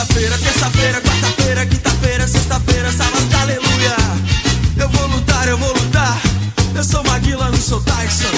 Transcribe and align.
segunda-feira, 0.00 0.38
terça-feira, 0.38 1.00
quarta-feira, 1.00 1.66
quinta-feira, 1.66 2.26
sexta-feira, 2.26 2.90
sábado, 2.90 3.36
aleluia. 3.42 3.96
Eu 4.80 4.88
vou 4.88 5.06
lutar, 5.08 5.48
eu 5.48 5.58
vou 5.58 5.68
lutar. 5.68 6.16
Eu 6.74 6.84
sou 6.84 7.04
Maguila, 7.04 7.50
não 7.50 7.56
sou 7.56 7.82
Tyson. 7.84 8.32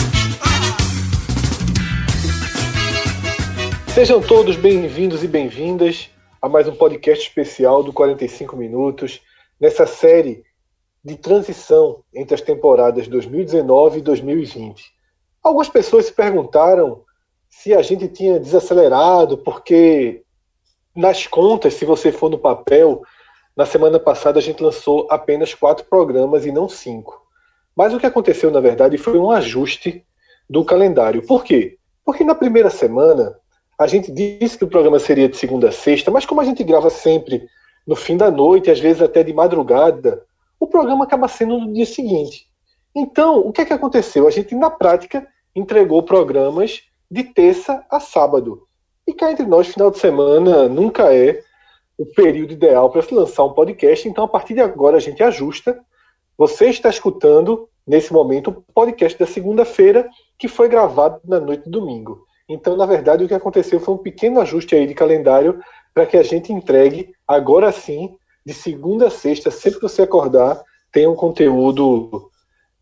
Sejam 3.94 4.20
todos 4.20 4.56
bem-vindos 4.56 5.22
e 5.22 5.28
bem-vindas 5.28 6.10
a 6.40 6.48
mais 6.48 6.66
um 6.66 6.74
podcast 6.74 7.28
especial 7.28 7.82
do 7.84 7.92
45 7.92 8.56
Minutos, 8.56 9.20
nessa 9.60 9.86
série 9.86 10.42
de 11.04 11.16
transição 11.16 12.02
entre 12.12 12.34
as 12.34 12.40
temporadas 12.40 13.06
2019 13.06 13.98
e 13.98 14.02
2020. 14.02 14.84
Algumas 15.42 15.68
pessoas 15.68 16.06
se 16.06 16.12
perguntaram 16.12 17.02
se 17.48 17.72
a 17.72 17.82
gente 17.82 18.08
tinha 18.08 18.40
desacelerado, 18.40 19.38
porque 19.38 20.22
nas 20.94 21.26
contas, 21.26 21.74
se 21.74 21.84
você 21.84 22.12
for 22.12 22.30
no 22.30 22.38
papel, 22.38 23.02
na 23.56 23.66
semana 23.66 23.98
passada 23.98 24.38
a 24.38 24.42
gente 24.42 24.62
lançou 24.62 25.06
apenas 25.10 25.54
quatro 25.54 25.84
programas 25.86 26.46
e 26.46 26.52
não 26.52 26.68
cinco. 26.68 27.22
Mas 27.74 27.94
o 27.94 27.98
que 27.98 28.06
aconteceu, 28.06 28.50
na 28.50 28.60
verdade, 28.60 28.98
foi 28.98 29.18
um 29.18 29.30
ajuste 29.30 30.04
do 30.48 30.64
calendário. 30.64 31.26
Por 31.26 31.42
quê? 31.44 31.78
Porque 32.04 32.24
na 32.24 32.34
primeira 32.34 32.70
semana 32.70 33.38
a 33.78 33.86
gente 33.86 34.12
disse 34.12 34.58
que 34.58 34.64
o 34.64 34.68
programa 34.68 34.98
seria 34.98 35.28
de 35.28 35.36
segunda 35.36 35.68
a 35.68 35.72
sexta, 35.72 36.10
mas 36.10 36.26
como 36.26 36.40
a 36.40 36.44
gente 36.44 36.62
grava 36.62 36.90
sempre 36.90 37.46
no 37.86 37.96
fim 37.96 38.16
da 38.16 38.30
noite, 38.30 38.70
às 38.70 38.78
vezes 38.78 39.02
até 39.02 39.22
de 39.22 39.32
madrugada, 39.32 40.24
o 40.60 40.66
programa 40.66 41.04
acaba 41.04 41.26
sendo 41.26 41.58
no 41.58 41.72
dia 41.72 41.86
seguinte. 41.86 42.46
Então, 42.94 43.40
o 43.40 43.50
que 43.50 43.62
é 43.62 43.64
que 43.64 43.72
aconteceu? 43.72 44.28
A 44.28 44.30
gente, 44.30 44.54
na 44.54 44.70
prática, 44.70 45.26
entregou 45.56 46.02
programas 46.02 46.82
de 47.10 47.24
terça 47.24 47.84
a 47.90 47.98
sábado. 47.98 48.66
E 49.06 49.12
cá 49.12 49.32
entre 49.32 49.46
nós, 49.46 49.68
final 49.68 49.90
de 49.90 49.98
semana 49.98 50.68
nunca 50.68 51.14
é 51.14 51.42
o 51.98 52.06
período 52.06 52.52
ideal 52.52 52.90
para 52.90 53.02
se 53.02 53.12
lançar 53.14 53.44
um 53.44 53.52
podcast, 53.52 54.08
então 54.08 54.24
a 54.24 54.28
partir 54.28 54.54
de 54.54 54.60
agora 54.60 54.96
a 54.96 55.00
gente 55.00 55.22
ajusta. 55.22 55.78
Você 56.38 56.66
está 56.66 56.88
escutando, 56.88 57.68
nesse 57.86 58.12
momento, 58.12 58.48
o 58.48 58.72
podcast 58.72 59.18
da 59.18 59.26
segunda-feira, 59.26 60.08
que 60.38 60.48
foi 60.48 60.68
gravado 60.68 61.20
na 61.24 61.40
noite 61.40 61.64
de 61.64 61.70
domingo. 61.70 62.26
Então, 62.48 62.76
na 62.76 62.86
verdade, 62.86 63.24
o 63.24 63.28
que 63.28 63.34
aconteceu 63.34 63.80
foi 63.80 63.94
um 63.94 63.98
pequeno 63.98 64.40
ajuste 64.40 64.74
aí 64.74 64.86
de 64.86 64.94
calendário 64.94 65.60
para 65.92 66.06
que 66.06 66.16
a 66.16 66.22
gente 66.22 66.52
entregue, 66.52 67.12
agora 67.26 67.70
sim, 67.72 68.16
de 68.44 68.54
segunda 68.54 69.08
a 69.08 69.10
sexta, 69.10 69.50
sempre 69.50 69.80
que 69.80 69.88
você 69.88 70.02
acordar, 70.02 70.62
tenha 70.90 71.10
um 71.10 71.14
conteúdo 71.14 72.30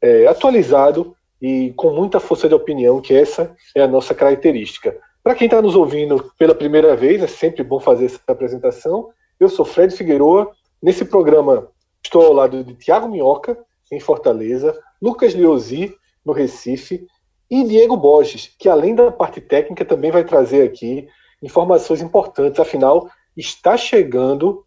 é, 0.00 0.26
atualizado 0.26 1.14
e 1.40 1.72
com 1.76 1.90
muita 1.90 2.20
força 2.20 2.48
de 2.48 2.54
opinião, 2.54 3.00
que 3.00 3.14
essa 3.14 3.54
é 3.74 3.82
a 3.82 3.88
nossa 3.88 4.14
característica. 4.14 4.96
Para 5.22 5.34
quem 5.34 5.46
está 5.46 5.60
nos 5.60 5.76
ouvindo 5.76 6.32
pela 6.38 6.54
primeira 6.54 6.96
vez, 6.96 7.22
é 7.22 7.26
sempre 7.26 7.62
bom 7.62 7.78
fazer 7.78 8.06
essa 8.06 8.20
apresentação. 8.26 9.10
Eu 9.38 9.50
sou 9.50 9.66
Fred 9.66 9.94
Figueroa. 9.94 10.50
Nesse 10.82 11.04
programa 11.04 11.68
estou 12.02 12.22
ao 12.22 12.32
lado 12.32 12.64
de 12.64 12.74
Tiago 12.74 13.06
Minhoca, 13.06 13.58
em 13.92 14.00
Fortaleza, 14.00 14.78
Lucas 15.00 15.34
Leozzi, 15.34 15.94
no 16.24 16.32
Recife, 16.32 17.06
e 17.50 17.64
Diego 17.64 17.98
Borges, 17.98 18.54
que 18.58 18.68
além 18.68 18.94
da 18.94 19.10
parte 19.10 19.42
técnica 19.42 19.84
também 19.84 20.10
vai 20.10 20.24
trazer 20.24 20.62
aqui 20.62 21.06
informações 21.42 22.00
importantes. 22.00 22.58
Afinal, 22.58 23.10
está 23.36 23.76
chegando 23.76 24.64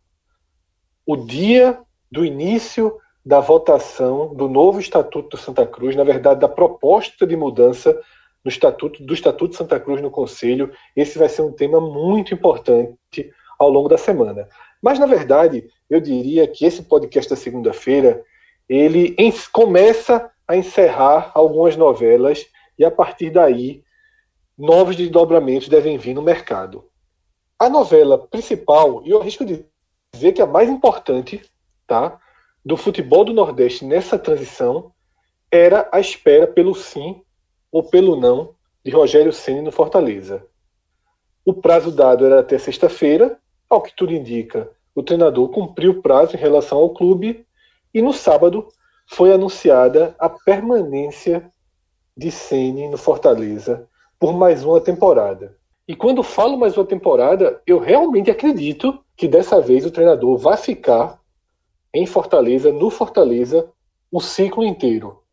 o 1.03 1.15
dia 1.15 1.79
do 2.11 2.23
início 2.23 2.95
da 3.25 3.39
votação 3.39 4.35
do 4.35 4.47
novo 4.47 4.79
Estatuto 4.79 5.29
do 5.29 5.37
Santa 5.37 5.65
Cruz, 5.65 5.95
na 5.95 6.03
verdade, 6.03 6.41
da 6.41 6.49
proposta 6.49 7.25
de 7.25 7.35
mudança 7.35 7.97
do 8.43 8.49
Estatuto, 8.49 9.03
do 9.03 9.13
Estatuto 9.13 9.51
de 9.51 9.57
Santa 9.57 9.79
Cruz 9.79 10.01
no 10.01 10.11
Conselho. 10.11 10.71
Esse 10.95 11.17
vai 11.17 11.29
ser 11.29 11.41
um 11.41 11.51
tema 11.51 11.79
muito 11.79 12.33
importante 12.33 13.31
ao 13.57 13.69
longo 13.69 13.87
da 13.87 13.97
semana. 13.97 14.47
Mas, 14.81 14.99
na 14.99 15.05
verdade, 15.05 15.69
eu 15.89 16.01
diria 16.01 16.47
que 16.47 16.65
esse 16.65 16.83
podcast 16.83 17.29
da 17.29 17.35
segunda-feira, 17.35 18.21
ele 18.67 19.15
começa 19.51 20.29
a 20.47 20.55
encerrar 20.55 21.31
algumas 21.33 21.77
novelas 21.77 22.45
e, 22.77 22.83
a 22.83 22.91
partir 22.91 23.29
daí, 23.29 23.83
novos 24.57 24.95
desdobramentos 24.95 25.69
devem 25.69 25.97
vir 25.97 26.13
no 26.13 26.21
mercado. 26.21 26.85
A 27.57 27.69
novela 27.69 28.17
principal, 28.17 29.01
e 29.05 29.11
eu 29.11 29.21
arrisco 29.21 29.45
dizer 29.45 30.33
que 30.33 30.41
a 30.41 30.45
mais 30.45 30.69
importante, 30.69 31.41
tá? 31.87 32.19
do 32.65 32.77
futebol 32.77 33.25
do 33.25 33.33
Nordeste 33.33 33.83
nessa 33.83 34.17
transição 34.17 34.93
era 35.51 35.89
a 35.91 35.99
espera 35.99 36.47
pelo 36.47 36.73
sim 36.73 37.21
ou 37.73 37.81
pelo 37.81 38.15
não 38.15 38.53
de 38.85 38.91
Rogério 38.91 39.33
Ceni 39.33 39.61
no 39.61 39.71
Fortaleza. 39.71 40.45
O 41.43 41.55
prazo 41.55 41.91
dado 41.91 42.23
era 42.23 42.39
até 42.39 42.59
sexta-feira, 42.59 43.39
ao 43.67 43.81
que 43.81 43.93
tudo 43.95 44.13
indica, 44.13 44.69
o 44.93 45.01
treinador 45.01 45.49
cumpriu 45.49 45.93
o 45.93 46.01
prazo 46.01 46.35
em 46.35 46.39
relação 46.39 46.77
ao 46.77 46.93
clube 46.93 47.43
e 47.91 47.99
no 47.99 48.13
sábado 48.13 48.67
foi 49.07 49.33
anunciada 49.33 50.15
a 50.19 50.29
permanência 50.29 51.51
de 52.15 52.29
Ceni 52.29 52.87
no 52.87 52.97
Fortaleza 52.97 53.89
por 54.19 54.33
mais 54.33 54.63
uma 54.63 54.79
temporada. 54.79 55.57
E 55.87 55.95
quando 55.95 56.21
falo 56.21 56.57
mais 56.57 56.77
uma 56.77 56.85
temporada, 56.85 57.59
eu 57.65 57.79
realmente 57.79 58.29
acredito 58.29 59.03
que 59.17 59.27
dessa 59.27 59.59
vez 59.59 59.83
o 59.83 59.91
treinador 59.91 60.37
vai 60.37 60.57
ficar 60.57 61.19
em 61.91 62.05
Fortaleza, 62.05 62.71
no 62.71 62.91
Fortaleza, 62.91 63.67
o 64.11 64.21
ciclo 64.21 64.63
inteiro. 64.63 65.23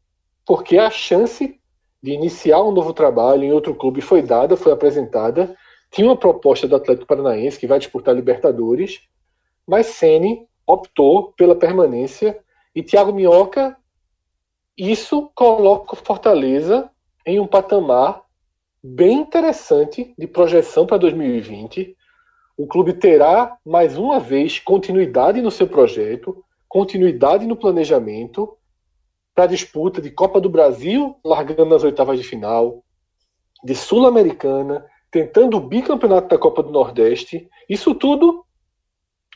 Porque 0.44 0.78
a 0.78 0.90
chance 0.90 1.59
de 2.02 2.12
iniciar 2.12 2.62
um 2.62 2.72
novo 2.72 2.92
trabalho 2.92 3.44
em 3.44 3.52
outro 3.52 3.74
clube 3.74 4.00
foi 4.00 4.22
dada, 4.22 4.56
foi 4.56 4.72
apresentada. 4.72 5.54
Tinha 5.90 6.06
uma 6.06 6.16
proposta 6.16 6.66
do 6.66 6.76
Atlético 6.76 7.06
Paranaense 7.06 7.58
que 7.58 7.66
vai 7.66 7.78
disputar 7.78 8.14
Libertadores, 8.14 9.00
mas 9.66 9.86
Ceni 9.86 10.46
optou 10.66 11.32
pela 11.32 11.54
permanência 11.54 12.38
e 12.74 12.82
Thiago 12.82 13.12
Minhoca 13.12 13.76
isso 14.82 15.30
coloca 15.34 15.92
o 15.92 15.96
Fortaleza 15.96 16.90
em 17.26 17.38
um 17.38 17.46
patamar 17.46 18.22
bem 18.82 19.18
interessante 19.18 20.14
de 20.16 20.26
projeção 20.26 20.86
para 20.86 20.96
2020. 20.96 21.94
O 22.56 22.66
clube 22.66 22.94
terá 22.94 23.58
mais 23.62 23.98
uma 23.98 24.18
vez 24.18 24.58
continuidade 24.58 25.42
no 25.42 25.50
seu 25.50 25.68
projeto, 25.68 26.42
continuidade 26.66 27.46
no 27.46 27.56
planejamento 27.56 28.56
para 29.34 29.44
a 29.44 29.48
disputa 29.48 30.00
de 30.00 30.10
Copa 30.10 30.40
do 30.40 30.50
Brasil, 30.50 31.16
largando 31.24 31.66
nas 31.66 31.82
oitavas 31.82 32.18
de 32.18 32.24
final, 32.24 32.82
de 33.64 33.74
Sul-Americana, 33.74 34.84
tentando 35.10 35.56
o 35.56 35.60
bicampeonato 35.60 36.28
da 36.28 36.38
Copa 36.38 36.62
do 36.62 36.70
Nordeste, 36.70 37.48
isso 37.68 37.94
tudo 37.94 38.44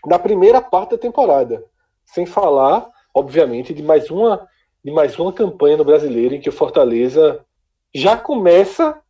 na 0.07 0.19
primeira 0.19 0.61
parte 0.61 0.91
da 0.91 0.99
temporada. 0.99 1.65
Sem 2.05 2.27
falar, 2.27 2.89
obviamente, 3.15 3.73
de 3.73 3.83
mais 3.83 4.11
uma 4.11 4.47
de 4.85 4.93
mais 4.93 5.19
uma 5.19 5.33
campanha 5.33 5.79
no 5.79 5.85
Brasileiro 5.85 6.35
em 6.35 6.41
que 6.41 6.51
o 6.51 6.53
Fortaleza 6.53 7.43
já 7.95 8.19
começa 8.19 9.01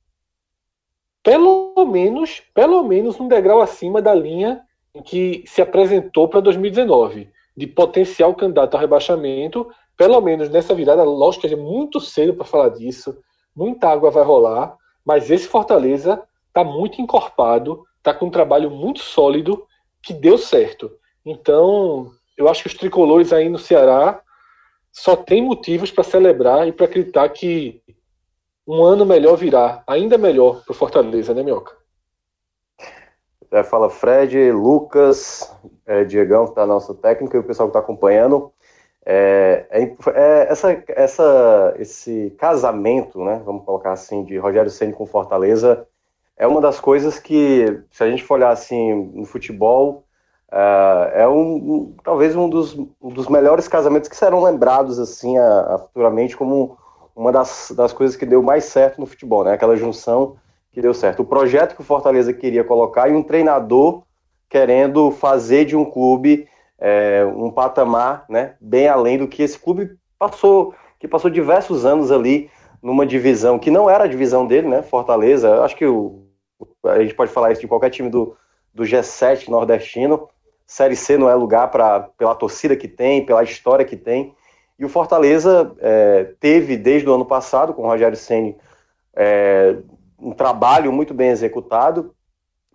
pelo 1.21 1.75
menos, 1.84 2.43
pelo 2.55 2.84
menos 2.84 3.19
um 3.19 3.27
degrau 3.27 3.61
acima 3.61 4.00
da 4.00 4.15
linha 4.15 4.62
em 4.94 5.03
que 5.03 5.43
se 5.49 5.61
apresentou 5.61 6.28
para 6.28 6.39
2019 6.41 7.28
de 7.56 7.67
potencial 7.67 8.34
candidato 8.34 8.75
ao 8.75 8.81
rebaixamento, 8.81 9.69
pelo 9.97 10.21
menos 10.21 10.49
nessa 10.49 10.75
virada, 10.75 11.03
lógico 11.03 11.47
que 11.47 11.55
é 11.55 11.56
muito 11.56 12.00
cedo 12.00 12.34
para 12.34 12.44
falar 12.44 12.71
disso, 12.71 13.16
muita 13.55 13.88
água 13.88 14.10
vai 14.10 14.25
rolar, 14.25 14.77
mas 15.05 15.31
esse 15.31 15.47
Fortaleza 15.47 16.22
está 16.49 16.65
muito 16.65 17.00
encorpado, 17.00 17.84
está 17.99 18.12
com 18.12 18.27
um 18.27 18.31
trabalho 18.31 18.71
muito 18.71 19.00
sólido 19.00 19.66
que 20.03 20.12
deu 20.12 20.37
certo. 20.37 20.91
Então, 21.25 22.10
eu 22.37 22.49
acho 22.49 22.62
que 22.62 22.69
os 22.69 22.75
tricolores 22.75 23.32
aí 23.32 23.49
no 23.49 23.59
Ceará 23.59 24.21
só 24.93 25.16
tem 25.16 25.43
motivos 25.43 25.91
para 25.91 26.05
celebrar 26.05 26.69
e 26.69 26.72
para 26.72 26.87
acreditar 26.87 27.28
que 27.28 27.82
um 28.67 28.82
ano 28.82 29.05
melhor 29.05 29.37
virá, 29.37 29.82
ainda 29.87 30.17
melhor 30.17 30.62
para 30.64 30.73
o 30.73 30.75
Fortaleza, 30.75 31.35
né, 31.35 31.43
Minhoca? 31.43 31.76
É, 33.50 33.62
fala 33.62 33.90
Fred, 33.90 34.50
Lucas, 34.52 35.55
é, 35.87 36.05
Diegão, 36.05 36.44
que 36.44 36.50
está 36.50 36.67
nossa 36.67 36.94
técnica, 36.94 37.37
e 37.37 37.40
o 37.40 37.44
pessoal 37.44 37.69
que 37.69 37.70
está 37.70 37.81
acompanhando. 37.81 38.52
É, 39.06 39.67
é, 39.71 39.83
é, 39.83 40.47
essa, 40.51 40.83
essa, 40.89 41.75
esse 41.79 42.35
casamento, 42.39 43.23
né, 43.23 43.43
vamos 43.45 43.65
colocar 43.65 43.93
assim, 43.93 44.25
de 44.25 44.39
Rogério 44.39 44.71
Ceni 44.71 44.93
com 44.93 45.05
Fortaleza, 45.05 45.87
é 46.37 46.47
uma 46.47 46.61
das 46.61 46.81
coisas 46.81 47.19
que, 47.19 47.83
se 47.91 48.03
a 48.03 48.11
gente 48.11 48.25
for 48.25 48.35
olhar 48.35 48.51
assim 48.51 49.11
no 49.15 49.25
futebol, 49.25 50.05
uh, 50.51 51.11
é 51.12 51.29
um, 51.29 51.55
um, 51.55 51.95
talvez 52.03 52.35
um 52.35 52.49
dos, 52.49 52.75
um 52.75 53.09
dos 53.11 53.29
melhores 53.29 53.69
casamentos 53.69 54.09
que 54.09 54.17
serão 54.17 54.43
lembrados 54.43 54.99
assim 54.99 55.39
a, 55.39 55.75
a 55.75 55.79
futuramente 55.79 56.37
como 56.37 56.77
uma 57.15 57.31
das, 57.31 57.73
das 57.77 57.93
coisas 57.93 58.17
que 58.17 58.27
deu 58.27 58.43
mais 58.43 58.65
certo 58.65 59.00
no 59.00 59.07
futebol, 59.07 59.45
né? 59.45 59.53
Aquela 59.53 59.77
junção 59.77 60.37
que 60.73 60.81
deu 60.81 60.93
certo. 60.93 61.21
O 61.21 61.25
projeto 61.25 61.77
que 61.77 61.81
o 61.81 61.85
Fortaleza 61.85 62.33
queria 62.33 62.65
colocar 62.65 63.09
e 63.09 63.12
um 63.12 63.23
treinador 63.23 64.03
querendo 64.49 65.12
fazer 65.12 65.65
de 65.65 65.77
um 65.77 65.85
clube 65.85 66.49
é, 66.87 67.25
um 67.25 67.51
patamar 67.51 68.27
né, 68.29 68.57
bem 68.61 68.87
além 68.87 69.17
do 69.17 69.27
que 69.27 69.43
esse 69.43 69.59
clube 69.59 69.97
passou, 70.19 70.75
que 71.01 71.09
passou 71.09 71.31
diversos 71.31 71.87
anos 71.87 72.13
ali 72.13 72.51
numa 72.83 73.07
divisão 73.07 73.59
que 73.59 73.71
não 73.71 73.89
era 73.89 74.05
a 74.05 74.07
divisão 74.07 74.47
dele, 74.47 74.69
né? 74.69 74.83
Fortaleza. 74.83 75.63
Acho 75.63 75.75
que 75.77 75.87
o, 75.87 76.27
a 76.85 77.01
gente 77.01 77.15
pode 77.15 77.33
falar 77.33 77.53
isso 77.53 77.63
de 77.63 77.67
qualquer 77.67 77.89
time 77.89 78.11
do, 78.11 78.37
do 78.75 78.83
G7 78.83 79.49
nordestino. 79.49 80.29
Série 80.67 80.95
C 80.95 81.17
não 81.17 81.31
é 81.31 81.35
lugar 81.35 81.71
para 81.71 82.01
pela 82.01 82.35
torcida 82.35 82.77
que 82.77 82.87
tem, 82.87 83.25
pela 83.25 83.43
história 83.43 83.87
que 83.87 83.97
tem. 83.97 84.35
E 84.79 84.85
o 84.85 84.89
Fortaleza 84.91 85.75
é, 85.79 86.35
teve, 86.39 86.77
desde 86.77 87.09
o 87.09 87.15
ano 87.15 87.25
passado, 87.25 87.73
com 87.73 87.85
o 87.85 87.87
Rogério 87.87 88.17
Senni, 88.17 88.59
é, 89.17 89.75
um 90.19 90.33
trabalho 90.33 90.93
muito 90.93 91.15
bem 91.15 91.31
executado, 91.31 92.15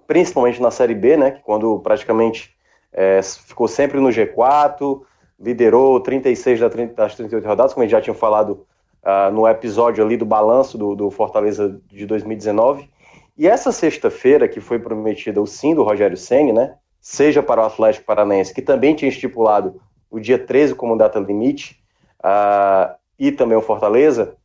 principalmente 0.07 0.59
na 0.59 0.71
Série 0.71 0.95
B, 0.95 1.15
né, 1.15 1.39
quando 1.43 1.77
praticamente 1.81 2.57
é, 2.91 3.21
ficou 3.21 3.67
sempre 3.67 3.99
no 3.99 4.09
G4, 4.09 5.01
liderou 5.39 5.99
36 5.99 6.59
das 6.95 7.15
38 7.15 7.47
rodadas, 7.47 7.73
como 7.73 7.83
a 7.83 7.85
gente 7.85 7.91
já 7.91 8.01
tinha 8.01 8.13
falado 8.13 8.65
uh, 9.03 9.31
no 9.31 9.47
episódio 9.47 10.03
ali 10.03 10.17
do 10.17 10.25
balanço 10.25 10.77
do, 10.77 10.95
do 10.95 11.09
Fortaleza 11.09 11.79
de 11.87 12.05
2019. 12.05 12.89
E 13.37 13.47
essa 13.47 13.71
sexta-feira, 13.71 14.47
que 14.47 14.59
foi 14.59 14.79
prometida 14.79 15.41
o 15.41 15.47
sim 15.47 15.73
do 15.73 15.83
Rogério 15.83 16.17
Senni, 16.17 16.51
né, 16.51 16.75
seja 16.99 17.41
para 17.41 17.61
o 17.61 17.65
Atlético 17.65 18.05
Paranaense, 18.05 18.53
que 18.53 18.61
também 18.61 18.93
tinha 18.93 19.09
estipulado 19.09 19.81
o 20.11 20.19
dia 20.19 20.37
13 20.37 20.75
como 20.75 20.97
data 20.97 21.19
limite, 21.19 21.81
uh, 22.19 22.93
e 23.17 23.31
também 23.31 23.57
o 23.57 23.61
Fortaleza, 23.61 24.35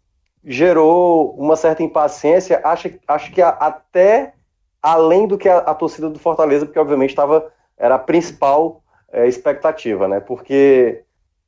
gerou 0.44 1.34
uma 1.36 1.56
certa 1.56 1.82
impaciência, 1.82 2.60
acho, 2.62 2.90
acho 3.08 3.32
que 3.32 3.40
até 3.40 4.34
além 4.82 5.26
do 5.26 5.38
que 5.38 5.48
a, 5.48 5.58
a 5.58 5.74
torcida 5.74 6.10
do 6.10 6.18
Fortaleza, 6.18 6.66
porque 6.66 6.78
obviamente 6.78 7.10
estava 7.10 7.50
era 7.78 7.96
a 7.96 7.98
principal 7.98 8.82
é, 9.12 9.26
expectativa, 9.26 10.08
né? 10.08 10.20
Porque 10.20 11.02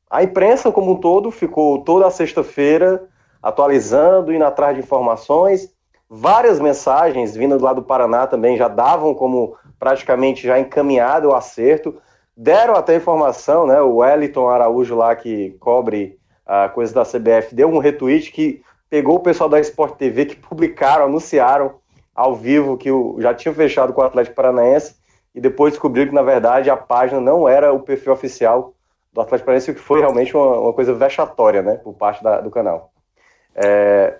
a 0.08 0.22
imprensa 0.22 0.70
como 0.70 0.92
um 0.92 0.96
todo 0.96 1.30
ficou 1.30 1.82
toda 1.82 2.10
sexta-feira 2.10 3.04
atualizando, 3.42 4.32
indo 4.32 4.44
atrás 4.44 4.74
de 4.76 4.82
informações. 4.82 5.70
Várias 6.08 6.60
mensagens 6.60 7.34
vindo 7.34 7.58
do 7.58 7.64
lado 7.64 7.80
do 7.80 7.86
Paraná 7.86 8.26
também 8.26 8.56
já 8.56 8.68
davam 8.68 9.14
como 9.14 9.56
praticamente 9.78 10.46
já 10.46 10.58
encaminhado 10.58 11.28
o 11.28 11.34
acerto. 11.34 11.96
Deram 12.36 12.74
até 12.74 12.96
informação, 12.96 13.66
né? 13.66 13.80
O 13.80 13.96
Wellington 13.96 14.48
Araújo 14.48 14.94
lá 14.94 15.14
que 15.16 15.50
cobre 15.58 16.18
a 16.46 16.68
coisa 16.68 16.94
da 16.94 17.04
CBF 17.04 17.54
deu 17.54 17.68
um 17.68 17.78
retweet 17.78 18.30
que 18.30 18.62
pegou 18.88 19.16
o 19.16 19.20
pessoal 19.20 19.48
da 19.48 19.58
Sport 19.58 19.96
TV 19.96 20.26
que 20.26 20.36
publicaram, 20.36 21.06
anunciaram 21.06 21.74
ao 22.14 22.36
vivo 22.36 22.76
que 22.76 22.90
o, 22.90 23.16
já 23.20 23.34
tinha 23.34 23.52
fechado 23.52 23.92
com 23.92 24.00
o 24.00 24.04
Atlético 24.04 24.36
Paranaense 24.36 24.94
e 25.36 25.40
depois 25.40 25.74
descobriu 25.74 26.08
que, 26.08 26.14
na 26.14 26.22
verdade, 26.22 26.70
a 26.70 26.76
página 26.78 27.20
não 27.20 27.46
era 27.46 27.70
o 27.70 27.80
perfil 27.80 28.14
oficial 28.14 28.72
do 29.12 29.20
Atlético 29.20 29.44
Paranaense, 29.44 29.70
o 29.70 29.74
que 29.74 29.80
foi 29.80 30.00
realmente 30.00 30.34
uma, 30.34 30.58
uma 30.58 30.72
coisa 30.72 30.94
vexatória, 30.94 31.60
né, 31.60 31.74
por 31.74 31.92
parte 31.92 32.24
da, 32.24 32.40
do 32.40 32.50
canal. 32.50 32.90
É, 33.54 34.18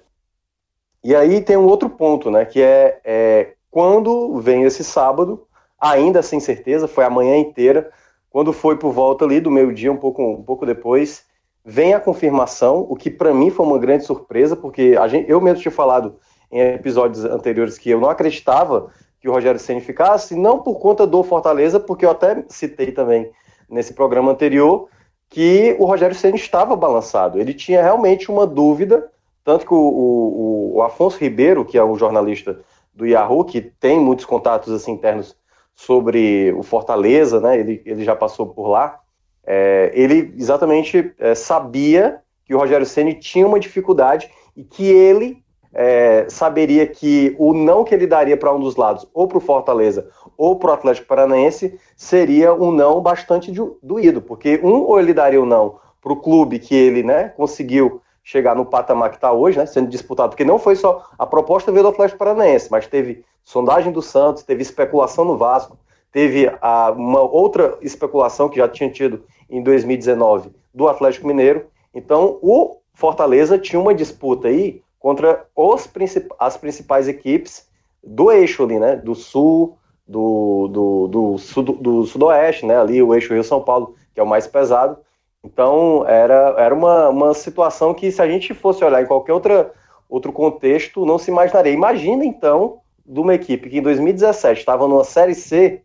e 1.03 1.17
aí 1.17 1.41
tem 1.41 1.57
um 1.57 1.67
outro 1.67 1.89
ponto, 1.89 2.31
né, 2.31 2.45
que 2.45 2.61
é, 2.61 3.01
é 3.03 3.55
quando 3.71 4.39
vem 4.41 4.65
esse 4.65 4.85
sábado, 4.85 5.47
ainda 5.81 6.21
sem 6.21 6.39
certeza, 6.39 6.87
foi 6.87 7.05
a 7.05 7.11
manhã 7.11 7.39
inteira, 7.39 7.91
quando 8.29 8.53
foi 8.53 8.77
por 8.77 8.93
volta 8.93 9.25
ali 9.25 9.41
do 9.41 9.51
meio-dia, 9.51 9.91
um 9.91 9.97
pouco, 9.97 10.23
um 10.23 10.43
pouco 10.43 10.67
depois, 10.67 11.25
vem 11.65 11.95
a 11.95 12.01
confirmação, 12.01 12.87
o 12.91 12.95
que 12.95 13.11
para 13.11 13.33
mim 13.33 13.49
foi 13.49 13.65
uma 13.65 13.79
grande 13.79 14.05
surpresa, 14.05 14.55
porque 14.55 14.95
a 15.01 15.09
gente, 15.09 15.31
eu 15.31 15.41
mesmo 15.41 15.63
tinha 15.63 15.73
falado 15.73 16.19
em 16.53 16.61
episódios 16.61 17.25
anteriores 17.25 17.79
que 17.79 17.89
eu 17.89 18.01
não 18.01 18.11
acreditava 18.11 18.93
que 19.27 19.31
o 19.31 19.33
Rogério 19.33 19.59
Ceni 19.59 19.81
ficasse, 19.81 20.37
não 20.37 20.61
por 20.61 20.79
conta 20.79 21.05
do 21.05 21.21
Fortaleza, 21.25 21.81
porque 21.81 22.07
eu 22.07 22.11
até 22.11 22.45
citei 22.49 22.93
também 22.93 23.29
nesse 23.69 23.93
programa 23.93 24.31
anterior 24.31 24.89
que 25.29 25.75
o 25.81 25.85
Rogério 25.85 26.15
Ceni 26.15 26.37
estava 26.37 26.77
balançado. 26.77 27.41
Ele 27.41 27.53
tinha 27.53 27.83
realmente 27.83 28.31
uma 28.31 28.47
dúvida, 28.47 29.11
tanto 29.43 29.67
que 29.67 29.75
o, 29.75 29.77
o, 29.77 30.77
o 30.77 30.83
Afonso 30.83 31.19
Ribeiro, 31.19 31.65
que 31.65 31.77
é 31.77 31.85
um 31.85 31.99
jornalista 31.99 32.61
do 32.95 33.05
Yahoo, 33.05 33.45
que 33.45 33.61
tem 33.61 33.99
muitos 33.99 34.25
contatos 34.25 34.73
assim, 34.73 34.93
internos 34.93 35.37
sobre 35.75 36.53
o 36.53 36.63
Fortaleza, 36.63 37.41
né? 37.41 37.59
Ele, 37.59 37.83
ele 37.85 38.05
já 38.05 38.15
passou 38.15 38.47
por 38.47 38.69
lá. 38.69 39.01
É, 39.45 39.91
ele 39.93 40.33
exatamente 40.39 41.13
é, 41.19 41.35
sabia 41.35 42.21
que 42.45 42.55
o 42.55 42.59
Rogério 42.59 42.87
Ceni 42.87 43.15
tinha 43.15 43.45
uma 43.45 43.59
dificuldade 43.59 44.31
e 44.57 44.63
que 44.63 44.87
ele 44.87 45.43
é, 45.79 46.25
saberia 46.31 46.87
que 46.87 47.37
o 47.39 47.53
não 47.53 47.85
que 47.85 47.95
ele 47.95 48.07
daria 48.07 48.35
para 48.35 48.53
um 48.53 48.59
dos 48.59 48.77
lados, 48.77 49.07
ou 49.13 49.29
para 49.29 49.37
o 49.37 49.43
Fortaleza 49.43 50.09
ou 50.39 50.57
para 50.57 50.71
o 50.71 50.73
Atlético 50.73 51.07
Paranaense, 51.07 51.79
seria 51.95 52.55
um 52.55 52.73
não 52.73 53.01
bastante 53.01 53.53
doído, 53.83 54.23
porque 54.23 54.59
um 54.63 54.83
ou 54.83 54.99
ele 54.99 55.13
daria 55.13 55.39
o 55.39 55.45
um 55.45 55.47
não 55.47 55.79
para 56.01 56.13
o 56.13 56.17
clube 56.17 56.59
que 56.59 56.75
ele 56.75 57.03
né, 57.03 57.29
conseguiu 57.37 58.01
chegar 58.25 58.57
no 58.57 58.65
patamar 58.65 59.11
que 59.11 59.17
está 59.17 59.33
hoje, 59.33 59.59
né, 59.59 59.67
sendo 59.67 59.89
disputado, 59.89 60.31
porque 60.31 60.45
não 60.45 60.59
foi 60.59 60.77
só 60.77 61.05
a 61.19 61.27
proposta 61.27 61.71
veio 61.71 61.85
do 61.85 61.91
Atlético 61.91 62.19
Paranaense, 62.19 62.71
mas 62.71 62.87
teve 62.87 63.25
sondagem 63.45 63.93
do 63.93 64.01
Santos, 64.01 64.43
teve 64.43 64.63
especulação 64.63 65.25
no 65.25 65.37
Vasco, 65.37 65.79
teve 66.11 66.51
a, 66.63 66.91
uma 66.91 67.21
outra 67.21 67.77
especulação 67.83 68.49
que 68.49 68.57
já 68.57 68.69
tinha 68.69 68.91
tido 68.91 69.25
em 69.49 69.63
2019 69.63 70.51
do 70.75 70.89
Atlético 70.89 71.27
Mineiro. 71.27 71.67
Então, 71.95 72.39
o 72.41 72.79
Fortaleza 72.95 73.59
tinha 73.59 73.81
uma 73.81 73.95
disputa 73.95 74.49
aí 74.49 74.83
contra 75.07 75.47
os 75.55 75.87
princip 75.87 76.35
as 76.37 76.57
principais 76.57 77.07
equipes 77.07 77.69
do 78.03 78.33
eixo 78.33 78.65
ali, 78.65 78.77
né? 78.77 78.97
Do 78.97 79.15
sul, 79.15 79.79
do, 80.05 80.67
do, 80.67 81.07
do, 81.07 81.39
sudo, 81.39 81.75
do 81.75 82.05
sudoeste, 82.05 82.67
né? 82.67 82.77
Ali 82.77 83.01
o 83.01 83.15
eixo 83.15 83.33
Rio-São 83.33 83.63
Paulo, 83.63 83.95
que 84.13 84.19
é 84.19 84.23
o 84.25 84.27
mais 84.27 84.49
pesado. 84.49 84.99
Então 85.45 86.05
era, 86.09 86.57
era 86.59 86.75
uma, 86.75 87.09
uma 87.11 87.35
situação 87.35 87.95
que 87.95 88.11
se 88.11 88.21
a 88.21 88.27
gente 88.27 88.53
fosse 88.53 88.85
olhar 88.85 89.01
em 89.01 89.07
qualquer 89.07 89.33
outra, 89.33 89.73
outro 90.09 90.33
contexto, 90.33 91.07
não 91.07 91.19
se 91.19 91.31
imaginaria. 91.31 91.73
Imagina 91.73 92.25
então 92.25 92.81
de 93.07 93.21
uma 93.21 93.35
equipe 93.35 93.71
que 93.71 93.79
em 93.79 93.83
2017 93.83 94.59
estava 94.59 94.89
numa 94.89 95.05
Série 95.05 95.37
C, 95.37 95.83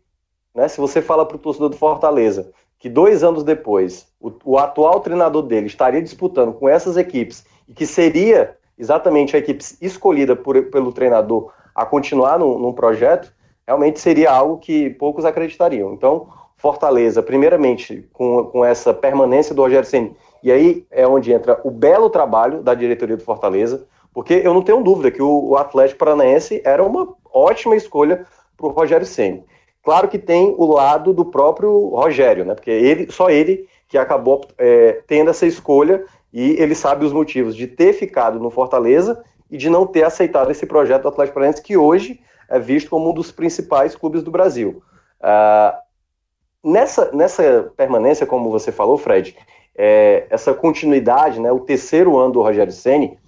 né? 0.52 0.66
Se 0.66 0.80
você 0.80 1.00
fala 1.00 1.24
para 1.24 1.36
o 1.36 1.38
torcedor 1.38 1.68
do 1.68 1.76
Fortaleza 1.76 2.50
que 2.76 2.88
dois 2.88 3.22
anos 3.22 3.44
depois 3.44 4.08
o, 4.20 4.32
o 4.44 4.58
atual 4.58 4.98
treinador 4.98 5.42
dele 5.42 5.68
estaria 5.68 6.02
disputando 6.02 6.52
com 6.54 6.68
essas 6.68 6.96
equipes 6.96 7.44
e 7.68 7.72
que 7.72 7.86
seria 7.86 8.56
exatamente 8.82 9.36
a 9.36 9.38
equipe 9.38 9.64
escolhida 9.80 10.34
por, 10.34 10.60
pelo 10.64 10.92
treinador 10.92 11.52
a 11.72 11.86
continuar 11.86 12.38
num, 12.38 12.58
num 12.58 12.72
projeto, 12.72 13.32
realmente 13.64 14.00
seria 14.00 14.30
algo 14.30 14.58
que 14.58 14.90
poucos 14.90 15.24
acreditariam. 15.24 15.94
Então, 15.94 16.28
Fortaleza, 16.56 17.22
primeiramente, 17.22 18.08
com, 18.12 18.44
com 18.46 18.64
essa 18.64 18.92
permanência 18.92 19.54
do 19.54 19.62
Rogério 19.62 19.88
Senni, 19.88 20.16
e 20.42 20.50
aí 20.50 20.84
é 20.90 21.06
onde 21.06 21.32
entra 21.32 21.60
o 21.62 21.70
belo 21.70 22.10
trabalho 22.10 22.60
da 22.60 22.74
diretoria 22.74 23.16
do 23.16 23.22
Fortaleza, 23.22 23.86
porque 24.12 24.34
eu 24.44 24.52
não 24.52 24.62
tenho 24.62 24.82
dúvida 24.82 25.10
que 25.10 25.22
o, 25.22 25.50
o 25.50 25.56
Atlético 25.56 26.00
Paranaense 26.00 26.60
era 26.64 26.84
uma 26.84 27.08
ótima 27.32 27.76
escolha 27.76 28.26
para 28.56 28.66
o 28.66 28.70
Rogério 28.70 29.06
Senni. 29.06 29.44
Claro 29.82 30.08
que 30.08 30.18
tem 30.18 30.54
o 30.58 30.66
lado 30.66 31.12
do 31.12 31.24
próprio 31.24 31.88
Rogério, 31.88 32.44
né? 32.44 32.54
Porque 32.54 32.70
ele, 32.70 33.10
só 33.10 33.30
ele 33.30 33.66
que 33.88 33.96
acabou 33.96 34.44
é, 34.58 35.02
tendo 35.06 35.30
essa 35.30 35.46
escolha 35.46 36.04
e 36.32 36.52
ele 36.52 36.74
sabe 36.74 37.04
os 37.04 37.12
motivos 37.12 37.54
de 37.54 37.66
ter 37.66 37.92
ficado 37.92 38.40
no 38.40 38.50
Fortaleza 38.50 39.22
e 39.50 39.56
de 39.56 39.68
não 39.68 39.86
ter 39.86 40.04
aceitado 40.04 40.50
esse 40.50 40.64
projeto 40.64 41.02
do 41.02 41.08
Atlético 41.08 41.34
Paranaense, 41.34 41.62
que 41.62 41.76
hoje 41.76 42.20
é 42.48 42.58
visto 42.58 42.88
como 42.88 43.10
um 43.10 43.14
dos 43.14 43.30
principais 43.30 43.94
clubes 43.94 44.22
do 44.22 44.30
Brasil. 44.30 44.82
Uh, 45.20 46.70
nessa, 46.70 47.10
nessa 47.12 47.72
permanência, 47.76 48.26
como 48.26 48.50
você 48.50 48.72
falou, 48.72 48.96
Fred, 48.96 49.36
é, 49.74 50.26
essa 50.30 50.54
continuidade, 50.54 51.40
né, 51.40 51.50
o 51.50 51.60
terceiro 51.60 52.18
ano 52.18 52.32
do 52.32 52.42
Rogério 52.42 52.72
Ceni 52.72 53.18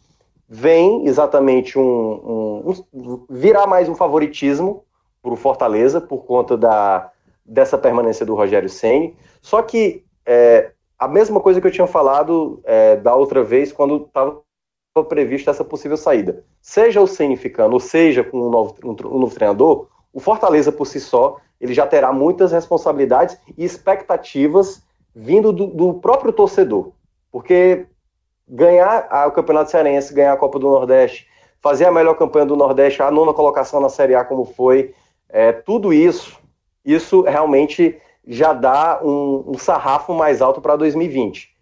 vem 0.48 1.06
exatamente 1.06 1.78
um, 1.78 1.82
um, 1.82 2.84
um 2.92 3.26
virar 3.30 3.66
mais 3.66 3.88
um 3.88 3.94
favoritismo 3.94 4.84
para 5.22 5.32
o 5.32 5.36
Fortaleza 5.36 6.00
por 6.00 6.24
conta 6.24 6.56
da, 6.56 7.10
dessa 7.44 7.78
permanência 7.78 8.26
do 8.26 8.34
Rogério 8.34 8.68
Ceni. 8.68 9.16
Só 9.40 9.62
que 9.62 10.04
é, 10.26 10.70
a 11.04 11.08
mesma 11.08 11.40
coisa 11.40 11.60
que 11.60 11.66
eu 11.66 11.70
tinha 11.70 11.86
falado 11.86 12.60
é, 12.64 12.96
da 12.96 13.14
outra 13.14 13.42
vez, 13.44 13.72
quando 13.72 14.04
estava 14.06 14.42
prevista 15.08 15.50
essa 15.50 15.64
possível 15.64 15.96
saída. 15.96 16.44
Seja 16.62 17.00
o 17.00 17.06
Ceni 17.06 17.36
ficando, 17.36 17.74
ou 17.74 17.80
seja 17.80 18.22
com 18.22 18.38
um 18.38 18.50
novo, 18.50 18.74
um, 18.84 18.90
um 18.90 19.18
novo 19.18 19.34
treinador, 19.34 19.88
o 20.12 20.20
Fortaleza 20.20 20.70
por 20.70 20.86
si 20.86 21.00
só, 21.00 21.36
ele 21.60 21.74
já 21.74 21.86
terá 21.86 22.12
muitas 22.12 22.52
responsabilidades 22.52 23.36
e 23.58 23.64
expectativas 23.64 24.82
vindo 25.14 25.52
do, 25.52 25.66
do 25.66 25.94
próprio 25.94 26.32
torcedor. 26.32 26.92
Porque 27.30 27.86
ganhar 28.48 29.06
a, 29.10 29.26
o 29.26 29.32
Campeonato 29.32 29.70
Cearense, 29.70 30.14
ganhar 30.14 30.32
a 30.32 30.36
Copa 30.36 30.58
do 30.58 30.68
Nordeste, 30.68 31.26
fazer 31.60 31.86
a 31.86 31.92
melhor 31.92 32.14
campanha 32.14 32.46
do 32.46 32.56
Nordeste, 32.56 33.02
a 33.02 33.10
nona 33.10 33.32
colocação 33.32 33.80
na 33.80 33.88
Série 33.88 34.14
A 34.14 34.24
como 34.24 34.44
foi, 34.44 34.94
é, 35.28 35.52
tudo 35.52 35.92
isso, 35.92 36.38
isso 36.84 37.22
realmente 37.22 37.98
já 38.26 38.52
dá 38.52 39.00
um, 39.02 39.44
um 39.48 39.58
sarrafo 39.58 40.14
mais 40.14 40.40
alto 40.40 40.60
para 40.60 40.76
2020. 40.76 41.54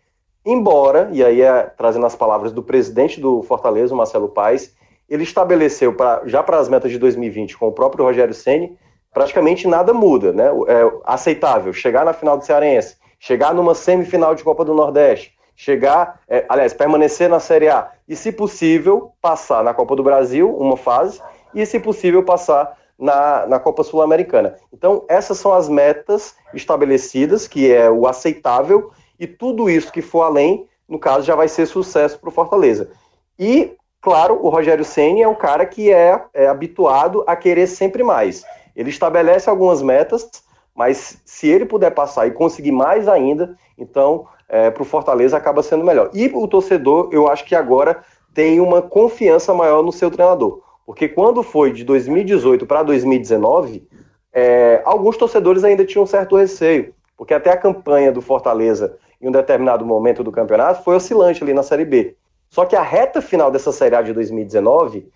Embora, 0.45 1.09
e 1.13 1.23
aí 1.23 1.41
é, 1.41 1.63
trazendo 1.63 2.07
as 2.07 2.17
palavras 2.17 2.53
do 2.53 2.63
presidente 2.63 3.21
do 3.21 3.43
Fortaleza, 3.43 3.95
Marcelo 3.95 4.29
Paes, 4.29 4.75
ele 5.09 5.23
estabeleceu 5.23 5.95
pra, 5.95 6.23
já 6.25 6.43
para 6.43 6.59
as 6.59 6.69
metas 6.69 6.91
de 6.91 6.99
2020 6.99 7.57
com 7.57 7.69
o 7.69 7.73
próprio 7.73 8.05
Rogério 8.05 8.35
Ceni, 8.35 8.77
praticamente 9.13 9.69
nada 9.69 9.93
muda, 9.93 10.33
né? 10.33 10.47
É 10.69 10.93
aceitável 11.05 11.73
chegar 11.73 12.05
na 12.05 12.13
final 12.13 12.37
do 12.37 12.45
Cearense, 12.45 12.97
chegar 13.21 13.55
numa 13.55 13.75
semifinal 13.75 14.35
de 14.35 14.43
Copa 14.43 14.65
do 14.65 14.75
Nordeste, 14.75 15.33
chegar, 15.55 16.21
é, 16.27 16.45
aliás, 16.49 16.73
permanecer 16.73 17.29
na 17.29 17.39
Série 17.39 17.69
A 17.69 17.91
e, 18.09 18.17
se 18.17 18.33
possível, 18.33 19.13
passar 19.21 19.63
na 19.63 19.75
Copa 19.75 19.95
do 19.95 20.03
Brasil, 20.03 20.53
uma 20.57 20.77
fase, 20.77 21.21
e, 21.55 21.65
se 21.67 21.79
possível, 21.79 22.25
passar 22.25 22.77
na, 23.03 23.47
na 23.47 23.59
Copa 23.59 23.83
Sul-Americana. 23.83 24.55
Então, 24.73 25.05
essas 25.09 25.37
são 25.37 25.53
as 25.53 25.69
metas 25.69 26.37
estabelecidas, 26.55 27.49
que 27.49 27.71
é 27.71 27.91
o 27.91 28.07
aceitável, 28.07 28.93
e 29.19 29.27
tudo 29.27 29.69
isso 29.69 29.93
que 29.93 30.01
for 30.01 30.23
além, 30.23 30.69
no 30.89 31.01
caso, 31.01 31.27
já 31.27 31.35
vai 31.35 31.49
ser 31.49 31.67
sucesso 31.67 32.19
para 32.21 32.29
o 32.29 32.33
Fortaleza. 32.33 32.91
E, 33.37 33.75
claro, 34.01 34.39
o 34.41 34.49
Rogério 34.49 34.85
Ceni 34.85 35.21
é 35.21 35.29
um 35.29 35.35
cara 35.35 35.67
que 35.67 35.93
é, 35.93 36.23
é 36.33 36.47
habituado 36.47 37.25
a 37.27 37.35
querer 37.35 37.67
sempre 37.67 38.05
mais. 38.05 38.45
Ele 38.77 38.91
estabelece 38.91 39.51
algumas 39.51 39.83
metas, 39.83 40.29
mas 40.73 41.21
se 41.25 41.49
ele 41.49 41.67
puder 41.67 41.91
passar 41.91 42.29
e 42.29 42.31
conseguir 42.31 42.73
mais 42.73 43.09
ainda, 43.09 43.57
então 43.77 44.27
é, 44.49 44.71
para 44.71 44.83
o 44.83 44.87
Fortaleza 44.87 45.37
acaba 45.37 45.63
sendo 45.63 45.85
melhor. 45.85 46.09
E 46.15 46.31
o 46.33 46.47
torcedor, 46.47 47.09
eu 47.11 47.29
acho 47.29 47.45
que 47.45 47.55
agora 47.55 48.03
tem 48.33 48.61
uma 48.61 48.81
confiança 48.81 49.53
maior 49.53 49.83
no 49.83 49.91
seu 49.91 50.11
treinador. 50.11 50.63
Porque 50.87 51.09
quando 51.09 51.43
foi 51.43 51.73
de 51.73 51.85
2018 51.85 52.67
para 52.67 52.83
2019, 52.83 53.87
é, 54.33 54.83
alguns 54.85 55.17
torcedores 55.17 55.65
ainda 55.65 55.85
tinham 55.85 56.05
um 56.05 56.07
certo 56.07 56.37
receio. 56.37 56.95
Porque 57.17 57.35
até 57.35 57.51
a 57.51 57.57
campanha 57.57 58.11
do 58.11 58.21
Fortaleza, 58.21 58.97
em 59.21 59.29
um 59.29 59.33
determinado 59.33 59.85
momento 59.85 60.25
do 60.25 60.33
campeonato, 60.33 60.83
foi 60.83 60.97
oscilante 60.97 61.43
ali 61.43 61.55
na 61.55 61.63
Série 61.63 61.85
B. 61.85 62.17
Só 62.51 62.65
que 62.65 62.77
a 62.77 62.83
reta 62.83 63.23
final 63.23 63.51
dessa 63.51 63.73
Série 63.73 63.95
A 63.95 64.03
de 64.03 64.13
2019 64.13 65.11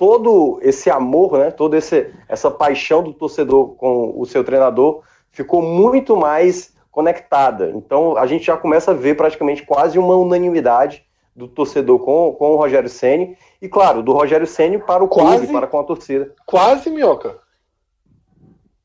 todo 0.00 0.58
esse 0.62 0.88
amor, 0.88 1.36
né, 1.38 1.50
toda 1.50 1.76
essa 1.76 2.50
paixão 2.50 3.02
do 3.02 3.12
torcedor 3.12 3.74
com 3.74 4.18
o 4.18 4.24
seu 4.24 4.42
treinador 4.42 5.02
ficou 5.30 5.60
muito 5.60 6.16
mais 6.16 6.74
conectada. 6.90 7.70
Então 7.76 8.16
a 8.16 8.26
gente 8.26 8.46
já 8.46 8.56
começa 8.56 8.92
a 8.92 8.94
ver 8.94 9.14
praticamente 9.14 9.62
quase 9.62 9.98
uma 9.98 10.16
unanimidade 10.16 11.04
do 11.36 11.46
torcedor 11.46 11.98
com, 11.98 12.32
com 12.32 12.52
o 12.52 12.56
Rogério 12.56 12.88
Ceni 12.88 13.36
e 13.60 13.68
claro, 13.68 14.02
do 14.02 14.12
Rogério 14.12 14.46
Ceni 14.46 14.78
para 14.78 15.04
o 15.04 15.08
quase, 15.08 15.38
clube, 15.38 15.52
para 15.52 15.66
com 15.66 15.80
a 15.80 15.84
torcida. 15.84 16.34
Quase, 16.46 16.90
Minhoca. 16.90 17.38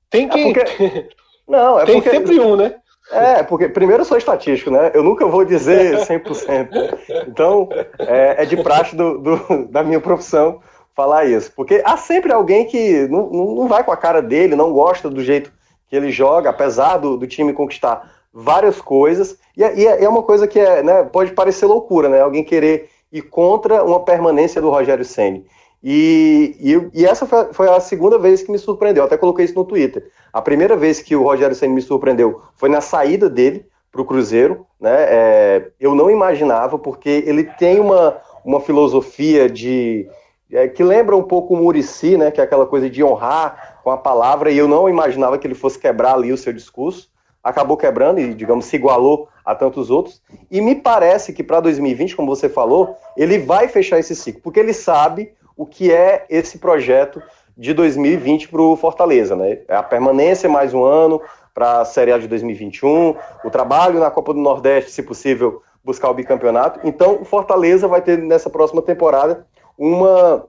Tem 0.10 0.28
que 0.28 0.40
é 0.40 0.44
porque... 0.44 1.10
Não, 1.48 1.80
é 1.80 1.86
Tem 1.86 2.02
porque... 2.02 2.10
sempre 2.10 2.40
um, 2.40 2.56
né? 2.56 2.76
É, 3.12 3.44
porque 3.44 3.70
primeiro 3.70 4.02
eu 4.02 4.06
sou 4.06 4.18
estatístico, 4.18 4.72
né? 4.72 4.92
Eu 4.94 5.04
nunca 5.04 5.28
vou 5.28 5.46
dizer 5.46 6.00
100%. 6.08 7.28
Então, 7.28 7.70
é, 8.00 8.44
é 8.44 8.46
de 8.46 8.58
praxe 8.58 8.96
do, 8.96 9.20
do, 9.20 9.68
da 9.70 9.84
minha 9.84 10.00
profissão 10.00 10.60
falar 10.96 11.26
isso. 11.26 11.52
Porque 11.56 11.84
há 11.86 11.98
sempre 11.98 12.34
alguém 12.34 12.66
que 12.66 13.08
não, 13.08 13.30
não 13.30 13.68
vai 13.68 13.84
com 13.84 13.92
a 13.92 13.98
cara 13.98 14.22
dele, 14.22 14.56
não 14.56 14.74
gosta 14.74 15.10
do 15.10 15.24
jeito 15.24 15.52
que 15.88 15.96
ele 15.96 16.12
joga, 16.12 16.50
apesar 16.50 16.98
do, 16.98 17.16
do 17.16 17.28
time 17.28 17.54
conquistar 17.54 18.12
várias 18.34 18.82
coisas. 18.82 19.38
E, 19.56 19.64
é, 19.64 19.78
e 19.78 19.88
é, 19.88 20.04
é 20.04 20.10
uma 20.10 20.24
coisa 20.24 20.48
que 20.48 20.60
é, 20.60 20.82
né, 20.82 21.04
pode 21.04 21.32
parecer 21.34 21.66
loucura, 21.68 22.10
né? 22.10 22.22
Alguém 22.22 22.44
querer 22.44 22.90
ir 23.18 23.22
contra 23.22 23.84
uma 23.84 24.02
permanência 24.02 24.62
do 24.62 24.70
Rogério 24.70 25.06
Senni. 25.06 25.46
E, 25.82 26.56
e, 26.60 27.02
e, 27.02 27.06
essa 27.06 27.26
foi, 27.26 27.70
a 27.70 27.80
segunda 27.80 28.18
vez 28.18 28.42
que 28.42 28.52
me 28.52 28.58
surpreendeu. 28.58 29.04
Eu 29.04 29.08
até 29.08 29.18
coloquei 29.18 29.46
isso 29.46 29.56
no 29.56 29.64
Twitter. 29.64 30.10
A 30.34 30.42
primeira 30.42 30.76
vez 30.76 31.02
que 31.02 31.16
o 31.16 31.24
Rogério 31.24 31.56
Senni 31.56 31.76
me 31.76 31.82
surpreendeu 31.82 32.42
foi 32.56 32.68
na 32.70 32.82
saída 32.82 33.30
dele 33.30 33.66
para 33.92 34.02
o 34.02 34.06
Cruzeiro. 34.06 34.66
Né? 34.82 34.96
É, 34.98 35.72
eu 35.80 35.96
não 35.96 36.10
imaginava, 36.12 36.78
porque 36.78 37.24
ele 37.26 37.44
tem 37.44 37.80
uma, 37.80 38.18
uma 38.44 38.60
filosofia 38.60 39.50
de, 39.50 40.10
é, 40.52 40.68
que 40.68 40.84
lembra 40.84 41.16
um 41.16 41.24
pouco 41.24 41.54
o 41.54 41.58
Murici, 41.58 42.18
né, 42.18 42.32
que 42.32 42.42
é 42.42 42.44
aquela 42.44 42.66
coisa 42.66 42.90
de 42.90 43.04
honrar 43.04 43.80
com 43.84 43.92
a 43.92 43.98
palavra, 43.98 44.52
e 44.52 44.58
eu 44.58 44.68
não 44.68 44.90
imaginava 44.90 45.38
que 45.38 45.48
ele 45.48 45.56
fosse 45.56 45.80
quebrar 45.80 46.16
ali 46.16 46.34
o 46.34 46.38
seu 46.38 46.52
discurso. 46.52 47.10
Acabou 47.44 47.78
quebrando 47.78 48.20
e, 48.20 48.34
digamos, 48.34 48.66
se 48.66 48.76
igualou 48.76 49.30
a 49.46 49.54
tantos 49.54 49.92
outros. 49.92 50.22
E 50.50 50.60
me 50.60 50.76
parece 50.76 51.32
que 51.32 51.44
para 51.44 51.60
2020, 51.60 52.16
como 52.16 52.34
você 52.34 52.50
falou, 52.50 52.96
ele 53.16 53.38
vai 53.38 53.68
fechar 53.68 54.00
esse 54.00 54.16
ciclo, 54.16 54.42
porque 54.42 54.60
ele 54.60 54.74
sabe 54.74 55.32
o 55.56 55.66
que 55.66 55.92
é 55.92 56.26
esse 56.30 56.58
projeto 56.58 57.22
de 57.58 57.74
2020 57.74 58.50
para 58.50 58.62
o 58.62 58.76
Fortaleza. 58.76 59.36
Né? 59.36 59.60
É 59.68 59.76
a 59.76 59.84
permanência 59.84 60.50
mais 60.50 60.74
um 60.74 60.84
ano 60.84 61.22
para 61.54 61.82
a 61.82 61.86
Série 61.86 62.12
A 62.12 62.18
de 62.18 62.28
2021, 62.28 63.16
o 63.44 63.50
trabalho 63.50 64.00
na 64.00 64.12
Copa 64.12 64.34
do 64.34 64.40
Nordeste, 64.42 64.92
se 64.92 65.02
possível, 65.02 65.62
buscar 65.84 66.10
o 66.10 66.14
bicampeonato. 66.14 66.82
Então, 66.84 67.22
o 67.22 67.24
Fortaleza 67.24 67.88
vai 67.88 68.02
ter 68.02 68.18
nessa 68.18 68.50
próxima 68.50 68.82
temporada 68.82 69.46
uma, 69.78 70.46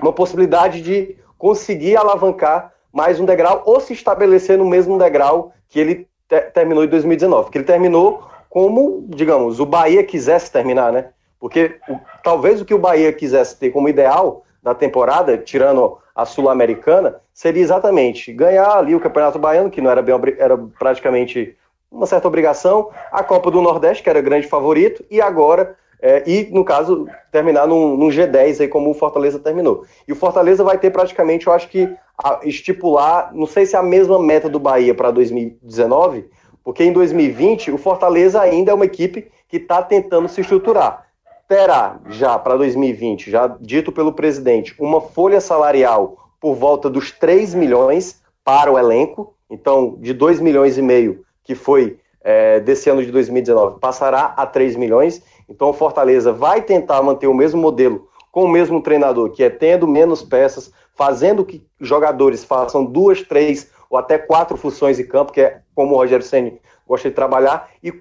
uma 0.00 0.12
possibilidade 0.12 0.80
de 0.80 1.16
conseguir 1.36 1.96
alavancar 1.96 2.72
mais 2.90 3.20
um 3.20 3.26
degrau 3.26 3.62
ou 3.66 3.80
se 3.80 3.92
estabelecer 3.92 4.56
no 4.56 4.64
mesmo 4.64 4.96
degrau 4.96 5.52
que 5.68 5.78
ele 5.78 6.08
te 6.26 6.40
terminou 6.52 6.84
em 6.84 6.88
2019. 6.88 7.44
Porque 7.44 7.58
ele 7.58 7.64
terminou 7.66 8.24
como, 8.56 9.04
digamos, 9.10 9.60
o 9.60 9.66
Bahia 9.66 10.02
quisesse 10.02 10.50
terminar, 10.50 10.90
né? 10.90 11.10
Porque 11.38 11.76
o, 11.86 12.00
talvez 12.24 12.58
o 12.58 12.64
que 12.64 12.72
o 12.72 12.78
Bahia 12.78 13.12
quisesse 13.12 13.54
ter 13.54 13.68
como 13.68 13.86
ideal 13.86 14.46
da 14.62 14.74
temporada, 14.74 15.36
tirando 15.36 15.98
a 16.14 16.24
Sul-Americana, 16.24 17.20
seria 17.34 17.62
exatamente 17.62 18.32
ganhar 18.32 18.78
ali 18.78 18.94
o 18.94 19.00
Campeonato 19.00 19.38
Baiano, 19.38 19.68
que 19.68 19.82
não 19.82 19.90
era 19.90 20.00
bem 20.00 20.14
era 20.38 20.56
praticamente 20.56 21.54
uma 21.90 22.06
certa 22.06 22.28
obrigação, 22.28 22.88
a 23.12 23.22
Copa 23.22 23.50
do 23.50 23.60
Nordeste, 23.60 24.02
que 24.02 24.08
era 24.08 24.22
grande 24.22 24.46
favorito, 24.46 25.04
e 25.10 25.20
agora 25.20 25.76
é, 26.00 26.22
e, 26.26 26.48
no 26.50 26.64
caso, 26.64 27.06
terminar 27.30 27.66
num, 27.66 27.94
num, 27.94 28.08
G10 28.08 28.62
aí, 28.62 28.68
como 28.68 28.88
o 28.88 28.94
Fortaleza 28.94 29.38
terminou. 29.38 29.84
E 30.08 30.12
o 30.12 30.16
Fortaleza 30.16 30.64
vai 30.64 30.78
ter 30.78 30.90
praticamente, 30.90 31.46
eu 31.46 31.52
acho 31.52 31.68
que, 31.68 31.94
a, 32.16 32.40
estipular, 32.42 33.34
não 33.34 33.46
sei 33.46 33.66
se 33.66 33.76
é 33.76 33.78
a 33.78 33.82
mesma 33.82 34.18
meta 34.18 34.48
do 34.48 34.58
Bahia 34.58 34.94
para 34.94 35.10
2019, 35.10 36.24
porque 36.66 36.82
em 36.82 36.92
2020 36.92 37.70
o 37.70 37.78
Fortaleza 37.78 38.40
ainda 38.40 38.72
é 38.72 38.74
uma 38.74 38.84
equipe 38.84 39.30
que 39.48 39.56
está 39.56 39.80
tentando 39.80 40.28
se 40.28 40.40
estruturar. 40.40 41.06
Terá 41.46 42.00
já 42.08 42.36
para 42.36 42.56
2020, 42.56 43.30
já 43.30 43.46
dito 43.60 43.92
pelo 43.92 44.12
presidente, 44.12 44.74
uma 44.76 45.00
folha 45.00 45.40
salarial 45.40 46.28
por 46.40 46.56
volta 46.56 46.90
dos 46.90 47.12
3 47.12 47.54
milhões 47.54 48.20
para 48.44 48.72
o 48.72 48.76
elenco, 48.76 49.32
então 49.48 49.96
de 50.00 50.12
2 50.12 50.40
milhões 50.40 50.76
e 50.76 50.82
meio 50.82 51.24
que 51.44 51.54
foi 51.54 52.00
é, 52.20 52.58
desse 52.58 52.90
ano 52.90 53.04
de 53.04 53.12
2019, 53.12 53.78
passará 53.78 54.34
a 54.36 54.44
3 54.44 54.74
milhões. 54.74 55.22
Então 55.48 55.70
o 55.70 55.72
Fortaleza 55.72 56.32
vai 56.32 56.62
tentar 56.62 57.00
manter 57.00 57.28
o 57.28 57.34
mesmo 57.34 57.60
modelo 57.60 58.08
com 58.32 58.42
o 58.42 58.48
mesmo 58.48 58.82
treinador, 58.82 59.30
que 59.30 59.44
é 59.44 59.50
tendo 59.50 59.86
menos 59.86 60.20
peças, 60.20 60.72
fazendo 60.96 61.44
que 61.44 61.64
jogadores 61.80 62.42
façam 62.42 62.84
duas, 62.84 63.22
três 63.22 63.70
ou 63.90 63.98
até 63.98 64.18
quatro 64.18 64.56
funções 64.56 64.98
em 64.98 65.06
campo, 65.06 65.32
que 65.32 65.40
é 65.40 65.60
como 65.74 65.94
o 65.94 65.98
Rogério 65.98 66.24
Ceni 66.24 66.60
gosta 66.86 67.08
de 67.08 67.14
trabalhar, 67.14 67.70
e 67.82 67.92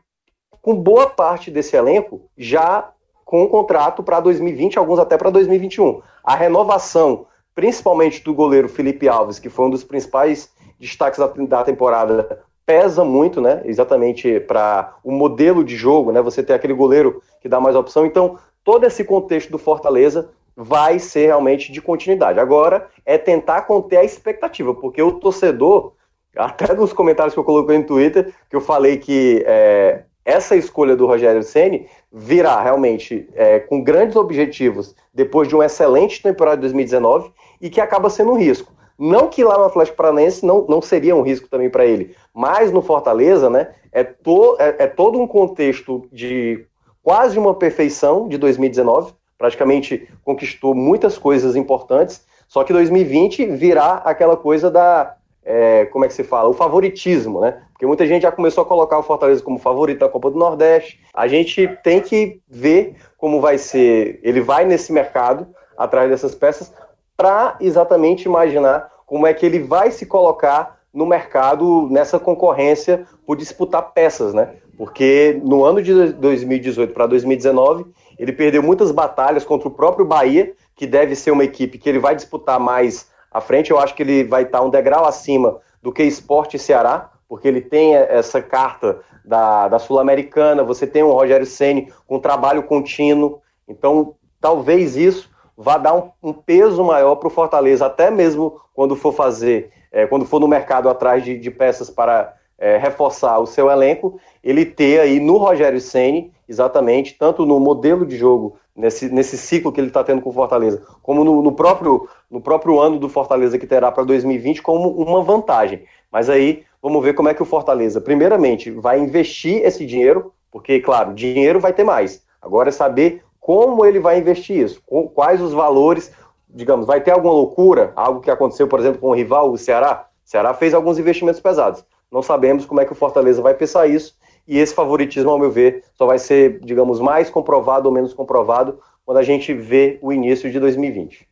com 0.61 0.75
boa 0.75 1.07
parte 1.07 1.51
desse 1.51 1.75
elenco 1.75 2.21
já 2.37 2.89
com 3.23 3.43
um 3.43 3.47
contrato 3.47 4.03
para 4.03 4.19
2020, 4.19 4.77
alguns 4.77 4.99
até 4.99 5.17
para 5.17 5.29
2021. 5.31 6.01
A 6.23 6.35
renovação, 6.35 7.25
principalmente 7.55 8.23
do 8.23 8.33
goleiro 8.33 8.69
Felipe 8.69 9.09
Alves, 9.09 9.39
que 9.39 9.49
foi 9.49 9.65
um 9.65 9.69
dos 9.69 9.83
principais 9.83 10.49
destaques 10.79 11.19
da, 11.19 11.27
da 11.27 11.63
temporada 11.63 12.43
pesa 12.65 13.03
muito, 13.03 13.41
né? 13.41 13.61
Exatamente 13.65 14.39
para 14.39 14.95
o 15.03 15.11
modelo 15.11 15.63
de 15.63 15.75
jogo, 15.75 16.11
né? 16.11 16.21
Você 16.21 16.43
ter 16.43 16.53
aquele 16.53 16.73
goleiro 16.73 17.21
que 17.41 17.49
dá 17.49 17.59
mais 17.59 17.75
opção. 17.75 18.05
Então, 18.05 18.37
todo 18.63 18.85
esse 18.85 19.03
contexto 19.03 19.51
do 19.51 19.57
Fortaleza 19.57 20.29
vai 20.55 20.99
ser 20.99 21.27
realmente 21.27 21.71
de 21.71 21.81
continuidade. 21.81 22.39
Agora 22.39 22.87
é 23.05 23.17
tentar 23.17 23.63
conter 23.63 23.97
a 23.97 24.03
expectativa, 24.03 24.73
porque 24.73 25.01
o 25.01 25.13
torcedor, 25.13 25.93
até 26.35 26.73
nos 26.73 26.93
comentários 26.93 27.33
que 27.33 27.39
eu 27.39 27.43
coloquei 27.43 27.77
no 27.77 27.85
Twitter, 27.85 28.33
que 28.49 28.55
eu 28.55 28.61
falei 28.61 28.97
que 28.97 29.43
é, 29.45 30.03
essa 30.23 30.55
escolha 30.55 30.95
do 30.95 31.05
Rogério 31.05 31.43
Ceni 31.43 31.87
virá 32.11 32.61
realmente 32.61 33.29
é, 33.35 33.59
com 33.59 33.83
grandes 33.83 34.15
objetivos 34.15 34.95
depois 35.13 35.47
de 35.47 35.55
uma 35.55 35.65
excelente 35.65 36.21
temporada 36.21 36.57
de 36.57 36.61
2019 36.61 37.31
e 37.61 37.69
que 37.69 37.79
acaba 37.79 38.09
sendo 38.09 38.31
um 38.31 38.37
risco. 38.37 38.73
Não 38.97 39.27
que 39.27 39.43
lá 39.43 39.57
no 39.57 39.65
Atlético 39.65 39.97
Paranaense 39.97 40.45
não, 40.45 40.65
não 40.67 40.81
seria 40.81 41.15
um 41.15 41.21
risco 41.21 41.49
também 41.49 41.69
para 41.69 41.85
ele, 41.85 42.15
mas 42.33 42.71
no 42.71 42.81
Fortaleza, 42.81 43.49
né, 43.49 43.73
é, 43.91 44.03
to, 44.03 44.55
é, 44.57 44.83
é, 44.83 44.87
todo 44.87 45.19
um 45.19 45.27
contexto 45.27 46.07
de 46.11 46.65
quase 47.03 47.37
uma 47.37 47.53
perfeição 47.53 48.27
de 48.27 48.37
2019, 48.37 49.13
praticamente 49.37 50.07
conquistou 50.23 50.73
muitas 50.73 51.17
coisas 51.17 51.55
importantes, 51.55 52.25
só 52.47 52.63
que 52.63 52.73
2020 52.73 53.45
virá 53.47 53.95
aquela 54.05 54.37
coisa 54.37 54.69
da, 54.69 55.15
é, 55.43 55.85
como 55.85 56.05
é 56.05 56.07
que 56.07 56.13
se 56.13 56.23
fala, 56.23 56.49
o 56.49 56.53
favoritismo, 56.53 57.39
né? 57.39 57.61
Porque 57.71 57.85
muita 57.85 58.05
gente 58.07 58.23
já 58.23 58.31
começou 58.31 58.63
a 58.63 58.65
colocar 58.65 58.97
o 58.97 59.03
Fortaleza 59.03 59.43
como 59.43 59.59
favorito 59.59 59.99
da 59.99 60.09
Copa 60.09 60.31
do 60.31 60.39
Nordeste. 60.39 60.99
A 61.13 61.27
gente 61.27 61.67
tem 61.83 62.01
que 62.01 62.39
ver 62.47 62.95
como 63.17 63.41
vai 63.41 63.57
ser. 63.57 64.19
Ele 64.23 64.41
vai 64.41 64.65
nesse 64.65 64.93
mercado 64.93 65.47
atrás 65.77 66.09
dessas 66.09 66.33
peças, 66.33 66.73
para 67.17 67.57
exatamente 67.59 68.25
imaginar 68.25 68.89
como 69.05 69.27
é 69.27 69.33
que 69.33 69.45
ele 69.45 69.59
vai 69.59 69.91
se 69.91 70.05
colocar 70.05 70.79
no 70.93 71.05
mercado 71.05 71.89
nessa 71.91 72.17
concorrência 72.17 73.05
por 73.25 73.35
disputar 73.35 73.91
peças, 73.93 74.33
né? 74.33 74.55
Porque 74.77 75.39
no 75.43 75.63
ano 75.63 75.81
de 75.81 76.11
2018 76.13 76.93
para 76.93 77.07
2019, 77.07 77.85
ele 78.17 78.33
perdeu 78.33 78.61
muitas 78.61 78.91
batalhas 78.91 79.45
contra 79.45 79.67
o 79.67 79.71
próprio 79.71 80.05
Bahia, 80.05 80.53
que 80.75 80.85
deve 80.85 81.15
ser 81.15 81.31
uma 81.31 81.43
equipe 81.43 81.77
que 81.77 81.87
ele 81.87 81.99
vai 81.99 82.15
disputar 82.15 82.59
mais 82.59 83.09
à 83.31 83.39
frente. 83.39 83.71
Eu 83.71 83.79
acho 83.79 83.95
que 83.95 84.03
ele 84.03 84.23
vai 84.23 84.43
estar 84.43 84.61
um 84.61 84.69
degrau 84.69 85.05
acima 85.05 85.57
do 85.81 85.91
que 85.91 86.03
Esporte 86.03 86.59
Ceará, 86.59 87.11
porque 87.27 87.47
ele 87.47 87.61
tem 87.61 87.95
essa 87.95 88.41
carta 88.41 88.99
da, 89.23 89.67
da 89.67 89.79
Sul-Americana, 89.79 90.63
você 90.63 90.85
tem 90.85 91.03
um 91.03 91.11
Rogério 91.11 91.45
Ceni 91.45 91.91
com 92.07 92.19
trabalho 92.19 92.63
contínuo. 92.63 93.41
Então, 93.67 94.15
talvez 94.39 94.95
isso 94.95 95.29
vai 95.57 95.79
dar 95.79 95.95
um, 95.95 96.11
um 96.21 96.33
peso 96.33 96.83
maior 96.83 97.15
para 97.15 97.27
o 97.27 97.31
Fortaleza, 97.31 97.85
até 97.85 98.11
mesmo 98.11 98.59
quando 98.73 98.95
for 98.95 99.13
fazer, 99.13 99.71
é, 99.91 100.05
quando 100.05 100.25
for 100.25 100.39
no 100.39 100.47
mercado 100.47 100.89
atrás 100.89 101.23
de, 101.23 101.37
de 101.37 101.49
peças 101.49 101.89
para 101.89 102.35
é, 102.57 102.77
reforçar 102.77 103.39
o 103.39 103.45
seu 103.45 103.69
elenco, 103.69 104.19
ele 104.43 104.65
ter 104.65 104.99
aí 104.99 105.19
no 105.19 105.37
Rogério 105.37 105.79
Ceni 105.79 106.31
exatamente, 106.47 107.17
tanto 107.17 107.45
no 107.45 107.59
modelo 107.59 108.05
de 108.05 108.17
jogo, 108.17 108.57
nesse, 108.75 109.09
nesse 109.09 109.37
ciclo 109.37 109.71
que 109.71 109.79
ele 109.79 109.87
está 109.87 110.03
tendo 110.03 110.21
com 110.21 110.29
o 110.29 110.33
Fortaleza, 110.33 110.83
como 111.01 111.23
no, 111.23 111.41
no, 111.41 111.51
próprio, 111.51 112.07
no 112.29 112.41
próprio 112.41 112.79
ano 112.79 112.99
do 112.99 113.07
Fortaleza 113.07 113.57
que 113.57 113.65
terá 113.65 113.91
para 113.91 114.03
2020, 114.03 114.61
como 114.61 114.89
uma 114.89 115.23
vantagem. 115.23 115.83
Mas 116.11 116.29
aí 116.29 116.63
vamos 116.81 117.03
ver 117.03 117.13
como 117.13 117.29
é 117.29 117.33
que 117.33 117.41
o 117.41 117.45
Fortaleza, 117.45 118.01
primeiramente, 118.01 118.69
vai 118.71 118.99
investir 118.99 119.63
esse 119.65 119.85
dinheiro, 119.85 120.33
porque, 120.51 120.79
claro, 120.79 121.13
dinheiro 121.13 121.59
vai 121.59 121.73
ter 121.73 121.83
mais. 121.83 122.23
Agora 122.41 122.69
é 122.69 122.71
saber 122.71 123.23
como 123.39 123.85
ele 123.85 123.99
vai 123.99 124.19
investir 124.19 124.57
isso, 124.57 124.81
quais 125.13 125.41
os 125.41 125.53
valores, 125.53 126.11
digamos, 126.49 126.85
vai 126.85 127.01
ter 127.01 127.11
alguma 127.11 127.33
loucura, 127.33 127.93
algo 127.95 128.19
que 128.19 128.31
aconteceu, 128.31 128.67
por 128.67 128.79
exemplo, 128.79 128.99
com 128.99 129.09
o 129.09 129.15
rival, 129.15 129.51
o 129.51 129.57
Ceará. 129.57 130.07
O 130.25 130.29
Ceará 130.29 130.53
fez 130.53 130.73
alguns 130.73 130.97
investimentos 130.97 131.39
pesados. 131.39 131.85
Não 132.15 132.21
sabemos 132.21 132.65
como 132.65 132.79
é 132.79 132.85
que 132.85 132.93
o 132.93 132.95
Fortaleza 132.95 133.41
vai 133.41 133.53
pensar 133.53 133.87
isso, 133.87 134.17
e 134.47 134.57
esse 134.57 134.73
favoritismo, 134.73 135.31
ao 135.31 135.37
meu 135.37 135.51
ver, 135.51 135.83
só 135.95 136.05
vai 136.05 136.17
ser, 136.17 136.61
digamos, 136.61 137.01
mais 137.01 137.29
comprovado 137.29 137.89
ou 137.89 137.93
menos 137.93 138.13
comprovado 138.13 138.79
quando 139.03 139.17
a 139.17 139.21
gente 139.21 139.53
vê 139.53 139.99
o 140.01 140.13
início 140.13 140.49
de 140.49 140.57
2020. 140.57 141.27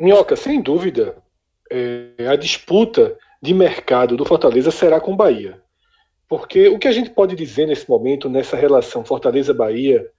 Minhoca, 0.00 0.34
sem 0.34 0.60
dúvida, 0.60 1.22
é, 1.70 2.26
a 2.28 2.34
disputa 2.34 3.16
de 3.40 3.54
mercado 3.54 4.16
do 4.16 4.24
Fortaleza 4.24 4.72
será 4.72 5.00
com 5.00 5.12
o 5.12 5.16
Bahia. 5.16 5.62
Porque 6.28 6.66
o 6.66 6.76
que 6.76 6.88
a 6.88 6.92
gente 6.92 7.10
pode 7.10 7.36
dizer 7.36 7.66
nesse 7.66 7.88
momento, 7.88 8.28
nessa 8.28 8.56
relação 8.56 9.04
Fortaleza-Bahia, 9.04 10.10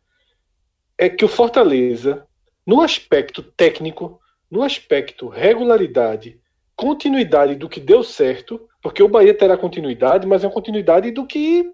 é 0.98 1.10
que 1.10 1.26
o 1.26 1.28
Fortaleza, 1.28 2.26
no 2.66 2.80
aspecto 2.80 3.44
técnico, 3.44 4.22
no 4.50 4.64
aspecto 4.64 5.28
regularidade, 5.28 6.40
continuidade 6.78 7.56
do 7.56 7.68
que 7.68 7.82
deu 7.82 8.06
certo, 8.06 8.70
porque 8.88 9.04
o 9.04 9.10
Bahia 9.10 9.34
terá 9.34 9.58
continuidade, 9.58 10.26
mas 10.26 10.46
é 10.46 10.48
uma 10.48 10.54
continuidade 10.54 11.12
do 11.12 11.28
que 11.28 11.70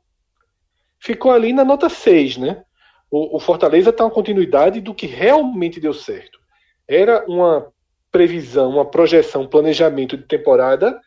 ficou 0.99 1.31
ali 1.31 1.53
na 1.53 1.63
nota 1.63 1.87
6, 1.87 2.37
né? 2.37 2.63
O, 3.11 3.37
o 3.37 3.39
Fortaleza 3.39 3.91
está 3.91 4.03
uma 4.03 4.09
continuidade 4.09 4.81
do 4.81 4.95
que 4.95 5.05
realmente 5.05 5.79
deu 5.79 5.93
certo. 5.93 6.39
Era 6.87 7.23
uma 7.27 7.71
previsão, 8.11 8.71
uma 8.71 8.85
projeção, 8.89 9.43
um 9.43 9.47
planejamento 9.47 10.17
de 10.17 10.23
temporada 10.23 10.99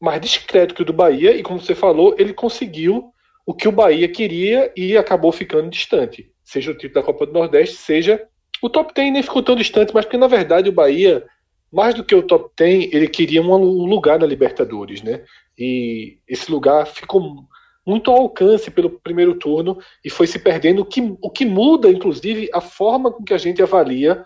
mais 0.00 0.20
discreto 0.20 0.72
que 0.72 0.82
o 0.82 0.84
do 0.84 0.92
Bahia, 0.92 1.32
e 1.36 1.42
como 1.42 1.58
você 1.58 1.74
falou, 1.74 2.14
ele 2.16 2.32
conseguiu 2.32 3.12
o 3.44 3.52
que 3.52 3.66
o 3.66 3.72
Bahia 3.72 4.08
queria 4.08 4.72
e 4.76 4.96
acabou 4.96 5.32
ficando 5.32 5.68
distante. 5.68 6.30
Seja 6.44 6.70
o 6.70 6.74
título 6.74 6.94
da 6.94 7.02
Copa 7.02 7.26
do 7.26 7.32
Nordeste, 7.32 7.74
seja 7.74 8.24
o 8.62 8.70
top 8.70 8.94
10 8.94 9.12
nem 9.12 9.22
ficou 9.24 9.42
tão 9.42 9.56
distante, 9.56 9.92
mas 9.92 10.04
porque 10.04 10.16
na 10.16 10.28
verdade 10.28 10.68
o 10.68 10.72
Bahia 10.72 11.26
mais 11.72 11.94
do 11.94 12.04
que 12.04 12.14
o 12.14 12.22
top 12.22 12.50
10, 12.56 12.92
ele 12.92 13.08
queria 13.08 13.40
um 13.40 13.86
lugar 13.86 14.18
na 14.18 14.26
Libertadores, 14.26 15.02
né? 15.02 15.24
E 15.58 16.18
esse 16.28 16.50
lugar 16.50 16.86
ficou 16.86 17.46
muito 17.84 18.10
ao 18.10 18.18
alcance 18.18 18.70
pelo 18.70 18.90
primeiro 18.90 19.34
turno 19.34 19.78
e 20.04 20.10
foi 20.10 20.26
se 20.26 20.38
perdendo, 20.38 20.82
o 20.82 20.84
que, 20.84 21.00
o 21.20 21.30
que 21.30 21.44
muda, 21.44 21.88
inclusive, 21.88 22.48
a 22.52 22.60
forma 22.60 23.10
com 23.10 23.24
que 23.24 23.34
a 23.34 23.38
gente 23.38 23.62
avalia 23.62 24.24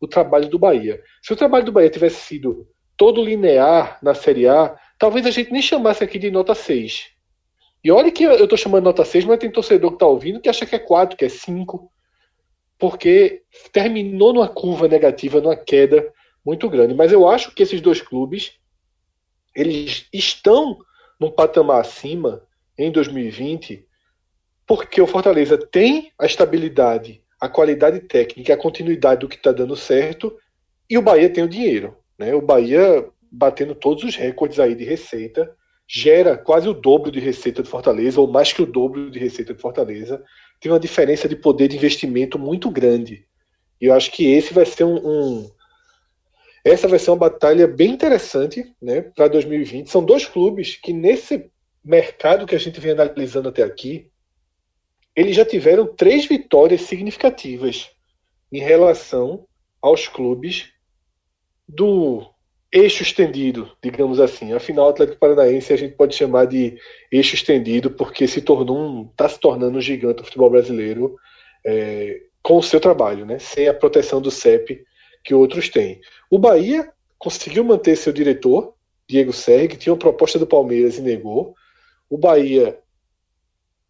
o 0.00 0.06
trabalho 0.06 0.48
do 0.48 0.58
Bahia. 0.58 1.00
Se 1.22 1.32
o 1.32 1.36
trabalho 1.36 1.64
do 1.64 1.72
Bahia 1.72 1.88
tivesse 1.88 2.20
sido 2.22 2.66
todo 2.96 3.24
linear 3.24 3.98
na 4.02 4.12
Série 4.14 4.48
A, 4.48 4.76
talvez 4.98 5.24
a 5.24 5.30
gente 5.30 5.52
nem 5.52 5.62
chamasse 5.62 6.02
aqui 6.02 6.18
de 6.18 6.30
nota 6.30 6.54
6. 6.54 7.10
E 7.82 7.90
olha 7.92 8.10
que 8.10 8.24
eu 8.24 8.42
estou 8.42 8.58
chamando 8.58 8.84
nota 8.84 9.04
6, 9.04 9.24
mas 9.24 9.38
tem 9.38 9.50
torcedor 9.50 9.90
que 9.90 9.96
está 9.96 10.06
ouvindo 10.06 10.40
que 10.40 10.48
acha 10.48 10.66
que 10.66 10.74
é 10.74 10.80
4, 10.80 11.16
que 11.16 11.24
é 11.24 11.28
5, 11.28 11.90
porque 12.76 13.42
terminou 13.72 14.32
numa 14.32 14.48
curva 14.48 14.88
negativa, 14.88 15.40
numa 15.40 15.56
queda 15.56 16.12
muito 16.48 16.68
grande. 16.70 16.94
Mas 16.94 17.12
eu 17.12 17.28
acho 17.28 17.54
que 17.54 17.62
esses 17.62 17.78
dois 17.80 18.00
clubes 18.00 18.52
eles 19.54 20.06
estão 20.12 20.78
num 21.20 21.30
patamar 21.30 21.80
acima 21.80 22.42
em 22.76 22.90
2020 22.90 23.86
porque 24.66 25.00
o 25.00 25.06
Fortaleza 25.06 25.58
tem 25.58 26.12
a 26.18 26.26
estabilidade, 26.26 27.22
a 27.40 27.48
qualidade 27.48 28.00
técnica, 28.00 28.54
a 28.54 28.58
continuidade 28.58 29.20
do 29.20 29.28
que 29.28 29.36
está 29.36 29.52
dando 29.52 29.76
certo 29.76 30.34
e 30.88 30.96
o 30.96 31.02
Bahia 31.02 31.28
tem 31.28 31.44
o 31.44 31.48
dinheiro. 31.48 31.96
Né? 32.18 32.34
O 32.34 32.40
Bahia 32.40 33.06
batendo 33.30 33.74
todos 33.74 34.04
os 34.04 34.16
recordes 34.16 34.58
aí 34.58 34.74
de 34.74 34.84
receita 34.84 35.54
gera 35.86 36.36
quase 36.36 36.68
o 36.68 36.74
dobro 36.74 37.10
de 37.10 37.18
receita 37.18 37.62
de 37.62 37.68
Fortaleza, 37.68 38.20
ou 38.20 38.26
mais 38.26 38.52
que 38.52 38.62
o 38.62 38.66
dobro 38.66 39.10
de 39.10 39.18
receita 39.18 39.54
de 39.54 39.60
Fortaleza. 39.60 40.22
Tem 40.60 40.70
uma 40.70 40.80
diferença 40.80 41.26
de 41.28 41.36
poder 41.36 41.68
de 41.68 41.76
investimento 41.76 42.38
muito 42.38 42.70
grande. 42.70 43.26
E 43.80 43.86
eu 43.86 43.94
acho 43.94 44.10
que 44.12 44.30
esse 44.30 44.52
vai 44.52 44.66
ser 44.66 44.84
um, 44.84 44.96
um 44.96 45.50
essa 46.68 46.88
vai 46.88 46.98
ser 46.98 47.10
uma 47.10 47.16
batalha 47.16 47.66
bem 47.66 47.90
interessante 47.90 48.74
né, 48.80 49.02
para 49.02 49.28
2020. 49.28 49.90
São 49.90 50.04
dois 50.04 50.26
clubes 50.26 50.76
que, 50.76 50.92
nesse 50.92 51.50
mercado 51.84 52.46
que 52.46 52.54
a 52.54 52.58
gente 52.58 52.80
vem 52.80 52.92
analisando 52.92 53.48
até 53.48 53.62
aqui, 53.62 54.10
eles 55.14 55.34
já 55.36 55.44
tiveram 55.44 55.86
três 55.86 56.26
vitórias 56.26 56.82
significativas 56.82 57.90
em 58.52 58.60
relação 58.60 59.46
aos 59.80 60.06
clubes 60.08 60.72
do 61.68 62.24
eixo 62.72 63.02
estendido, 63.02 63.70
digamos 63.82 64.20
assim. 64.20 64.52
Afinal, 64.52 64.86
o 64.86 64.90
Atlético 64.90 65.18
Paranaense 65.18 65.72
a 65.72 65.76
gente 65.76 65.96
pode 65.96 66.14
chamar 66.14 66.46
de 66.46 66.78
eixo 67.10 67.34
estendido 67.34 67.90
porque 67.90 68.26
se 68.26 68.40
tornou 68.42 68.78
um, 68.78 69.08
está 69.10 69.28
se 69.28 69.40
tornando 69.40 69.78
um 69.78 69.80
gigante 69.80 70.18
do 70.18 70.24
futebol 70.24 70.50
brasileiro 70.50 71.16
é, 71.64 72.20
com 72.42 72.58
o 72.58 72.62
seu 72.62 72.80
trabalho, 72.80 73.26
né? 73.26 73.38
Sem 73.38 73.68
a 73.68 73.74
proteção 73.74 74.20
do 74.20 74.30
CEP 74.30 74.84
que 75.24 75.34
outros 75.34 75.68
têm. 75.68 76.00
O 76.30 76.38
Bahia 76.38 76.92
conseguiu 77.18 77.64
manter 77.64 77.96
seu 77.96 78.12
diretor, 78.12 78.74
Diego 79.08 79.32
Serri, 79.32 79.68
que 79.68 79.76
tinha 79.76 79.92
uma 79.92 79.98
proposta 79.98 80.38
do 80.38 80.46
Palmeiras 80.46 80.98
e 80.98 81.02
negou. 81.02 81.54
O 82.08 82.16
Bahia 82.16 82.78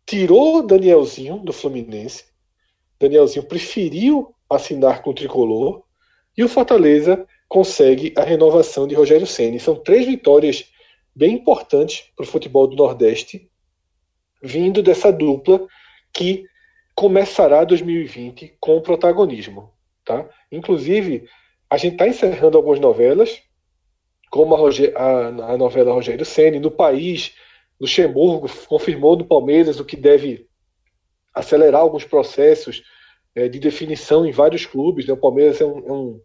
tirou 0.07 0.63
Danielzinho 0.67 1.39
do 1.39 1.53
Fluminense. 1.53 2.25
Danielzinho 2.99 3.45
preferiu 3.45 4.35
assinar 4.49 5.03
com 5.03 5.11
o 5.11 5.15
tricolor. 5.15 5.83
E 6.37 6.43
o 6.43 6.49
Fortaleza 6.49 7.27
consegue 7.49 8.13
a 8.17 8.23
renovação 8.23 8.87
de 8.87 8.95
Rogério 8.95 9.27
Ceni. 9.27 9.59
São 9.59 9.75
três 9.75 10.07
vitórias 10.07 10.71
bem 11.15 11.35
importantes 11.35 12.05
para 12.15 12.25
o 12.25 12.29
futebol 12.29 12.67
do 12.69 12.77
Nordeste, 12.77 13.51
vindo 14.41 14.83
dessa 14.83 15.13
dupla 15.13 15.67
que 16.13 16.45
começará 16.95 17.65
2020 17.65 18.57
com 18.61 18.81
protagonismo. 18.81 19.73
Tá? 20.09 20.27
Inclusive, 20.51 21.29
a 21.69 21.77
gente 21.77 21.93
está 21.93 22.09
encerrando 22.09 22.57
algumas 22.57 22.81
novelas, 22.81 23.43
como 24.31 24.55
a, 24.55 24.59
Roger, 24.59 24.97
a, 24.97 25.27
a 25.53 25.59
novela 25.59 25.93
Rogério 25.93 26.25
Ceni 26.25 26.59
no 26.59 26.71
país, 26.71 27.35
Luxemburgo 27.79 28.49
confirmou 28.67 29.19
no 29.19 29.27
Palmeiras 29.27 29.79
o 29.79 29.85
que 29.85 29.97
deve 29.97 30.47
acelerar 31.35 31.83
alguns 31.83 32.05
processos 32.05 32.83
é, 33.35 33.49
de 33.49 33.59
definição 33.59 34.25
em 34.25 34.33
vários 34.33 34.65
clubes. 34.65 35.07
Né? 35.07 35.13
O 35.13 35.19
Palmeiras 35.19 35.61
é 35.61 35.67
um, 35.67 35.79
é, 35.79 35.93
um, 35.93 36.21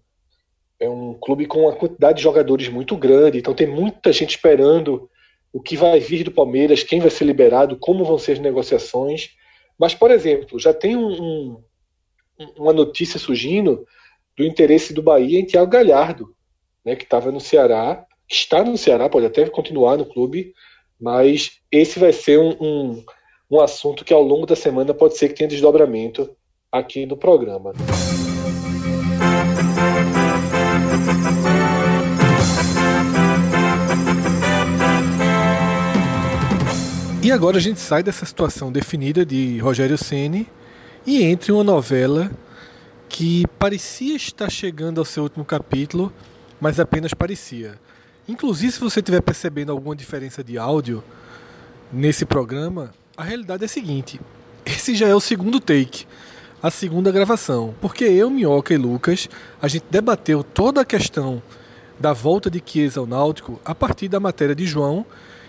é 0.80 0.90
um 0.90 1.14
clube 1.16 1.46
com 1.46 1.64
uma 1.64 1.76
quantidade 1.76 2.20
de 2.20 2.24
jogadores 2.24 2.70
muito 2.70 2.96
grande, 2.96 3.40
então 3.40 3.54
tem 3.54 3.68
muita 3.68 4.14
gente 4.14 4.30
esperando 4.30 5.10
o 5.52 5.62
que 5.62 5.76
vai 5.76 6.00
vir 6.00 6.24
do 6.24 6.32
Palmeiras, 6.32 6.84
quem 6.84 7.02
vai 7.02 7.10
ser 7.10 7.26
liberado, 7.26 7.76
como 7.76 8.06
vão 8.06 8.18
ser 8.18 8.32
as 8.32 8.40
negociações. 8.40 9.32
Mas, 9.78 9.94
por 9.94 10.10
exemplo, 10.10 10.58
já 10.58 10.74
tem 10.74 10.96
um, 10.96 11.12
um 11.12 11.64
uma 12.58 12.74
notícia 12.74 13.20
surgindo 13.20 13.86
do 14.36 14.44
interesse 14.44 14.94
do 14.94 15.02
Bahia 15.02 15.40
em 15.40 15.46
Thiago 15.46 15.72
Galhardo, 15.72 16.36
né, 16.84 16.96
que 16.96 17.04
estava 17.04 17.32
no 17.32 17.40
Ceará, 17.40 18.06
está 18.30 18.64
no 18.64 18.78
Ceará, 18.78 19.08
pode 19.10 19.26
até 19.26 19.48
continuar 19.48 19.98
no 19.98 20.06
clube, 20.06 20.54
mas 21.00 21.60
esse 21.72 22.00
vai 22.00 22.12
ser 22.12 22.40
um, 22.40 22.56
um, 22.60 23.04
um 23.52 23.60
assunto 23.60 24.04
que 24.04 24.14
ao 24.14 24.22
longo 24.22 24.46
da 24.46 24.56
semana 24.56 24.94
pode 24.94 25.18
ser 25.18 25.30
que 25.30 25.36
tenha 25.36 25.50
desdobramento 25.50 26.36
aqui 26.72 27.06
no 27.06 27.16
programa. 27.16 27.74
E 37.24 37.32
agora 37.32 37.58
a 37.58 37.62
gente 37.62 37.80
sai 37.80 38.04
dessa 38.04 38.26
situação 38.26 38.70
definida 38.70 39.26
de 39.26 39.58
Rogério 39.60 39.98
Ceni 39.98 40.46
e 41.06 41.24
entre 41.24 41.52
uma 41.52 41.64
novela 41.64 42.32
que 43.10 43.46
parecia 43.60 44.16
estar 44.16 44.50
chegando 44.50 45.00
ao 45.00 45.06
seu 45.06 45.24
último 45.24 45.46
capítulo, 45.46 46.12
mas 46.60 46.80
apenas 46.80 47.14
parecia. 47.14 47.80
Inclusive, 48.28 48.72
se 48.72 48.80
você 48.80 49.02
estiver 49.02 49.22
percebendo 49.22 49.72
alguma 49.72 49.96
diferença 49.96 50.44
de 50.44 50.58
áudio 50.58 51.04
nesse 51.92 52.26
programa, 52.26 52.94
a 53.18 53.24
realidade 53.24 53.64
é 53.64 53.66
a 53.66 53.70
seguinte: 53.70 54.20
esse 54.66 54.96
já 54.96 55.08
é 55.08 55.14
o 55.14 55.20
segundo 55.20 55.60
take, 55.60 56.06
a 56.62 56.72
segunda 56.72 57.12
gravação, 57.12 57.76
porque 57.82 58.06
eu, 58.06 58.30
Minhoca 58.30 58.74
e 58.74 58.78
Lucas, 58.78 59.28
a 59.62 59.68
gente 59.68 59.86
debateu 59.92 60.44
toda 60.44 60.82
a 60.82 60.86
questão 60.86 61.42
da 62.00 62.14
volta 62.14 62.50
de 62.50 62.64
Chiesa 62.66 63.02
ao 63.02 63.06
Náutico 63.06 63.60
a 63.64 63.76
partir 63.76 64.08
da 64.08 64.20
matéria 64.20 64.56
de 64.56 64.66
João, 64.66 65.06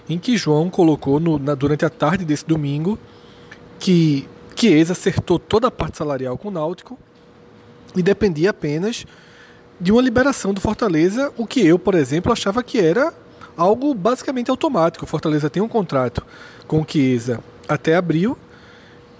em 0.08 0.18
que 0.18 0.36
João 0.36 0.68
colocou 0.68 1.20
no, 1.20 1.38
na, 1.38 1.54
durante 1.54 1.84
a 1.84 1.90
tarde 1.90 2.24
desse 2.24 2.44
domingo 2.44 2.98
que 3.78 4.28
Chiesa 4.54 4.92
acertou 4.92 5.38
toda 5.38 5.68
a 5.68 5.70
parte 5.70 5.98
salarial 5.98 6.36
com 6.38 6.48
o 6.48 6.50
Náutico 6.50 6.98
e 7.96 8.02
dependia 8.02 8.50
apenas 8.50 9.04
de 9.80 9.92
uma 9.92 10.00
liberação 10.00 10.54
do 10.54 10.60
Fortaleza, 10.60 11.32
o 11.36 11.46
que 11.46 11.66
eu, 11.66 11.78
por 11.78 11.94
exemplo, 11.94 12.32
achava 12.32 12.62
que 12.62 12.78
era 12.78 13.12
algo 13.56 13.94
basicamente 13.94 14.50
automático. 14.50 15.04
O 15.04 15.08
Fortaleza 15.08 15.50
tem 15.50 15.62
um 15.62 15.68
contrato 15.68 16.24
com 16.66 16.80
o 16.80 16.86
Chiesa 16.88 17.40
até 17.68 17.96
abril 17.96 18.36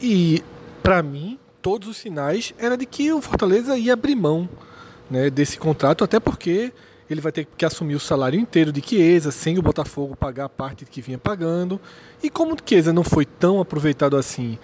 e, 0.00 0.42
para 0.82 1.02
mim, 1.02 1.38
todos 1.60 1.88
os 1.88 1.96
sinais 1.96 2.54
era 2.58 2.76
de 2.76 2.86
que 2.86 3.12
o 3.12 3.20
Fortaleza 3.20 3.76
ia 3.76 3.92
abrir 3.92 4.14
mão 4.14 4.48
né, 5.10 5.30
desse 5.30 5.58
contrato, 5.58 6.04
até 6.04 6.18
porque 6.20 6.72
ele 7.08 7.20
vai 7.20 7.32
ter 7.32 7.46
que 7.56 7.64
assumir 7.64 7.94
o 7.94 8.00
salário 8.00 8.38
inteiro 8.38 8.72
de 8.72 8.80
Chiesa, 8.80 9.30
sem 9.30 9.58
o 9.58 9.62
Botafogo 9.62 10.16
pagar 10.16 10.46
a 10.46 10.48
parte 10.48 10.84
que 10.84 11.02
vinha 11.02 11.18
pagando. 11.18 11.80
E 12.22 12.30
como 12.30 12.56
Chiesa 12.64 12.92
não 12.92 13.04
foi 13.04 13.26
tão 13.26 13.60
aproveitado 13.60 14.16
assim 14.16 14.58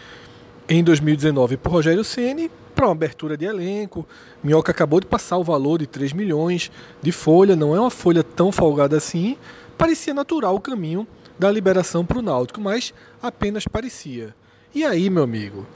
em 0.71 0.85
2019 0.85 1.57
por 1.57 1.73
Rogério 1.73 2.05
Ceni, 2.05 2.49
para 2.77 2.87
uma 2.87 2.93
abertura 2.93 3.37
de 3.37 3.45
elenco, 3.45 4.07
Minhoca 4.41 4.71
acabou 4.71 5.01
de 5.01 5.07
passar 5.07 5.37
o 5.37 5.43
valor 5.43 5.81
de 5.81 5.87
3 5.89 6.13
milhões 6.13 6.71
de 7.03 7.11
folha, 7.11 7.57
não 7.57 7.75
é 7.75 7.81
uma 7.81 7.91
folha 7.91 8.23
tão 8.23 8.53
folgada 8.53 8.97
assim, 8.97 9.37
parecia 9.77 10.15
natural 10.15 10.55
o 10.55 10.61
caminho 10.61 11.05
da 11.37 11.51
liberação 11.51 12.07
para 12.07 12.21
o 12.21 12.23
Náutico, 12.23 12.61
mas 12.61 12.95
apenas 13.21 13.67
parecia. 13.67 14.33
E 14.73 14.85
aí, 14.85 15.11
meu 15.11 15.25
amigo, 15.25 15.67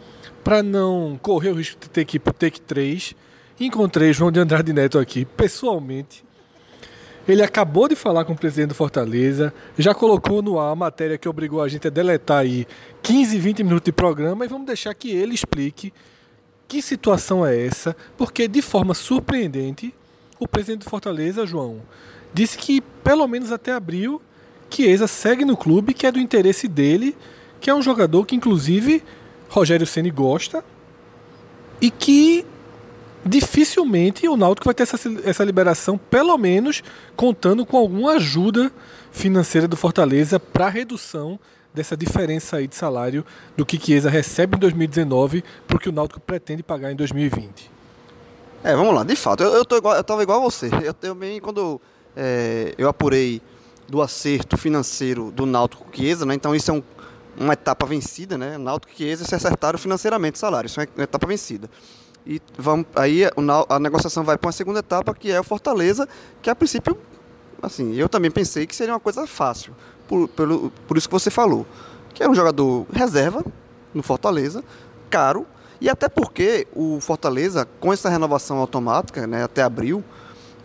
para 0.44 0.62
não 0.62 1.18
correr 1.20 1.50
o 1.50 1.54
risco 1.54 1.80
de 1.80 1.90
ter 1.90 2.04
que 2.04 2.18
ir 2.18 2.20
para 2.20 2.30
o 2.30 2.34
Take 2.34 2.60
3, 2.60 3.16
encontrei 3.58 4.12
João 4.12 4.30
de 4.30 4.38
Andrade 4.38 4.72
Neto 4.72 5.00
aqui 5.00 5.24
pessoalmente 5.24 6.24
ele 7.26 7.42
acabou 7.42 7.88
de 7.88 7.96
falar 7.96 8.24
com 8.24 8.32
o 8.32 8.36
presidente 8.36 8.68
do 8.68 8.74
Fortaleza, 8.74 9.52
já 9.78 9.94
colocou 9.94 10.42
no 10.42 10.58
ar 10.58 10.72
a 10.72 10.76
matéria 10.76 11.16
que 11.16 11.28
obrigou 11.28 11.62
a 11.62 11.68
gente 11.68 11.86
a 11.86 11.90
deletar 11.90 12.38
aí 12.38 12.66
15, 13.02 13.38
20 13.38 13.64
minutos 13.64 13.84
de 13.84 13.92
programa 13.92 14.44
e 14.44 14.48
vamos 14.48 14.66
deixar 14.66 14.92
que 14.94 15.10
ele 15.10 15.34
explique 15.34 15.92
que 16.68 16.82
situação 16.82 17.46
é 17.46 17.66
essa, 17.66 17.96
porque 18.16 18.48
de 18.48 18.60
forma 18.60 18.94
surpreendente, 18.94 19.94
o 20.38 20.48
presidente 20.48 20.84
do 20.84 20.90
Fortaleza, 20.90 21.46
João, 21.46 21.80
disse 22.32 22.58
que 22.58 22.80
pelo 23.02 23.26
menos 23.26 23.52
até 23.52 23.72
abril, 23.72 24.20
Chiesa 24.68 25.06
segue 25.06 25.44
no 25.44 25.56
clube, 25.56 25.94
que 25.94 26.06
é 26.06 26.10
do 26.10 26.18
interesse 26.18 26.66
dele, 26.66 27.16
que 27.60 27.70
é 27.70 27.74
um 27.74 27.82
jogador 27.82 28.26
que 28.26 28.34
inclusive 28.34 29.02
Rogério 29.48 29.86
Ceni 29.86 30.10
gosta 30.10 30.64
e 31.80 31.90
que 31.90 32.44
dificilmente 33.24 34.28
o 34.28 34.36
Náutico 34.36 34.64
vai 34.64 34.74
ter 34.74 34.82
essa, 34.82 34.98
essa 35.24 35.44
liberação, 35.44 35.96
pelo 35.98 36.36
menos 36.36 36.82
contando 37.16 37.64
com 37.64 37.76
alguma 37.76 38.12
ajuda 38.12 38.70
financeira 39.10 39.66
do 39.66 39.76
Fortaleza 39.76 40.38
para 40.38 40.68
redução 40.68 41.38
dessa 41.72 41.96
diferença 41.96 42.58
aí 42.58 42.68
de 42.68 42.76
salário 42.76 43.24
do 43.56 43.66
que 43.66 43.78
Chiesa 43.78 44.08
recebe 44.08 44.56
em 44.56 44.60
2019 44.60 45.42
para 45.66 45.76
o 45.76 45.80
que 45.80 45.88
o 45.88 45.92
Náutico 45.92 46.20
pretende 46.20 46.62
pagar 46.62 46.92
em 46.92 46.96
2020. 46.96 47.70
É, 48.62 48.74
vamos 48.74 48.94
lá, 48.94 49.04
de 49.04 49.16
fato, 49.16 49.42
eu, 49.42 49.64
tô 49.64 49.76
igual, 49.76 49.96
eu 49.96 50.22
igual 50.22 50.40
a 50.40 50.42
você. 50.42 50.70
Eu 50.82 50.94
também, 50.94 51.40
quando 51.40 51.80
é, 52.16 52.74
eu 52.78 52.88
apurei 52.88 53.42
do 53.88 54.00
acerto 54.00 54.56
financeiro 54.56 55.30
do 55.30 55.44
Náutico 55.44 55.84
Chiesa, 55.92 56.24
né, 56.24 56.34
então 56.34 56.54
isso 56.54 56.70
é 56.70 56.74
um, 56.74 56.82
uma 57.36 57.52
etapa 57.52 57.84
vencida, 57.84 58.38
né? 58.38 58.56
Náutico 58.56 58.94
Chiesa 58.96 59.24
se 59.24 59.34
acertaram 59.34 59.78
financeiramente 59.78 60.36
o 60.36 60.38
salário, 60.38 60.66
isso 60.66 60.80
é 60.80 60.88
uma 60.96 61.04
etapa 61.04 61.26
vencida. 61.26 61.68
E 62.26 62.40
vamos, 62.56 62.86
aí 62.96 63.22
a 63.68 63.78
negociação 63.78 64.24
vai 64.24 64.38
para 64.38 64.48
uma 64.48 64.52
segunda 64.52 64.78
etapa, 64.78 65.14
que 65.14 65.30
é 65.30 65.38
o 65.38 65.44
Fortaleza, 65.44 66.08
que 66.40 66.48
a 66.48 66.54
princípio, 66.54 66.96
assim, 67.62 67.94
eu 67.94 68.08
também 68.08 68.30
pensei 68.30 68.66
que 68.66 68.74
seria 68.74 68.94
uma 68.94 69.00
coisa 69.00 69.26
fácil, 69.26 69.74
por, 70.08 70.28
pelo, 70.28 70.72
por 70.88 70.96
isso 70.96 71.06
que 71.08 71.12
você 71.12 71.30
falou. 71.30 71.66
Que 72.14 72.22
era 72.22 72.32
um 72.32 72.34
jogador 72.34 72.86
reserva 72.92 73.44
no 73.92 74.02
Fortaleza, 74.02 74.64
caro, 75.10 75.46
e 75.80 75.88
até 75.88 76.08
porque 76.08 76.66
o 76.74 76.98
Fortaleza, 77.00 77.68
com 77.78 77.92
essa 77.92 78.08
renovação 78.08 78.56
automática, 78.58 79.26
né, 79.26 79.44
até 79.44 79.62
abril, 79.62 80.02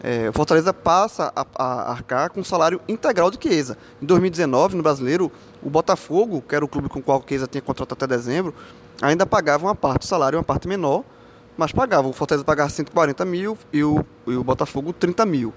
é, 0.02 0.30
o 0.30 0.34
Fortaleza 0.34 0.74
passa 0.74 1.32
a, 1.36 1.46
a, 1.56 1.92
arcar 1.92 2.32
com 2.32 2.40
o 2.40 2.46
salário 2.46 2.80
integral 2.88 3.30
de 3.30 3.38
Chiesa. 3.42 3.78
Em 4.02 4.06
2019, 4.06 4.78
no 4.78 4.84
Brasileiro, 4.84 5.30
o 5.62 5.70
Botafogo, 5.70 6.42
que 6.48 6.56
era 6.56 6.64
o 6.64 6.70
clube 6.70 6.88
com 6.88 7.00
o 7.00 7.04
qual 7.04 7.20
o 7.20 7.24
tinha 7.48 7.62
contrato 7.62 7.92
até 7.92 8.08
dezembro, 8.08 8.54
ainda 9.02 9.26
pagava 9.26 9.66
uma 9.66 9.76
parte 9.76 10.02
do 10.04 10.06
salário, 10.06 10.40
uma 10.40 10.44
parte 10.44 10.70
menor, 10.70 11.04
mas 11.60 11.74
pagava. 11.74 12.08
O 12.08 12.14
Fortaleza 12.14 12.46
pagava 12.46 12.70
140 12.70 13.26
mil 13.26 13.58
e 13.74 13.84
o, 13.84 14.06
e 14.26 14.36
o 14.36 14.44
Botafogo 14.44 14.94
30 14.94 15.26
mil. 15.26 15.54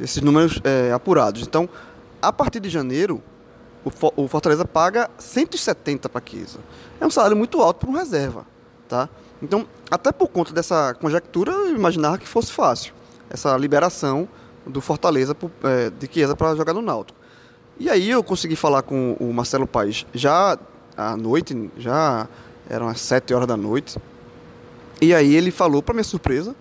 Esses 0.00 0.22
números 0.22 0.60
é, 0.62 0.92
apurados. 0.92 1.42
Então, 1.42 1.68
a 2.22 2.32
partir 2.32 2.60
de 2.60 2.68
janeiro, 2.68 3.20
o, 3.84 4.28
Fortaleza 4.28 4.64
paga 4.64 5.10
170 5.18 6.08
para 6.08 6.22
Chiesa. 6.24 6.60
É 7.00 7.06
um 7.06 7.10
salário 7.10 7.36
muito 7.36 7.60
alto 7.60 7.80
para 7.80 7.90
um 7.90 7.92
reserva. 7.92 8.46
Tá? 8.88 9.08
Então, 9.42 9.66
até 9.90 10.12
por 10.12 10.28
conta 10.28 10.52
dessa 10.52 10.94
conjectura, 10.94 11.50
eu 11.50 11.74
imaginava 11.74 12.16
que 12.16 12.28
fosse 12.28 12.52
fácil 12.52 12.94
essa 13.28 13.56
liberação 13.56 14.28
do 14.64 14.80
Fortaleza 14.80 15.36
é, 15.64 15.90
de 15.90 16.08
Chiesa 16.10 16.36
para 16.36 16.54
jogar 16.54 16.72
no 16.72 16.80
Náutico. 16.80 17.18
E 17.76 17.90
aí 17.90 18.08
eu 18.08 18.22
consegui 18.22 18.54
falar 18.54 18.82
com 18.82 19.16
o 19.18 19.32
Marcelo 19.32 19.66
Paes 19.66 20.06
já 20.14 20.56
à 20.96 21.16
noite, 21.16 21.72
já 21.76 22.28
eram 22.70 22.86
as 22.86 23.00
7 23.00 23.34
horas 23.34 23.48
da 23.48 23.56
noite, 23.56 23.98
e 25.04 25.14
aí 25.14 25.34
ele 25.34 25.50
falou, 25.50 25.82
para 25.82 25.94
minha 25.94 26.04
surpresa, 26.04 26.54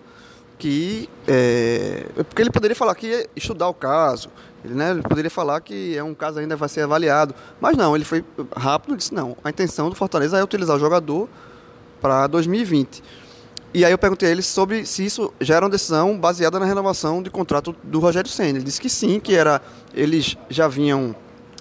que. 0.57 1.09
É, 1.27 2.05
porque 2.15 2.41
ele 2.41 2.51
poderia 2.51 2.75
falar 2.75 2.95
que 2.95 3.07
ia 3.07 3.29
estudar 3.35 3.67
o 3.67 3.73
caso, 3.73 4.29
ele, 4.63 4.73
né, 4.73 4.91
ele 4.91 5.01
poderia 5.01 5.29
falar 5.29 5.59
que 5.59 5.97
é 5.97 6.03
um 6.03 6.13
caso 6.13 6.39
ainda 6.39 6.55
vai 6.55 6.69
ser 6.69 6.81
avaliado. 6.81 7.35
Mas 7.59 7.75
não, 7.75 7.95
ele 7.95 8.05
foi 8.05 8.23
rápido 8.55 8.93
e 8.93 8.97
disse: 8.97 9.13
não, 9.13 9.35
a 9.43 9.49
intenção 9.49 9.89
do 9.89 9.95
Fortaleza 9.95 10.37
é 10.37 10.43
utilizar 10.43 10.75
o 10.75 10.79
jogador 10.79 11.27
para 12.01 12.27
2020. 12.27 13.03
E 13.73 13.83
aí 13.83 13.91
eu 13.91 13.97
perguntei 13.97 14.29
a 14.29 14.31
ele 14.31 14.43
sobre 14.43 14.85
se 14.85 15.03
isso 15.03 15.33
já 15.41 15.55
era 15.55 15.65
uma 15.65 15.71
decisão 15.71 16.17
baseada 16.17 16.59
na 16.59 16.65
renovação 16.65 17.23
de 17.23 17.29
contrato 17.31 17.75
do 17.83 17.99
Rogério 17.99 18.29
Senna. 18.29 18.59
Ele 18.59 18.63
disse 18.63 18.79
que 18.79 18.89
sim, 18.89 19.19
que 19.19 19.35
era 19.35 19.61
eles 19.93 20.37
já 20.47 20.67
vinham 20.67 21.15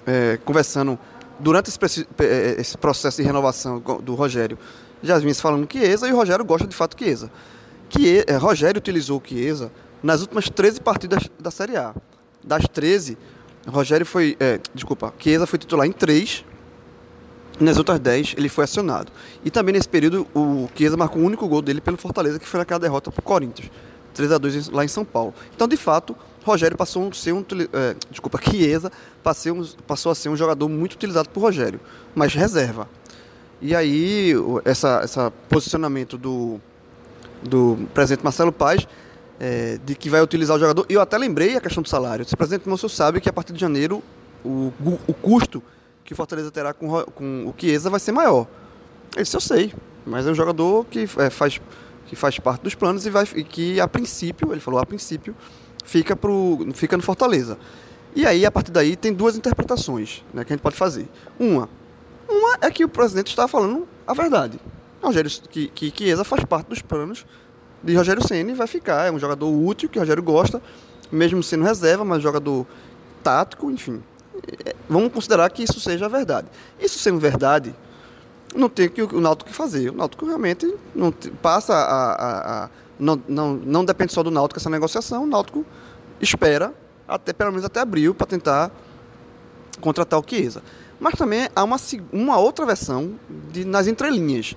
é, 0.05 0.37
conversando 0.45 0.97
durante 1.39 1.69
esse, 1.69 2.07
é, 2.19 2.55
esse, 2.59 2.77
processo 2.77 3.17
de 3.17 3.23
renovação 3.23 3.79
do 3.79 4.13
Rogério 4.13 4.57
já 5.03 5.19
vinha 5.19 5.33
se 5.33 5.41
falando 5.41 5.67
Chiesa 5.71 6.07
e 6.07 6.13
o 6.13 6.15
Rogério 6.15 6.45
gosta 6.45 6.65
de 6.65 6.75
fato 6.75 6.97
Chiesa. 6.97 7.29
Que 7.89 8.23
é, 8.25 8.35
Rogério 8.37 8.79
utilizou 8.79 9.21
o 9.23 9.27
Chiesa 9.27 9.71
nas 10.01 10.21
últimas 10.21 10.49
13 10.49 10.81
partidas 10.81 11.29
da 11.39 11.51
Série 11.51 11.77
A. 11.77 11.93
Das 12.43 12.63
13, 12.67 13.17
Rogério 13.67 14.05
foi. 14.05 14.35
É, 14.39 14.59
desculpa, 14.73 15.13
Chiesa 15.19 15.45
foi 15.45 15.59
titular 15.59 15.85
em 15.85 15.91
3. 15.91 16.45
Nas 17.59 17.77
outras 17.77 17.99
10, 17.99 18.33
ele 18.35 18.49
foi 18.49 18.63
acionado. 18.63 19.11
E 19.45 19.51
também 19.51 19.73
nesse 19.73 19.87
período, 19.87 20.25
o 20.33 20.67
Chiesa 20.75 20.97
marcou 20.97 21.21
o 21.21 21.25
único 21.25 21.47
gol 21.47 21.61
dele 21.61 21.79
pelo 21.79 21.97
Fortaleza, 21.97 22.39
que 22.39 22.47
foi 22.47 22.59
naquela 22.59 22.79
derrota 22.79 23.11
para 23.11 23.19
o 23.19 23.23
Corinthians. 23.23 23.69
3 24.13 24.31
a 24.31 24.37
2 24.39 24.69
lá 24.69 24.83
em 24.83 24.87
São 24.87 25.05
Paulo. 25.05 25.35
Então, 25.55 25.67
de 25.67 25.77
fato, 25.77 26.15
Rogério 26.43 26.75
passou 26.75 27.07
a 27.07 27.13
ser 27.13 27.31
um. 27.31 27.45
É, 27.73 27.95
desculpa, 28.09 28.39
Chiesa 28.43 28.91
passou 29.23 30.11
a 30.11 30.15
ser 30.15 30.29
um 30.29 30.35
jogador 30.35 30.67
muito 30.67 30.93
utilizado 30.93 31.29
por 31.29 31.41
Rogério, 31.41 31.79
mas 32.15 32.33
reserva. 32.33 32.89
E 33.65 33.73
aí, 33.73 34.33
essa, 34.65 34.99
essa 35.01 35.31
posicionamento 35.47 36.17
do, 36.17 36.59
do 37.41 37.77
presidente 37.93 38.21
Marcelo 38.21 38.51
Paz, 38.51 38.85
é, 39.39 39.79
de 39.85 39.95
que 39.95 40.09
vai 40.09 40.21
utilizar 40.21 40.57
o 40.57 40.59
jogador. 40.59 40.85
E 40.89 40.93
eu 40.95 40.99
até 40.99 41.17
lembrei 41.17 41.55
a 41.55 41.61
questão 41.61 41.81
do 41.81 41.87
salário. 41.87 42.25
O 42.29 42.37
presidente 42.37 42.67
Moço 42.67 42.89
sabe 42.89 43.21
que 43.21 43.29
a 43.29 43.31
partir 43.31 43.53
de 43.53 43.61
janeiro 43.61 44.03
o, 44.43 44.73
o 45.07 45.13
custo 45.13 45.63
que 46.03 46.11
o 46.11 46.15
Fortaleza 46.15 46.51
terá 46.51 46.73
com, 46.73 46.89
com 47.15 47.45
o 47.47 47.55
Chiesa 47.57 47.89
vai 47.89 48.01
ser 48.01 48.11
maior. 48.11 48.47
Disse, 49.15 49.33
eu 49.33 49.39
sei, 49.39 49.73
mas 50.05 50.27
é 50.27 50.31
um 50.31 50.35
jogador 50.35 50.85
que 50.87 51.07
é, 51.19 51.29
faz, 51.29 51.61
que 52.05 52.17
faz 52.17 52.37
parte 52.39 52.63
dos 52.63 52.75
planos 52.75 53.05
e, 53.05 53.09
vai, 53.09 53.25
e 53.33 53.45
que 53.45 53.79
a 53.79 53.87
princípio, 53.87 54.51
ele 54.51 54.59
falou 54.59 54.77
a 54.77 54.85
princípio, 54.85 55.33
fica, 55.85 56.17
pro, 56.17 56.67
fica 56.73 56.97
no 56.97 57.03
Fortaleza. 57.03 57.57
E 58.13 58.25
aí, 58.25 58.45
a 58.45 58.51
partir 58.51 58.71
daí, 58.71 58.97
tem 58.97 59.13
duas 59.13 59.37
interpretações 59.37 60.21
né, 60.33 60.43
que 60.43 60.51
a 60.51 60.55
gente 60.55 60.63
pode 60.63 60.75
fazer. 60.75 61.07
Uma, 61.39 61.69
uma 62.37 62.57
é 62.61 62.69
que 62.71 62.83
o 62.83 62.89
presidente 62.89 63.27
está 63.27 63.47
falando 63.47 63.87
a 64.05 64.13
verdade. 64.13 64.59
Rogério, 65.01 65.29
que, 65.49 65.67
que 65.67 65.93
Chiesa 65.95 66.23
faz 66.23 66.43
parte 66.45 66.67
dos 66.67 66.81
planos 66.81 67.25
de 67.83 67.95
Rogério 67.95 68.25
Ceni 68.25 68.53
vai 68.53 68.67
ficar. 68.67 69.07
É 69.07 69.11
um 69.11 69.19
jogador 69.19 69.49
útil 69.49 69.89
que 69.89 69.99
Rogério 69.99 70.23
gosta, 70.23 70.61
mesmo 71.11 71.43
sendo 71.43 71.63
reserva, 71.63 72.05
mas 72.05 72.23
jogador 72.23 72.65
tático, 73.21 73.69
enfim. 73.69 74.01
É, 74.65 74.75
vamos 74.89 75.11
considerar 75.11 75.49
que 75.49 75.63
isso 75.63 75.79
seja 75.79 76.07
verdade. 76.07 76.47
Isso 76.79 76.97
sendo 76.99 77.19
verdade, 77.19 77.75
não 78.55 78.69
tem 78.69 78.89
que 78.89 79.01
o 79.01 79.19
Náutico 79.19 79.49
que 79.49 79.55
fazer. 79.55 79.89
O 79.89 79.93
Náutico 79.93 80.25
realmente 80.25 80.73
não 80.95 81.11
passa 81.41 81.73
a, 81.73 82.13
a, 82.13 82.63
a, 82.65 82.69
não, 82.99 83.21
não, 83.27 83.53
não 83.53 83.85
depende 83.85 84.13
só 84.13 84.23
do 84.23 84.31
Náutico 84.31 84.59
essa 84.59 84.69
negociação. 84.69 85.23
O 85.23 85.27
Náutico 85.27 85.65
espera 86.21 86.73
até 87.07 87.33
pelo 87.33 87.51
menos 87.51 87.65
até 87.65 87.81
abril 87.81 88.13
para 88.15 88.27
tentar 88.27 88.71
contratar 89.81 90.19
o 90.19 90.23
Chiesa. 90.25 90.61
Mas 91.03 91.15
também 91.15 91.49
há 91.53 91.65
uma, 91.65 91.75
uma 92.13 92.37
outra 92.37 92.65
versão 92.65 93.15
de, 93.51 93.65
nas 93.65 93.87
entrelinhas, 93.87 94.55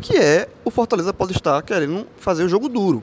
que 0.00 0.16
é 0.16 0.48
o 0.64 0.70
Fortaleza 0.70 1.12
pode 1.12 1.32
estar 1.32 1.60
querendo 1.62 2.06
fazer 2.16 2.44
o 2.44 2.48
jogo 2.48 2.68
duro 2.68 3.02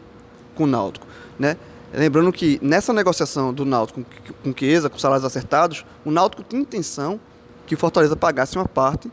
com 0.55 0.63
o 0.63 0.67
Náutico. 0.67 1.05
Né? 1.37 1.57
Lembrando 1.93 2.31
que 2.31 2.57
nessa 2.63 2.93
negociação 2.93 3.53
do 3.53 3.65
Náutico 3.65 4.05
com, 4.41 4.53
Chiesa, 4.57 4.89
com 4.89 4.97
salários 4.97 5.25
acertados, 5.25 5.85
o 6.05 6.11
Náutico 6.11 6.43
tinha 6.43 6.61
intenção 6.61 7.19
que 7.65 7.75
o 7.75 7.77
Fortaleza 7.77 8.15
pagasse 8.15 8.55
uma 8.55 8.65
parte 8.65 9.11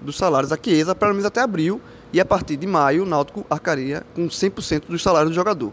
dos 0.00 0.16
salários 0.16 0.52
a 0.52 0.56
Chiesa, 0.56 0.94
pelo 0.94 1.10
menos 1.10 1.24
até 1.24 1.40
abril, 1.40 1.80
e 2.12 2.20
a 2.20 2.24
partir 2.24 2.56
de 2.56 2.66
maio 2.68 3.02
o 3.02 3.06
Náutico 3.06 3.44
arcaria 3.50 4.04
com 4.14 4.28
100% 4.28 4.84
do 4.88 4.98
salário 5.00 5.30
do 5.30 5.34
jogador. 5.34 5.72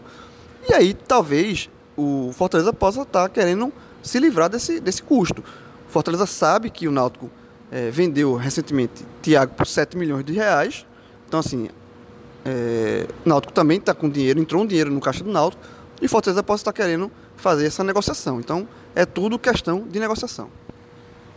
E 0.68 0.74
aí 0.74 0.92
talvez 0.92 1.70
o 1.96 2.32
Fortaleza 2.32 2.72
possa 2.72 3.02
estar 3.02 3.28
querendo 3.28 3.72
se 4.02 4.18
livrar 4.18 4.48
desse, 4.48 4.80
desse 4.80 5.04
custo. 5.04 5.44
Fortaleza 5.88 6.26
sabe 6.26 6.70
que 6.70 6.86
o 6.86 6.92
Náutico 6.92 7.30
é, 7.70 7.90
vendeu 7.90 8.34
recentemente 8.34 9.04
Thiago 9.22 9.54
por 9.54 9.66
7 9.66 9.96
milhões 9.96 10.24
de 10.24 10.32
reais. 10.32 10.86
Então, 11.26 11.40
assim, 11.40 11.68
é, 12.44 13.06
o 13.24 13.28
Náutico 13.28 13.52
também 13.52 13.78
está 13.78 13.94
com 13.94 14.08
dinheiro, 14.08 14.40
entrou 14.40 14.62
um 14.62 14.66
dinheiro 14.66 14.90
no 14.90 15.00
caixa 15.00 15.24
do 15.24 15.30
Náutico 15.30 15.62
e 16.00 16.08
Fortaleza 16.08 16.42
pode 16.42 16.60
estar 16.60 16.72
querendo 16.72 17.10
fazer 17.36 17.66
essa 17.66 17.82
negociação. 17.82 18.40
Então, 18.40 18.68
é 18.94 19.04
tudo 19.04 19.38
questão 19.38 19.86
de 19.88 19.98
negociação. 19.98 20.48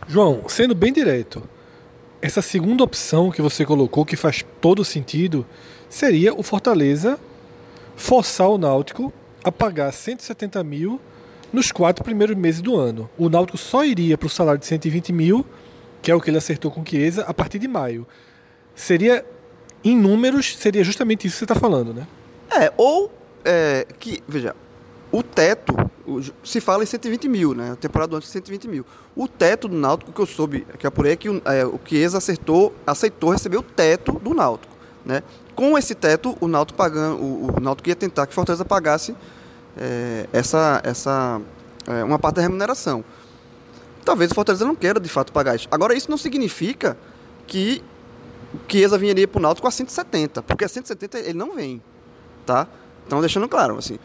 João, 0.06 0.44
sendo 0.48 0.74
bem 0.74 0.92
direto, 0.92 1.42
essa 2.20 2.42
segunda 2.42 2.84
opção 2.84 3.30
que 3.30 3.42
você 3.42 3.64
colocou, 3.64 4.04
que 4.04 4.16
faz 4.16 4.44
todo 4.60 4.84
sentido, 4.84 5.46
seria 5.88 6.34
o 6.34 6.42
Fortaleza 6.42 7.18
forçar 7.96 8.48
o 8.48 8.58
Náutico 8.58 9.12
a 9.44 9.50
pagar 9.50 9.92
170 9.92 10.62
mil 10.64 11.00
nos 11.52 11.70
quatro 11.70 12.02
primeiros 12.02 12.36
meses 12.36 12.60
do 12.62 12.76
ano. 12.76 13.10
O 13.18 13.28
Náutico 13.28 13.58
só 13.58 13.84
iria 13.84 14.16
para 14.16 14.26
o 14.26 14.30
salário 14.30 14.58
de 14.58 14.66
120 14.66 15.12
mil, 15.12 15.44
que 16.00 16.10
é 16.10 16.14
o 16.14 16.20
que 16.20 16.30
ele 16.30 16.38
acertou 16.38 16.70
com 16.70 16.80
o 16.80 16.84
Chiesa, 16.86 17.22
a 17.22 17.34
partir 17.34 17.58
de 17.58 17.68
maio. 17.68 18.06
Seria, 18.74 19.24
em 19.84 19.96
números, 19.96 20.56
seria 20.56 20.82
justamente 20.82 21.26
isso 21.26 21.34
que 21.34 21.38
você 21.40 21.44
está 21.44 21.54
falando, 21.54 21.92
né? 21.92 22.06
É, 22.50 22.72
ou 22.76 23.12
é, 23.44 23.86
que, 23.98 24.22
veja, 24.26 24.56
o 25.10 25.22
teto, 25.22 25.74
se 26.42 26.60
fala 26.60 26.82
em 26.82 26.86
120 26.86 27.28
mil, 27.28 27.54
né? 27.54 27.72
A 27.72 27.76
temporada 27.76 28.16
antes 28.16 28.28
de 28.28 28.32
120 28.32 28.68
mil. 28.68 28.86
O 29.14 29.28
teto 29.28 29.68
do 29.68 29.76
Náutico, 29.76 30.10
que 30.10 30.20
eu 30.20 30.26
soube, 30.26 30.66
que 30.78 30.86
apurei, 30.86 31.12
é 31.12 31.16
que 31.16 31.28
é, 31.28 31.66
o 31.66 31.78
Chiesa 31.84 32.18
acertou, 32.18 32.74
aceitou 32.86 33.30
receber 33.30 33.58
o 33.58 33.62
teto 33.62 34.12
do 34.12 34.32
Náutico, 34.32 34.74
né? 35.04 35.22
Com 35.54 35.76
esse 35.76 35.94
teto, 35.94 36.36
o 36.40 36.48
Náutico 36.48 36.78
pagando, 36.78 37.22
o, 37.22 37.56
o 37.58 37.60
Náutico 37.60 37.90
ia 37.90 37.94
tentar 37.94 38.26
que 38.26 38.32
Fortaleza 38.32 38.64
pagasse 38.64 39.14
é, 39.76 40.28
essa, 40.32 40.80
essa 40.84 41.40
é, 41.86 42.04
uma 42.04 42.18
parte 42.18 42.36
da 42.36 42.42
remuneração. 42.42 43.04
Talvez 44.04 44.30
o 44.30 44.34
Fortaleza 44.34 44.64
não 44.64 44.74
queira 44.74 44.98
de 44.98 45.08
fato 45.08 45.32
pagar 45.32 45.54
isso. 45.56 45.68
Agora, 45.70 45.94
isso 45.94 46.10
não 46.10 46.18
significa 46.18 46.96
que 47.46 47.82
Chiesa 48.68 48.98
viria 48.98 49.26
para 49.26 49.38
o 49.38 49.42
Náutico 49.42 49.66
a 49.66 49.70
170, 49.70 50.42
porque 50.42 50.64
a 50.64 50.68
170 50.68 51.18
ele 51.18 51.34
não 51.34 51.54
vem, 51.54 51.82
tá? 52.44 52.66
Então, 53.06 53.20
deixando 53.20 53.48
claro, 53.48 53.78
assim, 53.78 53.98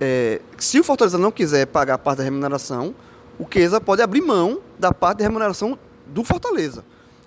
é, 0.00 0.40
se 0.58 0.78
o 0.78 0.84
Fortaleza 0.84 1.18
não 1.18 1.30
quiser 1.30 1.66
pagar 1.66 1.94
a 1.94 1.98
parte 1.98 2.18
da 2.18 2.24
remuneração, 2.24 2.94
o 3.38 3.46
Chiesa 3.50 3.80
pode 3.80 4.02
abrir 4.02 4.20
mão 4.20 4.60
da 4.78 4.92
parte 4.92 5.18
da 5.18 5.24
remuneração 5.24 5.78
do 6.06 6.24
Fortaleza. 6.24 6.84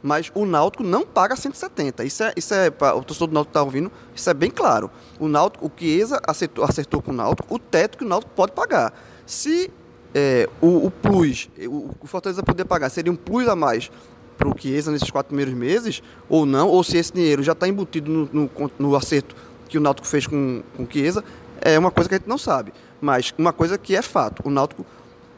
Mas 0.07 0.31
o 0.33 0.45
Náutico 0.45 0.85
não 0.85 1.05
paga 1.05 1.35
170. 1.35 2.05
Isso 2.05 2.23
é, 2.23 2.33
isso 2.37 2.53
é 2.53 2.69
o 2.69 3.03
torcedor 3.03 3.27
do 3.27 3.33
Náutico 3.33 3.49
está 3.49 3.61
ouvindo, 3.61 3.91
isso 4.15 4.29
é 4.29 4.33
bem 4.33 4.49
claro. 4.49 4.89
O 5.19 5.27
Náutico, 5.27 5.65
o 5.65 5.71
Chiesa 5.77 6.21
acertou, 6.25 6.63
acertou 6.63 7.01
com 7.01 7.11
o 7.11 7.13
Náutico 7.13 7.53
o 7.53 7.59
teto 7.59 7.97
que 7.97 8.05
o 8.05 8.07
Náutico 8.07 8.31
pode 8.33 8.53
pagar. 8.53 8.93
Se 9.25 9.69
é, 10.15 10.47
o, 10.61 10.85
o, 10.85 10.89
plus, 10.89 11.49
o, 11.59 11.89
o 11.99 12.07
Fortaleza 12.07 12.41
poder 12.41 12.63
pagar, 12.63 12.89
seria 12.89 13.11
um 13.11 13.17
plus 13.17 13.49
a 13.49 13.55
mais 13.55 13.91
para 14.37 14.47
o 14.47 14.57
Chiesa 14.57 14.93
nesses 14.93 15.11
quatro 15.11 15.35
primeiros 15.35 15.53
meses, 15.53 16.01
ou 16.29 16.45
não, 16.45 16.69
ou 16.69 16.85
se 16.85 16.95
esse 16.95 17.11
dinheiro 17.11 17.43
já 17.43 17.51
está 17.51 17.67
embutido 17.67 18.09
no, 18.09 18.29
no, 18.31 18.71
no, 18.79 18.95
acerto 18.95 19.35
que 19.67 19.77
o 19.77 19.81
Náutico 19.81 20.07
fez 20.07 20.25
com, 20.25 20.63
com 20.77 20.83
o 20.83 20.87
Chiesa, 20.89 21.21
é 21.59 21.77
uma 21.77 21.91
coisa 21.91 22.07
que 22.07 22.15
a 22.15 22.17
gente 22.17 22.29
não 22.29 22.37
sabe. 22.37 22.71
Mas 23.01 23.33
uma 23.37 23.51
coisa 23.51 23.77
que 23.77 23.93
é 23.93 24.01
fato, 24.01 24.41
o 24.45 24.49
Náutico 24.49 24.85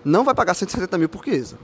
não 0.06 0.24
vai 0.24 0.36
pagar 0.36 0.54
170 0.54 0.96
mil 1.00 1.10
por 1.10 1.24
Chiesa. 1.24 1.58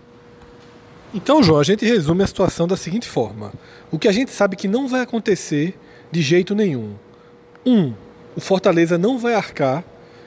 Então, 1.15 1.41
João, 1.41 1.61
a 1.61 1.63
gente 1.63 1.85
resume 1.85 2.25
a 2.25 2.27
situação 2.27 2.67
da 2.67 2.75
seguinte 2.75 3.07
forma. 3.07 3.53
O 3.89 3.97
que 3.97 4.09
a 4.09 4.11
gente 4.11 4.31
sabe 4.31 4.57
que 4.57 4.67
não 4.67 4.85
vai 4.85 4.99
acontecer 4.99 5.73
de 6.11 6.21
jeito 6.21 6.53
nenhum. 6.53 6.93
Um, 7.65 7.93
o 8.35 8.41
Fortaleza 8.41 8.97
não 8.97 9.17
vai 9.17 9.33
arcar 9.33 9.81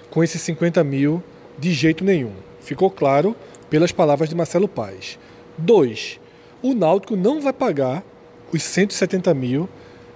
com 0.09 0.25
esses 0.25 0.41
50 0.41 0.83
mil 0.83 1.23
de 1.59 1.75
jeito 1.75 2.03
nenhum. 2.03 2.33
Ficou 2.63 2.91
claro 2.91 3.37
pelas 3.69 3.93
palavras 3.93 4.31
de 4.31 4.35
Marcelo 4.35 4.67
Paes. 4.67 5.19
Dois, 5.59 6.19
o 6.63 6.73
Náutico 6.73 7.17
não 7.17 7.39
vai 7.39 7.53
pagar 7.53 8.03
os 8.51 8.63
170 8.63 9.35
mil 9.35 9.69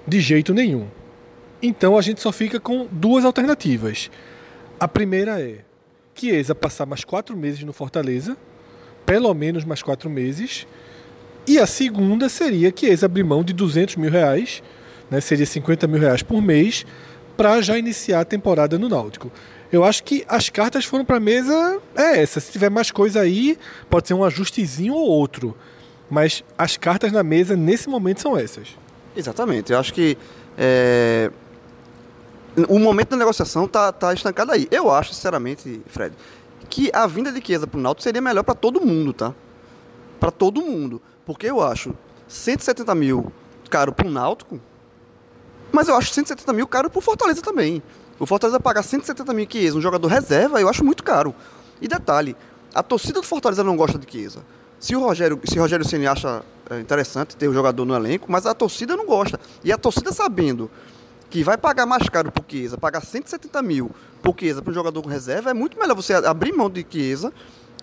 de 0.09 0.23
jeito 0.23 0.55
nenhum. 0.55 0.87
Então 1.61 1.99
a 1.99 2.01
gente 2.01 2.23
só 2.23 2.33
fica 2.33 2.59
com 2.59 2.89
duas 2.91 3.27
alternativas. 3.27 4.11
A 4.81 4.89
primeira 4.89 5.39
é 5.39 5.59
Chiesa 6.15 6.55
passar 6.55 6.87
mais 6.87 7.05
quatro 7.05 7.37
meses 7.37 7.63
no 7.63 7.75
Fortaleza 7.75 8.39
pelo 9.05 9.33
menos 9.35 9.65
mais 9.65 9.83
quatro 9.83 10.09
meses. 10.09 10.67
E 11.47 11.59
a 11.59 11.67
segunda 11.67 12.29
seria 12.29 12.71
que 12.71 12.87
eles 12.87 13.03
abrir 13.03 13.25
mão 13.25 13.43
de 13.43 13.53
200 13.53 13.97
mil 13.97 14.11
reais, 14.11 14.63
né, 15.11 15.21
seria 15.21 15.47
50 15.47 15.87
mil 15.87 16.01
reais 16.01 16.23
por 16.23 16.41
mês, 16.41 16.87
para 17.37 17.61
já 17.61 17.77
iniciar 17.77 18.21
a 18.21 18.25
temporada 18.25 18.79
no 18.79 18.89
Náutico. 18.89 19.31
Eu 19.73 19.85
acho 19.85 20.05
que 20.05 20.25
as 20.29 20.51
cartas 20.51 20.85
foram 20.85 21.05
para 21.05 21.17
a 21.17 21.21
mesa 21.21 21.81
é 21.97 22.21
essa. 22.21 22.39
Se 22.41 22.53
tiver 22.53 22.71
mais 22.71 22.91
coisa 22.91 23.21
aí, 23.23 23.59
pode 23.89 24.07
ser 24.07 24.15
um 24.15 24.23
ajustezinho 24.23 24.95
ou 24.95 25.09
outro. 25.09 25.57
Mas 26.11 26.45
as 26.59 26.77
cartas 26.77 27.11
na 27.11 27.23
mesa 27.23 27.57
nesse 27.57 27.89
momento 27.89 28.21
são 28.21 28.37
essas. 28.37 28.69
Exatamente. 29.17 29.73
Eu 29.73 29.79
acho 29.79 29.95
que 29.95 30.19
é... 30.59 31.31
o 32.69 32.79
momento 32.79 33.11
da 33.11 33.17
negociação 33.17 33.65
está 33.65 33.91
tá 33.91 34.13
estancado 34.13 34.53
aí. 34.53 34.69
Eu 34.71 34.91
acho, 34.91 35.15
sinceramente, 35.15 35.81
Fred, 35.87 36.15
que 36.73 36.91
a 36.95 37.07
vinda 37.07 37.31
de 37.31 37.47
Chiesa 37.47 37.67
para 37.67 37.79
o 37.79 37.83
Náutico 37.83 38.03
seria 38.03 38.23
melhor 38.23 38.43
para 38.43 38.55
todo 38.55 38.81
mundo, 38.81 39.13
tá? 39.13 39.35
Para 40.19 40.31
todo 40.31 40.63
mundo. 40.63 41.03
Porque 41.27 41.47
eu 41.47 41.61
acho 41.61 41.95
170 42.27 42.95
mil 42.95 43.31
caro 43.69 43.93
para 43.93 44.07
o 44.07 44.11
Náutico, 44.11 44.59
mas 45.71 45.89
eu 45.89 45.95
acho 45.95 46.15
170 46.15 46.51
mil 46.55 46.67
caro 46.67 46.89
para 46.89 46.99
o 46.99 47.03
Fortaleza 47.03 47.43
também. 47.43 47.83
O 48.19 48.25
Fortaleza 48.25 48.59
pagar 48.59 48.83
170 48.83 49.35
mil 49.35 49.47
Chiesa, 49.51 49.77
um 49.77 49.83
jogador 49.83 50.09
reserva, 50.09 50.63
eu 50.63 50.69
acho 50.69 50.83
muito 50.83 51.05
caro. 51.05 51.35
E 51.79 51.87
detalhe, 51.87 52.35
a 52.75 52.83
torcida 52.83 53.21
do 53.21 53.27
Fortaleza 53.27 53.63
não 53.63 53.77
gosta 53.77 53.99
de 53.99 54.11
Chiesa. 54.11 54.43
Se 54.81 54.97
o 54.97 55.01
Rogério, 55.01 55.39
se 55.45 55.59
o 55.59 55.61
Rogério 55.61 55.87
Ceni 55.87 56.07
acha 56.07 56.43
é, 56.71 56.81
interessante 56.81 57.37
ter 57.37 57.49
o 57.49 57.53
jogador 57.53 57.85
no 57.85 57.95
elenco, 57.95 58.33
mas 58.33 58.47
a 58.47 58.55
torcida 58.55 58.97
não 58.97 59.05
gosta. 59.05 59.39
E 59.63 59.71
a 59.71 59.77
torcida 59.77 60.11
sabendo 60.11 60.71
que 61.29 61.45
vai 61.45 61.59
pagar 61.59 61.85
mais 61.85 62.09
caro 62.09 62.33
por 62.33 62.43
Chiesa, 62.49 62.79
pagar 62.79 63.03
170 63.03 63.61
mil 63.61 63.91
por 64.23 64.35
Chiesa 64.39 64.63
para 64.63 64.71
um 64.71 64.75
jogador 64.75 65.03
com 65.03 65.09
reserva, 65.09 65.51
é 65.51 65.55
muito 65.55 65.79
melhor 65.79 65.95
você 65.95 66.15
abrir 66.15 66.53
mão 66.53 66.71
de 66.71 66.87
Chiesa 66.89 67.33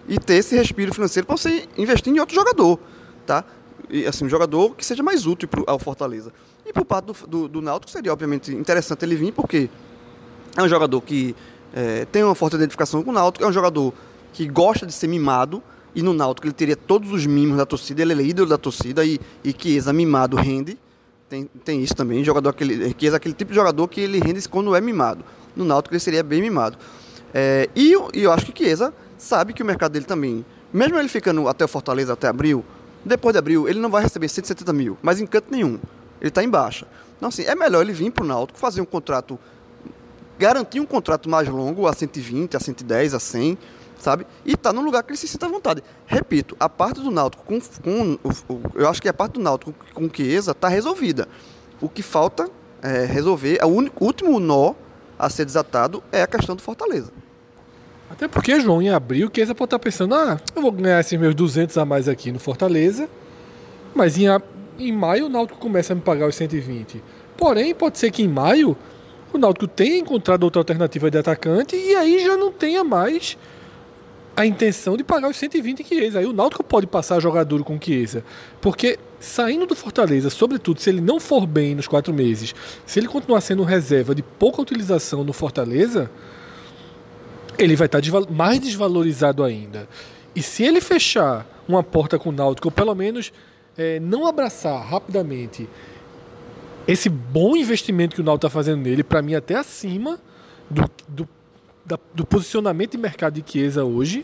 e 0.07 0.17
ter 0.17 0.35
esse 0.35 0.55
respiro 0.55 0.93
financeiro 0.93 1.27
para 1.27 1.37
você 1.37 1.67
investir 1.77 2.11
em 2.11 2.19
outro 2.19 2.33
jogador, 2.33 2.79
tá? 3.25 3.43
E, 3.89 4.05
assim, 4.05 4.25
um 4.25 4.29
jogador 4.29 4.75
que 4.75 4.85
seja 4.85 5.03
mais 5.03 5.25
útil 5.25 5.47
pro, 5.47 5.63
ao 5.67 5.77
Fortaleza. 5.77 6.31
E 6.65 6.71
por 6.71 6.85
parte 6.85 7.05
do, 7.05 7.27
do, 7.27 7.47
do 7.47 7.61
Náutico 7.61 7.91
seria, 7.91 8.13
obviamente, 8.13 8.53
interessante 8.53 9.03
ele 9.03 9.15
vir, 9.15 9.33
porque 9.33 9.69
é 10.55 10.63
um 10.63 10.67
jogador 10.67 11.01
que 11.01 11.35
é, 11.73 12.05
tem 12.05 12.23
uma 12.23 12.35
forte 12.35 12.55
identificação 12.55 13.03
com 13.03 13.11
o 13.11 13.13
Náutico, 13.13 13.43
é 13.43 13.47
um 13.47 13.53
jogador 13.53 13.93
que 14.33 14.47
gosta 14.47 14.85
de 14.85 14.93
ser 14.93 15.07
mimado, 15.07 15.61
e 15.95 16.01
no 16.01 16.13
Náutico 16.13 16.47
ele 16.47 16.53
teria 16.53 16.75
todos 16.75 17.11
os 17.11 17.25
mimos 17.25 17.57
da 17.57 17.65
torcida, 17.65 18.01
ele 18.01 18.13
é 18.13 18.25
ídolo 18.25 18.49
da 18.49 18.57
torcida, 18.57 19.03
e, 19.03 19.19
e 19.43 19.53
Chiesa 19.57 19.91
mimado 19.91 20.37
rende, 20.37 20.77
tem, 21.29 21.45
tem 21.63 21.83
isso 21.83 21.95
também, 21.95 22.23
jogador 22.23 22.49
aquele, 22.49 22.93
que 22.93 23.07
é 23.07 23.13
aquele 23.13 23.35
tipo 23.35 23.51
de 23.51 23.55
jogador 23.55 23.87
que 23.87 24.01
ele 24.01 24.19
rende 24.19 24.49
quando 24.49 24.75
é 24.75 24.81
mimado. 24.81 25.23
No 25.55 25.63
Náutico 25.63 25.93
ele 25.93 25.99
seria 25.99 26.23
bem 26.23 26.41
mimado. 26.41 26.77
É, 27.33 27.69
e, 27.75 27.93
e, 28.13 28.23
eu 28.23 28.31
acho 28.31 28.47
que 28.47 28.63
Chiesa 28.63 28.91
sabe 29.17 29.53
que 29.53 29.61
o 29.61 29.65
mercado 29.65 29.91
dele 29.91 30.05
também, 30.05 30.43
mesmo 30.73 30.97
ele 30.97 31.07
ficando 31.07 31.47
até 31.47 31.63
o 31.63 31.67
Fortaleza, 31.67 32.13
até 32.13 32.27
abril, 32.27 32.65
depois 33.05 33.33
de 33.33 33.39
abril, 33.39 33.69
ele 33.69 33.79
não 33.79 33.89
vai 33.89 34.01
receber 34.01 34.27
170 34.27 34.73
mil, 34.73 34.97
mas 35.01 35.21
em 35.21 35.27
canto 35.27 35.51
nenhum. 35.51 35.79
Ele 36.19 36.29
está 36.29 36.43
em 36.43 36.49
baixa. 36.49 36.87
Então, 37.17 37.29
assim, 37.29 37.43
é 37.43 37.53
melhor 37.53 37.81
ele 37.81 37.93
vir 37.93 38.11
para 38.11 38.23
o 38.23 38.27
Náutico, 38.27 38.57
fazer 38.57 38.81
um 38.81 38.85
contrato, 38.85 39.37
garantir 40.37 40.79
um 40.79 40.85
contrato 40.85 41.29
mais 41.29 41.47
longo, 41.47 41.87
a 41.87 41.93
120, 41.93 42.57
a 42.57 42.59
110, 42.59 43.13
a 43.13 43.19
100, 43.19 43.57
sabe? 43.99 44.25
E 44.45 44.55
tá 44.55 44.71
num 44.71 44.81
lugar 44.81 45.03
que 45.03 45.11
ele 45.11 45.17
se 45.17 45.27
sinta 45.27 45.45
à 45.45 45.49
vontade. 45.49 45.83
Repito, 46.05 46.55
a 46.59 46.69
parte 46.69 47.01
do 47.01 47.11
Náutico 47.11 47.43
com, 47.43 47.59
com 47.83 48.17
o, 48.23 48.53
o, 48.53 48.61
eu 48.75 48.89
acho 48.89 49.01
que 49.01 49.09
a 49.09 49.13
parte 49.13 49.33
do 49.33 49.41
Náutico 49.41 49.73
com 49.93 50.05
o 50.05 50.11
Chiesa 50.13 50.53
tá 50.53 50.67
resolvida. 50.67 51.27
O 51.81 51.87
que 51.89 52.01
falta 52.01 52.49
é 52.81 53.05
resolver, 53.05 53.59
o 53.63 53.67
único, 53.67 54.05
último 54.05 54.39
nó 54.39 54.73
a 55.17 55.29
ser 55.29 55.45
desatado 55.45 56.01
é 56.11 56.21
a 56.21 56.27
questão 56.27 56.55
do 56.55 56.61
Fortaleza. 56.61 57.11
Até 58.09 58.27
porque, 58.27 58.59
João, 58.59 58.81
em 58.81 58.89
abril, 58.89 59.27
o 59.27 59.31
Chiesa 59.33 59.53
pode 59.53 59.67
estar 59.67 59.79
tá 59.79 59.83
pensando, 59.83 60.15
ah, 60.15 60.39
eu 60.55 60.61
vou 60.61 60.71
ganhar 60.71 60.99
esses 60.99 61.19
meus 61.19 61.35
200 61.35 61.77
a 61.77 61.85
mais 61.85 62.07
aqui 62.07 62.31
no 62.31 62.39
Fortaleza, 62.39 63.07
mas 63.93 64.17
em, 64.17 64.25
em 64.79 64.91
maio 64.91 65.27
o 65.27 65.29
Náutico 65.29 65.59
começa 65.59 65.93
a 65.93 65.95
me 65.95 66.01
pagar 66.01 66.27
os 66.27 66.35
120. 66.35 67.03
Porém, 67.37 67.75
pode 67.75 67.97
ser 67.97 68.11
que 68.11 68.23
em 68.23 68.27
maio 68.27 68.75
o 69.31 69.37
Náutico 69.37 69.67
tenha 69.67 69.97
encontrado 69.99 70.43
outra 70.43 70.61
alternativa 70.61 71.11
de 71.11 71.17
atacante 71.17 71.75
e 71.75 71.95
aí 71.95 72.19
já 72.19 72.35
não 72.35 72.51
tenha 72.51 72.83
mais 72.83 73.37
a 74.39 74.45
intenção 74.45 74.95
de 74.95 75.03
pagar 75.03 75.29
os 75.29 75.35
120 75.35 75.83
Chiesa. 75.83 76.19
Aí 76.19 76.25
o 76.25 76.31
Náutico 76.31 76.63
pode 76.63 76.87
passar 76.87 77.17
a 77.17 77.19
jogar 77.19 77.43
duro 77.43 77.65
com 77.65 77.77
Chiesa. 77.77 78.23
Porque 78.61 78.97
saindo 79.19 79.65
do 79.65 79.75
Fortaleza, 79.75 80.29
sobretudo 80.29 80.79
se 80.79 80.89
ele 80.89 81.01
não 81.01 81.19
for 81.19 81.45
bem 81.45 81.75
nos 81.75 81.89
quatro 81.89 82.13
meses, 82.13 82.55
se 82.85 82.99
ele 83.01 83.09
continuar 83.09 83.41
sendo 83.41 83.63
reserva 83.63 84.15
de 84.15 84.23
pouca 84.23 84.61
utilização 84.61 85.25
no 85.25 85.33
Fortaleza, 85.33 86.09
ele 87.57 87.75
vai 87.75 87.87
estar 87.87 88.01
mais 88.29 88.61
desvalorizado 88.61 89.43
ainda. 89.43 89.89
E 90.33 90.41
se 90.41 90.63
ele 90.63 90.79
fechar 90.79 91.45
uma 91.67 91.83
porta 91.83 92.17
com 92.17 92.29
o 92.29 92.31
Náutico, 92.31 92.69
ou 92.69 92.71
pelo 92.71 92.95
menos 92.95 93.33
é, 93.77 93.99
não 93.99 94.25
abraçar 94.25 94.81
rapidamente 94.81 95.67
esse 96.87 97.09
bom 97.09 97.57
investimento 97.57 98.15
que 98.15 98.21
o 98.21 98.23
Náutico 98.23 98.47
está 98.47 98.57
fazendo 98.57 98.81
nele, 98.83 99.03
para 99.03 99.21
mim 99.21 99.35
até 99.35 99.55
acima 99.55 100.17
do, 100.69 100.89
do, 101.09 101.27
da, 101.89 101.99
do 102.13 102.25
posicionamento 102.25 102.91
de 102.91 102.97
mercado 102.99 103.41
de 103.41 103.51
Chiesa 103.51 103.83
hoje, 103.83 104.23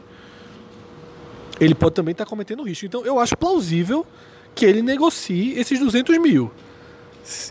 ele 1.59 1.73
pode 1.73 1.95
também 1.95 2.11
estar 2.11 2.25
tá 2.25 2.29
cometendo 2.29 2.61
risco. 2.61 2.85
Então 2.85 3.03
eu 3.03 3.19
acho 3.19 3.35
plausível 3.35 4.05
que 4.53 4.65
ele 4.65 4.83
negocie 4.83 5.57
esses 5.57 5.79
200 5.79 6.17
mil. 6.19 6.51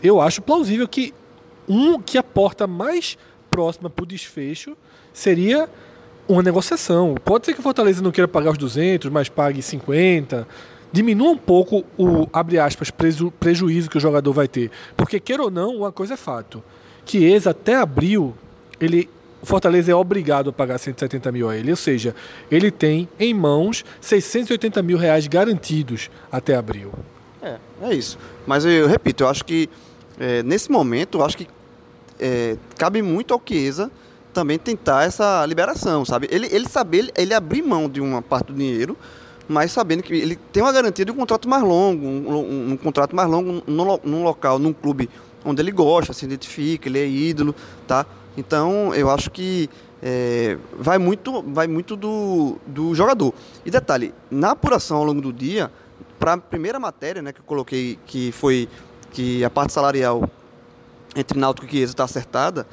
Eu 0.01 0.21
acho 0.21 0.41
plausível 0.41 0.87
que 0.87 1.13
um 1.67 1.99
que 1.99 2.17
a 2.17 2.23
porta 2.23 2.65
mais 2.65 3.17
próxima 3.51 3.89
para 3.89 4.03
o 4.03 4.05
desfecho 4.05 4.77
seria 5.11 5.69
uma 6.27 6.41
negociação. 6.41 7.15
Pode 7.25 7.45
ser 7.45 7.53
que 7.53 7.59
o 7.59 7.63
Fortaleza 7.63 8.01
não 8.01 8.11
queira 8.11 8.27
pagar 8.27 8.51
os 8.51 8.57
200, 8.57 9.11
mas 9.11 9.27
pague 9.27 9.61
50. 9.61 10.47
Diminua 10.91 11.31
um 11.31 11.37
pouco 11.37 11.83
o, 11.97 12.27
abre 12.31 12.57
aspas, 12.57 12.89
preju, 12.89 13.31
prejuízo 13.31 13.89
que 13.89 13.97
o 13.97 14.01
jogador 14.01 14.31
vai 14.31 14.47
ter. 14.47 14.71
Porque, 14.95 15.19
queira 15.19 15.43
ou 15.43 15.51
não, 15.51 15.75
uma 15.75 15.91
coisa 15.91 16.13
é 16.13 16.17
fato. 16.17 16.63
Que 17.03 17.25
ex 17.25 17.45
até 17.45 17.75
abril, 17.75 18.33
ele, 18.79 19.09
o 19.45 19.47
Fortaleza 19.47 19.91
é 19.91 19.95
obrigado 19.95 20.49
a 20.49 20.53
pagar 20.53 20.79
170 20.79 21.31
mil 21.31 21.47
a 21.47 21.55
ele. 21.55 21.69
Ou 21.69 21.77
seja, 21.77 22.15
ele 22.49 22.71
tem 22.71 23.07
em 23.19 23.31
mãos 23.31 23.85
680 24.01 24.81
mil 24.81 24.97
reais 24.97 25.27
garantidos 25.27 26.09
até 26.31 26.55
abril. 26.55 26.91
É, 27.43 27.57
é 27.83 27.93
isso. 27.93 28.17
Mas 28.47 28.65
eu 28.65 28.87
repito, 28.87 29.23
eu 29.23 29.27
acho 29.27 29.45
que 29.45 29.69
é, 30.19 30.41
nesse 30.41 30.71
momento, 30.71 31.19
eu 31.19 31.23
acho 31.23 31.37
que 31.37 31.47
é, 32.19 32.57
cabe 32.75 33.03
muito 33.03 33.35
ao 33.35 33.41
Chiesa 33.47 33.91
também 34.33 34.57
tentar 34.57 35.03
essa 35.05 35.45
liberação, 35.45 36.03
sabe? 36.03 36.27
Ele, 36.31 36.47
ele 36.51 36.67
saber, 36.67 36.97
ele, 36.97 37.11
ele 37.15 37.33
abrir 37.35 37.61
mão 37.61 37.87
de 37.87 38.01
uma 38.01 38.23
parte 38.23 38.47
do 38.47 38.55
dinheiro, 38.55 38.97
mas 39.47 39.71
sabendo 39.71 40.01
que 40.01 40.11
ele 40.11 40.39
tem 40.51 40.63
uma 40.63 40.71
garantia 40.71 41.05
de 41.05 41.11
um 41.11 41.15
contrato 41.15 41.47
mais 41.47 41.61
longo, 41.61 42.03
um, 42.03 42.33
um, 42.33 42.71
um 42.71 42.77
contrato 42.77 43.15
mais 43.15 43.29
longo 43.29 43.61
num, 43.67 43.99
num, 44.03 44.23
local, 44.23 44.57
num 44.57 44.73
clube 44.73 45.07
onde 45.45 45.61
ele 45.61 45.71
gosta, 45.71 46.13
se 46.13 46.25
identifica, 46.25 46.89
ele 46.89 46.97
é 46.97 47.07
ídolo, 47.07 47.53
tá? 47.85 48.07
Então, 48.37 48.93
eu 48.93 49.09
acho 49.09 49.31
que 49.31 49.69
é, 50.01 50.57
vai 50.77 50.97
muito, 50.97 51.41
vai 51.41 51.67
muito 51.67 51.95
do, 51.95 52.57
do 52.67 52.93
jogador. 52.93 53.33
E 53.65 53.71
detalhe, 53.71 54.13
na 54.29 54.51
apuração 54.51 54.97
ao 54.97 55.03
longo 55.03 55.21
do 55.21 55.31
dia, 55.31 55.71
para 56.19 56.33
a 56.33 56.37
primeira 56.37 56.79
matéria, 56.79 57.21
né, 57.21 57.31
que 57.31 57.39
eu 57.39 57.45
coloquei, 57.45 57.97
que 58.05 58.31
foi 58.31 58.67
que 59.11 59.43
a 59.43 59.49
parte 59.49 59.73
salarial 59.73 60.29
entre 61.15 61.39
Náutico 61.39 61.65
e 61.65 61.69
Chiesa 61.69 61.93
está 61.93 62.03
acertada, 62.03 62.67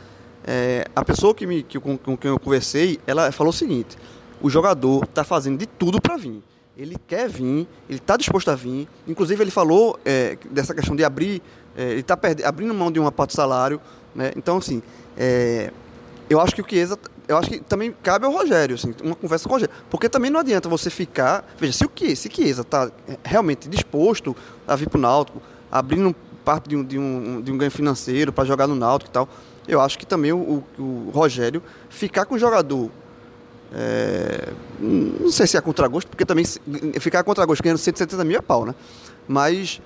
é, 0.44 0.84
a 0.94 1.04
pessoa 1.04 1.34
que 1.34 1.46
me, 1.46 1.62
que, 1.62 1.78
com, 1.78 1.96
com 1.96 2.16
quem 2.16 2.30
eu 2.30 2.38
conversei, 2.38 2.98
ela 3.06 3.30
falou 3.30 3.50
o 3.50 3.54
seguinte: 3.54 3.96
o 4.40 4.50
jogador 4.50 5.04
está 5.04 5.22
fazendo 5.22 5.58
de 5.58 5.66
tudo 5.66 6.00
para 6.00 6.16
vir. 6.16 6.42
Ele 6.76 6.96
quer 7.06 7.28
vir, 7.28 7.68
ele 7.88 7.98
está 7.98 8.16
disposto 8.16 8.50
a 8.50 8.54
vir. 8.54 8.88
Inclusive, 9.06 9.42
ele 9.42 9.50
falou 9.50 9.98
é, 10.04 10.36
dessa 10.50 10.74
questão 10.74 10.96
de 10.96 11.04
abrir, 11.04 11.42
é, 11.76 11.90
ele 11.90 12.00
está 12.00 12.18
abrindo 12.44 12.74
mão 12.74 12.90
de 12.90 13.00
uma 13.00 13.12
parte 13.12 13.30
do 13.30 13.36
salário. 13.36 13.80
Né? 14.14 14.32
Então, 14.36 14.58
assim, 14.58 14.82
é, 15.16 15.72
eu 16.28 16.40
acho 16.40 16.54
que 16.54 16.60
o 16.60 16.64
Chiesa, 16.68 16.98
eu 17.28 17.36
acho 17.36 17.50
que 17.50 17.60
também 17.60 17.94
cabe 18.02 18.26
ao 18.26 18.32
Rogério, 18.32 18.74
assim, 18.74 18.94
uma 19.02 19.14
conversa 19.14 19.44
com 19.48 19.50
o 19.50 19.56
Rogério. 19.56 19.74
Porque 19.90 20.08
também 20.08 20.30
não 20.30 20.40
adianta 20.40 20.68
você 20.68 20.90
ficar. 20.90 21.44
Veja, 21.58 21.72
se 21.72 21.84
o 21.84 21.90
Chiesa, 21.94 22.16
se 22.16 22.30
Chiesa 22.30 22.62
está 22.62 22.90
realmente 23.24 23.68
disposto 23.68 24.36
a 24.66 24.76
vir 24.76 24.88
para 24.88 24.98
o 24.98 25.00
Náutico, 25.00 25.42
abrindo 25.70 26.14
parte 26.44 26.68
de 26.68 26.76
um, 26.76 26.84
de 26.84 26.98
um, 26.98 27.40
de 27.40 27.52
um 27.52 27.58
ganho 27.58 27.70
financeiro 27.70 28.32
para 28.32 28.44
jogar 28.44 28.66
no 28.66 28.74
Náutico 28.74 29.10
e 29.10 29.12
tal 29.12 29.28
eu 29.66 29.80
acho 29.80 29.98
que 29.98 30.06
também 30.06 30.32
o, 30.32 30.64
o 30.78 31.10
Rogério 31.12 31.62
ficar 31.88 32.24
com 32.24 32.34
o 32.34 32.38
jogador. 32.38 32.90
É, 33.74 34.52
não 34.78 35.30
sei 35.30 35.46
se 35.46 35.56
é 35.56 35.60
contragosto, 35.60 36.10
porque 36.10 36.26
também 36.26 36.44
ficar 37.00 37.20
a 37.20 37.24
contragosto 37.24 37.62
ganhando 37.62 37.78
170 37.78 38.24
mil 38.24 38.38
é 38.38 38.42
pau, 38.42 38.66
né? 38.66 38.74
Mas 39.26 39.80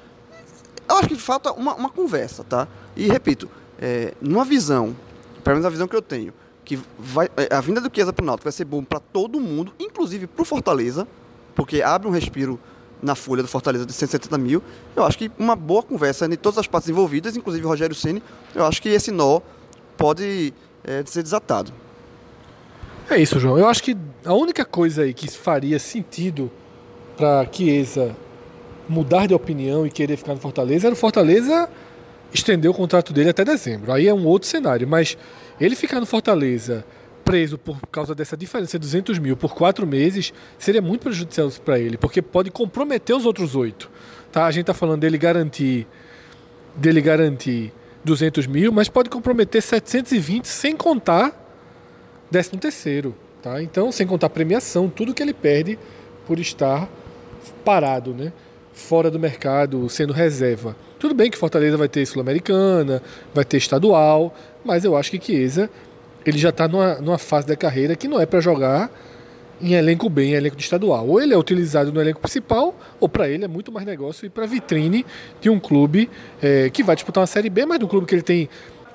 eu 0.89 0.97
acho 0.97 1.09
que 1.09 1.17
falta 1.17 1.53
uma, 1.53 1.75
uma 1.75 1.91
conversa, 1.91 2.45
tá? 2.45 2.69
E 2.97 3.07
repito, 3.07 3.49
é, 3.79 4.15
numa 4.21 4.45
visão, 4.45 4.97
pelo 5.43 5.57
menos 5.57 5.67
a 5.67 5.71
visão 5.71 5.89
que 5.89 5.97
eu 5.97 6.03
tenho, 6.03 6.33
que 6.65 6.79
vai, 6.99 7.29
é, 7.37 7.55
a 7.55 7.61
vinda 7.61 7.81
do 7.81 7.91
Chiesa 7.95 8.13
para 8.13 8.23
o 8.23 8.27
Náutico 8.27 8.45
vai 8.45 8.53
ser 8.53 8.65
bom 8.65 8.83
para 8.83 9.01
todo 9.01 9.41
mundo, 9.41 9.73
inclusive 9.79 10.27
para 10.27 10.43
o 10.43 10.45
Fortaleza, 10.45 11.07
porque 11.55 11.83
abre 11.83 12.09
um 12.09 12.11
respiro 12.11 12.59
na 13.03 13.15
folha 13.15 13.43
do 13.43 13.49
Fortaleza 13.49 13.87
de 13.87 13.93
170 13.93 14.37
mil. 14.39 14.63
Eu 14.95 15.05
acho 15.05 15.19
que 15.19 15.31
uma 15.39 15.55
boa 15.55 15.83
conversa 15.83 16.25
entre 16.25 16.37
todas 16.37 16.59
as 16.59 16.67
partes 16.67 16.89
envolvidas, 16.89 17.37
inclusive 17.37 17.65
o 17.65 17.69
Rogério 17.69 17.95
Ceni, 17.95 18.23
eu 18.55 18.65
acho 18.65 18.81
que 18.83 18.89
esse 18.89 19.11
nó 19.11 19.41
pode 19.97 20.53
é, 20.83 21.03
ser 21.07 21.23
desatado. 21.23 21.73
É 23.09 23.19
isso, 23.19 23.39
João. 23.39 23.57
Eu 23.59 23.69
acho 23.69 23.83
que 23.83 23.97
a 24.25 24.35
única 24.35 24.65
coisa 24.65 25.03
aí 25.03 25.15
que 25.15 25.31
faria 25.31 25.79
sentido 25.79 26.51
para 27.17 27.47
Chiesa 27.51 28.17
mudar 28.89 29.27
de 29.27 29.35
opinião 29.35 29.87
e 29.87 29.91
querer 29.91 30.17
ficar 30.17 30.35
no 30.35 30.41
Fortaleza 30.41 30.87
era 30.89 30.95
o 30.95 30.97
Fortaleza 30.97 31.69
estender 32.33 32.71
o 32.71 32.75
contrato 32.75 33.13
dele 33.13 33.31
até 33.31 33.45
dezembro. 33.45 33.93
Aí 33.93 34.07
é 34.07 34.15
um 34.15 34.27
outro 34.27 34.49
cenário. 34.49 34.87
Mas 34.87 35.17
ele 35.61 35.75
ficar 35.75 36.01
no 36.01 36.07
Fortaleza 36.07 36.85
preso 37.25 37.59
por 37.59 37.81
causa 37.91 38.15
dessa 38.15 38.37
diferença 38.37 38.79
de 38.79 38.87
200 38.87 39.19
mil 39.19 39.37
por 39.37 39.53
quatro 39.53 39.85
meses 39.85 40.33
seria 40.57 40.81
muito 40.81 41.03
prejudicial 41.03 41.51
para 41.65 41.77
ele, 41.77 41.97
porque 41.97 42.23
pode 42.23 42.53
comprometer 42.53 43.17
os 43.17 43.27
outros 43.27 43.57
oito. 43.57 43.91
Tá? 44.31 44.47
A 44.47 44.51
gente 44.53 44.63
está 44.63 44.75
falando 44.75 45.01
dele 45.01 45.19
garantir, 45.19 45.89
dele 46.77 47.01
garantir 47.01 47.73
200 48.05 48.47
mil, 48.47 48.71
mas 48.71 48.89
pode 48.89 49.11
comprometer 49.11 49.61
720 49.61 50.45
sem 50.47 50.77
contar 50.77 51.33
13 52.31 52.51
terceiro, 52.59 53.15
tá? 53.43 53.61
Então, 53.63 53.91
sem 53.91 54.07
contar 54.07 54.29
premiação, 54.31 54.89
tudo 54.89 55.13
que 55.13 55.23
ele 55.23 55.35
perde 55.35 55.79
por 56.27 56.39
estar 56.39 56.89
parado, 57.65 58.15
né? 58.15 58.33
Fora 58.77 59.11
do 59.11 59.19
mercado, 59.19 59.89
sendo 59.89 60.13
reserva. 60.13 60.77
Tudo 60.99 61.15
bem 61.15 61.31
que 61.31 61.39
Fortaleza 61.39 61.79
vai 61.79 61.89
ter 61.89 62.05
Sul-Americana, 62.05 63.03
vai 63.35 63.45
ter 63.45 63.57
estadual, 63.57 64.35
mas 64.63 64.85
eu 64.85 64.95
acho 64.95 65.11
que 65.11 65.19
Chiesa 65.19 65.71
ele 66.27 66.37
já 66.37 66.51
está 66.51 66.69
numa, 66.69 66.97
numa 66.97 67.19
fase 67.19 67.47
da 67.47 67.57
carreira 67.57 67.97
que 67.97 68.07
não 68.07 68.21
é 68.21 68.27
para 68.27 68.41
jogar 68.41 68.91
em 69.63 69.73
elenco 69.73 70.11
B, 70.11 70.25
em 70.25 70.33
elenco 70.33 70.57
de 70.57 70.63
estadual. 70.63 71.09
Ou 71.09 71.23
ele 71.23 71.33
é 71.33 71.39
utilizado 71.39 71.91
no 71.91 72.01
elenco 72.01 72.21
principal, 72.21 72.79
ou 73.01 73.09
para 73.09 73.29
ele 73.31 73.45
é 73.45 73.49
muito 73.49 73.73
mais 73.73 73.87
negócio 73.87 74.27
ir 74.27 74.31
para 74.31 74.45
a 74.45 74.47
vitrine 74.47 75.07
de 75.41 75.49
um 75.49 75.59
clube 75.59 76.11
é, 76.43 76.69
que 76.69 76.83
vai 76.83 76.95
disputar 76.95 77.23
uma 77.23 77.27
Série 77.27 77.49
B, 77.49 77.65
mas 77.65 77.79
de 77.79 77.87
um 77.87 77.89
clube 77.89 78.07
que 78.07 78.15
ele 78.15 78.23
tem 78.23 78.49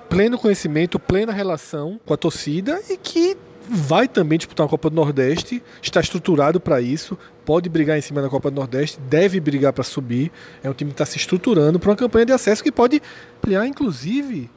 pleno 0.10 0.38
conhecimento, 0.38 1.00
plena 1.00 1.32
relação 1.32 2.00
com 2.06 2.14
a 2.14 2.18
torcida 2.18 2.80
e 2.88 2.98
que 2.98 3.36
vai 3.68 4.08
também 4.08 4.38
disputar 4.38 4.66
uma 4.66 4.70
Copa 4.70 4.90
do 4.90 4.96
Nordeste, 4.96 5.64
está 5.82 6.02
estruturado 6.02 6.60
para 6.60 6.82
isso, 6.82 7.18
pode 7.52 7.68
brigar 7.68 7.98
em 7.98 8.02
cima 8.02 8.22
da 8.22 8.30
Copa 8.30 8.50
do 8.50 8.56
Nordeste, 8.56 8.98
deve 9.10 9.42
brigar 9.42 9.74
para 9.74 9.84
subir. 9.84 10.32
É 10.64 10.70
um 10.70 10.74
time 10.74 10.92
que 10.92 10.94
está 10.94 11.06
se 11.06 11.18
estruturando 11.18 11.78
para 11.82 11.90
uma 11.90 11.98
campanha 11.98 12.26
de 12.26 12.32
acesso 12.32 12.64
que 12.64 12.72
pode 12.72 13.02
ampliar, 13.38 13.68
inclusive, 13.68 14.50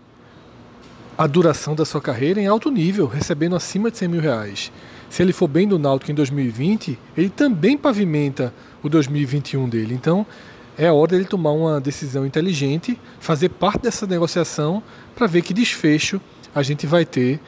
a 1.19 1.27
duração 1.27 1.75
da 1.75 1.85
sua 1.85 2.01
carreira 2.01 2.41
em 2.41 2.47
alto 2.47 2.71
nível, 2.71 3.09
recebendo 3.09 3.57
acima 3.57 3.91
de 3.91 3.99
100 3.99 4.09
mil 4.09 4.21
reais 4.21 4.71
se 5.11 5.23
ele 5.23 5.33
for 5.33 5.47
bem 5.47 5.69
do 5.69 5.79
Náutico 5.79 6.11
em 6.11 6.15
2020, 6.15 6.99
ele 7.17 7.29
também 7.29 7.79
pavimenta 7.79 8.53
o 8.83 8.89
2021 8.89 9.69
dele. 9.69 9.95
Então, 9.95 10.27
é 10.77 10.91
hora 10.91 11.13
dele 11.13 11.25
tomar 11.25 11.53
uma 11.53 11.81
decisão 11.81 12.27
inteligente, 12.27 12.99
fazer 13.21 13.49
parte 13.49 13.83
dessa 13.83 14.09
negociação 14.09 14.83
para 15.15 15.29
ver 15.29 15.43
que 15.43 15.55
desfecho 15.55 16.21
a 16.53 16.65
gente 16.65 16.85
vai 16.85 17.05
ter 17.05 17.39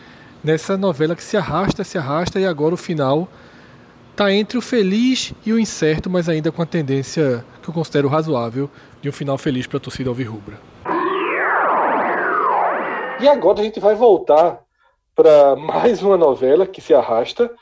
nessa 0.44 0.76
novela 0.76 1.16
que 1.16 1.24
se 1.24 1.36
arrasta, 1.36 1.82
se 1.82 1.98
arrasta 1.98 2.38
e 2.38 2.46
agora 2.46 2.74
o 2.74 2.76
final 2.76 3.28
está 4.16 4.32
entre 4.32 4.56
o 4.56 4.62
feliz 4.62 5.34
e 5.44 5.52
o 5.52 5.58
incerto, 5.58 6.08
mas 6.08 6.26
ainda 6.26 6.50
com 6.50 6.62
a 6.62 6.66
tendência 6.66 7.44
que 7.62 7.68
eu 7.68 7.74
considero 7.74 8.08
razoável 8.08 8.70
de 9.02 9.10
um 9.10 9.12
final 9.12 9.36
feliz 9.36 9.66
para 9.66 9.76
a 9.76 9.80
torcida 9.80 10.08
alvirrubra. 10.08 10.58
E 13.20 13.28
agora 13.28 13.60
a 13.60 13.62
gente 13.62 13.78
vai 13.78 13.94
voltar 13.94 14.64
para 15.14 15.54
mais 15.56 16.02
uma 16.02 16.16
novela 16.16 16.66
que 16.66 16.80
se 16.80 16.94
arrasta, 16.94 17.54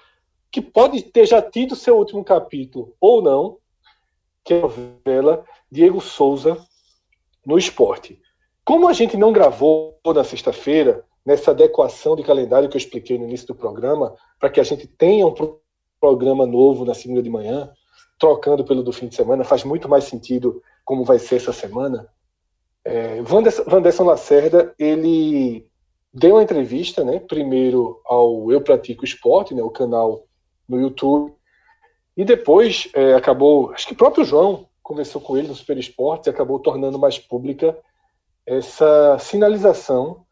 que 0.49 0.63
pode 0.63 1.03
ter 1.03 1.27
já 1.27 1.43
tido 1.43 1.75
seu 1.75 1.97
último 1.97 2.25
capítulo 2.25 2.95
ou 3.01 3.21
não, 3.21 3.59
que 4.45 4.55
é 4.55 4.59
a 4.59 4.63
novela 4.63 5.45
Diego 5.69 6.01
Souza 6.01 6.57
no 7.45 7.59
esporte. 7.59 8.21
Como 8.65 8.89
a 8.89 8.93
gente 8.93 9.17
não 9.17 9.33
gravou 9.33 9.99
na 10.07 10.23
sexta-feira, 10.23 11.05
nessa 11.27 11.51
adequação 11.51 12.15
de 12.15 12.23
calendário 12.23 12.69
que 12.69 12.77
eu 12.77 12.81
expliquei 12.81 13.19
no 13.19 13.25
início 13.25 13.49
do 13.49 13.57
programa, 13.57 14.15
para 14.39 14.51
que 14.51 14.61
a 14.61 14.65
gente 14.65 14.87
tenha 14.87 15.27
um 15.27 15.35
programa 16.05 16.45
novo 16.45 16.85
na 16.85 16.93
segunda 16.93 17.23
de 17.23 17.31
manhã, 17.31 17.71
trocando 18.19 18.63
pelo 18.63 18.83
do 18.83 18.93
fim 18.93 19.09
de 19.09 19.15
semana, 19.15 19.43
faz 19.43 19.65
muito 19.65 19.89
mais 19.89 20.05
sentido 20.05 20.63
como 20.85 21.03
vai 21.03 21.19
ser 21.19 21.37
essa 21.37 21.51
semana. 21.51 22.07
É, 22.85 23.23
Vanderson 23.23 24.05
Lacerda, 24.05 24.75
ele 24.79 25.67
deu 26.13 26.35
uma 26.35 26.43
entrevista, 26.43 27.03
né, 27.03 27.21
primeiro 27.21 28.03
ao 28.05 28.53
Eu 28.53 28.61
Pratico 28.61 29.03
Esporte, 29.03 29.55
né, 29.55 29.63
o 29.63 29.71
canal 29.71 30.27
no 30.69 30.79
YouTube, 30.79 31.33
e 32.15 32.23
depois 32.23 32.87
é, 32.95 33.15
acabou, 33.15 33.73
acho 33.73 33.87
que 33.87 33.95
o 33.95 33.97
próprio 33.97 34.27
João 34.27 34.67
conversou 34.83 35.23
com 35.23 35.39
ele 35.39 35.49
no 35.49 35.55
Super 35.55 35.79
Esporte 35.79 36.27
e 36.27 36.31
acabou 36.31 36.59
tornando 36.59 36.99
mais 36.99 37.19
pública 37.19 37.75
essa 38.45 39.19
sinalização 39.19 40.27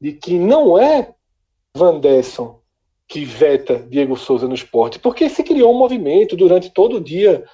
de 0.00 0.12
que 0.12 0.38
não 0.38 0.78
é 0.78 1.12
Vandesson 1.76 2.60
que 3.08 3.24
veta 3.24 3.84
Diego 3.88 4.16
Souza 4.16 4.48
no 4.48 4.54
esporte, 4.54 4.98
porque 4.98 5.28
se 5.28 5.42
criou 5.42 5.72
um 5.72 5.78
movimento 5.78 6.36
durante 6.36 6.70
todo 6.70 6.96
o 6.96 7.00
dia, 7.00 7.44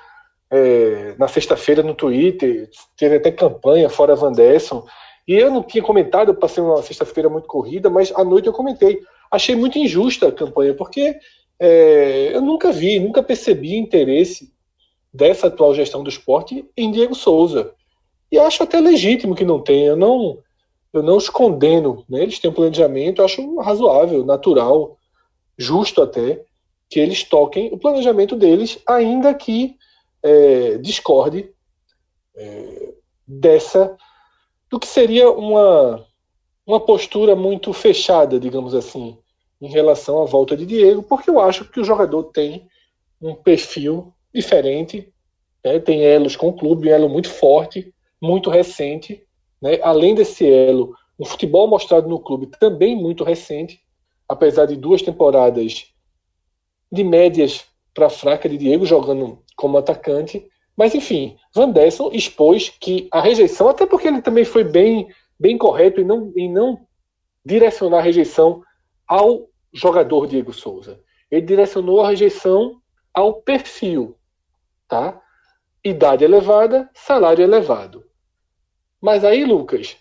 é, 0.51 1.15
na 1.19 1.29
sexta-feira 1.29 1.83
no 1.83 1.95
Twitter, 1.95 2.69
teve 2.97 3.17
até 3.17 3.31
campanha 3.31 3.89
fora 3.89 4.17
Vandesson, 4.17 4.85
E 5.27 5.35
eu 5.35 5.51
não 5.51 5.63
tinha 5.63 5.83
comentado, 5.83 6.31
eu 6.31 6.35
passei 6.35 6.63
uma 6.63 6.83
sexta-feira 6.83 7.29
muito 7.29 7.47
corrida, 7.47 7.89
mas 7.89 8.13
à 8.15 8.25
noite 8.25 8.47
eu 8.47 8.53
comentei. 8.53 9.01
Achei 9.31 9.55
muito 9.55 9.79
injusta 9.79 10.29
a 10.29 10.33
campanha, 10.33 10.75
porque 10.75 11.17
é, 11.59 12.35
eu 12.35 12.41
nunca 12.41 12.73
vi, 12.73 12.99
nunca 12.99 13.23
percebi 13.23 13.77
interesse 13.77 14.53
dessa 15.13 15.47
atual 15.47 15.75
gestão 15.75 16.03
do 16.03 16.11
esporte 16.11 16.65
em 16.77 16.91
Diego 16.91 17.15
Souza. 17.15 17.73
E 18.31 18.39
acho 18.39 18.63
até 18.63 18.81
legítimo 18.81 19.35
que 19.35 19.45
não 19.45 19.61
tenha. 19.61 19.91
Eu 19.91 19.97
não, 19.97 20.39
eu 20.93 21.03
não 21.03 21.17
os 21.17 21.29
condeno. 21.29 22.05
Né? 22.09 22.23
Eles 22.23 22.39
têm 22.39 22.51
um 22.51 22.55
planejamento, 22.55 23.23
acho 23.23 23.57
razoável, 23.59 24.25
natural, 24.25 24.97
justo 25.63 26.03
até, 26.03 26.45
que 26.91 27.01
eles 27.01 27.23
toquem 27.23 27.73
o 27.73 27.79
planejamento 27.79 28.37
deles, 28.37 28.79
ainda 28.87 29.33
que 29.33 29.77
é, 30.23 30.77
discorde 30.79 31.51
é, 32.37 32.95
dessa 33.27 33.97
do 34.69 34.79
que 34.79 34.87
seria 34.87 35.31
uma, 35.31 36.05
uma 36.67 36.81
postura 36.81 37.37
muito 37.37 37.73
fechada, 37.73 38.41
digamos 38.41 38.75
assim, 38.75 39.19
em 39.61 39.69
relação 39.69 40.23
à 40.23 40.25
volta 40.25 40.57
de 40.57 40.67
Diego, 40.67 41.03
porque 41.03 41.31
eu 41.31 41.39
acho 41.39 41.65
que 41.67 41.81
o 41.81 41.85
jogador 41.85 42.25
tem 42.25 42.67
um 43.21 43.35
perfil 43.35 44.13
diferente, 44.35 45.13
né? 45.65 45.79
tem 45.79 46.03
elos 46.03 46.37
com 46.37 46.49
o 46.49 46.53
clube, 46.53 46.89
um 46.89 46.93
elo 46.93 47.09
muito 47.09 47.29
forte, 47.29 47.95
muito 48.21 48.51
recente, 48.51 49.23
né? 49.61 49.79
além 49.83 50.15
desse 50.15 50.51
elo, 50.51 50.95
um 51.19 51.25
futebol 51.25 51.69
mostrado 51.69 52.09
no 52.09 52.19
clube 52.19 52.47
também 52.59 52.97
muito 52.97 53.23
recente, 53.25 53.81
apesar 54.33 54.67
de 54.67 54.77
duas 54.77 55.03
temporadas 55.03 55.93
de 56.91 57.05
médias 57.05 57.67
para 57.95 58.09
fraca 58.09 58.49
de 58.49 58.57
Diego 58.57 58.87
jogando 58.87 59.43
como 59.55 59.77
atacante, 59.77 60.49
mas 60.77 60.95
enfim, 60.95 61.37
Van 61.55 61.71
Dessen 61.71 62.09
expôs 62.15 62.71
que 62.71 63.09
a 63.13 63.21
rejeição, 63.21 63.69
até 63.69 63.85
porque 63.85 64.09
ele 64.09 64.23
também 64.23 64.45
foi 64.45 64.65
bem, 64.65 65.09
bem 65.39 65.59
correto 65.59 66.01
em 66.01 66.05
não, 66.05 66.33
em 66.35 66.51
não 66.51 66.81
direcionar 67.45 67.99
a 67.99 68.03
rejeição 68.03 68.63
ao 69.07 69.49
jogador 69.73 70.27
Diego 70.27 70.53
Souza. 70.53 70.99
Ele 71.31 71.43
direcionou 71.43 72.01
a 72.01 72.09
rejeição 72.09 72.81
ao 73.13 73.35
perfil, 73.35 74.17
tá? 74.89 75.21
Idade 75.85 76.25
elevada, 76.25 76.89
salário 76.95 77.43
elevado. 77.43 78.05
Mas 78.99 79.25
aí, 79.25 79.45
Lucas, 79.45 79.97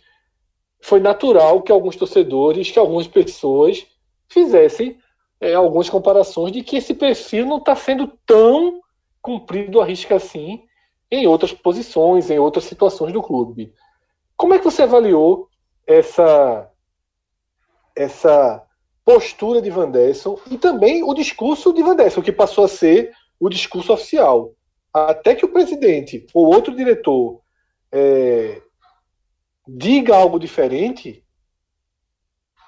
foi 0.80 1.02
natural 1.02 1.62
que 1.62 1.72
alguns 1.72 1.98
torcedores, 1.98 2.72
que 2.72 2.80
algumas 2.80 3.08
pessoas 3.08 3.86
fizessem 4.32 4.98
é, 5.40 5.54
algumas 5.54 5.90
comparações 5.90 6.52
de 6.52 6.64
que 6.64 6.78
esse 6.78 6.94
perfil 6.94 7.46
não 7.46 7.58
está 7.58 7.76
sendo 7.76 8.08
tão 8.26 8.82
cumprido 9.22 9.82
a 9.82 9.86
risca 9.86 10.16
assim 10.16 10.64
em 11.10 11.28
outras 11.28 11.52
posições, 11.52 12.30
em 12.30 12.40
outras 12.40 12.66
situações 12.66 13.12
do 13.12 13.22
clube. 13.22 13.74
Como 14.38 14.54
é 14.54 14.60
que 14.60 14.66
você 14.66 14.84
avaliou 14.84 15.50
essa 15.86 16.68
essa 17.96 18.66
postura 19.04 19.62
de 19.62 19.70
Van 19.70 19.90
Desson 19.90 20.40
e 20.50 20.58
também 20.58 21.04
o 21.04 21.14
discurso 21.14 21.74
de 21.74 21.84
Van 21.84 21.96
Desson, 21.96 22.22
que 22.22 22.32
passou 22.32 22.64
a 22.64 22.70
ser 22.70 23.12
o 23.40 23.50
discurso 23.50 23.92
oficial. 23.92 24.54
Até 24.94 25.36
que 25.36 25.44
o 25.44 25.52
presidente 25.52 26.26
ou 26.34 26.46
outro 26.46 26.76
diretor 26.76 27.42
é, 27.92 28.62
diga 29.68 30.16
algo 30.16 30.40
diferente, 30.40 31.24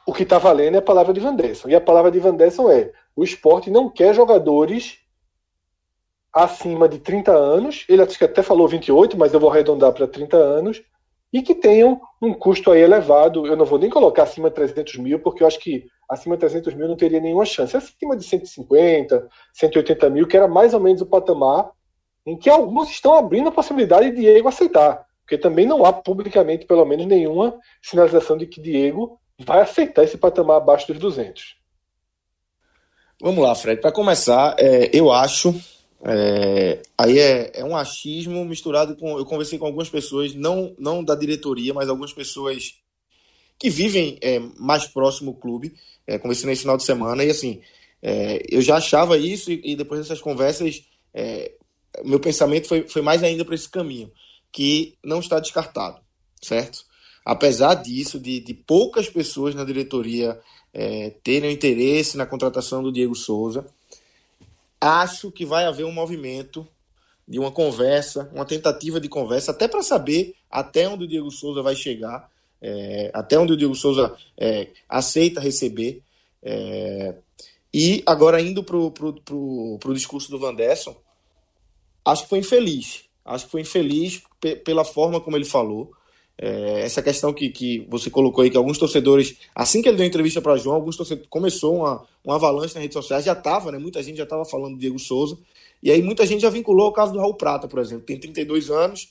o 0.06 0.14
que 0.14 0.24
está 0.24 0.38
valendo 0.38 0.76
é 0.76 0.80
a 0.80 0.82
palavra 0.82 1.14
de 1.14 1.20
Van 1.20 1.36
Desson. 1.36 1.70
E 1.70 1.76
a 1.76 1.82
palavra 1.82 2.12
de 2.12 2.20
Van 2.20 2.36
Desson 2.36 2.70
é: 2.70 2.92
o 3.16 3.24
esporte 3.24 3.72
não 3.72 3.90
quer 3.90 4.14
jogadores 4.14 5.00
acima 6.34 6.90
de 6.90 6.98
30 6.98 7.32
anos, 7.32 7.86
ele 7.88 8.02
até 8.02 8.42
falou 8.42 8.68
28, 8.68 9.18
mas 9.18 9.34
eu 9.34 9.40
vou 9.40 9.52
arredondar 9.52 9.94
para 9.94 10.08
30 10.08 10.36
anos, 10.36 10.82
e 11.32 11.42
que 11.42 11.56
tenham 11.56 12.00
um 12.22 12.34
custo 12.34 12.72
aí 12.72 12.82
elevado. 12.82 13.48
Eu 13.48 13.56
não 13.56 13.66
vou 13.66 13.80
nem 13.80 13.90
colocar 13.90 14.24
acima 14.24 14.50
de 14.50 14.56
300 14.56 14.98
mil, 14.98 15.20
porque 15.20 15.44
eu 15.44 15.48
acho 15.48 15.60
que 15.60 15.88
acima 16.08 16.36
de 16.36 16.42
300 16.42 16.74
mil 16.76 16.88
não 16.88 16.96
teria 16.96 17.20
nenhuma 17.20 17.46
chance. 17.46 17.76
Acima 17.76 18.16
de 18.16 18.24
150, 18.24 19.28
180 19.54 20.10
mil, 20.12 20.28
que 20.28 20.38
era 20.38 20.48
mais 20.48 20.74
ou 20.74 20.80
menos 20.80 21.02
o 21.02 21.06
patamar 21.08 21.72
em 22.26 22.38
que 22.38 22.50
alguns 22.50 22.90
estão 22.90 23.16
abrindo 23.16 23.50
a 23.50 23.52
possibilidade 23.52 24.12
de 24.12 24.18
Diego 24.18 24.48
aceitar. 24.48 25.06
Porque 25.22 25.38
também 25.38 25.66
não 25.66 25.84
há 25.86 25.92
publicamente, 25.92 26.66
pelo 26.66 26.86
menos, 26.86 27.06
nenhuma 27.06 27.58
sinalização 27.82 28.38
de 28.38 28.46
que 28.46 28.62
Diego 28.62 29.20
vai 29.40 29.62
aceitar 29.62 30.04
esse 30.04 30.18
patamar 30.18 30.58
abaixo 30.58 30.88
dos 30.88 31.00
200. 31.00 31.56
Vamos 33.22 33.44
lá, 33.44 33.56
Fred. 33.56 33.82
Para 33.82 33.92
começar, 33.92 34.56
é, 34.60 34.90
eu 34.94 35.12
acho 35.12 35.54
é, 36.06 36.82
aí 36.98 37.18
é, 37.18 37.52
é, 37.56 37.64
um 37.64 37.76
achismo 37.76 38.44
misturado 38.44 38.96
com. 38.96 39.18
Eu 39.18 39.26
conversei 39.26 39.58
com 39.58 39.66
algumas 39.66 39.90
pessoas, 39.90 40.36
não, 40.36 40.76
não 40.78 41.04
da 41.04 41.16
diretoria, 41.16 41.74
mas 41.74 41.88
algumas 41.88 42.12
pessoas 42.12 42.76
que 43.58 43.70
vivem 43.70 44.18
é, 44.22 44.40
mais 44.58 44.86
próximo 44.86 45.32
do 45.32 45.40
clube. 45.40 45.74
É, 46.06 46.18
conversei 46.18 46.46
nesse 46.48 46.64
final 46.64 46.76
de 46.76 46.84
semana 46.84 47.24
e 47.24 47.30
assim, 47.30 47.62
é, 48.02 48.44
eu 48.50 48.62
já 48.62 48.76
achava 48.76 49.18
isso 49.18 49.50
e, 49.50 49.62
e 49.64 49.76
depois 49.78 50.02
dessas 50.02 50.20
conversas, 50.20 50.84
meu 52.04 52.20
pensamento 52.20 52.68
foi, 52.68 52.86
foi 52.90 53.02
mais 53.02 53.24
ainda 53.24 53.46
para 53.46 53.56
esse 53.56 53.70
caminho, 53.70 54.12
que 54.52 54.98
não 55.02 55.20
está 55.20 55.40
descartado, 55.40 56.02
certo? 56.42 56.84
Apesar 57.26 57.76
disso, 57.76 58.20
de, 58.20 58.40
de 58.40 58.54
poucas 58.54 59.10
pessoas 59.10 59.56
na 59.56 59.64
diretoria 59.64 60.40
terem 61.24 61.54
interesse 61.54 62.18
na 62.18 62.26
contratação 62.26 62.82
do 62.82 62.92
Diego 62.92 63.14
Souza 63.14 63.64
acho 64.84 65.32
que 65.32 65.46
vai 65.46 65.66
haver 65.66 65.86
um 65.86 65.94
movimento 65.94 66.68
de 67.26 67.40
uma 67.40 67.52
conversa, 67.52 68.30
uma 68.34 68.44
tentativa 68.44 69.00
de 69.00 69.08
conversa, 69.08 69.52
até 69.52 69.66
para 69.66 69.82
saber 69.82 70.36
até 70.52 70.88
onde 70.90 71.06
o 71.06 71.08
Diego 71.08 71.32
Souza 71.32 71.62
vai 71.62 71.74
chegar, 71.74 72.30
é, 72.62 73.10
até 73.14 73.40
onde 73.40 73.54
o 73.54 73.58
Diego 73.58 73.76
Souza 73.76 74.14
é, 74.38 74.68
aceita 74.90 75.40
receber. 75.40 76.02
É, 76.42 77.16
e 77.74 78.04
agora 78.06 78.42
indo 78.42 78.62
para 78.62 78.76
o 78.78 79.94
discurso 79.94 80.30
do 80.30 80.38
Van 80.38 80.54
Desson, 80.54 80.96
acho 82.04 82.24
que 82.24 82.30
foi 82.30 82.40
infeliz. 82.40 83.06
Acho 83.24 83.46
que 83.46 83.52
foi 83.52 83.62
infeliz 83.62 84.22
pela 84.66 84.84
forma 84.84 85.22
como 85.22 85.38
ele 85.38 85.46
falou. 85.46 85.94
É, 86.46 86.82
essa 86.82 87.02
questão 87.02 87.32
que, 87.32 87.48
que 87.48 87.88
você 87.90 88.10
colocou 88.10 88.44
aí, 88.44 88.50
que 88.50 88.58
alguns 88.58 88.78
torcedores, 88.78 89.38
assim 89.56 89.82
que 89.82 89.88
ele 89.88 89.96
deu 89.96 90.06
entrevista 90.06 90.42
para 90.42 90.58
João, 90.58 90.76
alguns 90.76 90.98
torcedores 90.98 91.30
começou 91.30 91.78
uma, 91.78 92.06
uma 92.22 92.36
avalanche 92.36 92.76
nas 92.76 92.82
redes 92.82 92.96
sociais, 92.96 93.24
já 93.24 93.32
estava, 93.32 93.72
né? 93.72 93.78
Muita 93.78 94.04
gente 94.04 94.18
já 94.18 94.26
estava 94.26 94.44
falando 94.44 94.74
do 94.74 94.78
Diego 94.78 95.00
Souza, 95.00 95.38
e 95.82 95.90
aí 95.90 96.02
muita 96.02 96.26
gente 96.26 96.42
já 96.42 96.50
vinculou 96.50 96.90
o 96.90 96.92
caso 96.92 97.14
do 97.14 97.20
Raul 97.20 97.36
Prata, 97.36 97.66
por 97.66 97.80
exemplo, 97.80 98.06
tem 98.06 98.20
32 98.20 98.70
anos, 98.70 99.08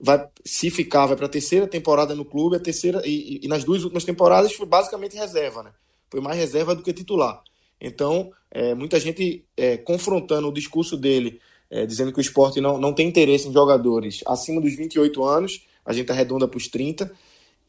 vai 0.00 0.26
se 0.44 0.68
ficar, 0.68 1.06
vai 1.06 1.14
para 1.14 1.26
a 1.26 1.28
terceira 1.28 1.68
temporada 1.68 2.16
no 2.16 2.24
clube, 2.24 2.56
a 2.56 2.60
terceira 2.60 3.00
e, 3.04 3.38
e, 3.44 3.46
nas 3.46 3.62
duas 3.62 3.84
últimas 3.84 4.02
temporadas 4.02 4.52
foi 4.52 4.66
basicamente 4.66 5.16
reserva, 5.16 5.62
né? 5.62 5.70
Foi 6.10 6.20
mais 6.20 6.36
reserva 6.36 6.74
do 6.74 6.82
que 6.82 6.92
titular. 6.92 7.44
Então, 7.80 8.32
é, 8.50 8.74
muita 8.74 8.98
gente 8.98 9.44
é, 9.56 9.76
confrontando 9.76 10.48
o 10.48 10.52
discurso 10.52 10.96
dele, 10.96 11.40
é, 11.70 11.86
dizendo 11.86 12.12
que 12.12 12.18
o 12.18 12.20
esporte 12.20 12.60
não, 12.60 12.76
não 12.76 12.92
tem 12.92 13.06
interesse 13.06 13.46
em 13.46 13.52
jogadores 13.52 14.24
acima 14.26 14.60
dos 14.60 14.74
28 14.74 15.22
anos 15.22 15.64
a 15.86 15.92
gente 15.92 16.10
arredonda 16.10 16.48
para 16.48 16.58
os 16.58 16.68
30, 16.68 17.10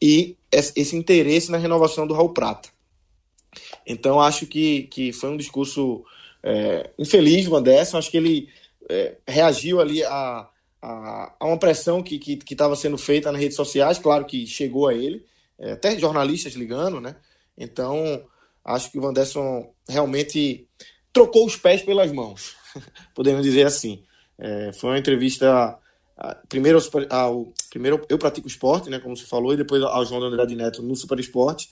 e 0.00 0.36
esse 0.50 0.96
interesse 0.96 1.50
na 1.50 1.58
renovação 1.58 2.06
do 2.06 2.14
Raul 2.14 2.34
Prata. 2.34 2.68
Então, 3.86 4.20
acho 4.20 4.46
que, 4.46 4.82
que 4.84 5.12
foi 5.12 5.30
um 5.30 5.36
discurso 5.36 6.04
é, 6.42 6.90
infeliz 6.98 7.46
do 7.46 7.56
Anderson, 7.56 7.98
acho 7.98 8.10
que 8.10 8.16
ele 8.16 8.48
é, 8.88 9.16
reagiu 9.26 9.80
ali 9.80 10.04
a, 10.04 10.48
a, 10.80 11.34
a, 11.38 11.46
uma 11.46 11.58
pressão 11.58 12.02
que 12.02 12.38
estava 12.48 12.76
sendo 12.76 12.98
feita 12.98 13.32
nas 13.32 13.40
redes 13.40 13.56
sociais, 13.56 13.98
claro 13.98 14.24
que 14.24 14.46
chegou 14.46 14.88
a 14.88 14.94
ele, 14.94 15.24
é, 15.58 15.72
até 15.72 15.98
jornalistas 15.98 16.54
ligando, 16.54 17.00
né? 17.00 17.16
Então, 17.56 18.24
acho 18.64 18.90
que 18.92 18.98
o 18.98 19.02
Vanderson 19.02 19.72
realmente 19.88 20.66
trocou 21.12 21.46
os 21.46 21.56
pés 21.56 21.82
pelas 21.82 22.12
mãos, 22.12 22.54
podemos 23.14 23.42
dizer 23.42 23.66
assim. 23.66 24.02
É, 24.38 24.72
foi 24.72 24.90
uma 24.90 24.98
entrevista 24.98 25.76
primeiro, 26.48 26.78
ao, 27.10 27.46
primeiro 27.70 28.04
eu 28.08 28.18
pratico 28.18 28.48
esporte, 28.48 28.90
né, 28.90 28.98
como 28.98 29.16
você 29.16 29.24
falou, 29.24 29.52
e 29.52 29.56
depois 29.56 29.82
ao 29.82 30.04
João 30.04 30.22
Andrade 30.22 30.56
Neto 30.56 30.82
no 30.82 30.96
Super 30.96 31.18
Esporte. 31.18 31.70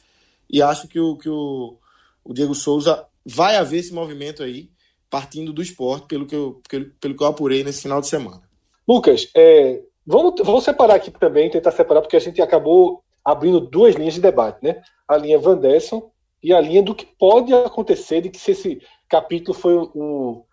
E 0.48 0.62
acho 0.62 0.86
que 0.86 1.00
o, 1.00 1.16
que 1.16 1.28
o, 1.28 1.76
o 2.24 2.32
Diego 2.32 2.54
Souza 2.54 3.04
vai 3.24 3.56
haver 3.56 3.80
esse 3.80 3.92
movimento 3.92 4.42
aí, 4.42 4.70
partindo 5.10 5.52
do 5.52 5.62
esporte, 5.62 6.06
pelo 6.06 6.26
que 6.26 6.34
eu, 6.34 6.60
pelo, 6.68 6.86
pelo 7.00 7.16
que 7.16 7.22
eu 7.22 7.26
apurei 7.26 7.64
nesse 7.64 7.82
final 7.82 8.00
de 8.00 8.06
semana. 8.06 8.42
Lucas, 8.86 9.28
é, 9.34 9.82
vamos, 10.06 10.34
vamos 10.44 10.62
separar 10.62 10.94
aqui 10.94 11.10
também, 11.10 11.50
tentar 11.50 11.72
separar, 11.72 12.00
porque 12.00 12.16
a 12.16 12.20
gente 12.20 12.40
acabou 12.40 13.02
abrindo 13.24 13.58
duas 13.58 13.96
linhas 13.96 14.14
de 14.14 14.20
debate, 14.20 14.62
né? 14.62 14.80
A 15.08 15.16
linha 15.16 15.38
Van 15.38 15.56
Desson 15.56 16.10
e 16.40 16.52
a 16.52 16.60
linha 16.60 16.82
do 16.82 16.94
que 16.94 17.04
pode 17.04 17.52
acontecer, 17.52 18.20
de 18.20 18.30
que 18.30 18.38
se 18.38 18.52
esse 18.52 18.80
capítulo 19.08 19.52
foi 19.52 19.74
o, 19.74 20.44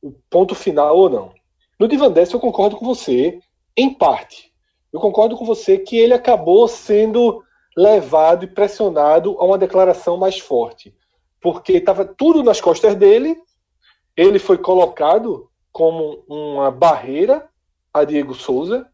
o 0.00 0.12
ponto 0.30 0.54
final 0.54 0.96
ou 0.96 1.10
não. 1.10 1.32
No 1.78 1.86
Divan 1.86 2.12
eu 2.32 2.40
concordo 2.40 2.76
com 2.76 2.86
você, 2.86 3.38
em 3.76 3.92
parte. 3.92 4.52
Eu 4.92 5.00
concordo 5.00 5.36
com 5.36 5.44
você 5.44 5.78
que 5.78 5.96
ele 5.96 6.14
acabou 6.14 6.66
sendo 6.66 7.42
levado 7.76 8.44
e 8.44 8.48
pressionado 8.48 9.36
a 9.38 9.44
uma 9.44 9.58
declaração 9.58 10.16
mais 10.16 10.38
forte. 10.38 10.94
Porque 11.40 11.74
estava 11.74 12.04
tudo 12.04 12.42
nas 12.42 12.60
costas 12.60 12.94
dele, 12.94 13.36
ele 14.16 14.38
foi 14.38 14.56
colocado 14.56 15.50
como 15.70 16.24
uma 16.26 16.70
barreira 16.70 17.48
a 17.92 18.04
Diego 18.04 18.34
Souza, 18.34 18.88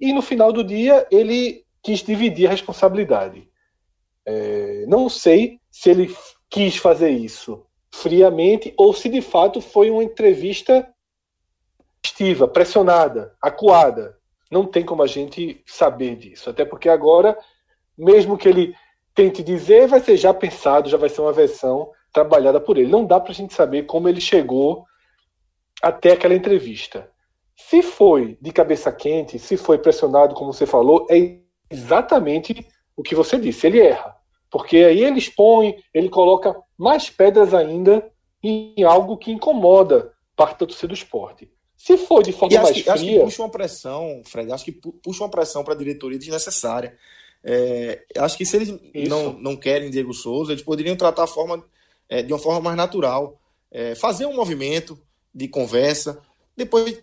e 0.00 0.12
no 0.12 0.22
final 0.22 0.52
do 0.52 0.64
dia 0.64 1.06
ele 1.10 1.64
quis 1.82 2.02
dividir 2.02 2.46
a 2.46 2.50
responsabilidade. 2.50 3.46
É, 4.26 4.86
não 4.88 5.10
sei 5.10 5.60
se 5.70 5.90
ele 5.90 6.14
quis 6.48 6.76
fazer 6.76 7.10
isso 7.10 7.66
friamente 7.94 8.72
ou 8.76 8.92
se 8.94 9.08
de 9.08 9.20
fato 9.20 9.60
foi 9.60 9.90
uma 9.90 10.02
entrevista 10.02 10.93
estiva, 12.04 12.46
pressionada, 12.46 13.34
acuada. 13.40 14.16
Não 14.50 14.66
tem 14.66 14.84
como 14.84 15.02
a 15.02 15.06
gente 15.06 15.62
saber 15.66 16.16
disso. 16.16 16.50
Até 16.50 16.64
porque 16.64 16.88
agora, 16.88 17.36
mesmo 17.96 18.36
que 18.36 18.48
ele 18.48 18.74
tente 19.14 19.42
dizer, 19.42 19.88
vai 19.88 20.00
ser 20.00 20.16
já 20.16 20.34
pensado, 20.34 20.88
já 20.88 20.96
vai 20.96 21.08
ser 21.08 21.22
uma 21.22 21.32
versão 21.32 21.90
trabalhada 22.12 22.60
por 22.60 22.76
ele. 22.76 22.90
Não 22.90 23.04
dá 23.04 23.18
para 23.18 23.32
a 23.32 23.34
gente 23.34 23.54
saber 23.54 23.84
como 23.84 24.08
ele 24.08 24.20
chegou 24.20 24.84
até 25.82 26.12
aquela 26.12 26.34
entrevista. 26.34 27.10
Se 27.56 27.82
foi 27.82 28.36
de 28.40 28.52
cabeça 28.52 28.92
quente, 28.92 29.38
se 29.38 29.56
foi 29.56 29.78
pressionado, 29.78 30.34
como 30.34 30.52
você 30.52 30.66
falou, 30.66 31.06
é 31.10 31.38
exatamente 31.70 32.66
o 32.96 33.02
que 33.02 33.14
você 33.14 33.38
disse. 33.38 33.66
Ele 33.66 33.80
erra. 33.80 34.14
Porque 34.50 34.76
aí 34.76 35.02
ele 35.02 35.18
expõe, 35.18 35.76
ele 35.92 36.08
coloca 36.08 36.54
mais 36.78 37.10
pedras 37.10 37.54
ainda 37.54 38.08
em 38.42 38.84
algo 38.84 39.16
que 39.16 39.32
incomoda 39.32 40.12
parte 40.36 40.60
da 40.60 40.66
torcida 40.66 40.88
do 40.88 40.94
esporte. 40.94 41.50
Se 41.84 41.98
for 41.98 42.22
de 42.22 42.32
forma 42.32 42.62
mais 42.62 42.74
que, 42.74 42.82
fria. 42.82 42.94
Acho 42.94 43.04
que 43.04 43.20
puxa 43.20 43.42
uma 43.42 43.50
pressão, 43.50 44.22
Fred, 44.24 44.50
acho 44.50 44.64
que 44.64 44.72
puxa 44.72 45.22
uma 45.22 45.28
pressão 45.28 45.62
para 45.62 45.74
a 45.74 45.76
diretoria 45.76 46.18
desnecessária. 46.18 46.96
É, 47.44 48.02
acho 48.16 48.38
que 48.38 48.46
se 48.46 48.56
eles 48.56 48.74
não, 49.06 49.34
não 49.34 49.54
querem 49.54 49.90
Diego 49.90 50.14
Souza, 50.14 50.52
eles 50.52 50.64
poderiam 50.64 50.96
tratar 50.96 51.24
a 51.24 51.26
forma, 51.26 51.62
é, 52.08 52.22
de 52.22 52.32
uma 52.32 52.38
forma 52.38 52.58
mais 52.58 52.74
natural. 52.74 53.38
É, 53.70 53.94
fazer 53.94 54.24
um 54.24 54.34
movimento 54.34 54.98
de 55.34 55.46
conversa, 55.46 56.22
depois 56.56 57.02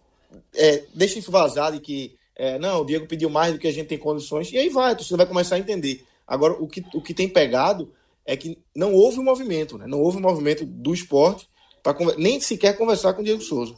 é, 0.55 0.83
deixa 0.95 1.19
isso 1.19 1.29
vazar 1.29 1.73
de 1.73 1.79
que 1.79 2.15
é, 2.35 2.57
não, 2.57 2.81
o 2.81 2.85
Diego 2.85 3.05
pediu 3.05 3.29
mais 3.29 3.53
do 3.53 3.59
que 3.59 3.67
a 3.67 3.71
gente 3.71 3.85
tem 3.85 3.99
condições, 3.99 4.51
e 4.51 4.57
aí 4.57 4.69
vai, 4.69 4.95
você 4.95 5.15
vai 5.15 5.27
começar 5.27 5.57
a 5.57 5.59
entender. 5.59 6.03
Agora, 6.25 6.53
o 6.53 6.67
que, 6.67 6.83
o 6.91 7.03
que 7.03 7.13
tem 7.13 7.29
pegado 7.29 7.93
é 8.25 8.35
que 8.35 8.57
não 8.75 8.95
houve 8.95 9.19
um 9.19 9.23
movimento, 9.23 9.77
né? 9.77 9.85
não 9.85 10.01
houve 10.01 10.17
um 10.17 10.21
movimento 10.21 10.65
do 10.65 10.91
esporte 10.91 11.47
para 11.83 11.95
nem 12.17 12.41
sequer 12.41 12.75
conversar 12.75 13.13
com 13.13 13.21
o 13.21 13.23
Diego 13.23 13.43
Souza. 13.43 13.75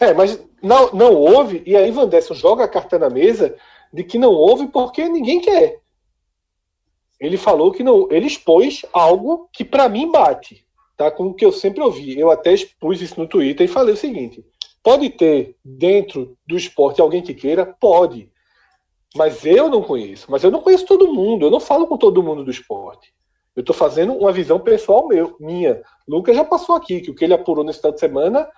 É, 0.00 0.14
mas 0.14 0.42
não, 0.62 0.90
não 0.92 1.14
houve, 1.14 1.62
e 1.66 1.76
aí 1.76 1.90
Van 1.90 2.08
Desson 2.08 2.34
joga 2.34 2.64
a 2.64 2.68
carta 2.68 2.98
na 2.98 3.10
mesa 3.10 3.54
de 3.92 4.02
que 4.02 4.18
não 4.18 4.32
houve 4.32 4.66
porque 4.68 5.06
ninguém 5.06 5.40
quer. 5.40 5.78
Ele 7.20 7.36
falou 7.36 7.70
que 7.70 7.82
não, 7.82 8.08
ele 8.10 8.26
expôs 8.26 8.82
algo 8.94 9.48
que 9.52 9.62
para 9.62 9.90
mim 9.90 10.10
bate, 10.10 10.64
tá? 10.96 11.10
Com 11.10 11.26
o 11.26 11.34
que 11.34 11.44
eu 11.44 11.52
sempre 11.52 11.82
ouvi. 11.82 12.18
Eu 12.18 12.30
até 12.30 12.54
expus 12.54 13.02
isso 13.02 13.20
no 13.20 13.28
Twitter 13.28 13.66
e 13.66 13.68
falei 13.68 13.92
o 13.92 13.96
seguinte: 13.96 14.42
pode 14.82 15.10
ter 15.10 15.54
dentro 15.62 16.34
do 16.46 16.56
esporte 16.56 17.00
alguém 17.00 17.20
que 17.20 17.34
queira, 17.34 17.66
pode. 17.78 18.30
Mas 19.14 19.44
eu 19.44 19.68
não 19.68 19.82
conheço. 19.82 20.30
Mas 20.30 20.42
eu 20.42 20.50
não 20.50 20.62
conheço 20.62 20.86
todo 20.86 21.12
mundo. 21.12 21.44
Eu 21.44 21.50
não 21.50 21.60
falo 21.60 21.86
com 21.86 21.98
todo 21.98 22.22
mundo 22.22 22.42
do 22.42 22.50
esporte. 22.50 23.12
Eu 23.54 23.60
estou 23.60 23.74
fazendo 23.74 24.14
uma 24.14 24.32
visão 24.32 24.58
pessoal 24.58 25.06
meu, 25.06 25.36
minha. 25.38 25.82
Lucas 26.08 26.36
já 26.36 26.44
passou 26.44 26.76
aqui, 26.76 27.00
que 27.00 27.10
o 27.10 27.14
que 27.14 27.24
ele 27.24 27.34
apurou 27.34 27.64
nesse 27.64 27.80
final 27.80 27.92
de 27.92 28.00
semana 28.00 28.48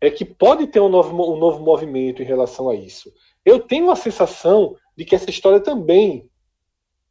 é 0.00 0.10
que 0.10 0.24
pode 0.24 0.66
ter 0.66 0.80
um 0.80 0.88
novo, 0.88 1.34
um 1.34 1.38
novo 1.38 1.62
movimento 1.62 2.22
em 2.22 2.26
relação 2.26 2.68
a 2.68 2.74
isso. 2.74 3.12
Eu 3.44 3.60
tenho 3.60 3.90
a 3.90 3.96
sensação 3.96 4.76
de 4.96 5.04
que 5.04 5.14
essa 5.14 5.30
história 5.30 5.60
também 5.60 6.30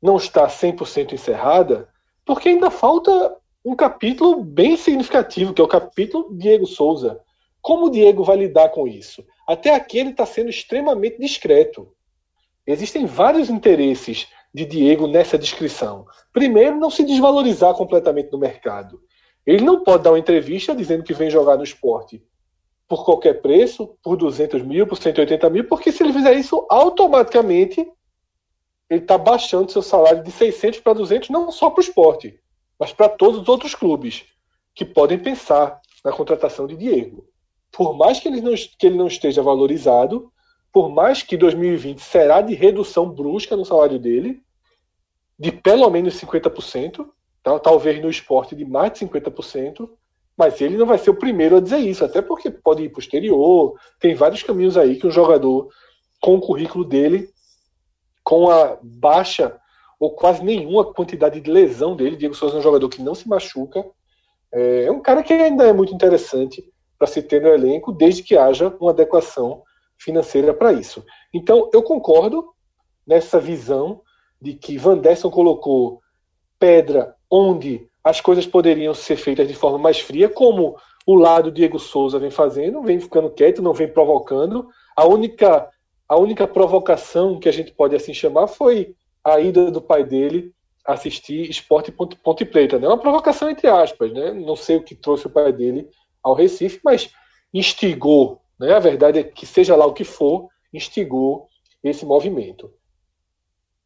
não 0.01 0.17
está 0.17 0.47
100% 0.47 1.13
encerrada, 1.13 1.89
porque 2.25 2.49
ainda 2.49 2.69
falta 2.69 3.35
um 3.63 3.75
capítulo 3.75 4.43
bem 4.43 4.77
significativo, 4.77 5.53
que 5.53 5.61
é 5.61 5.63
o 5.63 5.67
capítulo 5.67 6.37
Diego 6.37 6.67
Souza. 6.67 7.19
Como 7.61 7.87
o 7.87 7.89
Diego 7.89 8.23
vai 8.23 8.37
lidar 8.37 8.69
com 8.69 8.87
isso? 8.87 9.25
Até 9.47 9.73
aqui 9.73 9.97
ele 9.97 10.11
está 10.11 10.25
sendo 10.25 10.49
extremamente 10.49 11.19
discreto. 11.19 11.91
Existem 12.67 13.05
vários 13.05 13.49
interesses 13.49 14.27
de 14.53 14.65
Diego 14.65 15.07
nessa 15.07 15.37
descrição. 15.37 16.05
Primeiro, 16.31 16.77
não 16.77 16.89
se 16.91 17.03
desvalorizar 17.03 17.73
completamente 17.73 18.31
no 18.31 18.37
mercado. 18.37 19.01
Ele 19.45 19.63
não 19.63 19.83
pode 19.83 20.03
dar 20.03 20.11
uma 20.11 20.19
entrevista 20.19 20.75
dizendo 20.75 21.03
que 21.03 21.13
vem 21.13 21.29
jogar 21.29 21.57
no 21.57 21.63
esporte 21.63 22.23
por 22.87 23.03
qualquer 23.03 23.41
preço, 23.41 23.97
por 24.03 24.15
200 24.15 24.61
mil, 24.61 24.85
por 24.85 24.97
180 24.97 25.49
mil, 25.49 25.67
porque 25.67 25.91
se 25.91 26.03
ele 26.03 26.13
fizer 26.13 26.33
isso, 26.33 26.65
automaticamente 26.69 27.87
ele 28.89 29.01
está 29.01 29.17
baixando 29.17 29.71
seu 29.71 29.81
salário 29.81 30.23
de 30.23 30.31
600 30.31 30.79
para 30.79 30.93
200, 30.93 31.29
não 31.29 31.51
só 31.51 31.69
para 31.69 31.81
o 31.81 31.83
esporte, 31.83 32.39
mas 32.79 32.93
para 32.93 33.09
todos 33.09 33.41
os 33.41 33.49
outros 33.49 33.73
clubes 33.73 34.25
que 34.73 34.85
podem 34.85 35.17
pensar 35.17 35.81
na 36.03 36.11
contratação 36.11 36.67
de 36.67 36.75
Diego. 36.75 37.27
Por 37.71 37.97
mais 37.97 38.19
que 38.19 38.27
ele 38.27 38.41
não, 38.41 38.53
que 38.53 38.85
ele 38.85 38.97
não 38.97 39.07
esteja 39.07 39.41
valorizado, 39.41 40.31
por 40.71 40.89
mais 40.89 41.23
que 41.23 41.35
2020 41.37 41.99
será 41.99 42.41
de 42.41 42.53
redução 42.53 43.09
brusca 43.09 43.55
no 43.55 43.65
salário 43.65 43.97
dele, 43.97 44.43
de 45.37 45.51
pelo 45.51 45.89
menos 45.89 46.19
50%, 46.19 47.07
tá? 47.41 47.59
talvez 47.59 48.01
no 48.01 48.09
esporte 48.09 48.55
de 48.55 48.65
mais 48.65 48.93
de 48.93 48.99
50%, 48.99 49.89
mas 50.37 50.59
ele 50.59 50.77
não 50.77 50.85
vai 50.85 50.97
ser 50.97 51.09
o 51.09 51.17
primeiro 51.17 51.57
a 51.57 51.59
dizer 51.61 51.77
isso, 51.77 52.03
até 52.03 52.21
porque 52.21 52.49
pode 52.49 52.83
ir 52.83 52.89
posterior, 52.89 53.73
tem 53.99 54.13
vários 54.15 54.43
caminhos 54.43 54.77
aí 54.77 54.97
que 54.97 55.07
um 55.07 55.11
jogador 55.11 55.69
com 56.21 56.35
o 56.35 56.41
currículo 56.41 56.83
dele, 56.83 57.29
com 58.23 58.49
a 58.49 58.77
baixa 58.81 59.57
ou 59.99 60.11
quase 60.11 60.43
nenhuma 60.43 60.93
quantidade 60.93 61.39
de 61.39 61.49
lesão 61.49 61.95
dele, 61.95 62.17
Diego 62.17 62.35
Souza 62.35 62.55
é 62.55 62.59
um 62.59 62.63
jogador 62.63 62.89
que 62.89 63.01
não 63.01 63.15
se 63.15 63.27
machuca, 63.29 63.85
é 64.51 64.91
um 64.91 65.01
cara 65.01 65.23
que 65.23 65.33
ainda 65.33 65.65
é 65.65 65.73
muito 65.73 65.93
interessante 65.93 66.63
para 66.97 67.07
se 67.07 67.21
ter 67.21 67.41
no 67.41 67.49
elenco, 67.49 67.91
desde 67.91 68.23
que 68.23 68.37
haja 68.37 68.75
uma 68.79 68.91
adequação 68.91 69.63
financeira 69.97 70.53
para 70.53 70.73
isso. 70.73 71.05
Então, 71.33 71.69
eu 71.73 71.83
concordo 71.83 72.53
nessa 73.05 73.39
visão 73.39 74.01
de 74.41 74.53
que 74.53 74.77
Van 74.77 74.97
Desson 74.97 75.29
colocou 75.29 76.01
pedra 76.59 77.15
onde 77.29 77.87
as 78.05 78.21
coisas 78.21 78.45
poderiam 78.45 78.93
ser 78.93 79.15
feitas 79.15 79.47
de 79.47 79.55
forma 79.55 79.79
mais 79.79 79.99
fria, 79.99 80.29
como 80.29 80.77
o 81.07 81.15
lado 81.15 81.51
Diego 81.51 81.79
Souza 81.79 82.19
vem 82.19 82.29
fazendo, 82.29 82.83
vem 82.83 82.99
ficando 82.99 83.31
quieto, 83.31 83.63
não 83.63 83.73
vem 83.73 83.87
provocando. 83.87 84.69
A 84.95 85.07
única, 85.07 85.67
a 86.07 86.15
única 86.15 86.47
provocação 86.47 87.39
que 87.39 87.49
a 87.49 87.51
gente 87.51 87.71
pode 87.71 87.95
assim 87.95 88.13
chamar 88.13 88.45
foi 88.45 88.95
a 89.23 89.39
ida 89.39 89.71
do 89.71 89.81
pai 89.81 90.03
dele 90.03 90.53
assistir 90.85 91.49
Esporte 91.49 91.91
Ponte, 91.91 92.15
Ponte 92.15 92.45
Preta. 92.45 92.77
Né? 92.77 92.87
Uma 92.87 92.99
provocação 92.99 93.49
entre 93.49 93.67
aspas, 93.67 94.13
né? 94.13 94.31
Não 94.31 94.55
sei 94.55 94.75
o 94.75 94.83
que 94.83 94.93
trouxe 94.93 95.25
o 95.25 95.31
pai 95.31 95.51
dele 95.51 95.89
ao 96.21 96.35
Recife, 96.35 96.79
mas 96.83 97.09
instigou, 97.51 98.39
né? 98.59 98.75
A 98.75 98.79
verdade 98.79 99.17
é 99.17 99.23
que 99.23 99.47
seja 99.47 99.75
lá 99.75 99.87
o 99.87 99.93
que 99.93 100.03
for, 100.03 100.49
instigou 100.71 101.47
esse 101.83 102.05
movimento. 102.05 102.71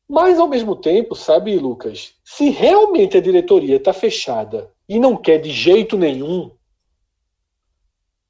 Mas, 0.10 0.40
ao 0.40 0.48
mesmo 0.48 0.76
tempo, 0.76 1.16
sabe, 1.16 1.56
Lucas, 1.56 2.16
se 2.26 2.50
realmente 2.50 3.16
a 3.16 3.22
diretoria 3.22 3.76
está 3.76 3.94
fechada 3.94 4.72
e 4.88 4.98
não 4.98 5.16
quer 5.16 5.38
de 5.38 5.52
jeito 5.52 5.96
nenhum, 5.96 6.50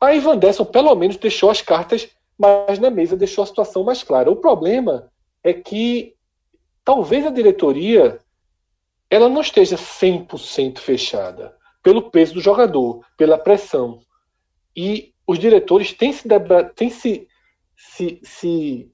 a 0.02 0.14
Ivan 0.14 0.38
Desson 0.38 0.66
pelo 0.66 0.94
menos 0.96 1.16
deixou 1.16 1.50
as 1.50 1.62
cartas 1.62 2.10
mais 2.38 2.80
na 2.80 2.90
mesa, 2.90 3.16
deixou 3.16 3.46
a 3.46 3.48
situação 3.48 3.84
mais 3.84 4.04
clara. 4.04 4.30
O 4.30 4.36
problema 4.36 5.10
é 5.42 5.54
que 5.54 6.16
talvez 6.84 7.26
a 7.26 7.30
diretoria 7.30 8.20
ela 9.10 9.30
não 9.30 9.42
esteja 9.42 9.78
100% 9.78 10.80
fechada 10.80 11.56
pelo 11.82 12.12
peso 12.12 12.34
do 12.34 12.42
jogador, 12.42 13.06
pela 13.18 13.38
pressão. 13.38 14.02
E 14.76 15.14
os 15.26 15.40
diretores 15.40 15.94
têm 15.94 16.12
se, 16.12 16.28
têm 16.76 16.90
se, 16.90 17.28
se, 17.76 18.20
se 18.24 18.92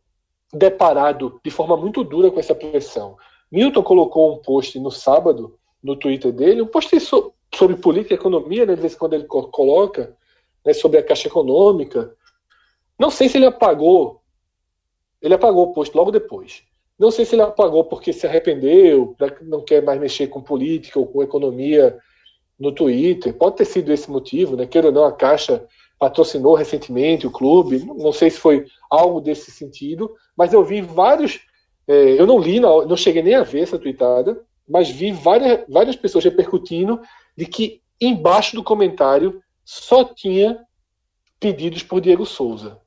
deparado 0.56 1.40
de 1.44 1.52
forma 1.52 1.76
muito 1.76 2.04
dura 2.04 2.32
com 2.32 2.40
essa 2.40 2.56
pressão. 2.56 3.18
Milton 3.52 3.84
colocou 3.84 4.34
um 4.34 4.38
post 4.38 4.80
no 4.80 4.90
sábado 4.90 5.58
no 5.84 5.96
Twitter 5.96 6.32
dele, 6.32 6.62
um 6.62 6.68
post 6.68 6.98
sobre 7.54 7.76
política 7.78 8.14
e 8.14 8.18
economia, 8.18 8.66
né, 8.66 8.76
de 8.76 8.82
vez 8.82 8.94
em 8.94 8.98
quando 8.98 9.14
ele 9.14 9.26
coloca, 9.26 10.16
né, 10.66 10.74
sobre 10.74 10.98
a 10.98 11.04
Caixa 11.04 11.28
Econômica. 11.28 12.16
Não 12.98 13.12
sei 13.12 13.30
se 13.30 13.38
ele 13.38 13.46
apagou, 13.46 14.22
ele 15.22 15.34
apagou 15.34 15.66
o 15.66 15.74
post 15.74 15.96
logo 15.96 16.12
depois. 16.12 16.64
Não 16.98 17.12
sei 17.12 17.26
se 17.26 17.36
ele 17.36 17.42
apagou 17.42 17.84
porque 17.84 18.14
se 18.14 18.26
arrependeu, 18.26 19.16
não 19.42 19.62
quer 19.62 19.84
mais 19.84 20.00
mexer 20.00 20.28
com 20.28 20.42
política 20.42 20.98
ou 20.98 21.06
com 21.06 21.22
economia 21.22 21.98
no 22.58 22.72
Twitter. 22.72 23.34
Pode 23.34 23.58
ter 23.58 23.66
sido 23.66 23.92
esse 23.92 24.10
motivo, 24.10 24.56
né? 24.56 24.66
Queira 24.66 24.88
ou 24.88 24.94
não, 24.94 25.04
a 25.04 25.12
Caixa 25.12 25.68
patrocinou 26.00 26.56
recentemente 26.56 27.28
o 27.28 27.32
clube. 27.32 27.80
Não 27.86 28.12
sei 28.12 28.30
se 28.30 28.40
foi 28.40 28.66
algo 28.90 29.22
desse 29.22 29.52
sentido, 29.52 30.14
mas 30.36 30.54
eu 30.54 30.64
vi 30.64 30.82
vários. 30.82 31.42
É, 31.88 32.20
eu 32.20 32.26
não 32.26 32.40
li, 32.40 32.60
não, 32.60 32.86
não 32.86 32.98
cheguei 32.98 33.22
nem 33.22 33.36
a 33.36 33.44
ver 33.44 33.62
essa 33.62 33.80
tweetada, 33.80 34.42
mas 34.68 34.90
vi 34.90 35.12
várias, 35.12 35.66
várias 35.70 35.96
pessoas 35.96 36.24
repercutindo 36.24 37.00
de 37.38 37.46
que 37.46 37.82
embaixo 38.02 38.56
do 38.56 38.64
comentário 38.64 39.42
só 39.64 40.04
tinha 40.04 40.60
pedidos 41.40 41.84
por 41.84 42.02
Diego 42.02 42.26
Souza. 42.26 42.80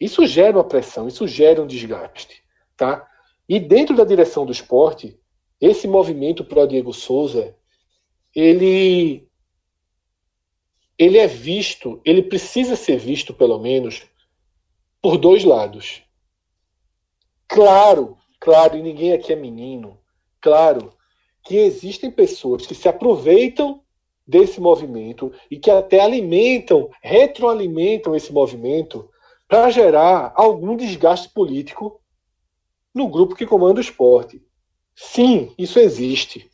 Isso 0.00 0.26
gera 0.26 0.56
uma 0.56 0.64
pressão, 0.64 1.06
isso 1.08 1.26
gera 1.26 1.62
um 1.62 1.66
desgaste. 1.66 2.42
Tá? 2.76 3.06
E 3.48 3.60
dentro 3.60 3.94
da 3.96 4.04
direção 4.04 4.44
do 4.44 4.52
esporte, 4.52 5.18
esse 5.60 5.86
movimento 5.86 6.44
pro 6.44 6.66
Diego 6.66 6.92
Souza, 6.92 7.54
ele 8.34 9.28
ele 10.98 11.18
é 11.18 11.26
visto, 11.26 12.00
ele 12.04 12.22
precisa 12.22 12.76
ser 12.76 12.98
visto, 12.98 13.34
pelo 13.34 13.58
menos, 13.58 14.02
por 15.02 15.18
dois 15.18 15.44
lados. 15.44 16.02
Claro, 17.48 18.16
claro, 18.40 18.76
e 18.76 18.82
ninguém 18.82 19.12
aqui 19.12 19.32
é 19.32 19.36
menino, 19.36 19.98
claro 20.40 20.92
que 21.44 21.56
existem 21.56 22.10
pessoas 22.10 22.66
que 22.66 22.74
se 22.74 22.88
aproveitam 22.88 23.82
desse 24.26 24.60
movimento 24.60 25.30
e 25.50 25.58
que 25.58 25.70
até 25.70 26.00
alimentam, 26.00 26.90
retroalimentam 27.02 28.16
esse 28.16 28.32
movimento 28.32 29.08
para 29.46 29.70
gerar 29.70 30.32
algum 30.34 30.74
desgaste 30.76 31.28
político 31.28 32.00
no 32.94 33.08
grupo 33.08 33.34
que 33.34 33.46
comanda 33.46 33.78
o 33.78 33.82
esporte. 33.82 34.42
Sim, 34.96 35.52
isso 35.58 35.78
existe. 35.78 36.50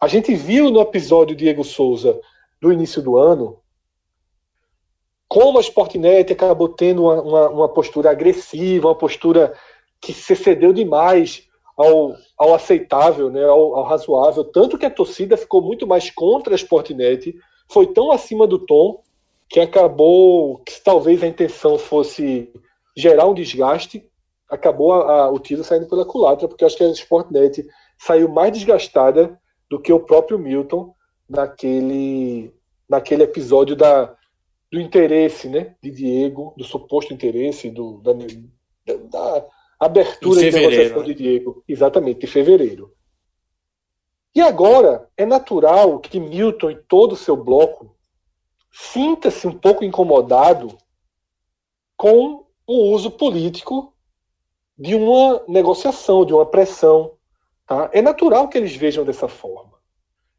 A 0.00 0.08
gente 0.08 0.34
viu 0.34 0.70
no 0.70 0.80
episódio 0.80 1.36
Diego 1.36 1.62
Souza 1.62 2.20
do 2.60 2.72
início 2.72 3.02
do 3.02 3.16
ano 3.16 3.60
como 5.28 5.58
a 5.58 5.60
Sportnet 5.60 6.32
acabou 6.32 6.70
tendo 6.70 7.04
uma, 7.04 7.20
uma, 7.20 7.48
uma 7.50 7.68
postura 7.68 8.10
agressiva, 8.10 8.88
uma 8.88 8.94
postura 8.94 9.52
que 10.00 10.12
se 10.12 10.34
cedeu 10.34 10.72
demais 10.72 11.46
ao, 11.76 12.14
ao 12.36 12.54
aceitável, 12.54 13.30
né, 13.30 13.44
ao, 13.44 13.76
ao, 13.76 13.84
razoável, 13.84 14.42
tanto 14.42 14.78
que 14.78 14.86
a 14.86 14.90
torcida 14.90 15.36
ficou 15.36 15.60
muito 15.60 15.86
mais 15.86 16.10
contra 16.10 16.54
a 16.54 16.56
Sportnet, 16.56 17.36
foi 17.70 17.86
tão 17.88 18.10
acima 18.10 18.46
do 18.46 18.58
tom 18.58 19.02
que 19.48 19.60
acabou 19.60 20.58
que 20.58 20.80
talvez 20.82 21.22
a 21.22 21.26
intenção 21.26 21.78
fosse 21.78 22.50
gerar 22.96 23.26
um 23.26 23.34
desgaste, 23.34 24.08
acabou 24.50 24.92
a, 24.92 25.24
a, 25.24 25.30
o 25.30 25.38
tiro 25.38 25.62
saindo 25.62 25.86
pela 25.86 26.06
culatra, 26.06 26.48
porque 26.48 26.64
eu 26.64 26.66
acho 26.66 26.76
que 26.76 26.84
a 26.84 26.90
Sportnet 26.90 27.66
saiu 27.98 28.28
mais 28.28 28.52
desgastada 28.52 29.38
do 29.70 29.78
que 29.78 29.92
o 29.92 30.00
próprio 30.00 30.38
Milton 30.38 30.94
naquele, 31.28 32.52
naquele 32.88 33.22
episódio 33.22 33.76
da, 33.76 34.14
do 34.70 34.80
interesse 34.80 35.48
né, 35.48 35.76
de 35.82 35.90
Diego, 35.90 36.54
do 36.56 36.64
suposto 36.64 37.12
interesse, 37.12 37.70
do, 37.70 37.98
da, 37.98 38.12
da 39.10 39.46
abertura 39.78 40.40
de 40.40 40.50
negociação 40.50 41.02
de 41.02 41.14
Diego. 41.14 41.62
Exatamente, 41.68 42.20
de 42.20 42.26
fevereiro. 42.26 42.92
E 44.34 44.40
agora, 44.40 45.08
é 45.16 45.24
natural 45.24 45.98
que 45.98 46.20
Milton 46.20 46.70
e 46.70 46.76
todo 46.76 47.12
o 47.12 47.16
seu 47.16 47.36
bloco 47.36 47.96
sinta-se 48.70 49.46
um 49.46 49.52
pouco 49.52 49.84
incomodado 49.84 50.76
com 51.96 52.46
o 52.66 52.92
uso 52.92 53.10
político 53.10 53.94
de 54.78 54.94
uma 54.94 55.42
negociação, 55.48 56.24
de 56.24 56.32
uma 56.32 56.46
pressão. 56.46 57.14
Tá? 57.66 57.90
É 57.92 58.00
natural 58.00 58.48
que 58.48 58.56
eles 58.56 58.76
vejam 58.76 59.04
dessa 59.04 59.26
forma. 59.26 59.77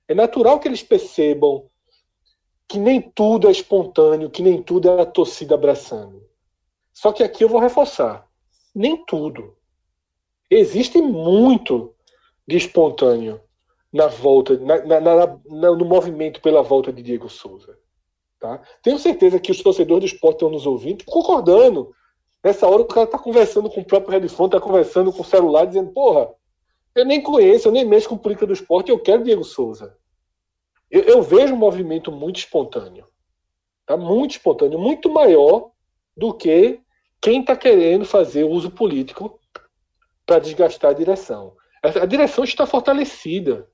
É 0.09 0.15
natural 0.15 0.59
que 0.59 0.67
eles 0.67 0.81
percebam 0.81 1.69
que 2.67 2.79
nem 2.79 2.99
tudo 2.99 3.47
é 3.47 3.51
espontâneo, 3.51 4.29
que 4.29 4.41
nem 4.41 4.61
tudo 4.61 4.89
é 4.89 5.01
a 5.01 5.05
torcida 5.05 5.53
abraçando. 5.53 6.27
Só 6.91 7.11
que 7.11 7.21
aqui 7.21 7.43
eu 7.43 7.49
vou 7.49 7.61
reforçar: 7.61 8.27
nem 8.73 9.05
tudo. 9.05 9.55
Existe 10.49 10.99
muito 10.99 11.93
de 12.47 12.57
espontâneo 12.57 13.39
na 13.93 14.07
volta, 14.07 14.57
na, 14.57 14.83
na, 14.83 14.99
na, 14.99 15.27
no 15.75 15.85
movimento 15.85 16.41
pela 16.41 16.63
volta 16.63 16.91
de 16.91 17.03
Diego 17.03 17.29
Souza. 17.29 17.77
Tá? 18.39 18.59
Tenho 18.81 18.97
certeza 18.97 19.39
que 19.39 19.51
os 19.51 19.61
torcedores 19.61 20.09
do 20.09 20.15
esporte 20.15 20.37
estão 20.37 20.49
nos 20.49 20.65
ouvindo, 20.65 21.05
concordando. 21.05 21.93
Nessa 22.43 22.67
hora 22.67 22.81
o 22.81 22.85
cara 22.85 23.03
está 23.03 23.19
conversando 23.19 23.69
com 23.69 23.81
o 23.81 23.85
próprio 23.85 24.13
headphone, 24.13 24.47
está 24.47 24.59
conversando 24.59 25.13
com 25.13 25.21
o 25.21 25.25
celular, 25.25 25.65
dizendo, 25.65 25.91
porra, 25.91 26.33
eu 26.95 27.05
nem 27.05 27.21
conheço, 27.21 27.67
eu 27.67 27.71
nem 27.71 27.85
mexo 27.85 28.09
com 28.09 28.17
política 28.17 28.47
do 28.47 28.53
esporte, 28.53 28.89
eu 28.89 28.99
quero 28.99 29.23
Diego 29.23 29.43
Souza. 29.43 29.98
Eu, 30.89 31.01
eu 31.03 31.21
vejo 31.21 31.53
um 31.53 31.57
movimento 31.57 32.11
muito 32.11 32.37
espontâneo. 32.37 33.05
Tá? 33.85 33.95
Muito 33.97 34.31
espontâneo, 34.31 34.79
muito 34.79 35.09
maior 35.09 35.71
do 36.15 36.33
que 36.33 36.79
quem 37.21 37.41
está 37.41 37.55
querendo 37.55 38.05
fazer 38.05 38.43
uso 38.43 38.71
político 38.71 39.39
para 40.25 40.39
desgastar 40.39 40.91
a 40.91 40.93
direção. 40.93 41.55
A 41.81 42.05
direção 42.05 42.43
está 42.43 42.65
fortalecida. 42.65 43.67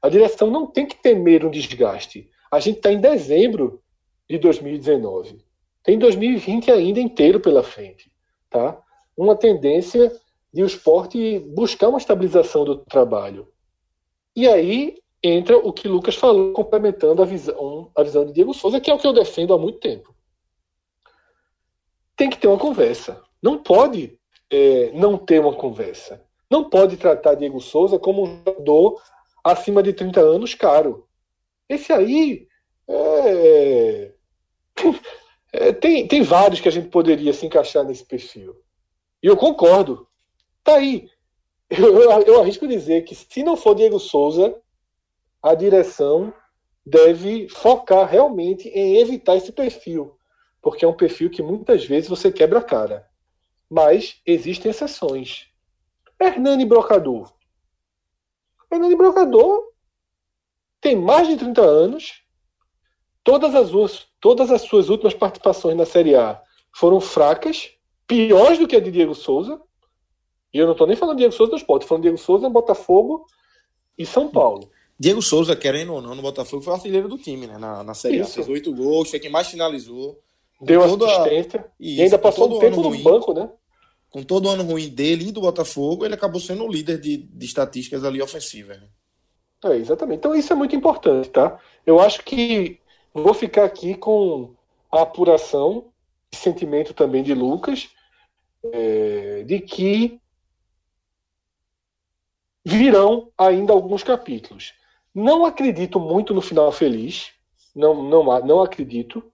A 0.00 0.08
direção 0.08 0.50
não 0.50 0.66
tem 0.66 0.86
que 0.86 0.96
temer 0.96 1.44
um 1.44 1.50
desgaste. 1.50 2.30
A 2.50 2.60
gente 2.60 2.76
está 2.76 2.92
em 2.92 3.00
dezembro 3.00 3.82
de 4.28 4.38
2019. 4.38 5.44
Tem 5.82 5.98
2020 5.98 6.70
ainda 6.70 7.00
inteiro 7.00 7.40
pela 7.40 7.62
frente. 7.62 8.12
Tá? 8.50 8.80
Uma 9.16 9.34
tendência 9.34 10.12
de 10.52 10.62
o 10.62 10.66
esporte 10.66 11.38
buscar 11.38 11.88
uma 11.88 11.98
estabilização 11.98 12.64
do 12.64 12.78
trabalho. 12.78 13.48
E 14.34 14.46
aí 14.48 14.98
entra 15.26 15.56
o 15.56 15.72
que 15.72 15.88
Lucas 15.88 16.14
falou, 16.14 16.52
complementando 16.52 17.22
a 17.22 17.26
visão, 17.26 17.90
a 17.96 18.02
visão 18.02 18.24
de 18.24 18.32
Diego 18.32 18.54
Souza, 18.54 18.80
que 18.80 18.90
é 18.90 18.94
o 18.94 18.98
que 18.98 19.06
eu 19.06 19.12
defendo 19.12 19.54
há 19.54 19.58
muito 19.58 19.78
tempo. 19.78 20.14
Tem 22.16 22.30
que 22.30 22.38
ter 22.38 22.48
uma 22.48 22.58
conversa. 22.58 23.22
Não 23.42 23.58
pode 23.58 24.18
é, 24.50 24.90
não 24.92 25.18
ter 25.18 25.40
uma 25.40 25.54
conversa. 25.54 26.22
Não 26.50 26.68
pode 26.68 26.96
tratar 26.96 27.34
Diego 27.34 27.60
Souza 27.60 27.98
como 27.98 28.24
um 28.24 28.42
jogador 28.44 29.00
acima 29.42 29.82
de 29.82 29.92
30 29.92 30.20
anos 30.20 30.54
caro. 30.54 31.06
Esse 31.68 31.92
aí 31.92 32.46
é, 32.88 34.12
é, 35.52 35.72
tem, 35.72 36.06
tem 36.06 36.22
vários 36.22 36.60
que 36.60 36.68
a 36.68 36.72
gente 36.72 36.88
poderia 36.88 37.32
se 37.32 37.44
encaixar 37.44 37.84
nesse 37.84 38.04
perfil. 38.04 38.56
E 39.22 39.26
eu 39.26 39.36
concordo. 39.36 40.06
Tá 40.62 40.76
aí. 40.76 41.08
Eu, 41.68 42.00
eu, 42.00 42.22
eu 42.22 42.40
arrisco 42.40 42.66
dizer 42.68 43.02
que 43.02 43.14
se 43.14 43.42
não 43.42 43.56
for 43.56 43.74
Diego 43.74 43.98
Souza, 43.98 44.56
a 45.46 45.54
direção 45.54 46.34
deve 46.84 47.48
focar 47.48 48.08
realmente 48.08 48.68
em 48.68 48.96
evitar 48.96 49.36
esse 49.36 49.52
perfil, 49.52 50.18
porque 50.60 50.84
é 50.84 50.88
um 50.88 50.96
perfil 50.96 51.30
que 51.30 51.40
muitas 51.40 51.84
vezes 51.84 52.10
você 52.10 52.32
quebra 52.32 52.58
a 52.58 52.64
cara. 52.64 53.08
Mas 53.70 54.20
existem 54.26 54.72
exceções. 54.72 55.46
Hernani 56.20 56.64
Brocador. 56.64 57.32
Hernani 58.72 58.96
Brocador 58.96 59.72
tem 60.80 60.96
mais 60.96 61.28
de 61.28 61.36
30 61.36 61.62
anos. 61.62 62.24
Todas 63.22 63.54
as, 63.54 63.68
suas, 63.68 64.06
todas 64.20 64.50
as 64.50 64.62
suas 64.62 64.88
últimas 64.88 65.14
participações 65.14 65.76
na 65.76 65.86
Série 65.86 66.16
A 66.16 66.42
foram 66.72 67.00
fracas, 67.00 67.70
piores 68.04 68.58
do 68.58 68.66
que 68.66 68.74
a 68.74 68.80
de 68.80 68.90
Diego 68.90 69.14
Souza. 69.14 69.60
E 70.52 70.58
eu 70.58 70.66
não 70.66 70.72
estou 70.72 70.88
nem 70.88 70.96
falando 70.96 71.18
de 71.18 71.22
Diego 71.22 71.34
Souza 71.34 71.52
no 71.52 71.58
esporte, 71.58 71.82
estou 71.82 71.90
falando 71.90 72.02
de 72.02 72.08
Diego 72.08 72.22
Souza, 72.22 72.48
Botafogo 72.48 73.26
e 73.96 74.04
São 74.04 74.28
Paulo. 74.28 74.70
Diego 74.98 75.20
Souza, 75.20 75.54
querendo 75.54 75.92
ou 75.92 76.00
não, 76.00 76.14
no 76.14 76.22
Botafogo 76.22 76.62
foi 76.62 76.72
o 76.72 76.76
artilheiro 76.76 77.08
do 77.08 77.18
time, 77.18 77.46
né? 77.46 77.58
Na, 77.58 77.84
na 77.84 77.94
Série 77.94 78.20
A. 78.20 78.24
Fez 78.24 78.48
oito 78.48 78.74
gols, 78.74 79.10
foi 79.10 79.20
quem 79.20 79.30
mais 79.30 79.48
finalizou. 79.48 80.18
Deu 80.60 80.82
assistência. 80.82 81.60
A... 81.60 81.64
Isso, 81.78 82.00
e 82.00 82.02
ainda 82.02 82.18
passou 82.18 82.56
um 82.56 82.58
tempo 82.58 82.82
no 82.82 82.88
ruim, 82.88 83.02
banco, 83.02 83.34
né? 83.34 83.50
Com 84.08 84.22
todo 84.22 84.46
o 84.46 84.48
ano 84.48 84.62
ruim 84.62 84.88
dele 84.88 85.28
e 85.28 85.32
do 85.32 85.42
Botafogo, 85.42 86.04
ele 86.04 86.14
acabou 86.14 86.40
sendo 86.40 86.64
o 86.64 86.72
líder 86.72 86.98
de, 86.98 87.18
de 87.18 87.46
estatísticas 87.46 88.04
ali 88.04 88.22
ofensivas. 88.22 88.80
Né? 88.80 88.88
É, 89.64 89.76
exatamente. 89.76 90.18
Então 90.18 90.34
isso 90.34 90.52
é 90.52 90.56
muito 90.56 90.74
importante, 90.74 91.28
tá? 91.28 91.60
Eu 91.84 92.00
acho 92.00 92.24
que 92.24 92.80
vou 93.12 93.34
ficar 93.34 93.64
aqui 93.64 93.94
com 93.94 94.54
a 94.90 95.02
apuração, 95.02 95.88
sentimento 96.34 96.94
também 96.94 97.22
de 97.22 97.34
Lucas, 97.34 97.90
é, 98.64 99.42
de 99.44 99.60
que 99.60 100.18
virão 102.64 103.30
ainda 103.36 103.72
alguns 103.72 104.02
capítulos. 104.02 104.72
Não 105.16 105.46
acredito 105.46 105.98
muito 105.98 106.34
no 106.34 106.42
final 106.42 106.70
feliz. 106.70 107.32
Não, 107.74 108.02
não, 108.02 108.22
não 108.44 108.60
acredito. 108.60 109.24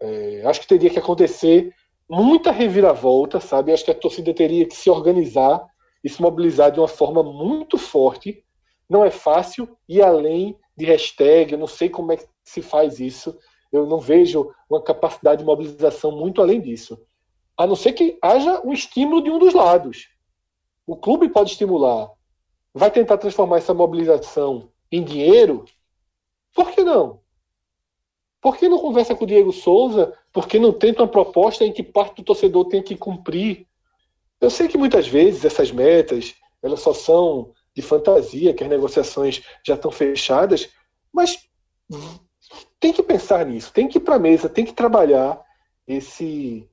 É, 0.00 0.42
acho 0.44 0.60
que 0.62 0.66
teria 0.66 0.90
que 0.90 0.98
acontecer 0.98 1.72
muita 2.10 2.50
reviravolta, 2.50 3.38
sabe? 3.38 3.72
Acho 3.72 3.84
que 3.84 3.92
a 3.92 3.94
torcida 3.94 4.34
teria 4.34 4.66
que 4.66 4.74
se 4.74 4.90
organizar 4.90 5.64
e 6.02 6.08
se 6.08 6.20
mobilizar 6.20 6.72
de 6.72 6.80
uma 6.80 6.88
forma 6.88 7.22
muito 7.22 7.78
forte. 7.78 8.44
Não 8.90 9.04
é 9.04 9.12
fácil 9.12 9.78
ir 9.88 10.02
além 10.02 10.58
de 10.76 10.86
hashtag. 10.86 11.52
Eu 11.52 11.58
não 11.58 11.68
sei 11.68 11.88
como 11.88 12.10
é 12.10 12.16
que 12.16 12.26
se 12.42 12.60
faz 12.60 12.98
isso. 12.98 13.38
Eu 13.70 13.86
não 13.86 14.00
vejo 14.00 14.52
uma 14.68 14.82
capacidade 14.82 15.38
de 15.38 15.46
mobilização 15.46 16.10
muito 16.10 16.42
além 16.42 16.60
disso. 16.60 17.00
A 17.56 17.64
não 17.64 17.76
ser 17.76 17.92
que 17.92 18.18
haja 18.20 18.60
um 18.64 18.72
estímulo 18.72 19.22
de 19.22 19.30
um 19.30 19.38
dos 19.38 19.54
lados. 19.54 20.08
O 20.84 20.96
clube 20.96 21.28
pode 21.28 21.52
estimular. 21.52 22.10
Vai 22.74 22.90
tentar 22.90 23.18
transformar 23.18 23.58
essa 23.58 23.72
mobilização 23.72 24.71
em 24.92 25.02
dinheiro, 25.02 25.64
por 26.54 26.70
que 26.70 26.84
não? 26.84 27.20
Por 28.40 28.56
que 28.56 28.68
não 28.68 28.78
conversa 28.78 29.14
com 29.14 29.24
o 29.24 29.26
Diego 29.26 29.52
Souza? 29.52 30.12
Por 30.32 30.46
que 30.46 30.58
não 30.58 30.72
tenta 30.72 31.02
uma 31.02 31.08
proposta 31.08 31.64
em 31.64 31.72
que 31.72 31.82
parte 31.82 32.16
do 32.16 32.24
torcedor 32.24 32.66
tem 32.66 32.82
que 32.82 32.96
cumprir? 32.96 33.66
Eu 34.40 34.50
sei 34.50 34.68
que 34.68 34.76
muitas 34.76 35.08
vezes 35.08 35.44
essas 35.44 35.70
metas 35.70 36.34
elas 36.62 36.80
só 36.80 36.92
são 36.92 37.52
de 37.74 37.82
fantasia, 37.82 38.52
que 38.52 38.62
as 38.62 38.70
negociações 38.70 39.42
já 39.64 39.74
estão 39.74 39.90
fechadas, 39.90 40.68
mas 41.12 41.48
tem 42.78 42.92
que 42.92 43.02
pensar 43.02 43.46
nisso, 43.46 43.72
tem 43.72 43.88
que 43.88 43.98
ir 43.98 44.00
para 44.00 44.16
a 44.16 44.18
mesa, 44.18 44.48
tem 44.48 44.64
que 44.64 44.72
trabalhar 44.72 45.42
esse 45.86 46.68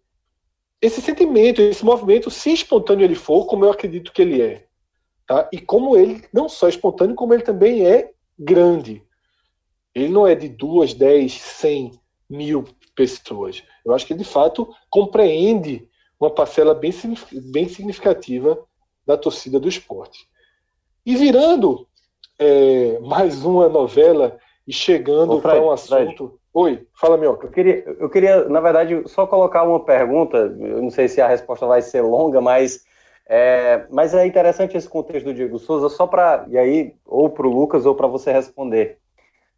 esse 0.81 1.01
sentimento, 1.01 1.61
esse 1.61 1.83
movimento, 1.83 2.31
se 2.31 2.53
espontâneo 2.53 3.03
ele 3.03 3.15
for, 3.15 3.45
como 3.45 3.65
eu 3.65 3.71
acredito 3.71 4.13
que 4.13 4.21
ele 4.21 4.41
é. 4.41 4.68
Tá? 5.29 5.47
E 5.53 5.61
como 5.61 5.95
ele 5.95 6.25
não 6.33 6.49
só 6.49 6.65
é 6.65 6.71
espontâneo, 6.71 7.15
como 7.15 7.35
ele 7.35 7.43
também 7.43 7.85
é 7.85 8.09
grande. 8.37 9.03
Ele 9.93 10.09
não 10.09 10.25
é 10.25 10.33
de 10.33 10.49
duas, 10.49 10.95
dez, 10.95 11.33
cem 11.33 11.91
mil 12.27 12.65
pessoas. 12.95 13.63
Eu 13.85 13.93
acho 13.93 14.07
que 14.07 14.13
ele, 14.13 14.23
de 14.23 14.27
fato, 14.27 14.67
compreende 14.89 15.87
uma 16.19 16.31
parcela 16.31 16.73
bem, 16.73 16.91
bem 17.51 17.69
significativa 17.69 18.57
da 19.05 19.15
torcida 19.15 19.59
do 19.59 19.69
esporte. 19.69 20.27
E 21.05 21.15
virando 21.15 21.87
é, 22.39 22.97
mais 22.97 23.45
uma 23.45 23.69
novela 23.69 24.39
e 24.67 24.73
chegando 24.73 25.39
para 25.39 25.61
um 25.61 25.69
assunto. 25.69 26.27
Fred. 26.27 26.39
Oi, 26.55 26.87
fala, 26.99 27.17
Mioca. 27.17 27.45
Eu 27.45 27.51
queria, 27.51 27.83
eu 27.99 28.09
queria, 28.09 28.49
na 28.49 28.61
verdade, 28.61 29.03
só 29.07 29.27
colocar 29.27 29.61
uma 29.61 29.85
pergunta. 29.85 30.37
Eu 30.37 30.81
não 30.81 30.89
sei 30.89 31.07
se 31.07 31.21
a 31.21 31.27
resposta 31.27 31.67
vai 31.67 31.83
ser 31.83 32.01
longa, 32.01 32.41
mas 32.41 32.83
é, 33.31 33.85
mas 33.91 34.15
é 34.15 34.25
interessante 34.25 34.75
esse 34.75 34.89
contexto 34.89 35.25
do 35.25 35.33
Diego 35.35 35.59
Souza, 35.59 35.87
só 35.87 36.07
para. 36.07 36.45
E 36.49 36.57
aí, 36.57 36.95
ou 37.05 37.29
para 37.29 37.45
o 37.45 37.51
Lucas 37.51 37.85
ou 37.85 37.93
para 37.93 38.07
você 38.07 38.31
responder. 38.31 38.97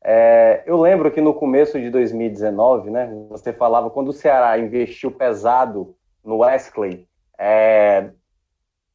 É, 0.04 0.62
eu 0.66 0.78
lembro 0.78 1.10
que 1.10 1.22
no 1.22 1.34
começo 1.34 1.80
de 1.80 1.90
2019, 1.90 2.90
né, 2.90 3.10
você 3.30 3.54
falava 3.54 3.90
quando 3.90 4.10
o 4.10 4.14
Ceará 4.14 4.58
investiu 4.58 5.12
pesado 5.12 5.96
no 6.22 6.40
Wesley, 6.40 7.08
é, 7.38 8.10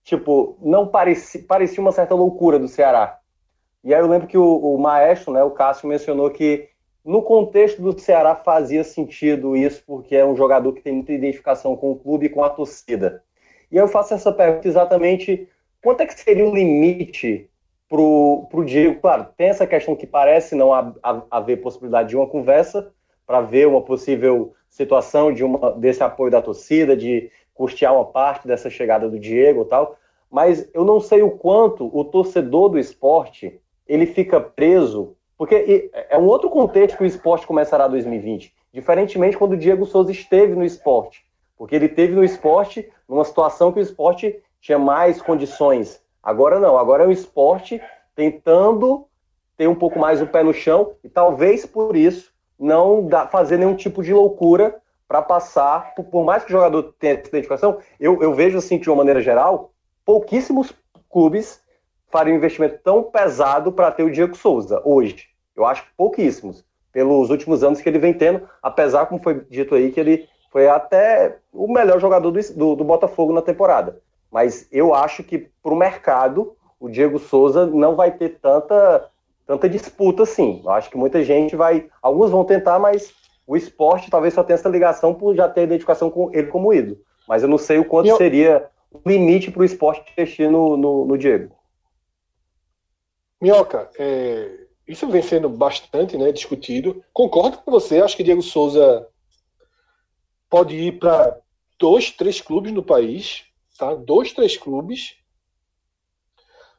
tipo, 0.04 0.58
não 0.60 0.86
parecia, 0.88 1.42
parecia 1.48 1.80
uma 1.80 1.92
certa 1.92 2.14
loucura 2.14 2.58
do 2.58 2.68
Ceará. 2.68 3.18
E 3.82 3.94
aí 3.94 4.00
eu 4.00 4.08
lembro 4.08 4.28
que 4.28 4.36
o, 4.36 4.74
o 4.74 4.78
maestro, 4.78 5.32
né, 5.32 5.42
o 5.42 5.52
Cássio, 5.52 5.88
mencionou 5.88 6.28
que 6.28 6.68
no 7.02 7.22
contexto 7.22 7.80
do 7.80 7.98
Ceará 7.98 8.34
fazia 8.34 8.84
sentido 8.84 9.56
isso, 9.56 9.82
porque 9.86 10.16
é 10.16 10.26
um 10.26 10.36
jogador 10.36 10.74
que 10.74 10.82
tem 10.82 10.92
muita 10.92 11.12
identificação 11.12 11.76
com 11.76 11.92
o 11.92 11.96
clube 11.96 12.26
e 12.26 12.30
com 12.30 12.44
a 12.44 12.50
torcida. 12.50 13.22
E 13.70 13.76
eu 13.76 13.88
faço 13.88 14.14
essa 14.14 14.32
pergunta 14.32 14.68
exatamente: 14.68 15.48
quanto 15.82 16.00
é 16.00 16.06
que 16.06 16.18
seria 16.18 16.48
o 16.48 16.54
limite 16.54 17.48
para 17.88 18.00
o 18.00 18.64
Diego? 18.64 19.00
Claro, 19.00 19.28
tem 19.36 19.48
essa 19.48 19.66
questão 19.66 19.94
que 19.94 20.06
parece 20.06 20.54
não 20.54 20.70
haver 21.30 21.60
possibilidade 21.60 22.10
de 22.10 22.16
uma 22.16 22.26
conversa 22.26 22.92
para 23.26 23.40
ver 23.40 23.66
uma 23.66 23.82
possível 23.82 24.54
situação 24.68 25.32
de 25.32 25.42
uma, 25.42 25.72
desse 25.72 26.02
apoio 26.02 26.30
da 26.30 26.42
torcida, 26.42 26.96
de 26.96 27.30
custear 27.54 27.94
uma 27.94 28.04
parte 28.04 28.46
dessa 28.46 28.70
chegada 28.70 29.08
do 29.08 29.18
Diego 29.18 29.62
e 29.62 29.64
tal. 29.66 29.96
Mas 30.30 30.68
eu 30.74 30.84
não 30.84 31.00
sei 31.00 31.22
o 31.22 31.30
quanto 31.30 31.90
o 31.96 32.04
torcedor 32.04 32.68
do 32.68 32.78
esporte 32.78 33.60
ele 33.86 34.06
fica 34.06 34.40
preso, 34.40 35.16
porque 35.36 35.90
é 35.92 36.18
um 36.18 36.26
outro 36.26 36.50
contexto 36.50 36.96
que 36.96 37.04
o 37.04 37.06
esporte 37.06 37.46
começará 37.46 37.86
2020, 37.86 38.52
diferentemente 38.72 39.36
quando 39.36 39.52
o 39.52 39.56
Diego 39.56 39.86
Souza 39.86 40.10
esteve 40.10 40.54
no 40.54 40.64
esporte, 40.64 41.24
porque 41.56 41.74
ele 41.74 41.88
teve 41.88 42.14
no 42.14 42.24
esporte 42.24 42.90
numa 43.08 43.24
situação 43.24 43.72
que 43.72 43.78
o 43.78 43.82
esporte 43.82 44.40
tinha 44.60 44.78
mais 44.78 45.22
condições. 45.22 46.00
Agora 46.22 46.58
não, 46.58 46.76
agora 46.76 47.04
é 47.04 47.06
o 47.06 47.12
esporte 47.12 47.80
tentando 48.14 49.06
ter 49.56 49.68
um 49.68 49.74
pouco 49.74 49.98
mais 49.98 50.20
o 50.20 50.26
pé 50.26 50.42
no 50.42 50.52
chão 50.52 50.92
e 51.02 51.08
talvez 51.08 51.64
por 51.64 51.96
isso 51.96 52.32
não 52.58 53.06
dá, 53.06 53.26
fazer 53.26 53.58
nenhum 53.58 53.74
tipo 53.74 54.02
de 54.02 54.12
loucura 54.12 54.76
para 55.06 55.22
passar, 55.22 55.94
por, 55.94 56.04
por, 56.04 56.24
mais 56.24 56.42
que 56.42 56.50
o 56.50 56.56
jogador 56.56 56.94
tenha 56.98 57.14
essa 57.14 57.28
identificação, 57.28 57.78
eu, 58.00 58.20
eu 58.22 58.34
vejo 58.34 58.58
assim 58.58 58.78
de 58.78 58.90
uma 58.90 58.96
maneira 58.96 59.22
geral, 59.22 59.72
pouquíssimos 60.04 60.74
clubes 61.08 61.60
faria 62.08 62.32
um 62.32 62.36
investimento 62.36 62.80
tão 62.82 63.02
pesado 63.04 63.70
para 63.72 63.90
ter 63.92 64.02
o 64.02 64.10
Diego 64.10 64.36
Souza 64.36 64.80
hoje. 64.84 65.28
Eu 65.54 65.64
acho 65.64 65.86
pouquíssimos, 65.96 66.64
pelos 66.92 67.30
últimos 67.30 67.62
anos 67.62 67.80
que 67.80 67.88
ele 67.88 67.98
vem 67.98 68.12
tendo, 68.12 68.48
apesar, 68.62 69.06
como 69.06 69.22
foi 69.22 69.44
dito 69.48 69.74
aí, 69.74 69.92
que 69.92 70.00
ele 70.00 70.28
foi 70.56 70.68
até 70.68 71.36
o 71.52 71.70
melhor 71.70 72.00
jogador 72.00 72.30
do, 72.30 72.40
do, 72.54 72.76
do 72.76 72.82
Botafogo 72.82 73.30
na 73.30 73.42
temporada. 73.42 74.00
Mas 74.32 74.66
eu 74.72 74.94
acho 74.94 75.22
que 75.22 75.50
para 75.62 75.74
o 75.74 75.76
mercado, 75.76 76.56
o 76.80 76.88
Diego 76.88 77.18
Souza 77.18 77.66
não 77.66 77.94
vai 77.94 78.10
ter 78.10 78.38
tanta, 78.40 79.06
tanta 79.46 79.68
disputa 79.68 80.22
assim. 80.22 80.62
Eu 80.64 80.70
acho 80.70 80.88
que 80.88 80.96
muita 80.96 81.22
gente 81.22 81.54
vai. 81.54 81.90
Alguns 82.00 82.30
vão 82.30 82.42
tentar, 82.42 82.78
mas 82.78 83.12
o 83.46 83.54
esporte 83.54 84.10
talvez 84.10 84.32
só 84.32 84.42
tenha 84.42 84.54
essa 84.54 84.70
ligação 84.70 85.12
por 85.12 85.34
já 85.34 85.46
ter 85.46 85.64
identificação 85.64 86.08
com 86.08 86.30
ele 86.32 86.46
como 86.46 86.72
ídolo. 86.72 87.02
Mas 87.28 87.42
eu 87.42 87.50
não 87.50 87.58
sei 87.58 87.76
o 87.76 87.84
quanto 87.84 88.08
eu... 88.08 88.16
seria 88.16 88.66
o 88.90 89.06
limite 89.06 89.50
para 89.50 89.60
o 89.60 89.64
esporte 89.64 90.10
investir 90.10 90.50
no, 90.50 90.74
no, 90.74 91.04
no 91.04 91.18
Diego. 91.18 91.54
Minhoca, 93.42 93.90
é, 93.98 94.52
isso 94.88 95.06
vem 95.06 95.20
sendo 95.20 95.50
bastante 95.50 96.16
né, 96.16 96.32
discutido. 96.32 97.04
Concordo 97.12 97.58
com 97.58 97.70
você, 97.70 98.00
acho 98.00 98.16
que 98.16 98.22
Diego 98.22 98.40
Souza 98.40 99.06
pode 100.48 100.76
ir 100.76 100.98
para 100.98 101.40
dois, 101.78 102.10
três 102.10 102.40
clubes 102.40 102.72
no 102.72 102.82
país, 102.82 103.44
tá? 103.78 103.94
Dois, 103.94 104.32
três 104.32 104.56
clubes. 104.56 105.16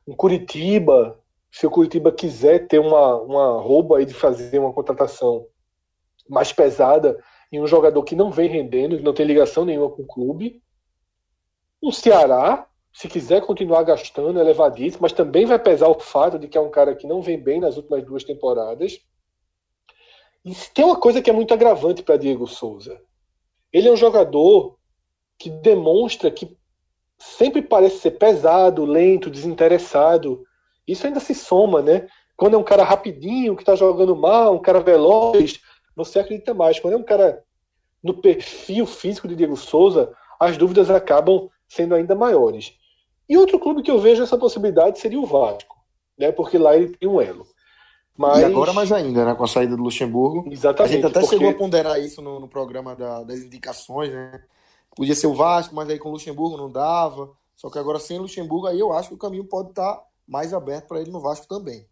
Um 0.08 0.16
Curitiba, 0.16 1.20
se 1.52 1.66
o 1.68 1.72
Curitiba 1.72 2.12
quiser 2.12 2.68
ter 2.68 2.80
uma, 2.80 3.16
uma 3.16 3.62
rouba 3.62 3.98
aí 3.98 4.06
de 4.06 4.14
fazer 4.14 4.60
uma 4.60 4.74
contratação 4.74 5.48
mais 6.30 6.52
pesada 6.52 7.18
em 7.52 7.62
um 7.62 7.68
jogador 7.68 8.04
que 8.04 8.16
não 8.16 8.32
vem 8.32 8.50
rendendo, 8.50 8.98
que 8.98 9.04
não 9.04 9.14
tem 9.14 9.26
ligação 9.26 9.64
nenhuma 9.64 9.90
com 9.90 10.04
o 10.04 10.08
clube. 10.08 10.62
Um 11.82 11.92
Ceará, 11.92 12.68
se 12.92 13.08
quiser 13.08 13.46
continuar 13.46 13.84
gastando, 13.84 14.40
é 14.40 14.42
elevadíssimo, 14.42 15.04
mas 15.04 15.14
também 15.14 15.46
vai 15.46 15.60
pesar 15.60 15.88
o 15.88 16.00
fato 16.00 16.38
de 16.38 16.48
que 16.48 16.58
é 16.58 16.62
um 16.62 16.72
cara 16.72 16.96
que 16.96 17.08
não 17.08 17.22
vem 17.22 17.42
bem 17.42 17.60
nas 17.60 17.78
últimas 17.78 18.04
duas 18.04 18.24
temporadas. 18.24 19.00
E 20.44 20.54
tem 20.74 20.86
uma 20.86 21.00
coisa 21.00 21.22
que 21.22 21.30
é 21.30 21.34
muito 21.34 21.54
agravante 21.54 22.04
para 22.04 22.18
Diego 22.18 22.48
Souza. 22.48 23.02
Ele 23.72 23.88
é 23.88 23.92
um 23.92 23.98
jogador 23.98 24.78
que 25.38 25.50
demonstra 25.50 26.32
que 26.32 26.58
sempre 27.18 27.62
parece 27.62 28.00
ser 28.00 28.12
pesado, 28.12 28.86
lento, 28.86 29.30
desinteressado. 29.30 30.44
Isso 30.88 31.06
ainda 31.06 31.20
se 31.20 31.34
soma, 31.34 31.82
né? 31.82 32.08
Quando 32.36 32.56
é 32.56 32.58
um 32.58 32.64
cara 32.64 32.84
rapidinho, 32.84 33.56
que 33.56 33.64
está 33.64 33.76
jogando 33.76 34.16
mal, 34.16 34.56
um 34.56 34.62
cara 34.62 34.80
veloz, 34.80 35.60
você 35.96 36.20
acredita 36.20 36.54
mais. 36.54 36.80
Quando 36.80 36.94
é 36.94 36.98
um 36.98 37.04
cara 37.04 37.44
no 38.04 38.14
perfil 38.14 38.86
físico 38.86 39.28
de 39.28 39.36
Diego 39.36 39.58
Souza, 39.58 40.14
as 40.40 40.56
dúvidas 40.58 40.90
acabam 40.90 41.50
sendo 41.68 41.96
ainda 41.96 42.16
maiores. 42.16 42.74
E 43.28 43.38
outro 43.38 43.60
clube 43.60 43.82
que 43.82 43.92
eu 43.92 44.00
vejo 44.00 44.24
essa 44.24 44.38
possibilidade 44.38 45.00
seria 45.00 45.20
o 45.20 45.26
Vasco, 45.26 45.76
né? 46.18 46.32
Porque 46.32 46.58
lá 46.58 46.76
ele 46.76 46.96
tem 46.96 47.10
um 47.10 47.20
elo. 47.20 47.46
Mas... 48.18 48.40
E 48.40 48.46
agora 48.46 48.74
mais 48.74 48.92
ainda, 48.92 49.24
né? 49.24 49.36
Com 49.36 49.44
a 49.44 49.48
saída 49.48 49.78
do 49.78 49.84
Luxemburgo. 49.84 50.52
Exatamente. 50.52 50.92
A 50.92 50.96
gente 50.96 51.06
até 51.06 51.20
porque... 51.20 51.36
chegou 51.36 51.52
a 51.52 51.54
ponderar 51.54 52.00
isso 52.00 52.22
no, 52.22 52.40
no 52.40 52.48
programa 52.48 52.96
da, 52.96 53.24
das 53.24 53.40
indicações, 53.40 54.12
né? 54.12 54.42
Podia 54.96 55.14
ser 55.14 55.28
o 55.28 55.36
Vasco, 55.36 55.76
mas 55.76 55.88
aí 55.90 56.00
com 56.00 56.10
o 56.10 56.14
Luxemburgo 56.14 56.58
não 56.58 56.72
dava. 56.72 57.30
Só 57.56 57.70
que 57.70 57.78
agora 57.78 58.00
sem 58.00 58.18
o 58.18 58.24
Luxemburgo, 58.24 58.68
aí 58.68 58.80
eu 58.80 58.92
acho 58.92 59.10
que 59.10 59.16
o 59.16 59.20
caminho 59.20 59.46
pode 59.46 59.70
estar 59.70 60.04
mais 60.28 60.54
aberto 60.54 60.88
para 60.88 61.00
ele 61.00 61.12
no 61.12 61.22
Vasco 61.22 61.48
também. 61.48 61.86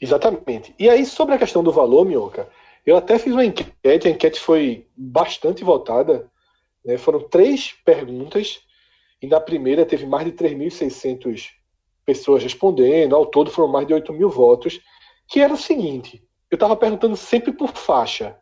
Exatamente. 0.00 0.74
E 0.78 0.88
aí, 0.88 1.04
sobre 1.04 1.34
a 1.34 1.38
questão 1.38 1.62
do 1.62 1.72
valor, 1.72 2.04
Minhoca, 2.04 2.48
eu 2.86 2.96
até 2.96 3.18
fiz 3.18 3.32
uma 3.32 3.44
enquete, 3.44 4.08
a 4.08 4.10
enquete 4.10 4.40
foi 4.40 4.86
bastante 4.96 5.62
votada. 5.62 6.30
Né? 6.84 6.96
Foram 6.96 7.20
três 7.20 7.74
perguntas 7.84 8.60
e 9.20 9.26
na 9.26 9.40
primeira 9.40 9.84
teve 9.84 10.06
mais 10.06 10.24
de 10.24 10.32
3.600 10.32 11.50
pessoas 12.04 12.42
respondendo, 12.42 13.14
ao 13.14 13.26
todo 13.26 13.50
foram 13.50 13.68
mais 13.68 13.86
de 13.86 13.92
8 13.92 14.12
mil 14.14 14.30
votos, 14.30 14.80
que 15.28 15.40
era 15.40 15.52
o 15.52 15.58
seguinte: 15.58 16.26
eu 16.50 16.56
estava 16.56 16.74
perguntando 16.76 17.16
sempre 17.16 17.52
por 17.52 17.72
faixa. 17.76 18.36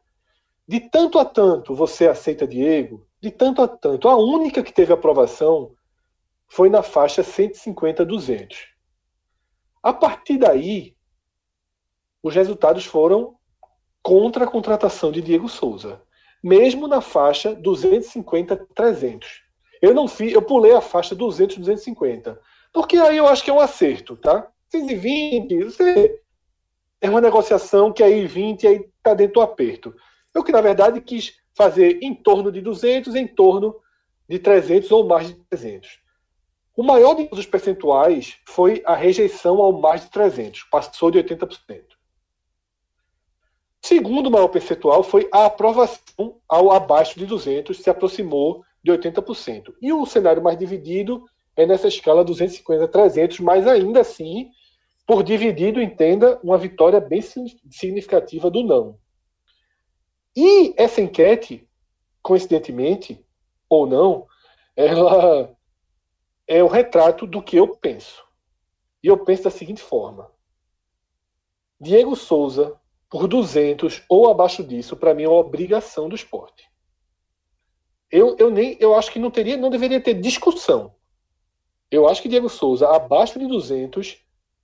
De 0.67 0.81
tanto 0.81 1.19
a 1.19 1.25
tanto 1.25 1.75
você 1.75 2.09
aceita 2.09 2.47
Diego? 2.47 3.07
De 3.21 3.31
tanto 3.31 3.63
a 3.63 3.69
tanto. 3.69 4.09
A 4.09 4.17
única 4.17 4.63
que 4.63 4.73
teve 4.73 4.93
aprovação 4.93 5.75
foi 6.49 6.71
na 6.71 6.83
faixa 6.83 7.23
150-200. 7.23 8.57
A 9.83 9.93
partir 9.93 10.39
daí, 10.39 10.97
os 12.23 12.35
resultados 12.35 12.85
foram 12.85 13.37
contra 14.03 14.45
a 14.45 14.49
contratação 14.49 15.11
de 15.13 15.21
Diego 15.21 15.49
Souza, 15.49 16.03
mesmo 16.43 16.89
na 16.89 17.01
faixa 17.01 17.55
250-300. 17.57 19.25
Eu 19.83 19.95
não 19.95 20.09
fiz, 20.09 20.33
eu 20.33 20.43
pulei 20.43 20.73
a 20.73 20.81
faixa 20.81 21.15
200, 21.15 21.59
250. 21.59 22.41
Porque 22.73 22.97
aí 22.97 23.17
eu 23.17 23.27
acho 23.27 23.45
que 23.45 23.51
é 23.51 23.53
um 23.53 23.61
acerto, 23.61 24.17
tá? 24.17 24.49
120, 24.71 25.65
você 25.65 26.21
é 27.01 27.11
uma 27.11 27.21
negociação 27.21 27.93
que 27.93 28.03
aí 28.03 28.27
20 28.27 28.67
aí 28.67 28.89
tá 29.03 29.15
dentro 29.15 29.35
do 29.35 29.41
aperto. 29.41 29.95
Eu 30.35 30.43
que 30.43 30.53
na 30.53 30.61
verdade 30.61 31.01
quis 31.01 31.35
fazer 31.55 31.99
em 32.03 32.15
torno 32.15 32.53
de 32.53 32.61
200, 32.61 33.15
em 33.15 33.27
torno 33.27 33.77
de 34.29 34.39
300 34.39 34.91
ou 34.91 35.07
mais 35.07 35.29
de 35.29 35.35
300. 35.35 36.01
O 36.77 36.83
maior 36.83 37.15
dos 37.15 37.47
percentuais 37.47 38.37
foi 38.47 38.83
a 38.85 38.95
rejeição 38.95 39.63
ao 39.63 39.73
mais 39.73 40.03
de 40.03 40.11
300, 40.11 40.65
passou 40.65 41.11
de 41.11 41.19
80%. 41.19 41.97
Segundo 43.83 44.31
maior 44.31 44.49
percentual 44.49 45.03
foi 45.03 45.29
a 45.33 45.47
aprovação 45.47 46.41
ao 46.49 46.73
abaixo 46.73 47.19
de 47.19 47.25
200, 47.25 47.79
se 47.79 47.89
aproximou 47.89 48.63
de 48.83 48.91
80%. 48.93 49.73
E 49.81 49.93
o 49.93 50.05
cenário 50.05 50.43
mais 50.43 50.59
dividido 50.59 51.25
é 51.57 51.65
nessa 51.65 51.89
escala 51.89 52.25
250 52.25 52.89
300, 52.89 53.41
mas 53.41 53.67
ainda 53.67 54.01
assim, 54.01 54.51
por 55.07 55.23
dividido, 55.23 55.81
entenda 55.81 56.41
uma 56.43 56.59
vitória 56.59 57.01
bem 57.01 57.21
significativa 57.23 58.51
do 58.51 58.63
não. 58.63 58.99
E 60.37 60.75
essa 60.77 61.01
enquete, 61.01 61.69
coincidentemente 62.23 63.25
ou 63.69 63.87
não, 63.87 64.27
ela 64.75 65.55
é 66.47 66.63
o 66.63 66.69
retrato 66.69 67.27
do 67.27 67.43
que 67.43 67.57
eu 67.57 67.69
penso. 67.77 68.25
E 69.03 69.07
eu 69.07 69.25
penso 69.25 69.45
da 69.45 69.51
seguinte 69.51 69.81
forma: 69.81 70.31
Diego 71.81 72.17
Souza, 72.17 72.79
por 73.09 73.29
200 73.29 74.03
ou 74.09 74.29
abaixo 74.29 74.65
disso, 74.65 74.97
para 74.97 75.15
mim 75.15 75.23
é 75.23 75.29
uma 75.29 75.39
obrigação 75.39 76.09
do 76.09 76.17
esporte 76.17 76.67
eu, 78.11 78.37
eu 78.39 78.51
nem 78.51 78.77
eu 78.81 78.95
acho 78.95 79.11
que 79.11 79.19
não 79.19 79.31
teria, 79.31 79.57
não 79.57 79.71
deveria 79.71 80.01
ter 80.01 80.15
discussão. 80.15 80.95
Eu 81.91 82.09
acho 82.09 82.23
que 82.23 82.29
Diego 82.29 82.49
Souza, 82.49 82.89
abaixo 82.89 83.39
de 83.39 83.47
200, 83.47 84.19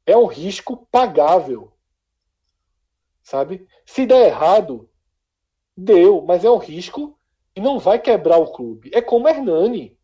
é 0.07 0.17
um 0.17 0.27
risco 0.27 0.87
pagável. 0.91 1.73
Sabe? 3.23 3.67
Se 3.87 4.05
der 4.05 4.29
errado, 4.29 4.89
deu, 5.77 6.23
mas 6.23 6.45
é 6.45 6.51
um 6.51 6.59
risco 6.59 7.19
e 7.55 7.61
não 7.61 7.79
vai 7.79 7.99
quebrar 7.99 8.39
o 8.39 8.53
clube. 8.53 8.91
É 8.93 9.01
como 9.01 9.29
Hernani. 9.29 9.97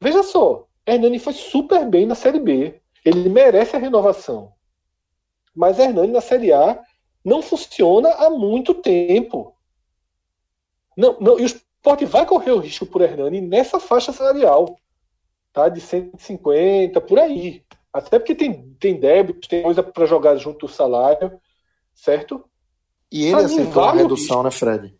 Veja 0.00 0.22
só, 0.22 0.66
Hernani 0.86 1.18
foi 1.18 1.32
super 1.32 1.86
bem 1.88 2.06
na 2.06 2.14
Série 2.14 2.40
B. 2.40 2.80
Ele 3.04 3.28
merece 3.28 3.76
a 3.76 3.78
renovação. 3.78 4.52
Mas 5.54 5.78
Hernani 5.78 6.12
na 6.12 6.20
Série 6.20 6.52
A 6.52 6.82
não 7.24 7.42
funciona 7.42 8.10
há 8.14 8.30
muito 8.30 8.74
tempo. 8.74 9.54
Não, 10.96 11.18
não, 11.20 11.38
e 11.38 11.42
o 11.42 11.46
Sport 11.46 12.04
vai 12.04 12.26
correr 12.26 12.52
o 12.52 12.58
risco 12.58 12.86
por 12.86 13.00
Hernani 13.00 13.40
nessa 13.40 13.78
faixa 13.78 14.12
salarial. 14.12 14.78
Tá? 15.52 15.68
De 15.68 15.80
150, 15.80 17.00
por 17.00 17.18
aí. 17.18 17.64
Até 17.92 18.18
porque 18.18 18.34
tem, 18.34 18.74
tem 18.80 18.98
débitos, 18.98 19.48
tem 19.48 19.62
coisa 19.62 19.82
para 19.82 20.06
jogar 20.06 20.36
junto 20.36 20.66
do 20.66 20.72
salário, 20.72 21.38
certo? 21.94 22.42
E 23.10 23.26
ele 23.26 23.42
aceitou 23.42 23.82
a 23.82 23.92
redução, 23.92 24.42
né, 24.42 24.50
Fred? 24.50 24.94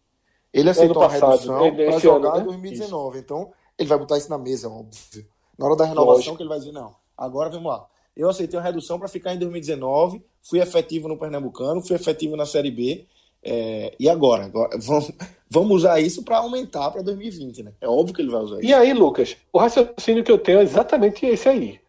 Ele 0.53 0.69
aceitou 0.69 1.03
a 1.03 1.09
redução 1.09 1.75
para 1.75 1.99
jogar 1.99 2.35
ano, 2.35 2.41
em 2.41 2.41
né? 2.41 2.45
2019. 2.45 3.19
Então, 3.19 3.51
ele 3.79 3.89
vai 3.89 3.99
botar 3.99 4.19
isso 4.19 4.29
na 4.29 4.37
mesa, 4.37 4.69
óbvio. 4.69 5.27
Na 5.59 5.67
hora 5.67 5.77
da 5.77 5.85
renovação, 5.85 6.17
Lógico. 6.17 6.37
que 6.37 6.43
ele 6.43 6.49
vai 6.49 6.59
dizer, 6.59 6.73
não, 6.73 6.95
agora 7.17 7.49
vamos 7.49 7.73
lá. 7.73 7.87
Eu 8.15 8.29
aceitei 8.29 8.59
uma 8.59 8.65
redução 8.65 8.99
para 8.99 9.09
ficar 9.09 9.35
em 9.35 9.39
2019, 9.39 10.23
fui 10.43 10.61
efetivo 10.61 11.09
no 11.09 11.17
Pernambucano, 11.17 11.81
fui 11.81 11.97
efetivo 11.97 12.37
na 12.37 12.45
Série 12.45 12.71
B. 12.71 13.07
é, 13.43 13.95
e 13.99 14.09
agora? 14.09 14.45
agora 14.45 14.79
vamos, 14.79 15.11
vamos 15.49 15.77
usar 15.79 15.99
isso 16.01 16.23
para 16.23 16.39
aumentar 16.39 16.91
para 16.91 17.03
2020, 17.03 17.63
né? 17.63 17.73
É 17.81 17.89
óbvio 17.89 18.15
que 18.15 18.21
ele 18.21 18.31
vai 18.31 18.43
usar 18.43 18.57
isso. 18.59 18.67
E 18.67 18.75
aí, 18.75 18.93
Lucas, 18.93 19.37
o 19.51 19.59
raciocínio 19.59 20.23
que 20.23 20.31
eu 20.31 20.39
tenho 20.39 20.59
é 20.59 20.63
exatamente 20.63 21.25
esse 21.25 21.49
aí. 21.49 21.81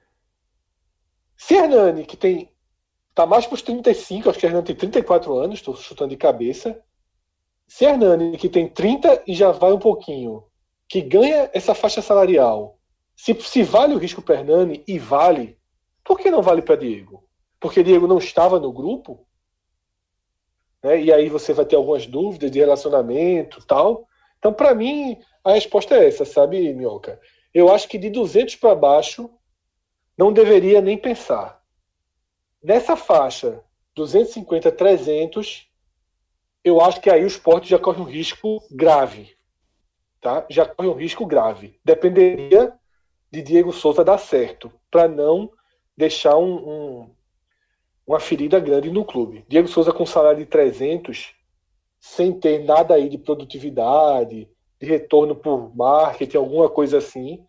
Se 1.46 1.56
Hernani, 1.56 2.06
que 2.06 2.16
tem. 2.16 2.50
tá 3.14 3.26
mais 3.26 3.46
para 3.46 3.56
os 3.56 3.62
35, 3.62 4.30
acho 4.30 4.40
que 4.40 4.46
Hernani 4.46 4.66
tem 4.66 4.76
34 4.78 5.36
anos, 5.36 5.60
estou 5.60 5.76
chutando 5.76 6.12
de 6.12 6.16
cabeça. 6.16 6.82
Se 7.68 7.84
Hernani, 7.84 8.38
que 8.38 8.48
tem 8.48 8.70
30 8.70 9.24
e 9.28 9.34
já 9.34 9.52
vai 9.52 9.74
um 9.74 9.80
pouquinho, 9.80 10.46
que 10.88 11.02
ganha 11.02 11.50
essa 11.54 11.76
faixa 11.76 12.02
salarial, 12.02 12.80
se, 13.14 13.34
se 13.42 13.62
vale 13.62 13.94
o 13.94 13.98
risco 13.98 14.22
para 14.22 14.36
Hernani 14.36 14.86
e 14.88 14.98
vale, 14.98 15.60
por 16.02 16.18
que 16.18 16.32
não 16.32 16.42
vale 16.42 16.62
para 16.62 16.78
Diego? 16.78 17.28
Porque 17.60 17.84
Diego 17.84 18.08
não 18.08 18.20
estava 18.20 18.58
no 18.58 18.72
grupo? 18.72 19.28
Né? 20.82 21.02
E 21.02 21.12
aí 21.12 21.28
você 21.28 21.52
vai 21.52 21.66
ter 21.66 21.76
algumas 21.76 22.08
dúvidas 22.08 22.50
de 22.50 22.60
relacionamento 22.60 23.62
tal. 23.66 24.08
Então, 24.40 24.54
para 24.54 24.74
mim, 24.74 25.20
a 25.44 25.52
resposta 25.52 25.94
é 25.96 26.08
essa, 26.08 26.24
sabe, 26.24 26.74
Minhoca? 26.74 27.20
Eu 27.54 27.70
acho 27.70 27.90
que 27.90 27.98
de 27.98 28.10
200 28.10 28.56
para 28.56 28.74
baixo, 28.76 29.30
não 30.18 30.32
deveria 30.32 30.82
nem 30.82 30.98
pensar. 30.98 31.62
Nessa 32.64 32.96
faixa, 32.96 33.62
250, 33.96 34.72
300, 34.72 35.68
eu 36.64 36.80
acho 36.82 37.02
que 37.02 37.10
aí 37.10 37.24
o 37.24 37.28
esporte 37.28 37.70
já 37.70 37.78
corre 37.78 38.02
um 38.02 38.06
risco 38.06 38.64
grave. 38.72 39.36
Tá? 40.22 40.46
Já 40.50 40.66
corre 40.66 40.88
um 40.88 40.94
risco 40.94 41.26
grave. 41.26 41.80
Dependeria 41.84 42.74
de 43.30 43.42
Diego 43.42 43.74
Souza 43.74 44.04
dar 44.04 44.18
certo, 44.18 44.72
para 44.90 45.08
não 45.08 45.52
deixar 45.98 46.38
um, 46.38 46.56
um, 46.56 47.16
uma 48.06 48.20
ferida 48.20 48.60
grande 48.60 48.90
no 48.90 49.04
clube. 49.04 49.44
Diego 49.48 49.68
Souza 49.68 49.92
com 49.92 50.06
salário 50.06 50.40
de 50.40 50.46
300, 50.46 51.34
sem 52.00 52.32
ter 52.40 52.64
nada 52.64 52.94
aí 52.94 53.10
de 53.10 53.18
produtividade, 53.18 54.48
de 54.80 54.86
retorno 54.86 55.36
por 55.36 55.76
marketing, 55.76 56.38
alguma 56.38 56.70
coisa 56.70 57.00
assim, 57.00 57.44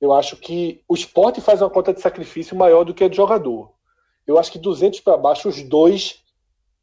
eu 0.00 0.12
acho 0.12 0.36
que 0.36 0.82
o 0.88 0.94
esporte 0.94 1.40
faz 1.40 1.60
uma 1.60 1.70
conta 1.70 1.92
de 1.92 2.00
sacrifício 2.00 2.56
maior 2.56 2.84
do 2.84 2.94
que 2.94 3.04
a 3.04 3.08
de 3.08 3.16
jogador. 3.16 3.72
Eu 4.26 4.38
acho 4.38 4.52
que 4.52 4.58
200 4.58 5.00
para 5.00 5.16
baixo, 5.16 5.48
os 5.48 5.62
dois 5.62 6.22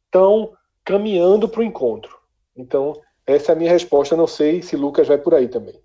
estão 0.04 0.52
caminhando 0.84 1.48
para 1.48 1.60
o 1.60 1.64
encontro. 1.64 2.16
Então, 2.56 3.00
essa 3.26 3.52
é 3.52 3.54
a 3.54 3.58
minha 3.58 3.70
resposta. 3.70 4.16
Não 4.16 4.26
sei 4.26 4.62
se 4.62 4.76
Lucas 4.76 5.08
vai 5.08 5.18
por 5.18 5.34
aí 5.34 5.48
também. 5.48 5.80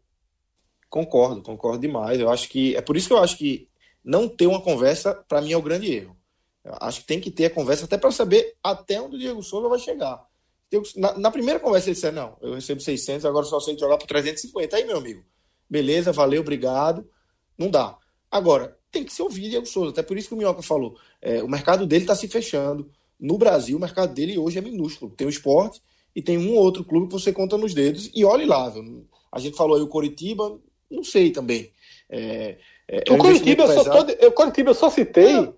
Concordo, 0.89 1.41
concordo 1.41 1.79
demais. 1.79 2.19
Eu 2.19 2.29
acho 2.29 2.49
que 2.49 2.75
é 2.75 2.81
por 2.81 2.97
isso 2.97 3.07
que 3.07 3.13
eu 3.13 3.19
acho 3.19 3.37
que 3.37 3.69
não 4.03 4.27
ter 4.27 4.47
uma 4.47 4.61
conversa 4.61 5.13
para 5.27 5.41
mim 5.41 5.53
é 5.53 5.57
o 5.57 5.61
grande 5.61 5.93
erro. 5.93 6.17
Eu 6.63 6.73
acho 6.81 7.01
que 7.01 7.07
tem 7.07 7.19
que 7.19 7.31
ter 7.31 7.45
a 7.45 7.49
conversa 7.49 7.85
até 7.85 7.97
para 7.97 8.11
saber 8.11 8.55
até 8.63 9.01
onde 9.01 9.15
o 9.15 9.19
Diego 9.19 9.41
Souza 9.41 9.69
vai 9.69 9.79
chegar. 9.79 10.23
Na, 10.95 11.17
na, 11.17 11.31
primeira 11.31 11.59
conversa 11.59 11.89
ele 11.89 11.95
disse: 11.95 12.11
"Não, 12.11 12.37
eu 12.41 12.53
recebo 12.53 12.79
600, 12.79 13.25
agora 13.25 13.45
só 13.45 13.59
sei 13.59 13.77
jogar 13.77 13.97
por 13.97 14.07
350". 14.07 14.75
Aí, 14.75 14.85
meu 14.85 14.97
amigo. 14.97 15.23
Beleza, 15.69 16.11
valeu, 16.11 16.41
obrigado. 16.41 17.07
Não 17.61 17.69
dá. 17.69 17.95
Agora, 18.31 18.75
tem 18.91 19.03
que 19.03 19.13
se 19.13 19.21
ouvir 19.21 19.49
Diego 19.49 19.67
Souza. 19.67 19.91
Até 19.91 20.01
por 20.01 20.17
isso 20.17 20.27
que 20.27 20.33
o 20.33 20.37
Minhoca 20.37 20.63
falou. 20.63 20.95
É, 21.21 21.43
o 21.43 21.47
mercado 21.47 21.85
dele 21.85 22.03
está 22.03 22.15
se 22.15 22.27
fechando. 22.27 22.89
No 23.19 23.37
Brasil, 23.37 23.77
o 23.77 23.79
mercado 23.79 24.13
dele 24.13 24.37
hoje 24.37 24.57
é 24.57 24.61
minúsculo. 24.61 25.11
Tem 25.11 25.27
o 25.27 25.29
esporte 25.29 25.79
e 26.15 26.21
tem 26.23 26.39
um 26.39 26.55
ou 26.55 26.63
outro 26.63 26.83
clube 26.83 27.07
que 27.07 27.13
você 27.13 27.31
conta 27.31 27.55
nos 27.55 27.73
dedos. 27.75 28.09
E 28.15 28.25
olhe 28.25 28.45
lá, 28.45 28.67
viu? 28.67 29.05
A 29.31 29.39
gente 29.39 29.55
falou 29.55 29.77
aí 29.77 29.83
o 29.83 29.87
Coritiba, 29.87 30.59
não 30.89 31.03
sei 31.03 31.29
também. 31.29 31.71
É, 32.09 32.57
é, 32.87 33.03
o, 33.13 33.17
Coritiba 33.17 33.63
eu 33.63 33.83
só 33.83 34.03
tô, 34.03 34.27
o 34.27 34.31
Coritiba 34.31 34.71
eu 34.71 34.75
só 34.75 34.89
citei 34.89 35.37
é. 35.37 35.53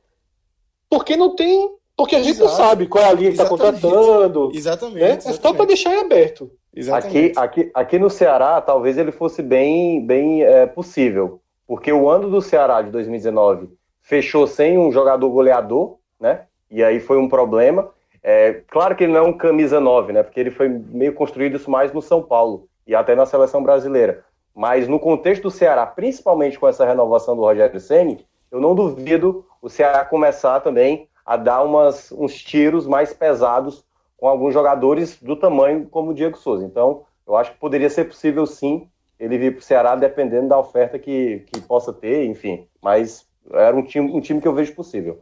porque 0.89 1.15
não 1.15 1.35
tem. 1.35 1.73
Porque 1.95 2.15
a 2.15 2.19
gente 2.21 2.41
Exato. 2.41 2.49
não 2.49 2.57
sabe 2.57 2.87
qual 2.87 3.03
é 3.03 3.07
a 3.07 3.13
linha 3.13 3.29
que 3.29 3.37
está 3.37 3.47
contratando. 3.47 4.51
Exatamente. 4.53 4.99
Né? 4.99 5.09
exatamente. 5.11 5.39
É 5.39 5.41
só 5.41 5.53
para 5.53 5.65
deixar 5.65 5.93
em 5.95 5.99
aberto. 5.99 6.51
Aqui, 6.91 7.31
aqui, 7.35 7.71
aqui 7.73 7.99
no 7.99 8.09
Ceará, 8.09 8.59
talvez 8.59 8.97
ele 8.97 9.11
fosse 9.11 9.43
bem, 9.43 10.03
bem 10.05 10.43
é, 10.43 10.65
possível. 10.65 11.39
Porque 11.68 11.91
o 11.91 12.09
ano 12.09 12.30
do 12.30 12.41
Ceará 12.41 12.82
de 12.82 12.91
2019 12.91 13.70
fechou 14.01 14.45
sem 14.45 14.78
um 14.78 14.91
jogador 14.91 15.30
goleador, 15.30 15.97
né? 16.20 16.41
E 16.70 16.84
aí 16.84 16.99
foi 16.99 17.18
um 17.18 17.30
problema. 17.30 17.89
É, 18.22 18.61
claro 18.68 18.95
que 18.95 19.03
ele 19.03 19.14
não 19.14 19.26
é 19.26 19.28
um 19.28 19.34
camisa 19.34 19.80
9, 19.80 20.14
né? 20.14 20.24
Porque 20.24 20.39
ele 20.39 20.51
foi 20.51 20.68
meio 20.68 21.14
construído 21.14 21.55
isso 21.55 21.70
mais 21.70 21.91
no 21.91 22.01
São 22.01 22.22
Paulo 22.22 22.68
e 22.86 22.93
até 22.93 23.16
na 23.16 23.26
seleção 23.26 23.64
brasileira. 23.64 24.24
Mas 24.53 24.88
no 24.88 24.99
contexto 24.99 25.43
do 25.43 25.51
Ceará, 25.51 25.86
principalmente 25.86 26.59
com 26.59 26.68
essa 26.68 26.86
renovação 26.86 27.36
do 27.36 27.41
Rogério 27.41 27.80
Ceni, 27.80 28.26
eu 28.51 28.61
não 28.61 28.76
duvido 28.76 29.45
o 29.61 29.70
Ceará 29.70 30.05
começar 30.05 30.59
também 30.59 31.07
a 31.26 31.38
dar 31.38 31.64
umas, 31.64 32.11
uns 32.11 32.36
tiros 32.36 32.86
mais 32.86 33.14
pesados 33.14 33.84
com 34.18 34.28
alguns 34.28 34.53
jogadores 34.53 35.20
do 35.22 35.36
tamanho 35.36 35.88
como 35.89 36.11
o 36.11 36.14
Diego 36.14 36.38
Souza. 36.38 36.64
Então, 36.66 37.03
eu 37.26 37.36
acho 37.36 37.51
que 37.51 37.57
poderia 37.57 37.89
ser 37.89 38.05
possível 38.05 38.45
sim 38.45 38.88
ele 39.20 39.38
vir 39.38 39.53
para 39.53 39.59
o 39.59 39.64
Ceará, 39.64 39.95
dependendo 39.95 40.49
da 40.49 40.59
oferta 40.59 40.99
que, 40.99 41.45
que 41.51 41.61
possa 41.61 41.93
ter, 41.93 42.26
enfim. 42.26 42.68
Mas 42.82 43.26
era 43.51 43.76
um 43.76 43.84
time, 43.84 44.11
um 44.11 44.22
time 44.22 44.41
que 44.41 44.47
eu 44.47 44.53
vejo 44.53 44.76
possível. 44.76 45.22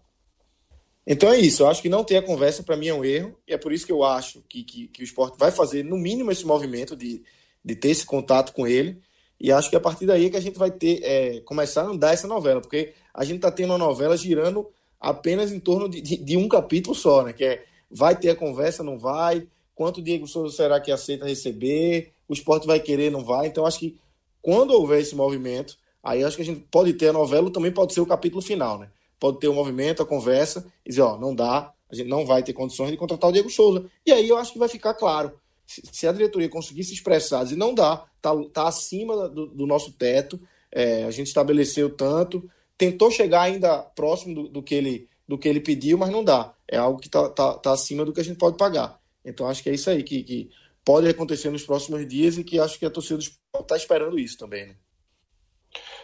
Então 1.05 1.31
é 1.31 1.37
isso, 1.39 1.63
eu 1.63 1.67
acho 1.67 1.81
que 1.81 1.89
não 1.89 2.03
ter 2.03 2.17
a 2.17 2.21
conversa 2.21 2.61
para 2.61 2.77
mim 2.77 2.87
é 2.87 2.93
um 2.93 3.03
erro, 3.03 3.35
e 3.47 3.53
é 3.53 3.57
por 3.57 3.73
isso 3.73 3.85
que 3.85 3.91
eu 3.91 4.03
acho 4.03 4.43
que, 4.47 4.63
que, 4.63 4.87
que, 4.87 5.01
o 5.01 5.03
esporte 5.03 5.37
vai 5.37 5.49
fazer, 5.49 5.83
no 5.83 5.97
mínimo, 5.97 6.31
esse 6.31 6.45
movimento 6.45 6.95
de, 6.95 7.23
de 7.65 7.75
ter 7.75 7.89
esse 7.89 8.05
contato 8.05 8.53
com 8.53 8.67
ele, 8.67 9.01
e 9.39 9.51
acho 9.51 9.69
que 9.69 9.75
a 9.75 9.79
partir 9.79 10.05
daí 10.05 10.27
é 10.27 10.29
que 10.29 10.37
a 10.37 10.41
gente 10.41 10.59
vai 10.59 10.69
ter, 10.69 11.01
é, 11.03 11.41
começar 11.41 11.81
a 11.81 11.87
andar 11.87 12.13
essa 12.13 12.27
novela, 12.27 12.61
porque 12.61 12.93
a 13.11 13.23
gente 13.23 13.37
está 13.37 13.51
tendo 13.51 13.71
uma 13.71 13.77
novela 13.79 14.15
girando 14.15 14.69
apenas 14.99 15.51
em 15.51 15.59
torno 15.59 15.89
de, 15.89 15.99
de, 15.99 16.17
de, 16.17 16.37
um 16.37 16.47
capítulo 16.47 16.95
só, 16.95 17.23
né? 17.23 17.33
Que 17.33 17.45
é 17.45 17.65
vai 17.89 18.15
ter 18.15 18.29
a 18.29 18.35
conversa, 18.35 18.83
não 18.83 18.99
vai, 18.99 19.47
quanto 19.73 20.01
Diego 20.01 20.27
Souza 20.27 20.55
será 20.55 20.79
que 20.79 20.91
aceita 20.91 21.25
receber, 21.25 22.13
o 22.31 22.33
esporte 22.33 22.65
vai 22.65 22.79
querer, 22.79 23.11
não 23.11 23.23
vai. 23.23 23.47
Então 23.47 23.65
acho 23.65 23.79
que 23.79 23.97
quando 24.41 24.71
houver 24.71 25.01
esse 25.01 25.15
movimento, 25.15 25.77
aí 26.01 26.23
acho 26.23 26.37
que 26.37 26.41
a 26.41 26.45
gente 26.45 26.61
pode 26.71 26.93
ter 26.93 27.09
a 27.09 27.13
novela, 27.13 27.51
também 27.51 27.71
pode 27.71 27.93
ser 27.93 27.99
o 27.99 28.05
capítulo 28.05 28.41
final, 28.41 28.79
né? 28.79 28.89
Pode 29.19 29.39
ter 29.39 29.49
o 29.49 29.53
movimento, 29.53 30.01
a 30.01 30.05
conversa, 30.05 30.65
e 30.85 30.89
dizer, 30.89 31.01
ó, 31.01 31.17
não 31.17 31.35
dá, 31.35 31.71
a 31.91 31.95
gente 31.95 32.07
não 32.07 32.25
vai 32.25 32.41
ter 32.41 32.53
condições 32.53 32.89
de 32.89 32.97
contratar 32.97 33.29
o 33.29 33.33
Diego 33.33 33.49
Souza. 33.49 33.85
E 34.05 34.11
aí 34.11 34.27
eu 34.27 34.37
acho 34.37 34.53
que 34.53 34.57
vai 34.57 34.69
ficar 34.69 34.93
claro. 34.93 35.33
Se 35.67 36.07
a 36.07 36.11
diretoria 36.11 36.49
conseguir 36.49 36.83
se 36.83 36.93
expressar, 36.93 37.43
dizer, 37.43 37.57
não 37.57 37.73
dá, 37.73 38.05
tá, 38.21 38.31
tá 38.51 38.67
acima 38.67 39.29
do, 39.29 39.47
do 39.47 39.67
nosso 39.67 39.91
teto, 39.91 40.39
é, 40.71 41.03
a 41.03 41.11
gente 41.11 41.27
estabeleceu 41.27 41.89
tanto, 41.89 42.49
tentou 42.77 43.11
chegar 43.11 43.41
ainda 43.41 43.77
próximo 43.79 44.33
do, 44.33 44.47
do, 44.47 44.63
que 44.63 44.73
ele, 44.73 45.07
do 45.27 45.37
que 45.37 45.47
ele 45.47 45.59
pediu, 45.59 45.97
mas 45.97 46.09
não 46.09 46.23
dá. 46.23 46.53
É 46.67 46.77
algo 46.77 46.99
que 46.99 47.07
está 47.07 47.29
tá, 47.29 47.53
tá 47.55 47.71
acima 47.73 48.05
do 48.05 48.13
que 48.13 48.21
a 48.21 48.23
gente 48.23 48.37
pode 48.37 48.57
pagar. 48.57 48.99
Então 49.23 49.47
acho 49.47 49.61
que 49.61 49.69
é 49.69 49.73
isso 49.73 49.89
aí 49.89 50.01
que, 50.01 50.23
que 50.23 50.49
pode 50.85 51.07
acontecer 51.07 51.49
nos 51.49 51.63
próximos 51.63 52.07
dias 52.07 52.37
e 52.37 52.43
que 52.43 52.59
acho 52.59 52.79
que 52.79 52.85
a 52.85 52.89
torcida 52.89 53.19
está 53.19 53.75
esperando 53.75 54.19
isso 54.19 54.37
também. 54.37 54.67
Né? 54.67 54.75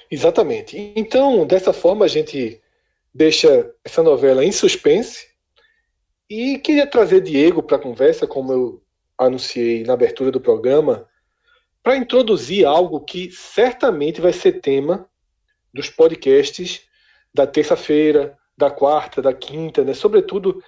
Exatamente. 0.09 0.93
Então, 0.95 1.45
dessa 1.45 1.73
forma, 1.73 2.05
a 2.05 2.07
gente 2.07 2.61
deixa 3.13 3.73
essa 3.84 4.03
novela 4.03 4.45
em 4.45 4.51
suspense 4.51 5.28
e 6.30 6.59
queria 6.59 6.86
trazer 6.86 7.21
Diego 7.21 7.63
para 7.63 7.78
a 7.78 7.82
conversa, 7.82 8.28
como 8.28 8.53
eu 8.53 8.84
anunciei 9.17 9.84
na 9.84 9.93
abertura 9.93 10.32
do 10.32 10.41
programa, 10.41 11.07
para 11.82 11.97
introduzir 11.97 12.65
algo 12.65 12.99
que 13.01 13.32
certamente 13.32 14.21
vai 14.21 14.34
ser 14.34 14.61
tema 14.61 15.09
dos 15.73 15.89
podcasts 15.89 16.82
da 17.34 17.47
terça-feira, 17.47 18.38
da 18.57 18.69
quarta, 18.69 19.21
da 19.21 19.34
quinta, 19.34 19.84
né? 19.84 19.93
sobretudo 19.93 20.61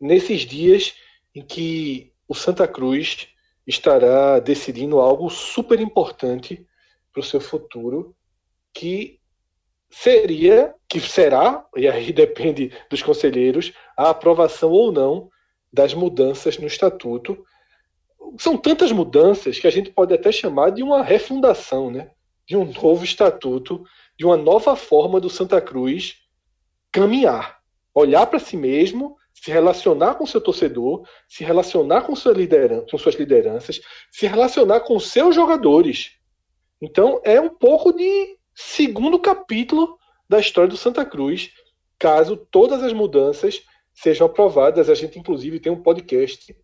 nesses 0.00 0.42
dias 0.42 0.94
em 1.34 1.42
que 1.42 2.12
o 2.28 2.34
Santa 2.34 2.66
Cruz 2.66 3.28
estará 3.66 4.38
decidindo 4.40 4.98
algo 5.00 5.30
super 5.30 5.80
importante 5.80 6.66
para 7.12 7.20
o 7.20 7.24
seu 7.24 7.40
futuro, 7.40 8.14
que 8.74 9.20
seria, 9.90 10.74
que 10.88 11.00
será, 11.00 11.66
e 11.76 11.88
aí 11.88 12.10
depende 12.12 12.72
dos 12.90 13.02
conselheiros, 13.02 13.72
a 13.96 14.10
aprovação 14.10 14.70
ou 14.70 14.90
não 14.90 15.30
das 15.72 15.94
mudanças 15.94 16.58
no 16.58 16.66
estatuto. 16.66 17.44
São 18.38 18.56
tantas 18.56 18.90
mudanças 18.92 19.58
que 19.58 19.66
a 19.66 19.70
gente 19.70 19.90
pode 19.90 20.14
até 20.14 20.32
chamar 20.32 20.70
de 20.70 20.82
uma 20.82 21.02
refundação, 21.02 21.90
né? 21.90 22.10
de 22.46 22.56
um 22.56 22.64
novo 22.64 23.04
estatuto, 23.04 23.84
de 24.18 24.24
uma 24.24 24.36
nova 24.36 24.76
forma 24.76 25.20
do 25.20 25.30
Santa 25.30 25.60
Cruz 25.60 26.16
caminhar, 26.90 27.60
olhar 27.94 28.26
para 28.26 28.38
si 28.38 28.56
mesmo, 28.56 29.16
se 29.34 29.50
relacionar 29.50 30.14
com 30.14 30.26
seu 30.26 30.40
torcedor, 30.40 31.06
se 31.28 31.44
relacionar 31.44 32.02
com, 32.02 32.14
sua 32.14 32.32
liderança, 32.32 32.86
com 32.90 32.98
suas 32.98 33.14
lideranças, 33.14 33.80
se 34.10 34.26
relacionar 34.26 34.80
com 34.80 34.98
seus 35.00 35.34
jogadores. 35.34 36.12
Então 36.80 37.20
é 37.24 37.40
um 37.40 37.48
pouco 37.48 37.92
de 37.92 38.38
segundo 38.54 39.18
capítulo 39.18 39.98
da 40.28 40.38
história 40.38 40.68
do 40.68 40.76
Santa 40.76 41.04
Cruz, 41.04 41.50
caso 41.98 42.36
todas 42.36 42.82
as 42.82 42.92
mudanças 42.92 43.62
sejam 43.92 44.26
aprovadas. 44.26 44.88
A 44.88 44.94
gente, 44.94 45.18
inclusive, 45.18 45.60
tem 45.60 45.72
um 45.72 45.82
podcast 45.82 46.54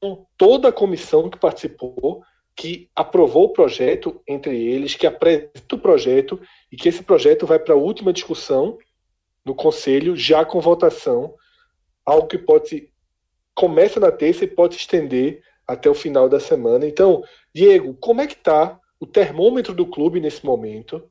com 0.00 0.24
toda 0.36 0.68
a 0.68 0.72
comissão 0.72 1.28
que 1.28 1.38
participou, 1.38 2.22
que 2.56 2.90
aprovou 2.94 3.44
o 3.44 3.52
projeto 3.52 4.20
entre 4.26 4.56
eles, 4.56 4.94
que 4.94 5.06
apresenta 5.06 5.74
o 5.74 5.78
projeto 5.78 6.40
e 6.70 6.76
que 6.76 6.88
esse 6.88 7.02
projeto 7.02 7.46
vai 7.46 7.58
para 7.58 7.74
a 7.74 7.78
última 7.78 8.12
discussão 8.12 8.78
no 9.44 9.54
Conselho, 9.54 10.16
já 10.16 10.44
com 10.44 10.60
votação, 10.60 11.34
algo 12.10 12.28
que 12.28 12.38
pode 12.38 12.90
começa 13.54 14.00
na 14.00 14.10
terça 14.10 14.44
e 14.44 14.48
pode 14.48 14.74
se 14.74 14.80
estender 14.80 15.42
até 15.66 15.88
o 15.90 15.94
final 15.94 16.28
da 16.28 16.40
semana. 16.40 16.86
Então, 16.86 17.22
Diego, 17.54 17.94
como 17.94 18.20
é 18.20 18.26
que 18.26 18.34
está 18.34 18.78
o 18.98 19.06
termômetro 19.06 19.74
do 19.74 19.86
clube 19.86 20.20
nesse 20.20 20.44
momento? 20.44 21.10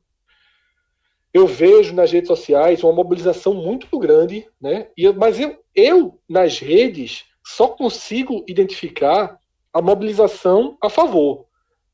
eu 1.32 1.46
vejo 1.46 1.94
nas 1.94 2.10
redes 2.10 2.28
sociais 2.28 2.82
uma 2.82 2.92
mobilização 2.92 3.54
muito 3.54 3.98
grande, 3.98 4.46
né? 4.60 4.88
E, 4.96 5.08
mas 5.12 5.38
eu, 5.38 5.56
eu, 5.74 6.20
nas 6.28 6.58
redes, 6.58 7.24
só 7.44 7.68
consigo 7.68 8.44
identificar 8.48 9.38
a 9.72 9.80
mobilização 9.80 10.76
a 10.82 10.90
favor. 10.90 11.46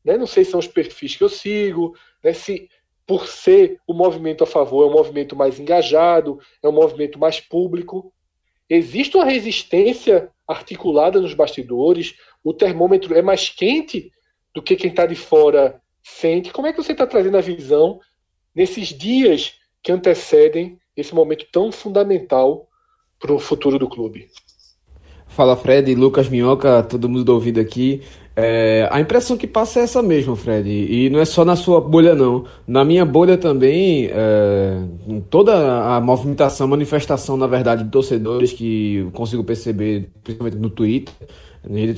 Né? 0.02 0.16
Não 0.16 0.26
sei 0.26 0.44
se 0.44 0.52
são 0.52 0.60
os 0.60 0.66
perfis 0.66 1.16
que 1.16 1.24
eu 1.24 1.28
sigo, 1.28 1.94
né? 2.24 2.32
se 2.32 2.68
por 3.06 3.28
ser 3.28 3.78
o 3.86 3.92
movimento 3.92 4.42
a 4.42 4.46
favor 4.46 4.84
é 4.84 4.90
um 4.90 4.94
movimento 4.94 5.36
mais 5.36 5.60
engajado, 5.60 6.40
é 6.62 6.68
um 6.68 6.72
movimento 6.72 7.18
mais 7.18 7.38
público. 7.38 8.12
Existe 8.68 9.16
uma 9.16 9.24
resistência 9.24 10.30
articulada 10.46 11.20
nos 11.20 11.34
bastidores, 11.34 12.14
o 12.42 12.52
termômetro 12.52 13.14
é 13.14 13.22
mais 13.22 13.48
quente 13.48 14.10
do 14.54 14.62
que 14.62 14.76
quem 14.76 14.90
está 14.90 15.06
de 15.06 15.16
fora 15.16 15.80
sente. 16.02 16.52
Como 16.52 16.66
é 16.66 16.72
que 16.72 16.82
você 16.82 16.92
está 16.92 17.06
trazendo 17.06 17.36
a 17.36 17.40
visão 17.40 18.00
nesses 18.54 18.88
dias 18.88 19.54
que 19.82 19.92
antecedem 19.92 20.78
esse 20.96 21.14
momento 21.14 21.46
tão 21.52 21.70
fundamental 21.70 22.68
para 23.18 23.32
o 23.32 23.38
futuro 23.38 23.78
do 23.78 23.88
clube. 23.88 24.28
Fala 25.26 25.56
Fred, 25.56 25.94
Lucas 25.94 26.28
Minhoca, 26.28 26.82
todo 26.82 27.08
mundo 27.08 27.24
do 27.24 27.34
ouvido 27.34 27.60
aqui. 27.60 28.02
É, 28.38 28.86
a 28.92 29.00
impressão 29.00 29.34
que 29.34 29.46
passa 29.46 29.80
é 29.80 29.84
essa 29.84 30.02
mesmo, 30.02 30.36
Fred. 30.36 30.68
E 30.68 31.08
não 31.08 31.18
é 31.18 31.24
só 31.24 31.42
na 31.42 31.56
sua 31.56 31.80
bolha, 31.80 32.14
não. 32.14 32.44
Na 32.66 32.84
minha 32.84 33.04
bolha 33.04 33.38
também, 33.38 34.10
é, 34.12 34.82
toda 35.30 35.96
a 35.96 36.00
movimentação, 36.02 36.68
manifestação, 36.68 37.38
na 37.38 37.46
verdade, 37.46 37.82
de 37.82 37.90
torcedores 37.90 38.52
que 38.52 38.96
eu 38.96 39.10
consigo 39.10 39.42
perceber, 39.42 40.10
principalmente 40.22 40.58
no 40.58 40.68
Twitter, 40.68 41.14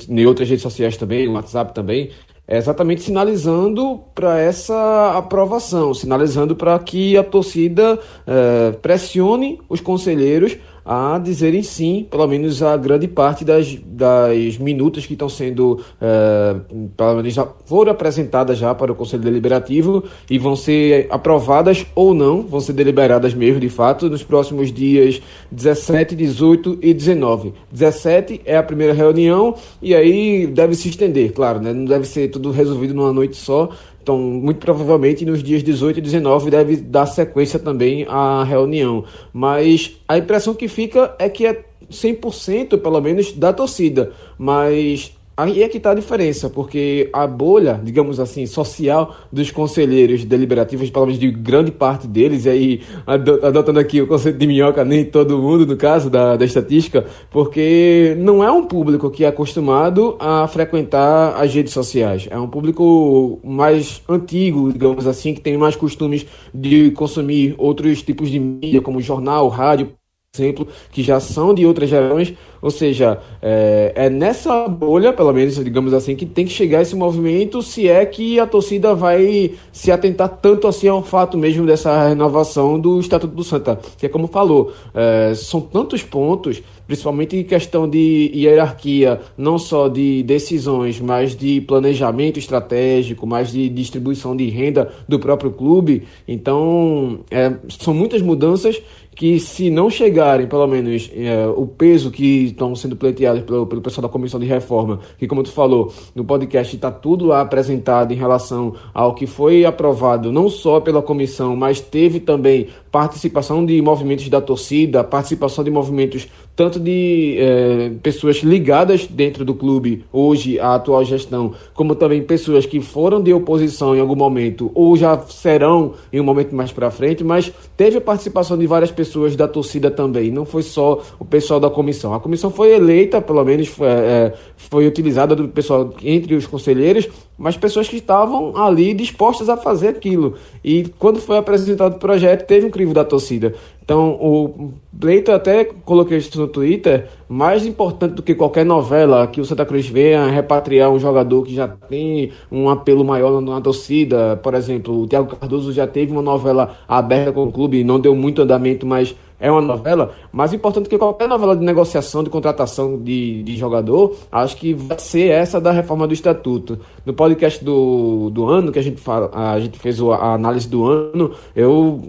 em 0.09 0.25
outras 0.25 0.47
redes 0.47 0.63
sociais 0.63 0.95
também, 0.95 1.27
no 1.27 1.33
WhatsApp 1.33 1.75
também, 1.75 2.09
é 2.47 2.57
exatamente 2.57 3.03
sinalizando 3.03 3.99
para 4.15 4.39
essa 4.39 5.13
aprovação, 5.15 5.93
sinalizando 5.93 6.55
para 6.55 6.79
que 6.79 7.15
a 7.15 7.23
torcida 7.23 7.99
é, 8.25 8.71
pressione 8.81 9.61
os 9.69 9.79
conselheiros 9.79 10.57
a 10.91 11.19
dizerem 11.19 11.61
sim, 11.61 12.07
pelo 12.09 12.25
menos 12.25 12.63
a 12.63 12.75
grande 12.75 13.07
parte 13.07 13.45
das, 13.45 13.75
das 13.85 14.57
minutas 14.57 15.05
que 15.05 15.13
estão 15.13 15.29
sendo, 15.29 15.79
é, 16.01 16.55
pelo 16.97 17.17
menos 17.17 17.31
já 17.31 17.47
foram 17.65 17.91
apresentadas 17.91 18.57
já 18.57 18.73
para 18.73 18.91
o 18.91 18.95
Conselho 18.95 19.21
Deliberativo 19.21 20.03
e 20.27 20.39
vão 20.39 20.55
ser 20.55 21.05
aprovadas 21.11 21.85
ou 21.93 22.15
não, 22.15 22.41
vão 22.41 22.59
ser 22.59 22.73
deliberadas 22.73 23.35
mesmo 23.35 23.59
de 23.59 23.69
fato 23.69 24.09
nos 24.09 24.23
próximos 24.23 24.73
dias 24.73 25.21
17, 25.51 26.15
18 26.15 26.79
e 26.81 26.91
19. 26.91 27.53
17 27.71 28.41
é 28.43 28.57
a 28.57 28.63
primeira 28.63 28.91
reunião 28.91 29.53
e 29.79 29.93
aí 29.93 30.47
deve 30.47 30.73
se 30.73 30.89
estender, 30.89 31.33
claro, 31.33 31.61
né? 31.61 31.71
não 31.71 31.85
deve 31.85 32.07
ser 32.07 32.29
tudo 32.29 32.49
resolvido 32.49 32.95
numa 32.95 33.13
noite 33.13 33.37
só, 33.37 33.69
então, 34.09 34.17
muito 34.17 34.57
provavelmente 34.57 35.23
nos 35.23 35.43
dias 35.43 35.61
18 35.61 35.99
e 35.99 36.01
19 36.01 36.49
deve 36.49 36.77
dar 36.77 37.05
sequência 37.05 37.59
também 37.59 38.07
à 38.09 38.43
reunião. 38.43 39.05
Mas 39.31 39.97
a 40.07 40.17
impressão 40.17 40.55
que 40.55 40.67
fica 40.67 41.15
é 41.19 41.29
que 41.29 41.45
é 41.45 41.63
100% 41.91 42.81
pelo 42.81 42.99
menos 43.01 43.31
da 43.31 43.53
torcida. 43.53 44.11
Mas 44.35 45.15
Aí 45.39 45.63
é 45.63 45.69
que 45.69 45.77
está 45.77 45.91
a 45.91 45.93
diferença, 45.93 46.49
porque 46.49 47.09
a 47.13 47.25
bolha, 47.25 47.79
digamos 47.81 48.19
assim, 48.19 48.45
social 48.45 49.15
dos 49.31 49.49
conselheiros 49.51 50.25
deliberativos, 50.25 50.89
pelo 50.89 51.05
menos 51.05 51.17
de 51.17 51.31
grande 51.31 51.71
parte 51.71 52.07
deles, 52.07 52.43
e 52.43 52.49
aí 52.49 52.81
adotando 53.07 53.79
aqui 53.79 54.01
o 54.01 54.07
conceito 54.07 54.37
de 54.37 54.45
minhoca, 54.45 54.83
nem 54.83 55.05
todo 55.05 55.37
mundo, 55.37 55.65
no 55.65 55.77
caso 55.77 56.09
da, 56.09 56.35
da 56.35 56.43
estatística, 56.43 57.05
porque 57.31 58.17
não 58.19 58.43
é 58.43 58.51
um 58.51 58.65
público 58.65 59.09
que 59.09 59.23
é 59.23 59.29
acostumado 59.29 60.17
a 60.19 60.45
frequentar 60.45 61.41
as 61.41 61.53
redes 61.53 61.71
sociais. 61.71 62.27
É 62.29 62.37
um 62.37 62.49
público 62.49 63.39
mais 63.41 64.01
antigo, 64.09 64.73
digamos 64.73 65.07
assim, 65.07 65.33
que 65.33 65.39
tem 65.39 65.57
mais 65.57 65.73
costumes 65.73 66.25
de 66.53 66.91
consumir 66.91 67.55
outros 67.57 68.03
tipos 68.03 68.29
de 68.29 68.41
mídia, 68.41 68.81
como 68.81 68.99
jornal, 68.99 69.47
rádio, 69.47 69.93
exemplo, 70.35 70.67
que 70.91 71.01
já 71.01 71.19
são 71.19 71.55
de 71.55 71.65
outras 71.65 71.89
gerações, 71.89 72.35
ou 72.61 72.69
seja, 72.69 73.19
é, 73.41 73.93
é, 73.95 74.09
nessa 74.09 74.67
bolha, 74.67 75.11
pelo 75.11 75.33
menos, 75.33 75.55
digamos 75.55 75.91
assim, 75.91 76.15
que 76.15 76.25
tem 76.25 76.45
que 76.45 76.51
chegar 76.51 76.81
esse 76.81 76.95
movimento, 76.95 77.63
se 77.63 77.87
é 77.87 78.05
que 78.05 78.39
a 78.39 78.45
torcida 78.45 78.93
vai 78.93 79.53
se 79.71 79.91
atentar 79.91 80.29
tanto 80.41 80.67
assim 80.67 80.87
ao 80.87 81.01
fato 81.01 81.37
mesmo 81.37 81.65
dessa 81.65 82.09
renovação 82.09 82.79
do 82.79 82.99
Estatuto 82.99 83.33
do 83.33 83.43
Santa, 83.43 83.79
que 83.97 84.05
é 84.05 84.09
como 84.09 84.27
falou, 84.27 84.71
é, 84.93 85.33
são 85.33 85.61
tantos 85.61 86.03
pontos, 86.03 86.61
principalmente 86.85 87.35
em 87.35 87.43
questão 87.43 87.89
de 87.89 88.31
hierarquia, 88.33 89.21
não 89.37 89.57
só 89.57 89.87
de 89.87 90.21
decisões, 90.23 90.99
mas 90.99 91.35
de 91.35 91.61
planejamento 91.61 92.37
estratégico, 92.37 93.25
mais 93.25 93.51
de 93.51 93.67
distribuição 93.69 94.35
de 94.35 94.47
renda 94.49 94.91
do 95.07 95.17
próprio 95.17 95.51
clube, 95.51 96.03
então 96.27 97.21
é, 97.31 97.53
são 97.79 97.93
muitas 97.95 98.21
mudanças 98.21 98.79
que 99.19 99.37
se 99.37 99.69
não 99.69 99.89
chegarem, 99.89 100.47
pelo 100.47 100.65
menos, 100.65 101.11
é, 101.13 101.45
o 101.45 101.67
peso 101.67 102.09
que 102.09 102.45
estão 102.45 102.73
sendo 102.73 102.95
pleiteados 102.95 103.41
pelo, 103.41 103.67
pelo 103.67 103.81
pessoal 103.81 104.03
da 104.03 104.07
comissão 104.07 104.39
de 104.39 104.45
reforma, 104.45 105.01
que 105.17 105.27
como 105.27 105.43
tu 105.43 105.51
falou, 105.51 105.91
no 106.15 106.23
podcast 106.23 106.73
está 106.73 106.89
tudo 106.89 107.25
lá 107.25 107.41
apresentado 107.41 108.13
em 108.13 108.15
relação 108.15 108.75
ao 108.93 109.13
que 109.13 109.27
foi 109.27 109.65
aprovado, 109.65 110.31
não 110.31 110.47
só 110.47 110.79
pela 110.79 111.01
comissão, 111.01 111.53
mas 111.53 111.81
teve 111.81 112.21
também 112.21 112.67
participação 112.91 113.65
de 113.65 113.81
movimentos 113.81 114.27
da 114.29 114.41
torcida, 114.41 115.03
participação 115.03 115.63
de 115.63 115.71
movimentos 115.71 116.27
tanto 116.55 116.77
de 116.77 117.37
é, 117.39 117.91
pessoas 118.03 118.37
ligadas 118.37 119.07
dentro 119.07 119.45
do 119.45 119.53
clube 119.53 120.03
hoje 120.11 120.59
à 120.59 120.75
atual 120.75 121.05
gestão, 121.05 121.53
como 121.73 121.95
também 121.95 122.21
pessoas 122.21 122.65
que 122.65 122.81
foram 122.81 123.21
de 123.21 123.33
oposição 123.33 123.95
em 123.95 123.99
algum 124.01 124.15
momento 124.15 124.69
ou 124.75 124.97
já 124.97 125.17
serão 125.19 125.93
em 126.11 126.19
um 126.19 126.23
momento 126.23 126.53
mais 126.53 126.69
para 126.69 126.91
frente, 126.91 127.23
mas 127.23 127.49
teve 127.77 127.97
a 127.97 128.01
participação 128.01 128.57
de 128.57 128.67
várias 128.67 128.91
pessoas 128.91 129.37
da 129.37 129.47
torcida 129.47 129.89
também, 129.89 130.31
não 130.31 130.43
foi 130.43 130.61
só 130.61 131.01
o 131.17 131.23
pessoal 131.23 131.61
da 131.61 131.69
comissão. 131.69 132.13
A 132.13 132.19
comissão 132.19 132.51
foi 132.51 132.75
eleita, 132.75 133.21
pelo 133.21 133.45
menos 133.45 133.69
foi, 133.69 133.87
é, 133.87 134.33
foi 134.57 134.85
utilizada 134.85 135.33
do 135.35 135.47
pessoal 135.47 135.93
entre 136.03 136.35
os 136.35 136.45
conselheiros, 136.45 137.07
mas 137.39 137.55
pessoas 137.55 137.87
que 137.87 137.95
estavam 137.95 138.55
ali 138.57 138.93
dispostas 138.93 139.47
a 139.47 139.55
fazer 139.55 139.87
aquilo. 139.87 140.35
E 140.63 140.83
quando 140.99 141.21
foi 141.21 141.37
apresentado 141.37 141.95
o 141.95 141.99
projeto, 141.99 142.45
teve 142.45 142.67
um 142.67 142.69
crivo 142.69 142.93
da 142.93 143.05
torcida. 143.05 143.55
Então, 143.81 144.11
o 144.21 144.71
Pleito 144.99 145.31
até 145.31 145.63
coloquei 145.63 146.17
isso 146.17 146.39
no 146.39 146.47
Twitter, 146.47 147.07
mais 147.27 147.65
importante 147.65 148.13
do 148.13 148.21
que 148.21 148.35
qualquer 148.35 148.63
novela 148.65 149.25
que 149.25 149.41
o 149.41 149.45
Santa 149.45 149.65
Cruz 149.65 149.87
venha 149.87 150.27
repatriar 150.27 150.91
um 150.91 150.99
jogador 150.99 151.43
que 151.43 151.55
já 151.55 151.67
tem 151.67 152.31
um 152.51 152.69
apelo 152.69 153.03
maior 153.03 153.41
na 153.41 153.61
torcida. 153.61 154.39
Por 154.43 154.53
exemplo, 154.53 155.01
o 155.01 155.07
Thiago 155.07 155.35
Cardoso 155.35 155.71
já 155.71 155.87
teve 155.87 156.11
uma 156.11 156.21
novela 156.21 156.75
aberta 156.87 157.31
com 157.31 157.45
o 157.45 157.51
clube, 157.51 157.83
não 157.83 157.99
deu 157.99 158.13
muito 158.13 158.41
andamento, 158.41 158.85
mas 158.85 159.15
é 159.39 159.49
uma 159.49 159.61
novela, 159.61 160.11
mais 160.31 160.53
importante 160.53 160.89
que 160.89 160.97
qualquer 160.97 161.27
novela 161.27 161.55
de 161.55 161.63
negociação, 161.63 162.23
de 162.23 162.29
contratação 162.29 162.97
de, 162.97 163.41
de 163.43 163.55
jogador, 163.55 164.15
acho 164.31 164.57
que 164.57 164.73
vai 164.73 164.99
ser 164.99 165.29
essa 165.29 165.61
da 165.61 165.71
reforma 165.71 166.05
do 166.05 166.13
estatuto. 166.13 166.79
No 167.05 167.13
podcast 167.13 167.63
do, 167.63 168.29
do 168.31 168.45
ano, 168.45 168.71
que 168.71 168.79
a 168.79 168.81
gente, 168.81 168.99
fala, 168.99 169.31
a 169.33 169.59
gente 169.59 169.79
fez 169.79 170.01
a 170.01 170.33
análise 170.33 170.67
do 170.67 170.85
ano, 170.85 171.31
eu, 171.55 172.01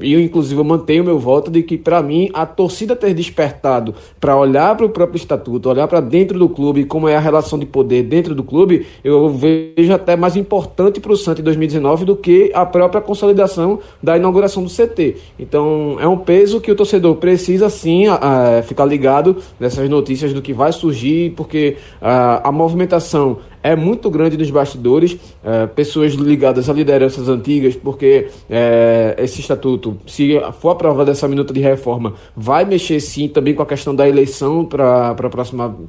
eu 0.00 0.20
inclusive 0.20 0.60
eu 0.60 0.64
mantenho 0.64 1.04
meu 1.04 1.18
voto 1.18 1.50
de 1.50 1.62
que, 1.62 1.76
para 1.76 2.02
mim, 2.02 2.30
a 2.32 2.46
torcida 2.46 2.94
ter 2.94 3.12
despertado 3.12 3.94
para 4.20 4.36
olhar 4.36 4.76
para 4.76 4.86
o 4.86 4.90
próprio 4.90 5.16
estatuto, 5.16 5.68
olhar 5.68 5.88
para 5.88 6.00
dentro 6.00 6.38
do 6.38 6.48
clube, 6.48 6.84
como 6.84 7.08
é 7.08 7.16
a 7.16 7.20
relação 7.20 7.58
de 7.58 7.66
poder 7.66 8.04
dentro 8.04 8.34
do 8.34 8.44
clube, 8.44 8.86
eu 9.02 9.28
vejo 9.30 9.92
até 9.92 10.16
mais 10.16 10.36
importante 10.36 11.00
para 11.00 11.12
o 11.12 11.16
Santos 11.16 11.40
em 11.40 11.44
2019 11.44 12.04
do 12.04 12.16
que 12.16 12.52
a 12.54 12.64
própria 12.64 13.00
consolidação 13.00 13.80
da 14.02 14.16
inauguração 14.16 14.62
do 14.62 14.70
CT. 14.70 15.16
Então, 15.38 15.96
é 16.00 16.06
um 16.06 16.16
peso 16.16 16.60
que 16.60 16.67
o 16.70 16.74
torcedor 16.74 17.16
precisa 17.16 17.68
sim 17.68 18.06
a, 18.06 18.58
a 18.58 18.62
ficar 18.62 18.84
ligado 18.84 19.36
nessas 19.58 19.88
notícias 19.88 20.32
do 20.32 20.42
que 20.42 20.52
vai 20.52 20.72
surgir, 20.72 21.32
porque 21.36 21.76
a, 22.00 22.48
a 22.48 22.52
movimentação 22.52 23.38
é 23.62 23.74
muito 23.74 24.10
grande 24.10 24.36
nos 24.36 24.50
bastidores, 24.50 25.16
é, 25.44 25.66
pessoas 25.66 26.12
ligadas 26.14 26.68
a 26.68 26.72
lideranças 26.72 27.28
antigas, 27.28 27.76
porque 27.76 28.28
é, 28.48 29.16
esse 29.18 29.40
estatuto, 29.40 29.96
se 30.06 30.40
for 30.60 30.70
aprovada 30.70 31.10
essa 31.10 31.28
minuta 31.28 31.52
de 31.52 31.60
reforma, 31.60 32.14
vai 32.36 32.64
mexer 32.64 33.00
sim 33.00 33.28
também 33.28 33.54
com 33.54 33.62
a 33.62 33.66
questão 33.66 33.94
da 33.94 34.08
eleição 34.08 34.64
para 34.64 35.14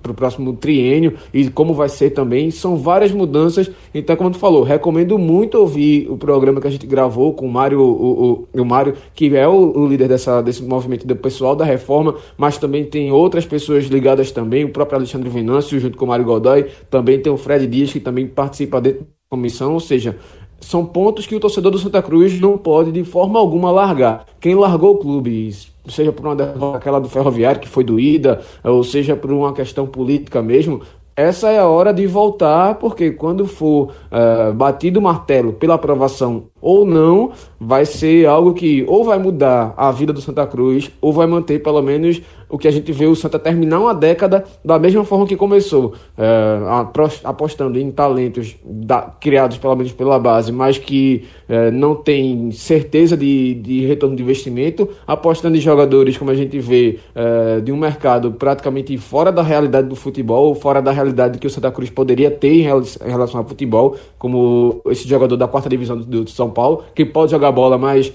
o 0.09 0.13
próximo 0.13 0.53
triênio 0.53 1.13
e 1.33 1.49
como 1.49 1.73
vai 1.73 1.89
ser 1.89 2.11
também. 2.11 2.51
São 2.51 2.77
várias 2.77 3.11
mudanças. 3.11 3.69
Então, 3.93 4.15
como 4.15 4.31
tu 4.31 4.37
falou, 4.37 4.63
recomendo 4.63 5.17
muito 5.17 5.55
ouvir 5.57 6.09
o 6.09 6.17
programa 6.17 6.61
que 6.61 6.67
a 6.67 6.71
gente 6.71 6.87
gravou 6.87 7.33
com 7.33 7.45
o 7.45 7.51
Mário, 7.51 7.81
o, 7.81 8.47
o, 8.53 8.61
o 8.61 8.65
Mário, 8.65 8.93
que 9.13 9.35
é 9.35 9.47
o, 9.47 9.77
o, 9.77 9.87
líder 9.87 10.07
dessa, 10.07 10.41
desse 10.41 10.63
movimento 10.63 11.05
do 11.05 11.15
pessoal 11.15 11.55
da 11.55 11.65
reforma, 11.65 12.15
mas 12.37 12.57
também 12.57 12.83
tem 12.83 13.11
outras 13.11 13.45
pessoas 13.45 13.85
ligadas 13.85 14.31
também, 14.31 14.63
o 14.63 14.69
próprio 14.69 14.97
Alexandre 14.97 15.29
Venâncio, 15.29 15.79
junto 15.79 15.97
com 15.97 16.05
o 16.05 16.07
Mário 16.07 16.25
Godoy, 16.25 16.67
também 16.89 17.19
tem 17.19 17.31
o 17.31 17.37
Fred 17.37 17.58
Dias, 17.67 17.91
que 17.91 17.99
também 17.99 18.27
participa 18.27 18.79
dentro 18.81 19.01
da 19.01 19.07
comissão, 19.29 19.73
ou 19.73 19.79
seja, 19.79 20.17
são 20.59 20.85
pontos 20.85 21.25
que 21.25 21.35
o 21.35 21.39
torcedor 21.39 21.71
do 21.71 21.79
Santa 21.79 22.01
Cruz 22.01 22.39
não 22.39 22.57
pode 22.57 22.91
de 22.91 23.03
forma 23.03 23.39
alguma 23.39 23.71
largar. 23.71 24.25
Quem 24.39 24.55
largou 24.55 24.95
o 24.95 24.97
clube, 24.97 25.53
seja 25.87 26.11
por 26.11 26.25
uma 26.25 26.35
derrota 26.35 26.77
aquela 26.77 26.99
do 26.99 27.09
Ferroviário 27.09 27.61
que 27.61 27.67
foi 27.67 27.83
doída, 27.83 28.41
ou 28.63 28.83
seja 28.83 29.15
por 29.15 29.31
uma 29.31 29.53
questão 29.53 29.87
política 29.87 30.41
mesmo, 30.41 30.81
essa 31.15 31.49
é 31.49 31.59
a 31.59 31.67
hora 31.67 31.93
de 31.93 32.07
voltar, 32.07 32.75
porque 32.75 33.11
quando 33.11 33.45
for 33.45 33.91
uh, 34.09 34.53
batido 34.53 34.99
o 34.99 35.03
martelo 35.03 35.51
pela 35.51 35.73
aprovação 35.75 36.45
ou 36.61 36.85
não, 36.85 37.31
vai 37.59 37.85
ser 37.85 38.25
algo 38.25 38.53
que 38.53 38.85
ou 38.87 39.03
vai 39.03 39.17
mudar 39.17 39.73
a 39.75 39.91
vida 39.91 40.13
do 40.13 40.21
Santa 40.21 40.45
Cruz, 40.47 40.89
ou 41.01 41.11
vai 41.11 41.27
manter 41.27 41.61
pelo 41.61 41.81
menos 41.81 42.21
o 42.49 42.57
que 42.57 42.67
a 42.67 42.71
gente 42.71 42.91
vê 42.91 43.05
o 43.05 43.15
Santa 43.15 43.37
terminar 43.37 43.79
uma 43.79 43.93
década 43.93 44.43
da 44.65 44.79
mesma 44.79 45.03
forma 45.05 45.27
que 45.27 45.35
começou, 45.35 45.93
é, 46.17 46.59
apostando 47.23 47.77
em 47.77 47.91
talentos 47.91 48.55
da, 48.65 49.01
criados 49.01 49.57
pelo 49.57 49.75
menos 49.75 49.91
pela 49.91 50.17
base, 50.17 50.51
mas 50.51 50.77
que 50.77 51.25
é, 51.47 51.69
não 51.69 51.93
tem 51.93 52.49
certeza 52.51 53.15
de, 53.15 53.53
de, 53.55 53.85
retorno 53.85 54.15
de 54.15 54.23
investimento, 54.23 54.89
apostando 55.05 55.57
em 55.57 55.61
jogadores, 55.61 56.17
como 56.17 56.31
a 56.31 56.35
gente 56.35 56.59
vê, 56.59 56.97
é, 57.13 57.61
de 57.61 57.71
um 57.71 57.77
mercado 57.77 58.31
praticamente 58.31 58.97
fora 58.97 59.31
da 59.31 59.43
realidade 59.43 59.87
do 59.87 59.95
futebol, 59.95 60.55
fora 60.55 60.81
da 60.81 60.91
realidade 60.91 61.37
que 61.37 61.45
o 61.45 61.49
Santa 61.49 61.71
Cruz 61.71 61.91
poderia 61.91 62.31
ter 62.31 62.49
em 62.49 62.61
relação 62.63 63.39
ao 63.39 63.47
futebol, 63.47 63.95
como 64.17 64.81
esse 64.87 65.07
jogador 65.07 65.37
da 65.37 65.47
quarta 65.47 65.69
divisão 65.69 65.97
do, 65.97 66.23
do 66.23 66.29
São 66.49 66.51
Paulo, 66.51 66.83
que 66.95 67.05
pode 67.05 67.31
jogar 67.31 67.51
bola, 67.51 67.77
mas 67.77 68.11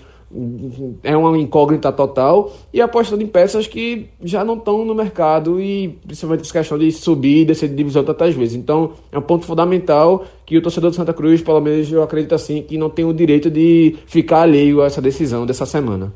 é 1.03 1.17
uma 1.17 1.39
incógnita 1.39 1.93
total 1.93 2.53
e 2.73 2.81
apostando 2.81 3.23
em 3.23 3.27
peças 3.27 3.69
que 3.69 4.09
já 4.21 4.45
não 4.45 4.57
estão 4.57 4.85
no 4.85 4.95
mercado 4.95 5.61
e 5.61 5.97
principalmente 6.05 6.41
essa 6.41 6.53
questão 6.53 6.77
de 6.77 6.91
subir 6.91 7.43
e 7.43 7.45
descer 7.45 7.69
de 7.69 7.77
divisão 7.77 8.03
tantas 8.03 8.35
vezes. 8.35 8.57
Então 8.57 8.95
é 9.13 9.19
um 9.19 9.23
ponto 9.23 9.47
fundamental 9.47 10.25
que 10.45 10.59
o 10.59 10.63
torcedor 10.63 10.91
do 10.91 10.97
Santa 10.97 11.15
Cruz, 11.15 11.41
pelo 11.41 11.61
menos 11.61 11.91
eu 11.91 12.03
acredito 12.03 12.35
assim, 12.35 12.63
que 12.63 12.77
não 12.77 12.91
tem 12.91 13.05
o 13.05 13.13
direito 13.13 13.49
de 13.49 13.97
ficar 14.07 14.43
alheio 14.43 14.83
a 14.83 14.87
essa 14.87 15.01
decisão 15.01 15.47
dessa 15.47 15.65
semana. 15.65 16.13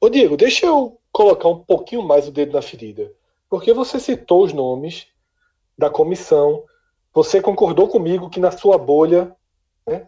Ô 0.00 0.08
Diego, 0.08 0.36
deixa 0.36 0.66
eu 0.66 0.96
colocar 1.10 1.48
um 1.48 1.58
pouquinho 1.58 2.02
mais 2.02 2.28
o 2.28 2.32
dedo 2.32 2.52
na 2.52 2.62
ferida. 2.62 3.10
Porque 3.50 3.72
você 3.72 3.98
citou 3.98 4.44
os 4.44 4.52
nomes 4.52 5.06
da 5.76 5.90
comissão, 5.90 6.62
você 7.12 7.40
concordou 7.40 7.88
comigo 7.88 8.30
que 8.30 8.40
na 8.40 8.50
sua 8.50 8.78
bolha 8.78 9.34
né, 9.86 10.06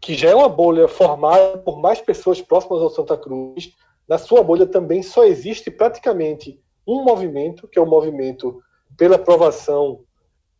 que 0.00 0.14
já 0.14 0.30
é 0.30 0.34
uma 0.34 0.48
bolha 0.48 0.88
formada 0.88 1.58
por 1.58 1.80
mais 1.80 2.00
pessoas 2.00 2.40
próximas 2.40 2.80
ao 2.80 2.90
Santa 2.90 3.16
Cruz, 3.16 3.74
na 4.08 4.18
sua 4.18 4.42
bolha 4.42 4.66
também 4.66 5.02
só 5.02 5.24
existe 5.24 5.70
praticamente 5.70 6.60
um 6.86 7.04
movimento, 7.04 7.68
que 7.68 7.78
é 7.78 7.82
o 7.82 7.86
movimento 7.86 8.62
pela 8.96 9.16
aprovação 9.16 10.00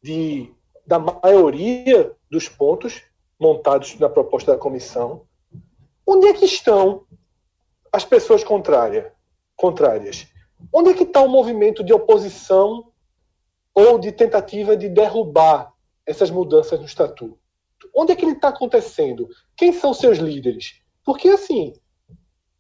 de, 0.02 0.52
da 0.86 0.98
maioria 0.98 2.12
dos 2.30 2.48
pontos 2.48 3.02
montados 3.40 3.98
na 3.98 4.08
proposta 4.08 4.52
da 4.52 4.58
comissão. 4.58 5.22
Onde 6.06 6.26
é 6.26 6.32
que 6.32 6.44
estão 6.44 7.06
as 7.92 8.04
pessoas 8.04 8.44
contrárias? 8.44 9.06
contrárias? 9.58 10.28
Onde 10.72 10.90
é 10.90 10.94
que 10.94 11.02
está 11.02 11.20
o 11.20 11.28
movimento 11.28 11.82
de 11.82 11.92
oposição 11.92 12.92
ou 13.74 13.98
de 13.98 14.12
tentativa 14.12 14.76
de 14.76 14.88
derrubar 14.88 15.72
essas 16.06 16.30
mudanças 16.30 16.78
no 16.78 16.86
estatuto? 16.86 17.38
Onde 17.94 18.12
é 18.12 18.16
que 18.16 18.24
ele 18.24 18.32
está 18.32 18.48
acontecendo? 18.48 19.28
Quem 19.56 19.72
são 19.72 19.94
seus 19.94 20.18
líderes? 20.18 20.80
Porque 21.04 21.28
assim, 21.28 21.74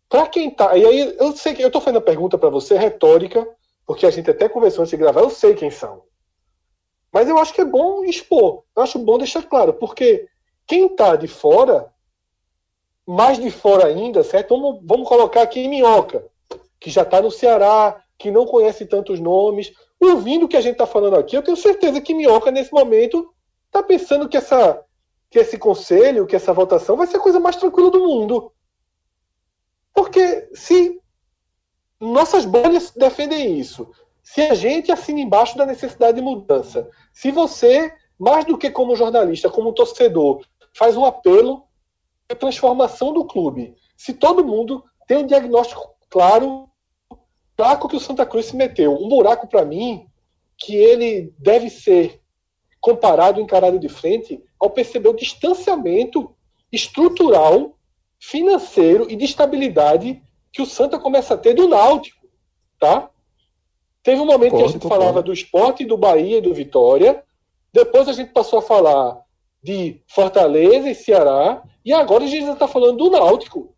para 0.08 0.26
quem 0.26 0.48
está. 0.48 0.76
E 0.76 0.84
aí 0.84 1.16
eu 1.18 1.36
sei 1.36 1.54
que 1.54 1.62
eu 1.62 1.66
estou 1.66 1.82
fazendo 1.82 1.98
a 1.98 2.02
pergunta 2.02 2.38
para 2.38 2.48
você 2.48 2.76
retórica, 2.76 3.46
porque 3.86 4.06
a 4.06 4.10
gente 4.10 4.30
até 4.30 4.48
conversou 4.48 4.82
antes 4.82 4.90
de 4.90 4.96
gravar, 4.96 5.20
eu 5.20 5.30
sei 5.30 5.54
quem 5.54 5.70
são. 5.70 6.02
Mas 7.12 7.28
eu 7.28 7.38
acho 7.38 7.52
que 7.52 7.60
é 7.60 7.64
bom 7.64 8.04
expor. 8.04 8.64
Eu 8.76 8.82
acho 8.82 8.98
bom 8.98 9.18
deixar 9.18 9.42
claro, 9.42 9.74
porque 9.74 10.28
quem 10.66 10.86
está 10.86 11.16
de 11.16 11.26
fora, 11.26 11.92
mais 13.06 13.38
de 13.38 13.50
fora 13.50 13.86
ainda, 13.86 14.22
certo? 14.22 14.50
Vamos, 14.50 14.80
vamos 14.84 15.08
colocar 15.08 15.42
aqui 15.42 15.66
Minhoca, 15.66 16.24
que 16.78 16.90
já 16.90 17.02
está 17.02 17.20
no 17.20 17.30
Ceará, 17.30 18.02
que 18.18 18.30
não 18.30 18.46
conhece 18.46 18.84
tantos 18.86 19.20
nomes. 19.20 19.72
Ouvindo 20.00 20.44
o 20.44 20.48
que 20.48 20.56
a 20.56 20.60
gente 20.60 20.72
está 20.72 20.86
falando 20.86 21.16
aqui, 21.16 21.36
eu 21.36 21.42
tenho 21.42 21.56
certeza 21.56 22.00
que 22.00 22.14
Minhoca, 22.14 22.50
nesse 22.50 22.72
momento, 22.72 23.32
está 23.66 23.82
pensando 23.82 24.28
que 24.28 24.36
essa 24.36 24.82
que 25.30 25.38
esse 25.38 25.58
conselho, 25.58 26.26
que 26.26 26.36
essa 26.36 26.52
votação 26.52 26.96
vai 26.96 27.06
ser 27.06 27.18
a 27.18 27.20
coisa 27.20 27.38
mais 27.38 27.56
tranquila 27.56 27.90
do 27.90 28.00
mundo. 28.00 28.52
Porque 29.94 30.48
se 30.54 31.00
nossas 32.00 32.44
bolhas 32.44 32.92
defendem 32.92 33.58
isso, 33.58 33.90
se 34.22 34.42
a 34.42 34.54
gente 34.54 34.92
assina 34.92 35.20
embaixo 35.20 35.56
da 35.56 35.66
necessidade 35.66 36.16
de 36.16 36.22
mudança, 36.22 36.88
se 37.12 37.30
você, 37.30 37.92
mais 38.18 38.44
do 38.44 38.56
que 38.56 38.70
como 38.70 38.96
jornalista, 38.96 39.50
como 39.50 39.72
torcedor, 39.72 40.44
faz 40.72 40.96
um 40.96 41.04
apelo 41.04 41.64
à 42.28 42.34
transformação 42.34 43.12
do 43.12 43.24
clube, 43.24 43.74
se 43.96 44.14
todo 44.14 44.44
mundo 44.44 44.84
tem 45.06 45.18
um 45.18 45.26
diagnóstico 45.26 45.94
claro, 46.08 46.68
buraco 47.56 47.88
que 47.88 47.96
o 47.96 48.00
Santa 48.00 48.24
Cruz 48.24 48.46
se 48.46 48.56
meteu, 48.56 48.94
um 48.94 49.08
buraco 49.08 49.48
para 49.48 49.64
mim 49.64 50.06
que 50.56 50.76
ele 50.76 51.34
deve 51.38 51.68
ser 51.68 52.22
comparado, 52.80 53.40
encarado 53.40 53.78
de 53.78 53.88
frente, 53.88 54.42
ao 54.58 54.70
perceber 54.70 55.08
o 55.08 55.16
distanciamento 55.16 56.34
estrutural, 56.72 57.74
financeiro 58.18 59.10
e 59.10 59.16
de 59.16 59.24
estabilidade 59.24 60.22
que 60.52 60.62
o 60.62 60.66
Santa 60.66 60.98
começa 60.98 61.34
a 61.34 61.38
ter 61.38 61.54
do 61.54 61.68
Náutico, 61.68 62.26
tá? 62.78 63.10
Teve 64.02 64.20
um 64.20 64.26
momento 64.26 64.56
que 64.56 64.62
a 64.62 64.68
gente 64.68 64.88
falava 64.88 65.22
do 65.22 65.32
esporte, 65.32 65.84
do 65.84 65.96
Bahia 65.96 66.38
e 66.38 66.40
do 66.40 66.54
Vitória, 66.54 67.22
depois 67.72 68.08
a 68.08 68.12
gente 68.12 68.32
passou 68.32 68.58
a 68.58 68.62
falar 68.62 69.20
de 69.62 70.00
Fortaleza 70.06 70.88
e 70.88 70.94
Ceará, 70.94 71.62
e 71.84 71.92
agora 71.92 72.24
a 72.24 72.26
gente 72.26 72.48
está 72.48 72.66
falando 72.66 72.96
do 72.96 73.10
Náutico. 73.10 73.74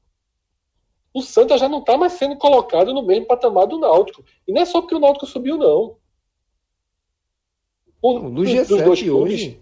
O 1.13 1.23
Santa 1.23 1.59
já 1.59 1.69
não 1.69 1.81
está 1.81 1.97
mais 1.97 2.13
sendo 2.13 2.37
colocado 2.37 2.95
no 2.95 3.03
mesmo 3.03 3.27
patamar 3.27 3.67
do 3.67 3.79
Náutico. 3.79 4.25
E 4.47 4.53
não 4.53 4.63
é 4.63 4.65
só 4.65 4.81
porque 4.81 4.95
o 4.95 5.01
Náutico 5.01 5.27
subiu, 5.27 5.57
não. 5.57 5.97
O, 8.03 8.19
no 8.19 8.43
G7 8.43 8.67
dos 8.67 8.83
dois 8.83 9.09
hoje. 9.09 9.59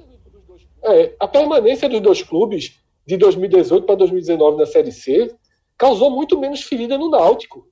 é, 0.85 1.15
a 1.19 1.27
permanência 1.27 1.89
dos 1.89 2.01
dois 2.01 2.23
clubes 2.23 2.79
de 3.07 3.17
2018 3.17 3.85
para 3.85 3.97
2019 3.97 4.59
na 4.59 4.67
Série 4.67 4.93
C 4.93 5.35
causou 5.77 6.11
muito 6.11 6.39
menos 6.39 6.63
ferida 6.63 6.99
no 6.99 7.11
Náutico. 7.11 7.67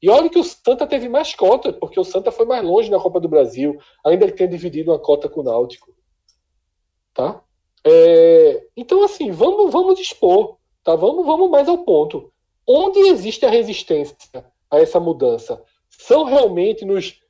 E 0.00 0.08
olha 0.08 0.30
que 0.30 0.38
o 0.38 0.44
Santa 0.44 0.86
teve 0.86 1.08
mais 1.08 1.34
cota, 1.34 1.72
porque 1.72 1.98
o 1.98 2.04
Santa 2.04 2.30
foi 2.30 2.46
mais 2.46 2.64
longe 2.64 2.90
na 2.90 3.00
Copa 3.00 3.20
do 3.20 3.28
Brasil, 3.28 3.78
ainda 4.04 4.26
que 4.26 4.32
tenha 4.32 4.48
dividido 4.48 4.92
uma 4.92 4.98
cota 4.98 5.28
com 5.28 5.40
o 5.40 5.44
Náutico. 5.44 5.92
Tá? 7.12 7.42
É, 7.84 8.64
então, 8.76 9.02
assim, 9.02 9.30
vamos, 9.30 9.72
vamos 9.72 9.98
dispor, 9.98 10.56
tá? 10.84 10.94
vamos, 10.94 11.26
vamos 11.26 11.50
mais 11.50 11.68
ao 11.68 11.78
ponto. 11.78 12.32
Onde 12.66 13.00
existe 13.00 13.44
a 13.44 13.50
resistência 13.50 14.16
a 14.70 14.78
essa 14.78 15.00
mudança? 15.00 15.62
São 15.88 16.24
realmente 16.24 16.84
nos 16.84 17.20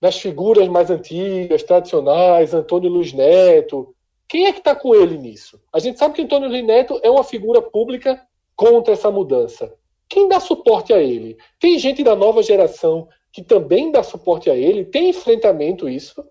das 0.00 0.18
figuras 0.18 0.68
mais 0.68 0.90
antigas, 0.90 1.62
tradicionais, 1.62 2.54
Antônio 2.54 2.90
Luiz 2.90 3.12
Neto. 3.12 3.94
Quem 4.28 4.46
é 4.46 4.52
que 4.52 4.58
está 4.58 4.74
com 4.74 4.94
ele 4.94 5.16
nisso? 5.16 5.60
A 5.72 5.78
gente 5.78 5.98
sabe 5.98 6.14
que 6.14 6.22
Antônio 6.22 6.48
Luiz 6.48 6.64
Neto 6.64 7.00
é 7.02 7.10
uma 7.10 7.24
figura 7.24 7.60
pública 7.62 8.20
contra 8.54 8.92
essa 8.92 9.10
mudança. 9.10 9.72
quem 10.08 10.26
dá 10.28 10.40
suporte 10.40 10.92
a 10.92 11.02
ele? 11.02 11.36
Tem 11.60 11.78
gente 11.78 12.02
da 12.02 12.16
nova 12.16 12.42
geração 12.42 13.08
que 13.30 13.42
também 13.42 13.92
dá 13.92 14.02
suporte 14.02 14.50
a 14.50 14.56
ele? 14.56 14.84
Tem 14.84 15.10
enfrentamento 15.10 15.88
isso? 15.88 16.24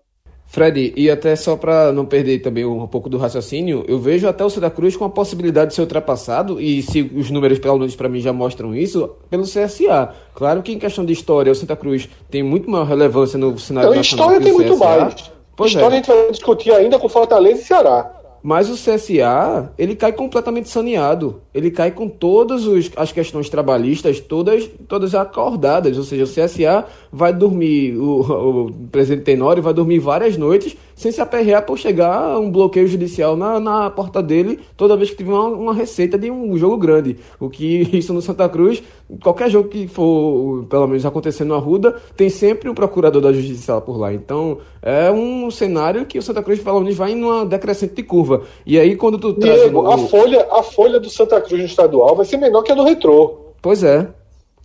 Fred, 0.50 0.94
e 0.96 1.10
até 1.10 1.36
só 1.36 1.56
para 1.56 1.92
não 1.92 2.06
perder 2.06 2.38
também 2.38 2.64
um 2.64 2.86
pouco 2.86 3.10
do 3.10 3.18
raciocínio, 3.18 3.84
eu 3.86 3.98
vejo 3.98 4.26
até 4.26 4.42
o 4.42 4.48
Santa 4.48 4.70
Cruz 4.70 4.96
com 4.96 5.04
a 5.04 5.10
possibilidade 5.10 5.68
de 5.68 5.74
ser 5.74 5.82
ultrapassado, 5.82 6.58
e 6.58 6.80
se 6.80 7.02
os 7.14 7.30
números, 7.30 7.58
pelo 7.58 7.78
menos 7.78 7.94
para 7.94 8.08
mim, 8.08 8.18
já 8.18 8.32
mostram 8.32 8.74
isso, 8.74 9.10
pelo 9.28 9.42
CSA. 9.42 10.14
Claro 10.34 10.62
que 10.62 10.72
em 10.72 10.78
questão 10.78 11.04
de 11.04 11.12
história, 11.12 11.52
o 11.52 11.54
Santa 11.54 11.76
Cruz 11.76 12.08
tem 12.30 12.42
muito 12.42 12.68
maior 12.70 12.86
relevância 12.86 13.38
no 13.38 13.58
cenário 13.58 13.90
então, 13.90 13.98
nacional. 13.98 14.26
História 14.30 14.44
tem 14.46 14.54
muito 14.54 14.78
mais. 14.78 15.30
Pois 15.54 15.70
história 15.70 15.96
é. 15.96 15.98
a 15.98 16.02
gente 16.02 16.06
vai 16.06 16.30
discutir 16.30 16.72
ainda 16.72 16.98
com 16.98 17.10
Fortaleza 17.10 17.60
e 17.60 17.64
Ceará. 17.64 18.17
Mas 18.42 18.70
o 18.70 18.74
CSA, 18.74 19.72
ele 19.76 19.96
cai 19.96 20.12
completamente 20.12 20.68
saneado. 20.68 21.40
Ele 21.52 21.70
cai 21.70 21.90
com 21.90 22.08
todas 22.08 22.66
os, 22.66 22.90
as 22.96 23.12
questões 23.12 23.48
trabalhistas, 23.48 24.20
todas, 24.20 24.68
todas 24.86 25.14
acordadas. 25.14 25.98
Ou 25.98 26.04
seja, 26.04 26.24
o 26.24 26.26
CSA 26.26 26.84
vai 27.12 27.32
dormir, 27.32 27.96
o, 27.96 28.66
o 28.66 28.72
presidente 28.90 29.24
Tenório 29.24 29.62
vai 29.62 29.74
dormir 29.74 29.98
várias 29.98 30.36
noites 30.36 30.76
sem 30.98 31.12
se 31.12 31.20
aperrear 31.20 31.64
por 31.64 31.78
chegar 31.78 32.38
um 32.40 32.50
bloqueio 32.50 32.88
judicial 32.88 33.36
na, 33.36 33.60
na 33.60 33.88
porta 33.88 34.20
dele 34.20 34.58
toda 34.76 34.96
vez 34.96 35.10
que 35.10 35.16
tiver 35.16 35.32
uma, 35.32 35.46
uma 35.46 35.74
receita 35.74 36.18
de 36.18 36.28
um 36.28 36.58
jogo 36.58 36.76
grande. 36.76 37.16
O 37.38 37.48
que 37.48 37.88
isso 37.96 38.12
no 38.12 38.20
Santa 38.20 38.48
Cruz, 38.48 38.82
qualquer 39.22 39.50
jogo 39.50 39.68
que 39.68 39.88
for, 39.88 40.64
pelo 40.66 40.86
menos 40.86 41.04
acontecendo 41.06 41.48
no 41.48 41.54
Arruda, 41.54 41.96
tem 42.16 42.28
sempre 42.28 42.68
um 42.68 42.74
procurador 42.74 43.22
da 43.22 43.32
justiça 43.32 43.80
por 43.80 43.98
lá. 43.98 44.12
Então, 44.12 44.58
é 44.82 45.10
um 45.10 45.50
cenário 45.50 46.04
que 46.04 46.18
o 46.18 46.22
Santa 46.22 46.42
Cruz, 46.42 46.60
pelo 46.60 46.80
menos, 46.80 46.96
vai 46.96 47.14
numa 47.14 47.46
decrescente 47.46 47.94
de 47.94 48.02
curva. 48.02 48.42
E 48.66 48.78
aí, 48.78 48.96
quando 48.96 49.18
tu 49.18 49.32
traz. 49.34 49.60
Diego, 49.60 49.82
o... 49.82 49.90
a, 49.90 49.98
folha, 49.98 50.46
a 50.50 50.62
folha 50.62 51.00
do 51.00 51.08
Santa 51.08 51.40
Cruz 51.40 51.60
no 51.60 51.66
estadual 51.66 52.14
vai 52.14 52.26
ser 52.26 52.36
menor 52.36 52.62
que 52.62 52.72
a 52.72 52.74
do 52.74 52.84
Retrô. 52.84 53.54
Pois 53.62 53.82
é. 53.82 54.08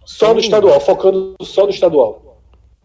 Só 0.05 0.33
no 0.33 0.39
estadual, 0.39 0.79
focando 0.81 1.35
só 1.41 1.63
no 1.63 1.69
estadual. 1.69 2.23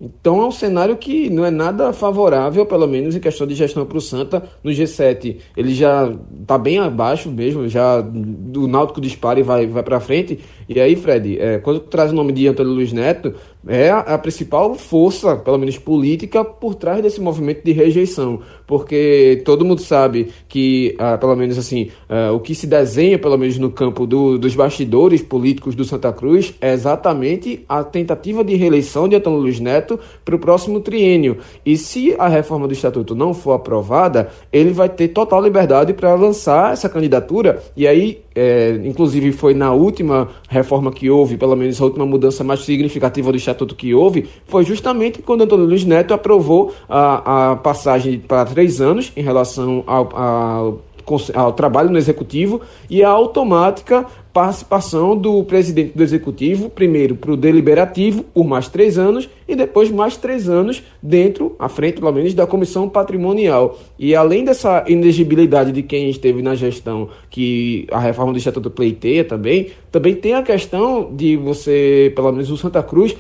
Então 0.01 0.43
é 0.43 0.47
um 0.47 0.53
cenário 0.53 0.97
que 0.97 1.29
não 1.29 1.45
é 1.45 1.51
nada 1.51 1.93
favorável, 1.93 2.65
pelo 2.65 2.87
menos 2.87 3.17
em 3.17 3.21
questão 3.21 3.45
de 3.45 3.57
gestão 3.57 3.85
para 3.85 3.99
o 3.99 4.01
Santa. 4.01 4.45
No 4.63 4.71
G7 4.71 5.39
ele 5.57 5.75
já 5.75 6.13
está 6.41 6.57
bem 6.57 6.79
abaixo 6.79 7.29
mesmo, 7.29 7.67
já 7.67 8.01
do 8.01 8.69
Náutico 8.69 9.01
dispara 9.01 9.41
e 9.41 9.43
vai, 9.43 9.67
vai 9.67 9.83
para 9.83 9.99
frente. 9.99 10.39
E 10.69 10.79
aí, 10.79 10.97
Fred, 10.97 11.41
é, 11.41 11.59
quando 11.59 11.81
tu 11.81 11.89
traz 11.89 12.13
o 12.13 12.15
nome 12.15 12.33
de 12.33 12.47
Antônio 12.47 12.73
Luiz 12.73 12.93
Neto, 12.93 13.35
é 13.67 13.91
a, 13.91 14.01
a, 14.01 14.19
principal 14.19 14.75
força, 14.75 15.37
pelo 15.37 15.59
menos 15.59 15.79
política, 15.79 16.45
por 16.45 16.75
trás 16.75 17.03
desse 17.03 17.21
movimento 17.21 17.65
de 17.65 17.73
rejeição. 17.73 18.41
Porque 18.67 19.43
todo 19.45 19.65
mundo 19.65 19.81
sabe 19.81 20.29
que, 20.49 20.95
ah, 20.99 21.17
pelo 21.17 21.35
menos 21.35 21.59
assim, 21.59 21.91
ah, 22.09 22.33
o 22.33 22.41
que 22.41 22.55
se 22.55 22.67
desenha, 22.67 23.19
pelo 23.19 23.37
menos 23.37 23.59
no 23.59 23.71
campo 23.71 24.07
do, 24.07 24.39
dos 24.39 24.55
bastidores 24.55 25.23
políticos 25.23 25.75
do 25.75 25.85
Santa 25.85 26.13
Cruz, 26.13 26.55
é 26.61 26.73
exatamente 26.73 27.65
a 27.69 27.83
tentativa 27.83 28.45
de 28.45 28.55
reeleição 28.55 29.09
de 29.09 29.17
Antônio 29.17 29.41
Luiz 29.41 29.59
Neto 29.59 29.99
para 30.25 30.37
o 30.37 30.39
próximo 30.39 30.81
triênio. 30.81 31.39
E 31.65 31.77
se 31.77 32.15
a 32.19 32.29
reforma 32.29 32.69
do 32.69 32.75
Estatuto 32.75 33.15
não 33.15 33.33
for 33.33 33.53
aprovada, 33.53 34.29
ele 34.53 34.71
vai 34.71 34.89
ter 34.89 35.09
total 35.09 35.43
liberdade 35.43 35.95
para 35.95 36.15
lançar 36.15 36.73
essa 36.73 36.89
candidatura. 36.89 37.63
E 37.77 37.87
aí, 37.87 38.23
é, 38.39 38.81
inclusive, 38.85 39.33
foi 39.33 39.53
na 39.55 39.73
última 39.73 40.29
reforma 40.49 40.93
que 40.93 41.11
houve, 41.11 41.37
pelo 41.37 41.57
menos 41.57 41.81
a 41.81 41.85
última 41.85 42.07
mudança 42.07 42.45
mais 42.45 42.61
significativa 42.61 43.33
do 43.33 43.37
estatuto 43.37 43.75
que 43.75 43.93
houve, 43.95 44.29
foi 44.47 44.65
justamente 44.65 45.21
quando 45.21 45.43
Antônio 45.43 45.67
Luiz 45.67 45.85
Neto 45.85 46.15
aprovou 46.15 46.73
a, 46.89 47.53
a 47.53 47.57
passagem 47.57 48.19
para 48.19 48.45
três 48.45 48.81
anos 48.81 49.13
em 49.17 49.23
relação 49.23 49.83
ao, 49.87 50.17
ao 50.17 50.79
ao 51.35 51.53
trabalho 51.53 51.91
no 51.91 51.99
executivo 51.99 52.61
e 52.89 53.03
a 53.03 53.09
automática 53.09 54.07
participação 54.33 55.17
do 55.17 55.43
presidente 55.43 55.97
do 55.97 56.03
executivo, 56.03 56.71
primeiro 56.71 57.17
para 57.17 57.33
o 57.33 57.37
deliberativo, 57.37 58.23
por 58.23 58.47
mais 58.47 58.69
três 58.69 58.97
anos, 58.97 59.29
e 59.49 59.57
depois 59.57 59.91
mais 59.91 60.17
três 60.17 60.49
anos 60.49 60.81
dentro, 61.03 61.57
à 61.59 61.69
frente, 61.69 61.99
pelo 61.99 62.13
menos, 62.13 62.35
da 62.35 62.47
comissão 62.47 62.89
patrimonial. 62.89 63.77
E 63.99 64.15
além 64.15 64.45
dessa 64.45 64.85
inegibilidade 64.87 65.73
de 65.73 65.83
quem 65.83 66.09
esteve 66.09 66.41
na 66.41 66.55
gestão, 66.55 67.09
que 67.29 67.87
a 67.91 67.99
reforma 67.99 68.33
do 68.33 68.39
Estatuto 68.39 68.71
pleiteia 68.71 69.25
também, 69.25 69.71
também 69.91 70.15
tem 70.15 70.35
a 70.35 70.43
questão 70.43 71.11
de 71.13 71.37
você, 71.37 72.13
pelo 72.15 72.31
menos 72.31 72.49
o 72.49 72.57
Santa 72.57 72.83
Cruz, 72.83 73.17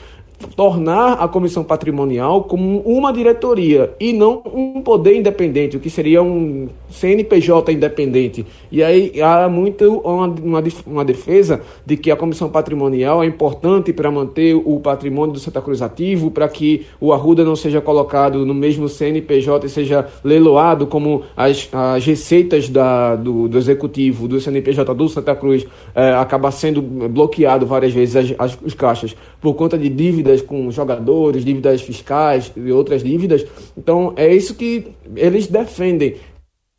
tornar 0.55 1.15
a 1.15 1.29
comissão 1.29 1.65
patrimonial 1.65 2.45
como 2.45 2.81
uma 2.81 3.13
diretoria 3.13 3.93
e 3.99 4.13
não 4.13 4.43
um 4.47 4.81
poder 4.83 5.17
independente, 5.17 5.77
o 5.77 5.81
que 5.81 5.91
seria 5.91 6.23
um 6.23 6.69
CNPJ 6.91 7.73
independente. 7.73 8.47
E 8.71 8.83
aí 8.83 9.21
há 9.21 9.49
muito 9.49 9.99
uma, 9.99 10.63
uma, 10.87 11.05
defesa 11.05 11.61
de 11.85 11.97
que 11.97 12.11
a 12.11 12.17
comissão 12.17 12.49
patrimonial 12.49 13.23
é 13.23 13.27
importante 13.27 13.93
para 13.93 14.11
manter 14.11 14.55
o 14.55 14.81
patrimônio 14.81 15.33
do 15.33 15.41
Santa 15.41 15.61
Cruz 15.61 15.83
ativo, 15.83 16.31
para 16.31 16.49
que 16.49 16.87
o 17.01 17.13
Arruda 17.13 17.45
não 17.45 17.57
seja 17.57 17.81
colocado 17.81 18.47
no 18.47 18.55
mesmo 18.55 18.89
CNPJ 18.89 19.67
e 19.67 19.69
seja 19.69 20.07
leiloado 20.23 20.87
como 20.87 21.23
as, 21.37 21.69
as 21.73 22.05
receitas 22.05 22.69
da, 22.69 23.17
do, 23.17 23.49
do 23.49 23.59
executivo 23.59 24.29
do 24.29 24.41
CNPJ 24.41 24.95
do 24.95 25.09
Santa 25.09 25.35
Cruz 25.35 25.67
é, 25.95 26.13
acaba 26.15 26.51
sendo 26.51 26.81
bloqueado 26.83 27.67
várias 27.67 27.93
vezes 27.93 28.35
as, 28.39 28.57
as, 28.65 28.75
caixas 28.75 29.17
por 29.41 29.55
conta 29.55 29.77
de 29.77 29.89
dívidas 29.89 30.28
dívidas 30.29 30.43
com 30.43 30.71
jogadores, 30.71 31.45
dívidas 31.45 31.81
fiscais 31.81 32.53
e 32.55 32.71
outras 32.71 33.03
dívidas. 33.03 33.47
Então 33.77 34.13
é 34.17 34.33
isso 34.33 34.55
que 34.55 34.89
eles 35.17 35.47
defendem. 35.47 36.17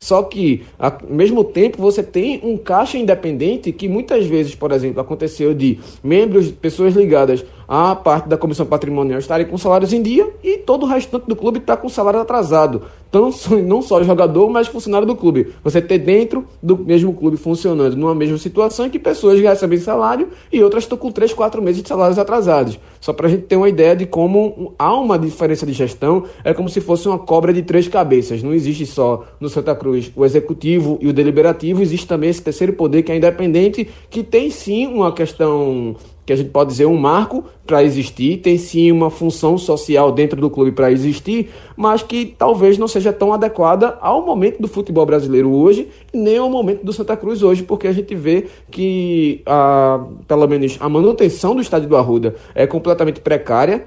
Só 0.02 0.22
que, 0.22 0.62
ao 0.78 0.98
mesmo 1.10 1.44
tempo, 1.44 1.76
você 1.76 2.02
tem 2.02 2.40
um 2.42 2.56
caixa 2.56 2.96
independente 2.96 3.70
que 3.70 3.86
muitas 3.86 4.24
vezes, 4.24 4.54
por 4.54 4.72
exemplo, 4.72 4.98
aconteceu 4.98 5.52
de 5.52 5.78
membros, 6.02 6.50
pessoas 6.50 6.94
ligadas 6.94 7.44
à 7.70 7.94
parte 7.94 8.28
da 8.28 8.36
comissão 8.36 8.66
patrimonial 8.66 9.20
estarem 9.20 9.46
com 9.46 9.56
salários 9.56 9.92
em 9.92 10.02
dia 10.02 10.28
e 10.42 10.58
todo 10.58 10.82
o 10.82 10.88
restante 10.88 11.28
do 11.28 11.36
clube 11.36 11.60
está 11.60 11.76
com 11.76 11.88
salário 11.88 12.18
atrasado 12.18 12.82
tão, 13.10 13.30
não 13.66 13.82
só 13.82 14.02
jogador, 14.02 14.48
mas 14.48 14.68
funcionário 14.68 15.06
do 15.06 15.16
clube. 15.16 15.52
Você 15.62 15.82
ter 15.82 15.98
dentro 15.98 16.44
do 16.62 16.76
mesmo 16.76 17.12
clube 17.12 17.36
funcionando 17.36 17.96
numa 17.96 18.14
mesma 18.14 18.38
situação 18.38 18.86
em 18.86 18.90
que 18.90 18.98
pessoas 18.98 19.40
recebem 19.40 19.78
salário 19.78 20.28
e 20.52 20.62
outras 20.62 20.84
estão 20.84 20.96
com 20.96 21.10
3, 21.10 21.32
4 21.34 21.60
meses 21.60 21.82
de 21.82 21.88
salários 21.88 22.18
atrasados. 22.18 22.78
Só 23.00 23.12
para 23.12 23.26
a 23.26 23.30
gente 23.30 23.44
ter 23.44 23.56
uma 23.56 23.68
ideia 23.68 23.96
de 23.96 24.06
como 24.06 24.74
há 24.78 24.94
uma 24.94 25.18
diferença 25.18 25.66
de 25.66 25.72
gestão, 25.72 26.24
é 26.44 26.52
como 26.52 26.68
se 26.68 26.80
fosse 26.80 27.08
uma 27.08 27.18
cobra 27.18 27.52
de 27.52 27.62
três 27.62 27.88
cabeças. 27.88 28.42
Não 28.42 28.52
existe 28.52 28.86
só 28.86 29.24
no 29.40 29.48
Santa 29.48 29.74
Cruz 29.74 30.10
o 30.14 30.24
executivo 30.24 30.98
e 31.00 31.08
o 31.08 31.12
deliberativo, 31.12 31.82
existe 31.82 32.06
também 32.06 32.30
esse 32.30 32.42
terceiro 32.42 32.72
poder 32.72 33.02
que 33.02 33.12
é 33.12 33.16
independente, 33.16 33.88
que 34.08 34.22
tem 34.22 34.50
sim 34.50 34.86
uma 34.86 35.12
questão 35.12 35.96
que 36.30 36.34
a 36.34 36.36
gente 36.36 36.50
pode 36.50 36.70
dizer 36.70 36.86
um 36.86 36.96
marco 36.96 37.44
para 37.66 37.82
existir, 37.82 38.36
tem 38.36 38.56
sim 38.56 38.92
uma 38.92 39.10
função 39.10 39.58
social 39.58 40.12
dentro 40.12 40.40
do 40.40 40.48
clube 40.48 40.70
para 40.70 40.92
existir, 40.92 41.50
mas 41.76 42.04
que 42.04 42.36
talvez 42.38 42.78
não 42.78 42.86
seja 42.86 43.12
tão 43.12 43.32
adequada 43.32 43.98
ao 44.00 44.24
momento 44.24 44.62
do 44.62 44.68
futebol 44.68 45.04
brasileiro 45.04 45.52
hoje, 45.52 45.88
nem 46.14 46.38
ao 46.38 46.48
momento 46.48 46.84
do 46.84 46.92
Santa 46.92 47.16
Cruz 47.16 47.42
hoje, 47.42 47.64
porque 47.64 47.88
a 47.88 47.92
gente 47.92 48.14
vê 48.14 48.46
que 48.70 49.42
a, 49.44 50.04
pelo 50.28 50.46
menos 50.46 50.76
a 50.78 50.88
manutenção 50.88 51.52
do 51.52 51.60
estádio 51.60 51.88
do 51.88 51.96
Arruda 51.96 52.36
é 52.54 52.64
completamente 52.64 53.20
precária, 53.20 53.86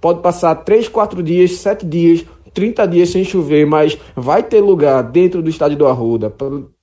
pode 0.00 0.20
passar 0.20 0.54
3, 0.54 0.86
4 0.86 1.24
dias, 1.24 1.56
7 1.56 1.84
dias 1.84 2.24
30 2.54 2.86
dias 2.86 3.10
sem 3.10 3.24
chover, 3.24 3.66
mas 3.66 3.98
vai 4.14 4.42
ter 4.42 4.60
lugar 4.60 5.02
dentro 5.02 5.42
do 5.42 5.50
estádio 5.50 5.76
do 5.76 5.86
Arruda, 5.86 6.32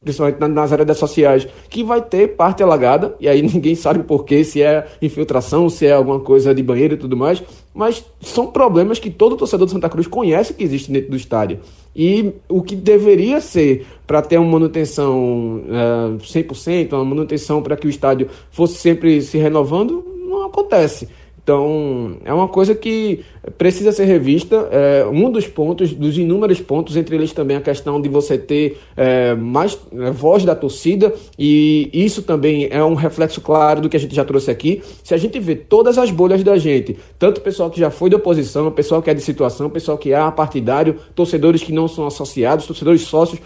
principalmente 0.03 0.39
nas 0.39 0.73
áreas 0.73 0.97
sociais, 0.97 1.47
que 1.69 1.83
vai 1.83 2.01
ter 2.01 2.35
parte 2.35 2.61
alagada, 2.61 3.15
e 3.19 3.27
aí 3.27 3.41
ninguém 3.41 3.73
sabe 3.73 4.03
por 4.03 4.25
quê, 4.25 4.43
se 4.43 4.61
é 4.61 4.85
infiltração, 5.01 5.69
se 5.69 5.85
é 5.87 5.93
alguma 5.93 6.19
coisa 6.19 6.53
de 6.53 6.61
banheiro 6.61 6.95
e 6.95 6.97
tudo 6.97 7.15
mais, 7.15 7.41
mas 7.73 8.05
são 8.19 8.47
problemas 8.47 8.99
que 8.99 9.09
todo 9.09 9.37
torcedor 9.37 9.65
do 9.65 9.71
Santa 9.71 9.89
Cruz 9.89 10.07
conhece 10.07 10.53
que 10.53 10.63
existe 10.63 10.91
dentro 10.91 11.11
do 11.11 11.15
estádio. 11.15 11.59
E 11.95 12.33
o 12.49 12.61
que 12.61 12.75
deveria 12.75 13.39
ser 13.39 13.85
para 14.05 14.21
ter 14.21 14.37
uma 14.37 14.51
manutenção 14.51 15.61
uh, 15.65 16.17
100%, 16.17 16.93
uma 16.93 17.05
manutenção 17.05 17.61
para 17.61 17.77
que 17.77 17.87
o 17.87 17.89
estádio 17.89 18.27
fosse 18.49 18.75
sempre 18.75 19.21
se 19.21 19.37
renovando, 19.37 20.03
não 20.27 20.45
acontece. 20.45 21.07
Então, 21.43 22.17
é 22.23 22.31
uma 22.31 22.47
coisa 22.47 22.75
que 22.75 23.25
precisa 23.57 23.91
ser 23.91 24.05
revista. 24.05 24.67
É, 24.71 25.05
um 25.11 25.31
dos 25.31 25.47
pontos, 25.47 25.91
dos 25.91 26.17
inúmeros 26.17 26.61
pontos, 26.61 26.95
entre 26.95 27.15
eles 27.15 27.33
também 27.33 27.57
a 27.57 27.61
questão 27.61 27.99
de 27.99 28.07
você 28.07 28.37
ter 28.37 28.77
é, 28.95 29.33
mais 29.33 29.77
é, 29.91 30.11
voz 30.11 30.45
da 30.45 30.55
torcida, 30.55 31.13
e 31.37 31.89
isso 31.93 32.21
também 32.21 32.67
é 32.69 32.83
um 32.83 32.93
reflexo 32.93 33.41
claro 33.41 33.81
do 33.81 33.89
que 33.89 33.97
a 33.97 33.99
gente 33.99 34.13
já 34.13 34.23
trouxe 34.23 34.51
aqui. 34.51 34.83
Se 35.03 35.15
a 35.15 35.17
gente 35.17 35.39
vê 35.39 35.55
todas 35.55 35.97
as 35.97 36.11
bolhas 36.11 36.43
da 36.43 36.57
gente, 36.57 36.97
tanto 37.17 37.39
o 37.39 37.41
pessoal 37.41 37.69
que 37.71 37.79
já 37.79 37.89
foi 37.89 38.09
de 38.09 38.15
oposição, 38.15 38.67
o 38.67 38.71
pessoal 38.71 39.01
que 39.01 39.09
é 39.09 39.13
de 39.13 39.21
situação, 39.21 39.67
o 39.67 39.71
pessoal 39.71 39.97
que 39.97 40.13
é 40.13 40.31
partidário, 40.31 40.97
torcedores 41.15 41.63
que 41.63 41.73
não 41.73 41.87
são 41.87 42.05
associados, 42.05 42.67
torcedores 42.67 43.01
sócios, 43.01 43.41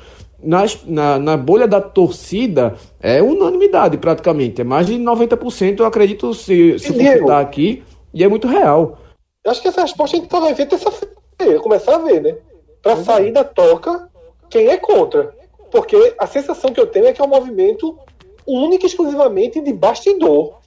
nas, 0.46 0.80
na, 0.86 1.18
na 1.18 1.36
bolha 1.36 1.68
da 1.68 1.82
torcida 1.82 2.76
é 3.02 3.22
unanimidade 3.22 3.98
praticamente. 3.98 4.62
É 4.62 4.64
mais 4.64 4.88
de 4.88 4.96
90%, 4.96 5.80
eu 5.80 5.86
acredito, 5.86 6.34
se, 6.34 6.78
se 6.78 6.94
for 6.94 7.02
citar 7.02 7.42
aqui, 7.42 7.84
e 8.16 8.24
é 8.24 8.28
muito 8.30 8.48
real. 8.48 8.98
Eu 9.44 9.52
acho 9.52 9.62
que 9.62 9.68
essa 9.68 9.82
resposta 9.82 10.16
a 10.16 10.20
gente 10.20 10.32
só 10.32 10.40
vai 10.40 10.54
ver 10.54 10.68
terça-feira, 10.68 11.60
começar 11.60 11.96
a 11.96 12.00
ver, 12.00 12.22
né? 12.22 12.36
Para 12.82 12.96
sair 13.04 13.32
da 13.32 13.44
toca, 13.44 14.10
quem 14.50 14.70
é 14.70 14.78
contra. 14.78 15.36
Porque 15.70 16.16
a 16.18 16.26
sensação 16.26 16.72
que 16.72 16.80
eu 16.80 16.88
tenho 16.88 17.08
é 17.08 17.14
que 17.14 17.22
é 17.22 17.26
um 17.26 17.28
movimento 17.28 18.00
único 18.48 18.86
e 18.86 18.88
exclusivamente 18.88 19.60
de 19.60 19.74
bastidor. 19.74 20.60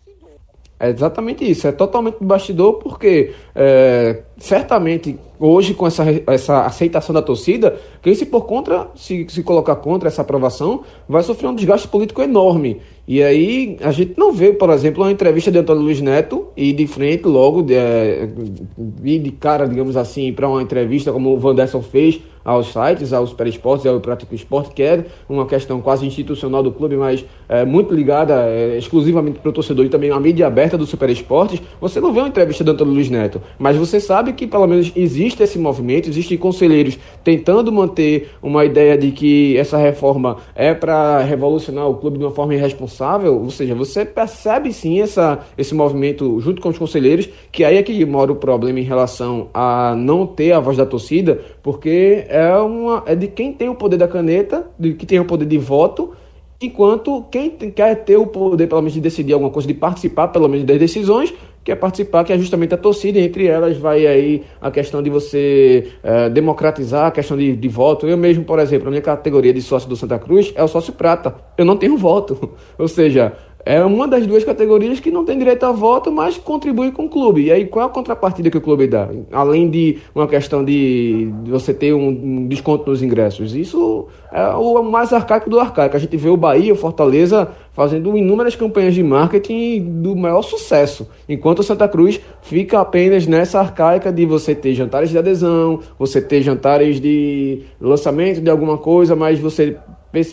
É 0.79 0.91
exatamente 0.91 1.51
isso, 1.51 1.67
é 1.67 1.73
totalmente 1.73 2.19
bastidor, 2.21 2.75
porque 2.75 3.35
é, 3.55 4.23
certamente 4.39 5.19
hoje 5.39 5.75
com 5.75 5.87
essa, 5.87 6.05
essa 6.27 6.63
aceitação 6.65 7.15
da 7.15 7.23
torcida, 7.23 7.77
quem 8.03 8.15
se 8.15 8.27
por 8.27 8.47
contra, 8.47 8.89
se, 8.95 9.27
se 9.29 9.43
colocar 9.43 9.77
contra 9.77 10.09
essa 10.09 10.23
aprovação, 10.23 10.83
vai 11.09 11.23
sofrer 11.23 11.49
um 11.49 11.55
desgaste 11.55 11.89
político 11.89 12.23
enorme. 12.23 12.81
E 13.07 13.23
aí 13.23 13.77
a 13.81 13.91
gente 13.91 14.15
não 14.19 14.33
vê, 14.33 14.53
por 14.53 14.71
exemplo, 14.71 15.03
uma 15.03 15.11
entrevista 15.11 15.51
de 15.51 15.59
Antônio 15.59 15.83
Luiz 15.83 16.01
Neto 16.01 16.49
e 16.57 16.73
de 16.73 16.87
frente 16.87 17.27
logo, 17.27 17.63
de, 17.63 17.75
é, 17.75 18.29
de 18.77 19.31
cara, 19.33 19.67
digamos 19.67 19.97
assim, 19.97 20.33
para 20.33 20.49
uma 20.49 20.63
entrevista 20.63 21.11
como 21.11 21.33
o 21.33 21.39
Vanderson 21.39 21.81
fez 21.81 22.21
aos 22.49 22.73
sites, 22.73 23.13
aos 23.13 23.31
Super 23.31 23.47
Esportes 23.47 23.85
e 23.85 23.89
ao 23.89 24.01
Prático 24.01 24.35
Esporte, 24.35 24.71
que 24.75 24.83
é 24.83 25.05
uma 25.29 25.45
questão 25.45 25.83
quase 25.83 26.07
institucional 26.07 26.63
do 26.63 26.73
clube, 26.73 26.97
mas 26.97 27.25
é, 27.47 27.65
muito 27.65 27.95
ligada 27.95 28.47
é, 28.47 28.79
exclusivamente 28.79 29.39
para 29.39 29.51
o 29.51 29.53
torcedor 29.53 29.85
e 29.85 29.91
também 29.91 30.11
a 30.11 30.19
mídia 30.19 30.47
aberta 30.47 30.79
do 30.79 30.87
Super 30.87 31.11
Esportes, 31.11 31.61
você 31.79 32.01
não 32.01 32.13
vê 32.13 32.21
uma 32.21 32.29
entrevista 32.29 32.65
do 32.65 32.71
Antônio 32.71 32.95
Luiz 32.95 33.11
Neto, 33.11 33.43
mas 33.59 33.77
você 33.77 34.01
sabe 34.01 34.28
que 34.33 34.47
pelo 34.47 34.67
menos 34.67 34.93
existe 34.95 35.43
esse 35.43 35.59
movimento, 35.59 36.09
existem 36.09 36.37
conselheiros 36.37 36.99
tentando 37.23 37.71
manter 37.73 38.31
uma 38.43 38.65
ideia 38.65 38.97
de 38.97 39.11
que 39.11 39.57
essa 39.57 39.77
reforma 39.77 40.39
é 40.55 40.75
para 40.75 41.23
revolucionar 41.23 41.89
o 41.89 41.95
clube 41.95 42.19
de 42.19 42.25
uma 42.25 42.31
forma 42.31 42.55
irresponsável, 42.55 43.41
ou 43.41 43.51
seja, 43.51 43.75
você 43.75 44.05
percebe 44.05 44.73
sim 44.73 45.01
essa, 45.01 45.41
esse 45.57 45.75
movimento 45.75 46.41
junto 46.41 46.61
com 46.61 46.69
os 46.69 46.79
conselheiros, 46.79 47.29
que 47.53 47.65
aí 47.65 47.77
é 47.77 47.83
que 47.83 48.05
mora 48.05 48.33
o 48.33 48.37
problema 48.37 48.81
em 48.81 48.85
relação 48.85 49.49
a 49.53 49.95
não 49.97 50.27
ter 50.27 50.53
a 50.53 50.61
voz 50.61 50.77
da 50.77 50.87
torcida, 50.87 51.41
porque 51.63 52.25
é, 52.29 52.55
uma, 52.57 53.03
é 53.07 53.15
de 53.15 53.29
quem 53.29 53.53
tem 53.53 53.69
o 53.69 53.75
poder 53.75 53.97
da 53.97 54.09
caneta, 54.09 54.67
de 54.79 54.95
que 54.95 55.07
tem 55.07 55.21
o 55.21 55.25
poder 55.25 55.47
de 55.47 55.59
voto, 55.59 56.13
enquanto 56.61 57.23
quem 57.31 57.51
quer 57.51 58.05
ter 58.05 58.17
o 58.17 58.27
poder, 58.27 58.67
pelo 58.67 58.81
menos, 58.81 58.95
de 58.95 59.01
decidir 59.01 59.33
alguma 59.33 59.51
coisa, 59.51 59.69
de 59.69 59.75
participar, 59.75 60.29
pelo 60.29 60.49
menos, 60.49 60.67
das 60.67 60.79
decisões, 60.79 61.33
quer 61.63 61.77
participar, 61.77 62.25
que 62.25 62.33
é 62.33 62.39
justamente 62.39 62.75
a 62.75 62.79
torcida, 62.79 63.19
entre 63.21 63.47
elas 63.47 63.77
vai 63.77 64.07
aí 64.07 64.43
a 64.61 64.71
questão 64.71 65.03
de 65.03 65.11
você 65.11 65.89
é, 66.03 66.29
democratizar 66.31 67.07
a 67.07 67.11
questão 67.11 67.37
de, 67.37 67.55
de 67.55 67.69
voto. 67.69 68.07
Eu 68.09 68.17
mesmo, 68.17 68.45
por 68.45 68.59
exemplo, 68.59 68.89
a 68.89 68.91
minha 68.91 69.03
categoria 69.03 69.53
de 69.53 69.61
sócio 69.61 69.89
do 69.89 69.95
Santa 69.95 70.19
Cruz 70.19 70.53
é 70.57 70.63
o 70.63 70.69
sócio 70.69 70.93
prata. 70.93 71.35
Eu 71.57 71.65
não 71.65 71.77
tenho 71.77 71.97
voto. 71.97 72.57
Ou 72.79 72.89
seja, 72.89 73.35
é 73.69 73.85
uma 73.85 74.09
das 74.09 74.27
duas 74.27 74.43
categorias 74.45 74.99
que 74.99 75.11
não 75.11 75.27
tem 75.27 75.37
direito 75.37 75.67
a 75.67 75.71
voto, 75.71 76.11
mas 76.11 76.39
contribui 76.39 76.91
com 76.91 77.05
o 77.05 77.09
clube. 77.11 77.43
E 77.43 77.53
aí, 77.53 77.67
qual 77.67 77.85
é 77.85 77.87
a 77.87 77.93
contrapartida 77.93 78.49
que 78.51 78.57
o 78.57 78.63
clube 78.63 78.87
dá? 78.87 79.11
Além 79.31 79.69
de 79.69 79.99
uma 80.15 80.27
questão 80.27 80.65
de, 80.65 81.31
você 81.45 81.75
ter 81.75 81.93
um, 81.93 82.49
desconto 82.49 82.89
nos 82.89 83.03
ingressos. 83.03 83.55
Isso 83.55 84.07
é 84.33 84.43
o 84.55 84.83
mais 84.83 85.13
arcaico 85.13 85.51
do 85.51 85.61
arcaico. 85.61 85.95
A 85.95 86.01
gente 86.01 86.17
vê 86.17 86.31
o 86.31 86.37
Bahia, 86.37 86.73
o 86.73 86.77
Fortaleza, 86.77 87.47
fazendo 87.75 88.17
inúmeras 88.17 88.57
campanhas 88.57 88.95
de 88.95 89.03
marketing 89.03 90.01
do 90.01 90.17
maior 90.17 90.41
sucesso. 90.41 91.07
Enquanto 91.29 91.59
o 91.59 91.63
Santa 91.63 91.87
Cruz 91.87 92.19
fica 92.41 92.81
apenas 92.81 93.27
nessa 93.27 93.61
arcaica 93.61 94.11
de 94.11 94.25
você 94.25 94.55
ter 94.55 94.73
jantares 94.73 95.11
de 95.11 95.19
adesão, 95.19 95.81
você 95.99 96.23
ter 96.23 96.41
jantares 96.41 96.99
de 96.99 97.65
lançamento 97.79 98.41
de 98.41 98.49
alguma 98.49 98.79
coisa, 98.79 99.15
mas 99.15 99.39
você 99.39 99.77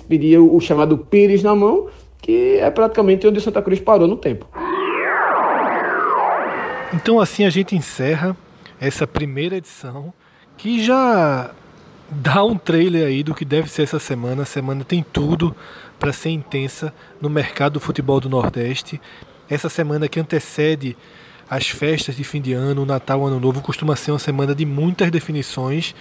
pedia 0.07 0.41
o 0.41 0.57
chamado 0.61 0.97
pires 0.97 1.43
na 1.43 1.53
mão 1.53 1.87
que 2.21 2.57
é 2.57 2.69
praticamente 2.69 3.27
onde 3.27 3.41
Santa 3.41 3.61
Cruz 3.61 3.79
parou 3.79 4.07
no 4.07 4.17
tempo. 4.17 4.47
Então 6.93 7.19
assim 7.19 7.45
a 7.45 7.49
gente 7.49 7.75
encerra 7.75 8.35
essa 8.79 9.05
primeira 9.05 9.57
edição 9.57 10.13
que 10.57 10.83
já 10.83 11.51
dá 12.09 12.43
um 12.43 12.57
trailer 12.57 13.07
aí 13.07 13.23
do 13.23 13.33
que 13.33 13.43
deve 13.43 13.69
ser 13.69 13.83
essa 13.83 13.99
semana. 13.99 14.43
A 14.43 14.45
semana 14.45 14.83
tem 14.83 15.03
tudo 15.03 15.55
para 15.99 16.13
ser 16.13 16.29
intensa 16.29 16.93
no 17.21 17.29
mercado 17.29 17.73
do 17.73 17.79
futebol 17.79 18.19
do 18.19 18.29
Nordeste. 18.29 19.01
Essa 19.49 19.69
semana 19.69 20.07
que 20.07 20.19
antecede 20.19 20.95
as 21.49 21.67
festas 21.67 22.15
de 22.15 22.23
fim 22.23 22.41
de 22.41 22.53
ano, 22.53 22.83
o 22.83 22.85
Natal, 22.85 23.21
o 23.21 23.25
Ano 23.25 23.39
Novo, 23.39 23.61
costuma 23.61 23.95
ser 23.95 24.11
uma 24.11 24.19
semana 24.19 24.55
de 24.55 24.65
muitas 24.65 25.11
definições. 25.11 25.93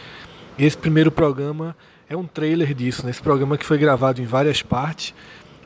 Esse 0.59 0.77
primeiro 0.77 1.11
programa 1.11 1.77
é 2.09 2.17
um 2.17 2.25
trailer 2.25 2.73
disso, 2.75 3.05
né? 3.05 3.11
Esse 3.11 3.23
programa 3.23 3.59
que 3.59 3.67
foi 3.67 3.77
gravado 3.77 4.23
em 4.23 4.25
várias 4.25 4.63
partes 4.63 5.15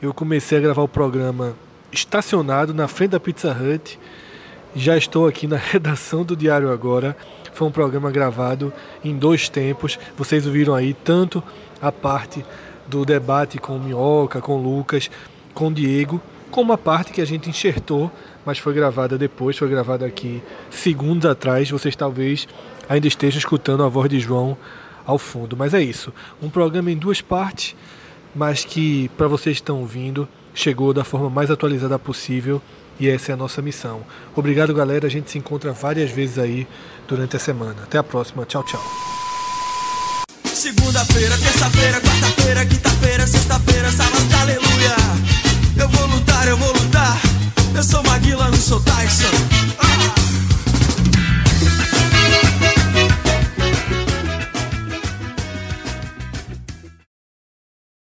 eu 0.00 0.14
comecei 0.14 0.58
a 0.58 0.60
gravar 0.60 0.82
o 0.82 0.88
programa 0.88 1.56
estacionado 1.90 2.72
na 2.72 2.86
frente 2.86 3.10
da 3.10 3.20
Pizza 3.20 3.50
Hut. 3.50 3.98
Já 4.74 4.96
estou 4.96 5.26
aqui 5.26 5.48
na 5.48 5.56
redação 5.58 6.24
do 6.24 6.36
Diário 6.36 6.70
Agora. 6.70 7.16
Foi 7.52 7.66
um 7.66 7.72
programa 7.72 8.10
gravado 8.10 8.72
em 9.04 9.16
dois 9.16 9.48
tempos. 9.48 9.98
Vocês 10.16 10.46
ouviram 10.46 10.74
aí 10.74 10.94
tanto 10.94 11.42
a 11.82 11.90
parte 11.90 12.44
do 12.86 13.04
debate 13.04 13.58
com 13.58 13.76
o 13.76 13.80
Minhoca, 13.80 14.40
com 14.40 14.56
o 14.56 14.62
Lucas, 14.62 15.10
com 15.52 15.66
o 15.66 15.72
Diego, 15.72 16.20
como 16.50 16.72
a 16.72 16.78
parte 16.78 17.12
que 17.12 17.20
a 17.20 17.26
gente 17.26 17.50
enxertou, 17.50 18.10
mas 18.46 18.58
foi 18.58 18.72
gravada 18.72 19.18
depois, 19.18 19.58
foi 19.58 19.68
gravada 19.68 20.06
aqui 20.06 20.40
segundos 20.70 21.28
atrás. 21.28 21.70
Vocês 21.70 21.96
talvez 21.96 22.46
ainda 22.88 23.08
estejam 23.08 23.38
escutando 23.38 23.82
a 23.82 23.88
voz 23.88 24.08
de 24.08 24.20
João 24.20 24.56
ao 25.04 25.18
fundo. 25.18 25.56
Mas 25.56 25.74
é 25.74 25.82
isso. 25.82 26.12
Um 26.40 26.48
programa 26.48 26.90
em 26.90 26.96
duas 26.96 27.20
partes 27.20 27.74
mas 28.34 28.64
que 28.64 29.08
para 29.16 29.28
vocês 29.28 29.56
que 29.56 29.62
estão 29.62 29.80
ouvindo 29.80 30.28
chegou 30.54 30.92
da 30.92 31.04
forma 31.04 31.30
mais 31.30 31.50
atualizada 31.50 31.98
possível 31.98 32.60
e 32.98 33.08
essa 33.08 33.32
é 33.32 33.34
a 33.34 33.36
nossa 33.36 33.62
missão. 33.62 34.00
Obrigado, 34.34 34.74
galera. 34.74 35.06
A 35.06 35.10
gente 35.10 35.30
se 35.30 35.38
encontra 35.38 35.72
várias 35.72 36.10
vezes 36.10 36.38
aí 36.38 36.66
durante 37.06 37.36
a 37.36 37.38
semana. 37.38 37.82
Até 37.84 37.98
a 37.98 38.02
próxima. 38.02 38.44
Tchau, 38.44 38.64
tchau. 38.64 38.82
Segunda-feira, 40.44 41.38
terça-feira, 41.38 42.00
quarta-feira, 42.00 42.66
quinta-feira, 42.66 43.26
sexta-feira, 43.26 43.92
sábado, 43.92 44.34
aleluia. 44.40 44.96
Eu 45.80 45.88
vou 45.88 46.06
lutar, 46.08 46.48
eu 46.48 46.56
vou 46.56 46.72
lutar. 46.72 47.16
Eu 47.76 47.84
sou 47.84 48.02
Maguila, 48.02 48.48
não 48.48 48.58
sou 48.58 48.80
Tyson. 48.80 49.68